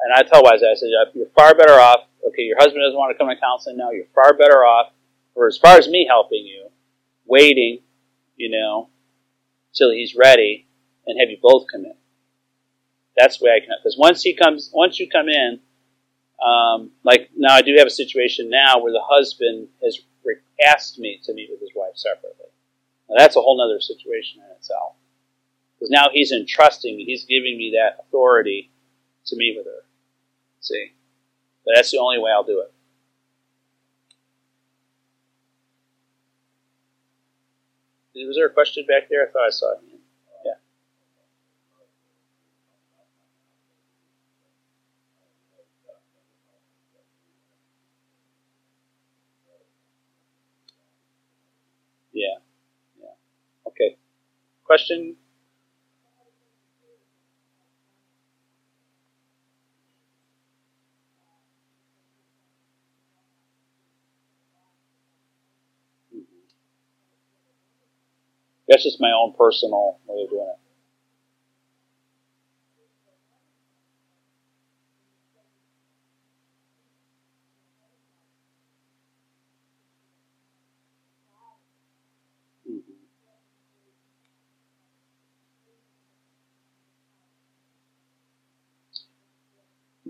And 0.00 0.14
I 0.14 0.22
tell 0.22 0.42
wives, 0.42 0.62
I 0.62 0.74
said, 0.74 0.88
you're 1.14 1.26
far 1.34 1.54
better 1.54 1.74
off. 1.74 2.00
Okay, 2.26 2.42
your 2.42 2.56
husband 2.58 2.82
doesn't 2.84 2.98
want 2.98 3.14
to 3.14 3.18
come 3.18 3.28
to 3.28 3.40
counseling 3.40 3.76
now. 3.76 3.90
You're 3.90 4.06
far 4.14 4.34
better 4.34 4.64
off, 4.64 4.92
for 5.34 5.46
as 5.46 5.58
far 5.58 5.76
as 5.76 5.88
me 5.88 6.06
helping 6.08 6.44
you, 6.44 6.68
waiting, 7.26 7.80
you 8.36 8.50
know, 8.50 8.88
till 9.74 9.90
he's 9.90 10.16
ready, 10.16 10.66
and 11.06 11.20
have 11.20 11.30
you 11.30 11.38
both 11.40 11.66
come 11.70 11.84
in. 11.84 11.94
That's 13.16 13.38
the 13.38 13.46
way 13.46 13.50
I 13.52 13.60
can. 13.60 13.76
Because 13.82 13.96
once 13.98 14.22
he 14.22 14.34
comes, 14.34 14.70
once 14.72 14.98
you 14.98 15.08
come 15.08 15.28
in, 15.28 15.60
um, 16.44 16.90
like 17.04 17.30
now, 17.36 17.54
I 17.54 17.62
do 17.62 17.74
have 17.78 17.86
a 17.86 17.90
situation 17.90 18.50
now 18.50 18.78
where 18.78 18.92
the 18.92 19.02
husband 19.02 19.68
has 19.82 19.98
asked 20.64 20.98
me 20.98 21.20
to 21.24 21.34
meet 21.34 21.50
with 21.50 21.60
his 21.60 21.70
wife 21.74 21.96
separately. 21.96 22.46
Now, 23.08 23.16
that's 23.18 23.36
a 23.36 23.40
whole 23.40 23.60
other 23.60 23.80
situation 23.80 24.40
in 24.44 24.56
itself. 24.56 24.94
Because 25.78 25.90
now 25.90 26.08
he's 26.12 26.32
entrusting 26.32 26.96
me, 26.96 27.04
he's 27.04 27.24
giving 27.24 27.56
me 27.56 27.76
that 27.76 28.02
authority 28.02 28.70
to 29.26 29.36
meet 29.36 29.56
with 29.56 29.66
her. 29.66 29.84
See? 30.60 30.92
But 31.64 31.74
that's 31.76 31.90
the 31.90 31.98
only 31.98 32.18
way 32.18 32.30
I'll 32.32 32.44
do 32.44 32.60
it. 32.60 32.72
Was 38.26 38.36
there 38.36 38.46
a 38.46 38.52
question 38.52 38.84
back 38.86 39.08
there? 39.08 39.28
I 39.28 39.30
thought 39.30 39.46
I 39.46 39.50
saw 39.50 39.72
it. 39.74 39.78
Yeah. 40.44 40.52
Yeah. 53.00 53.14
Okay. 53.68 53.96
Question? 54.68 55.16
That's 68.68 68.84
just 68.84 69.00
my 69.00 69.12
own 69.12 69.34
personal 69.38 69.98
way 70.06 70.24
of 70.24 70.30
doing 70.30 70.48
it. 70.54 70.67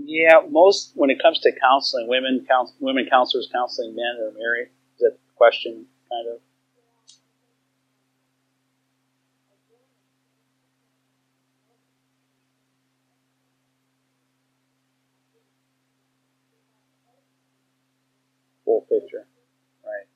Yeah, 0.09 0.41
most 0.51 0.93
when 0.97 1.11
it 1.11 1.23
comes 1.23 1.41
to 1.43 1.53
counseling, 1.61 2.09
women 2.09 2.47
counsel, 2.49 2.77
women 2.81 3.07
counselors 3.11 3.51
counseling 3.53 3.95
men 3.97 4.17
that 4.19 4.29
are 4.29 4.39
married. 4.39 4.69
Is 4.97 5.01
that 5.03 5.13
the 5.13 5.35
question, 5.37 5.87
kind 6.11 6.29
of? 6.35 6.41
Full 18.65 18.83
picture, 18.91 19.27
right? 19.85 20.07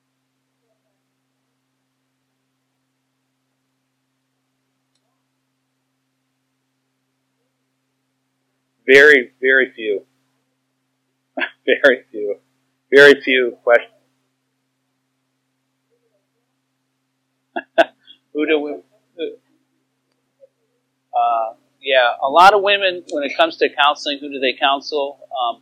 Very, 8.85 9.31
very 9.41 9.71
few. 9.71 10.05
very 11.65 12.03
few. 12.11 12.37
Very 12.91 13.21
few 13.21 13.57
questions. 13.63 13.89
Who 18.33 18.45
do 18.45 18.59
we? 18.59 18.73
Uh, 21.15 21.53
yeah, 21.81 22.07
a 22.21 22.29
lot 22.29 22.53
of 22.53 22.61
women, 22.61 23.03
when 23.11 23.23
it 23.23 23.37
comes 23.37 23.57
to 23.57 23.69
counseling, 23.69 24.17
who 24.19 24.29
do 24.29 24.39
they 24.39 24.53
counsel? 24.59 25.19
Um, 25.39 25.61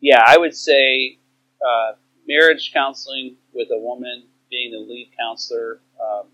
yeah, 0.00 0.22
I 0.24 0.38
would 0.38 0.54
say 0.54 1.18
uh, 1.60 1.92
marriage 2.28 2.70
counseling 2.72 3.36
with 3.52 3.68
a 3.72 3.78
woman 3.78 4.24
being 4.50 4.70
the 4.70 4.78
lead 4.78 5.10
counselor, 5.18 5.80
um, 6.00 6.28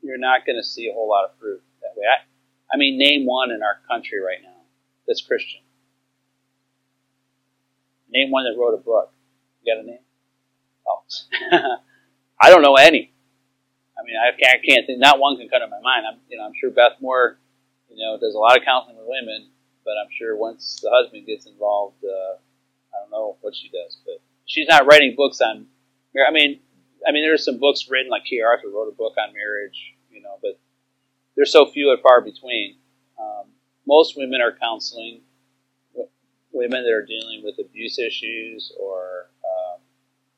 you're 0.00 0.16
not 0.16 0.46
going 0.46 0.56
to 0.56 0.64
see 0.64 0.88
a 0.88 0.92
whole 0.94 1.08
lot 1.08 1.24
of 1.24 1.38
fruit 1.38 1.60
that 1.82 1.90
way. 1.96 2.06
I, 2.06 2.74
I 2.74 2.78
mean, 2.78 2.98
name 2.98 3.26
one 3.26 3.50
in 3.50 3.62
our 3.62 3.80
country 3.86 4.20
right 4.20 4.38
now 4.42 4.55
that's 5.06 5.22
Christian. 5.22 5.60
Name 8.10 8.30
one 8.30 8.44
that 8.44 8.58
wrote 8.58 8.74
a 8.74 8.82
book. 8.82 9.12
You 9.62 9.74
got 9.74 9.82
a 9.82 9.86
name? 9.86 9.98
Oh, 10.86 11.76
I 12.40 12.50
don't 12.50 12.62
know 12.62 12.76
any. 12.76 13.12
I 13.98 14.04
mean, 14.04 14.16
I 14.16 14.30
can't, 14.30 14.60
I 14.60 14.64
can't 14.64 14.86
think. 14.86 15.00
Not 15.00 15.18
one 15.18 15.36
can 15.36 15.48
come 15.48 15.60
to 15.60 15.68
my 15.68 15.80
mind. 15.80 16.06
I'm, 16.06 16.20
you 16.28 16.38
know, 16.38 16.44
I'm 16.44 16.52
sure 16.60 16.70
Beth 16.70 17.00
Moore, 17.00 17.38
you 17.90 17.96
know, 17.96 18.18
does 18.20 18.34
a 18.34 18.38
lot 18.38 18.56
of 18.56 18.64
counseling 18.64 18.96
with 18.96 19.06
women, 19.08 19.48
but 19.84 19.92
I'm 19.92 20.10
sure 20.16 20.36
once 20.36 20.78
the 20.82 20.90
husband 20.92 21.26
gets 21.26 21.46
involved, 21.46 22.04
uh, 22.04 22.36
I 22.94 23.02
don't 23.02 23.10
know 23.10 23.36
what 23.40 23.54
she 23.54 23.68
does, 23.68 23.98
but 24.04 24.20
she's 24.44 24.68
not 24.68 24.86
writing 24.86 25.14
books 25.16 25.40
on. 25.40 25.66
I 26.16 26.30
mean, 26.30 26.60
I 27.06 27.12
mean, 27.12 27.24
there's 27.24 27.44
some 27.44 27.58
books 27.58 27.86
written, 27.90 28.10
like 28.10 28.24
Kay 28.24 28.40
Arthur 28.40 28.68
wrote 28.68 28.88
a 28.88 28.96
book 28.96 29.14
on 29.18 29.34
marriage, 29.34 29.94
you 30.10 30.22
know, 30.22 30.38
but 30.42 30.58
they're 31.36 31.44
so 31.44 31.66
few 31.66 31.90
and 31.90 32.00
far 32.00 32.20
between. 32.20 32.76
Um, 33.18 33.48
most 33.86 34.16
women 34.16 34.40
are 34.40 34.56
counseling 34.60 35.22
women 36.52 36.82
that 36.84 36.92
are 36.92 37.04
dealing 37.04 37.42
with 37.44 37.58
abuse 37.58 37.98
issues 37.98 38.72
or 38.80 39.28
um, 39.44 39.80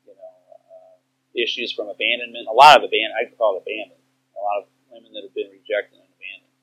you 0.05 0.13
know 0.13 0.19
uh, 0.19 0.97
issues 1.41 1.73
from 1.73 1.89
abandonment. 1.89 2.47
A 2.51 2.53
lot 2.53 2.77
of 2.77 2.83
abandon 2.83 3.13
I 3.15 3.31
call 3.37 3.57
it 3.57 3.63
abandonment. 3.63 4.03
A 4.37 4.43
lot 4.43 4.63
of 4.63 4.69
women 4.91 5.13
that 5.15 5.23
have 5.23 5.35
been 5.35 5.51
rejected 5.51 5.99
and 5.99 6.11
abandoned. 6.11 6.55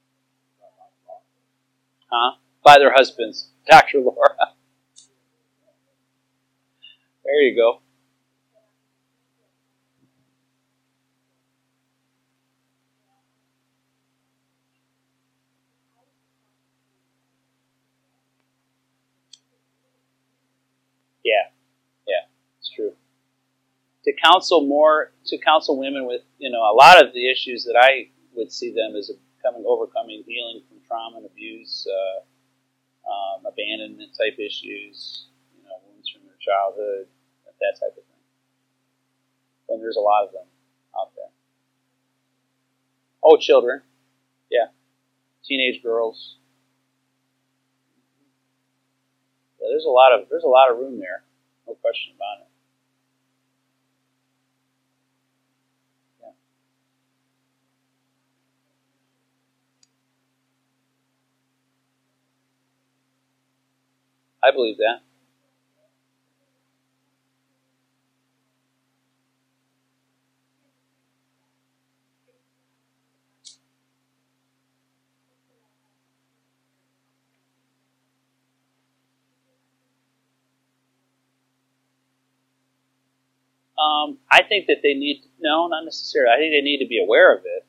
Huh? 2.11 2.37
By 2.63 2.79
their 2.79 2.93
husbands, 2.93 3.51
Dr. 3.69 3.99
Laura. 3.99 4.35
there 7.23 7.41
you 7.41 7.55
go. 7.55 7.79
Yeah, 21.23 21.49
yeah, 22.07 22.29
it's 22.59 22.69
true. 22.69 22.93
To 24.05 24.13
counsel 24.23 24.65
more 24.65 25.11
to 25.25 25.37
counsel 25.39 25.77
women 25.77 26.05
with 26.05 26.21
you 26.37 26.49
know 26.49 26.61
a 26.61 26.73
lot 26.73 27.03
of 27.03 27.13
the 27.13 27.29
issues 27.29 27.65
that 27.65 27.75
I 27.75 28.09
would 28.35 28.51
see 28.51 28.71
them 28.71 28.95
as 28.95 29.11
becoming 29.37 29.65
overcoming 29.67 30.23
healing 30.27 30.61
from 30.67 30.77
trauma 30.87 31.17
and 31.17 31.25
abuse, 31.25 31.87
uh, 31.89 32.19
um, 33.09 33.45
abandonment 33.45 34.11
type 34.17 34.37
issues, 34.39 35.27
you 35.55 35.63
know, 35.63 35.77
wounds 35.87 36.09
from 36.09 36.21
their 36.25 36.37
childhood, 36.39 37.07
that 37.45 37.79
type 37.79 37.97
of 37.97 38.03
thing. 38.03 38.23
And 39.69 39.81
there's 39.81 39.97
a 39.97 40.01
lot 40.01 40.25
of 40.25 40.31
them 40.31 40.45
out 40.99 41.11
there. 41.15 41.31
Oh, 43.23 43.37
children, 43.37 43.81
yeah, 44.51 44.67
teenage 45.43 45.81
girls. 45.81 46.37
Yeah, 49.59 49.67
there's 49.71 49.85
a 49.85 49.89
lot 49.89 50.13
of 50.13 50.27
there's 50.29 50.43
a 50.43 50.47
lot 50.47 50.69
of 50.69 50.77
room 50.77 50.99
there, 50.99 51.23
no 51.67 51.73
question 51.75 52.13
about 52.15 52.44
it. 52.44 52.44
I 64.45 64.51
believe 64.51 64.77
that. 64.77 65.01
Um, 83.81 84.19
I 84.31 84.43
think 84.43 84.67
that 84.67 84.77
they 84.83 84.93
need 84.93 85.23
no, 85.39 85.67
not 85.67 85.83
necessarily. 85.83 86.31
I 86.33 86.37
think 86.37 86.53
they 86.53 86.61
need 86.61 86.79
to 86.79 86.87
be 86.87 87.01
aware 87.03 87.33
of 87.35 87.43
it. 87.45 87.65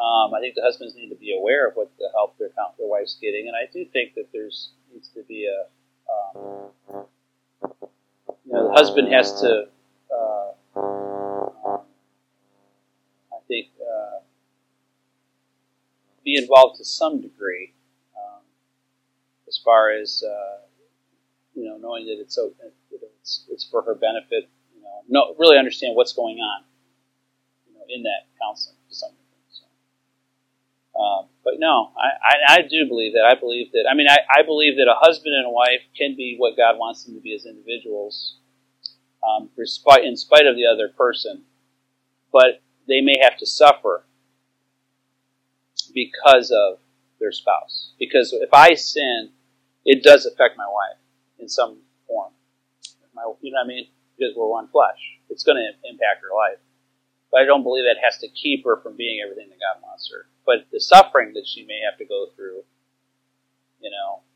Um, 0.00 0.32
I 0.32 0.40
think 0.40 0.54
the 0.54 0.62
husbands 0.62 0.94
need 0.94 1.10
to 1.10 1.14
be 1.16 1.36
aware 1.36 1.68
of 1.68 1.74
what 1.74 1.90
the 1.98 2.08
help 2.14 2.38
their 2.38 2.48
their 2.78 2.86
wife's 2.88 3.18
getting, 3.20 3.48
and 3.48 3.56
I 3.56 3.70
do 3.70 3.84
think 3.84 4.14
that 4.14 4.28
there's 4.32 4.70
needs 4.92 5.08
to 5.08 5.22
be 5.24 5.46
a 5.46 5.66
um, 6.10 7.04
you 8.46 8.52
know 8.52 8.68
the 8.68 8.72
husband 8.72 9.12
has 9.12 9.42
to 9.42 9.68
uh, 10.10 10.80
um, 10.80 11.82
I 13.30 13.40
think 13.46 13.68
uh, 13.78 14.20
be 16.24 16.36
involved 16.36 16.78
to 16.78 16.84
some 16.84 17.20
degree 17.20 17.74
um, 18.16 18.42
as 19.48 19.60
far 19.62 19.90
as 19.92 20.24
uh, 20.26 20.62
you 21.54 21.68
know 21.68 21.76
knowing 21.76 22.06
that 22.06 22.18
it's 22.20 22.38
it's, 23.20 23.44
it's 23.50 23.64
for 23.70 23.82
her 23.82 23.94
benefit. 23.94 24.48
You 24.74 24.82
know, 24.82 25.02
no, 25.08 25.34
really 25.38 25.58
understand 25.58 25.94
what's 25.94 26.14
going 26.14 26.38
on. 26.38 26.64
You 27.68 27.74
know, 27.74 27.84
in 27.86 28.02
that 28.04 28.28
counseling 28.40 28.76
to 28.88 28.94
some 28.94 29.10
um, 30.98 31.28
but 31.44 31.54
no, 31.58 31.92
I, 31.96 32.52
I, 32.52 32.54
I, 32.54 32.62
do 32.62 32.86
believe 32.88 33.12
that. 33.14 33.24
I 33.24 33.38
believe 33.38 33.72
that. 33.72 33.86
I 33.90 33.94
mean, 33.94 34.08
I, 34.08 34.18
I 34.38 34.42
believe 34.42 34.76
that 34.76 34.90
a 34.90 34.98
husband 34.98 35.34
and 35.34 35.46
a 35.46 35.50
wife 35.50 35.82
can 35.96 36.16
be 36.16 36.36
what 36.38 36.56
God 36.56 36.78
wants 36.78 37.04
them 37.04 37.14
to 37.14 37.20
be 37.20 37.34
as 37.34 37.46
individuals, 37.46 38.38
um, 39.26 39.50
in 39.56 40.16
spite 40.16 40.46
of 40.46 40.56
the 40.56 40.66
other 40.66 40.88
person. 40.88 41.44
But 42.32 42.62
they 42.86 43.00
may 43.00 43.18
have 43.22 43.36
to 43.38 43.46
suffer 43.46 44.04
because 45.94 46.50
of 46.50 46.78
their 47.18 47.32
spouse. 47.32 47.92
Because 47.98 48.32
if 48.32 48.52
I 48.52 48.74
sin, 48.74 49.30
it 49.84 50.02
does 50.02 50.26
affect 50.26 50.56
my 50.56 50.66
wife 50.66 50.98
in 51.38 51.48
some 51.48 51.78
form 52.06 52.32
my, 53.20 53.32
you 53.40 53.52
know 53.52 53.60
what 53.60 53.64
I 53.64 53.68
mean? 53.68 53.86
Because 54.16 54.34
we're 54.36 54.48
one 54.48 54.68
flesh. 54.68 54.98
It's 55.28 55.44
going 55.44 55.60
to 55.60 55.68
impact 55.88 56.24
her 56.24 56.34
life. 56.34 56.58
But 57.30 57.42
I 57.42 57.44
don't 57.44 57.62
believe 57.62 57.84
that 57.84 58.02
has 58.02 58.18
to 58.18 58.28
keep 58.28 58.64
her 58.64 58.80
from 58.82 58.96
being 58.96 59.20
everything 59.22 59.48
that 59.50 59.60
God 59.60 59.82
wants 59.82 60.10
her. 60.10 60.26
But 60.50 60.66
the 60.72 60.80
suffering 60.80 61.30
that 61.34 61.46
she 61.46 61.62
may 61.64 61.78
have 61.88 61.96
to 61.98 62.04
go 62.04 62.26
through, 62.34 62.66
you 63.78 63.88
know, 63.88 64.26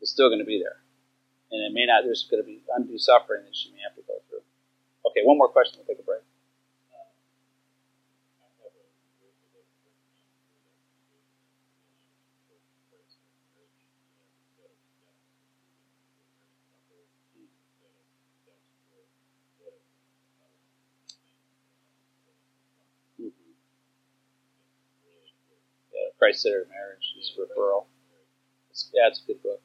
is 0.00 0.08
still 0.08 0.28
going 0.28 0.38
to 0.38 0.46
be 0.46 0.62
there. 0.62 0.78
And 1.50 1.66
it 1.66 1.74
may 1.74 1.84
not, 1.84 2.04
there's 2.04 2.28
going 2.30 2.40
to 2.40 2.46
be 2.46 2.62
undue 2.70 2.96
suffering 2.96 3.42
that 3.42 3.56
she 3.56 3.72
may 3.72 3.82
have 3.82 3.96
to 3.96 4.06
go 4.06 4.22
through. 4.30 4.46
Okay, 5.10 5.26
one 5.26 5.36
more 5.36 5.48
question, 5.48 5.80
we'll 5.82 5.90
take 5.90 5.98
a 5.98 6.06
break. 6.06 6.22
Christ 26.18 26.42
Centered 26.42 26.68
Marriage 26.68 27.14
is 27.18 27.32
referral. 27.38 27.86
Yeah, 28.94 29.08
it's 29.08 29.22
a 29.22 29.26
good 29.26 29.42
book. 29.42 29.60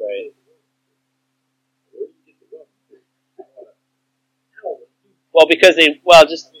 Right. 0.00 0.32
Well, 5.34 5.46
because 5.48 5.76
they 5.76 6.00
well 6.04 6.24
just 6.24 6.54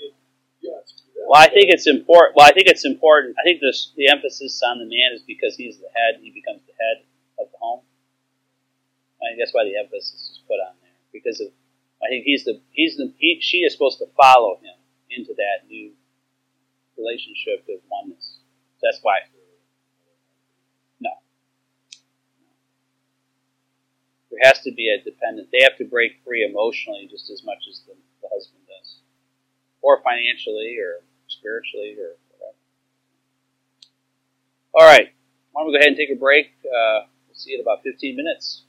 well, 1.26 1.40
I 1.40 1.48
think 1.48 1.72
it's 1.72 1.86
important. 1.86 2.36
Well, 2.36 2.46
I 2.46 2.52
think 2.52 2.68
it's 2.68 2.84
important. 2.84 3.36
I 3.40 3.48
think 3.48 3.60
this 3.60 3.92
the 3.96 4.08
emphasis 4.08 4.60
on 4.62 4.78
the 4.78 4.84
man 4.84 5.14
is 5.14 5.22
because 5.22 5.56
he's 5.56 5.78
the 5.78 5.88
head. 5.94 6.20
He 6.20 6.30
becomes 6.30 6.60
the 6.66 6.76
head 6.76 7.04
of 7.38 7.50
the 7.50 7.58
home. 7.58 7.80
I 9.22 9.32
think 9.32 9.40
that's 9.40 9.54
why 9.54 9.64
the 9.64 9.78
emphasis 9.78 10.36
is 10.36 10.40
put 10.46 10.60
on 10.60 10.76
there 10.82 10.98
because 11.12 11.40
of. 11.40 11.48
I 12.04 12.08
think 12.10 12.24
he's 12.26 12.44
the 12.44 12.60
he's 12.72 12.96
the 12.96 13.14
he, 13.16 13.38
she 13.40 13.64
is 13.64 13.72
supposed 13.72 13.98
to 13.98 14.06
follow 14.20 14.56
him 14.60 14.76
into 15.08 15.32
that 15.32 15.66
new 15.66 15.92
relationship 16.98 17.64
of 17.70 17.80
oneness. 17.90 18.38
That's 18.82 18.98
why 19.00 19.24
No. 21.00 21.10
there 24.30 24.40
has 24.44 24.60
to 24.60 24.72
be 24.72 24.92
a 24.92 25.02
dependent. 25.02 25.48
They 25.50 25.64
have 25.64 25.78
to 25.78 25.84
break 25.84 26.20
free 26.22 26.44
emotionally 26.44 27.08
just 27.10 27.30
as 27.30 27.42
much 27.44 27.64
as 27.70 27.80
the, 27.86 27.94
the 28.20 28.28
husband 28.28 28.63
or 29.84 30.00
financially, 30.02 30.78
or 30.80 31.04
spiritually, 31.28 31.94
or 32.00 32.16
whatever. 32.32 32.56
All 34.72 34.86
right, 34.88 35.12
why 35.52 35.60
don't 35.60 35.68
we 35.68 35.74
go 35.74 35.78
ahead 35.78 35.88
and 35.88 35.96
take 35.96 36.10
a 36.10 36.18
break? 36.18 36.46
Uh, 36.64 37.04
we'll 37.28 37.36
see 37.36 37.50
you 37.50 37.58
in 37.58 37.60
about 37.60 37.84
15 37.84 38.16
minutes. 38.16 38.64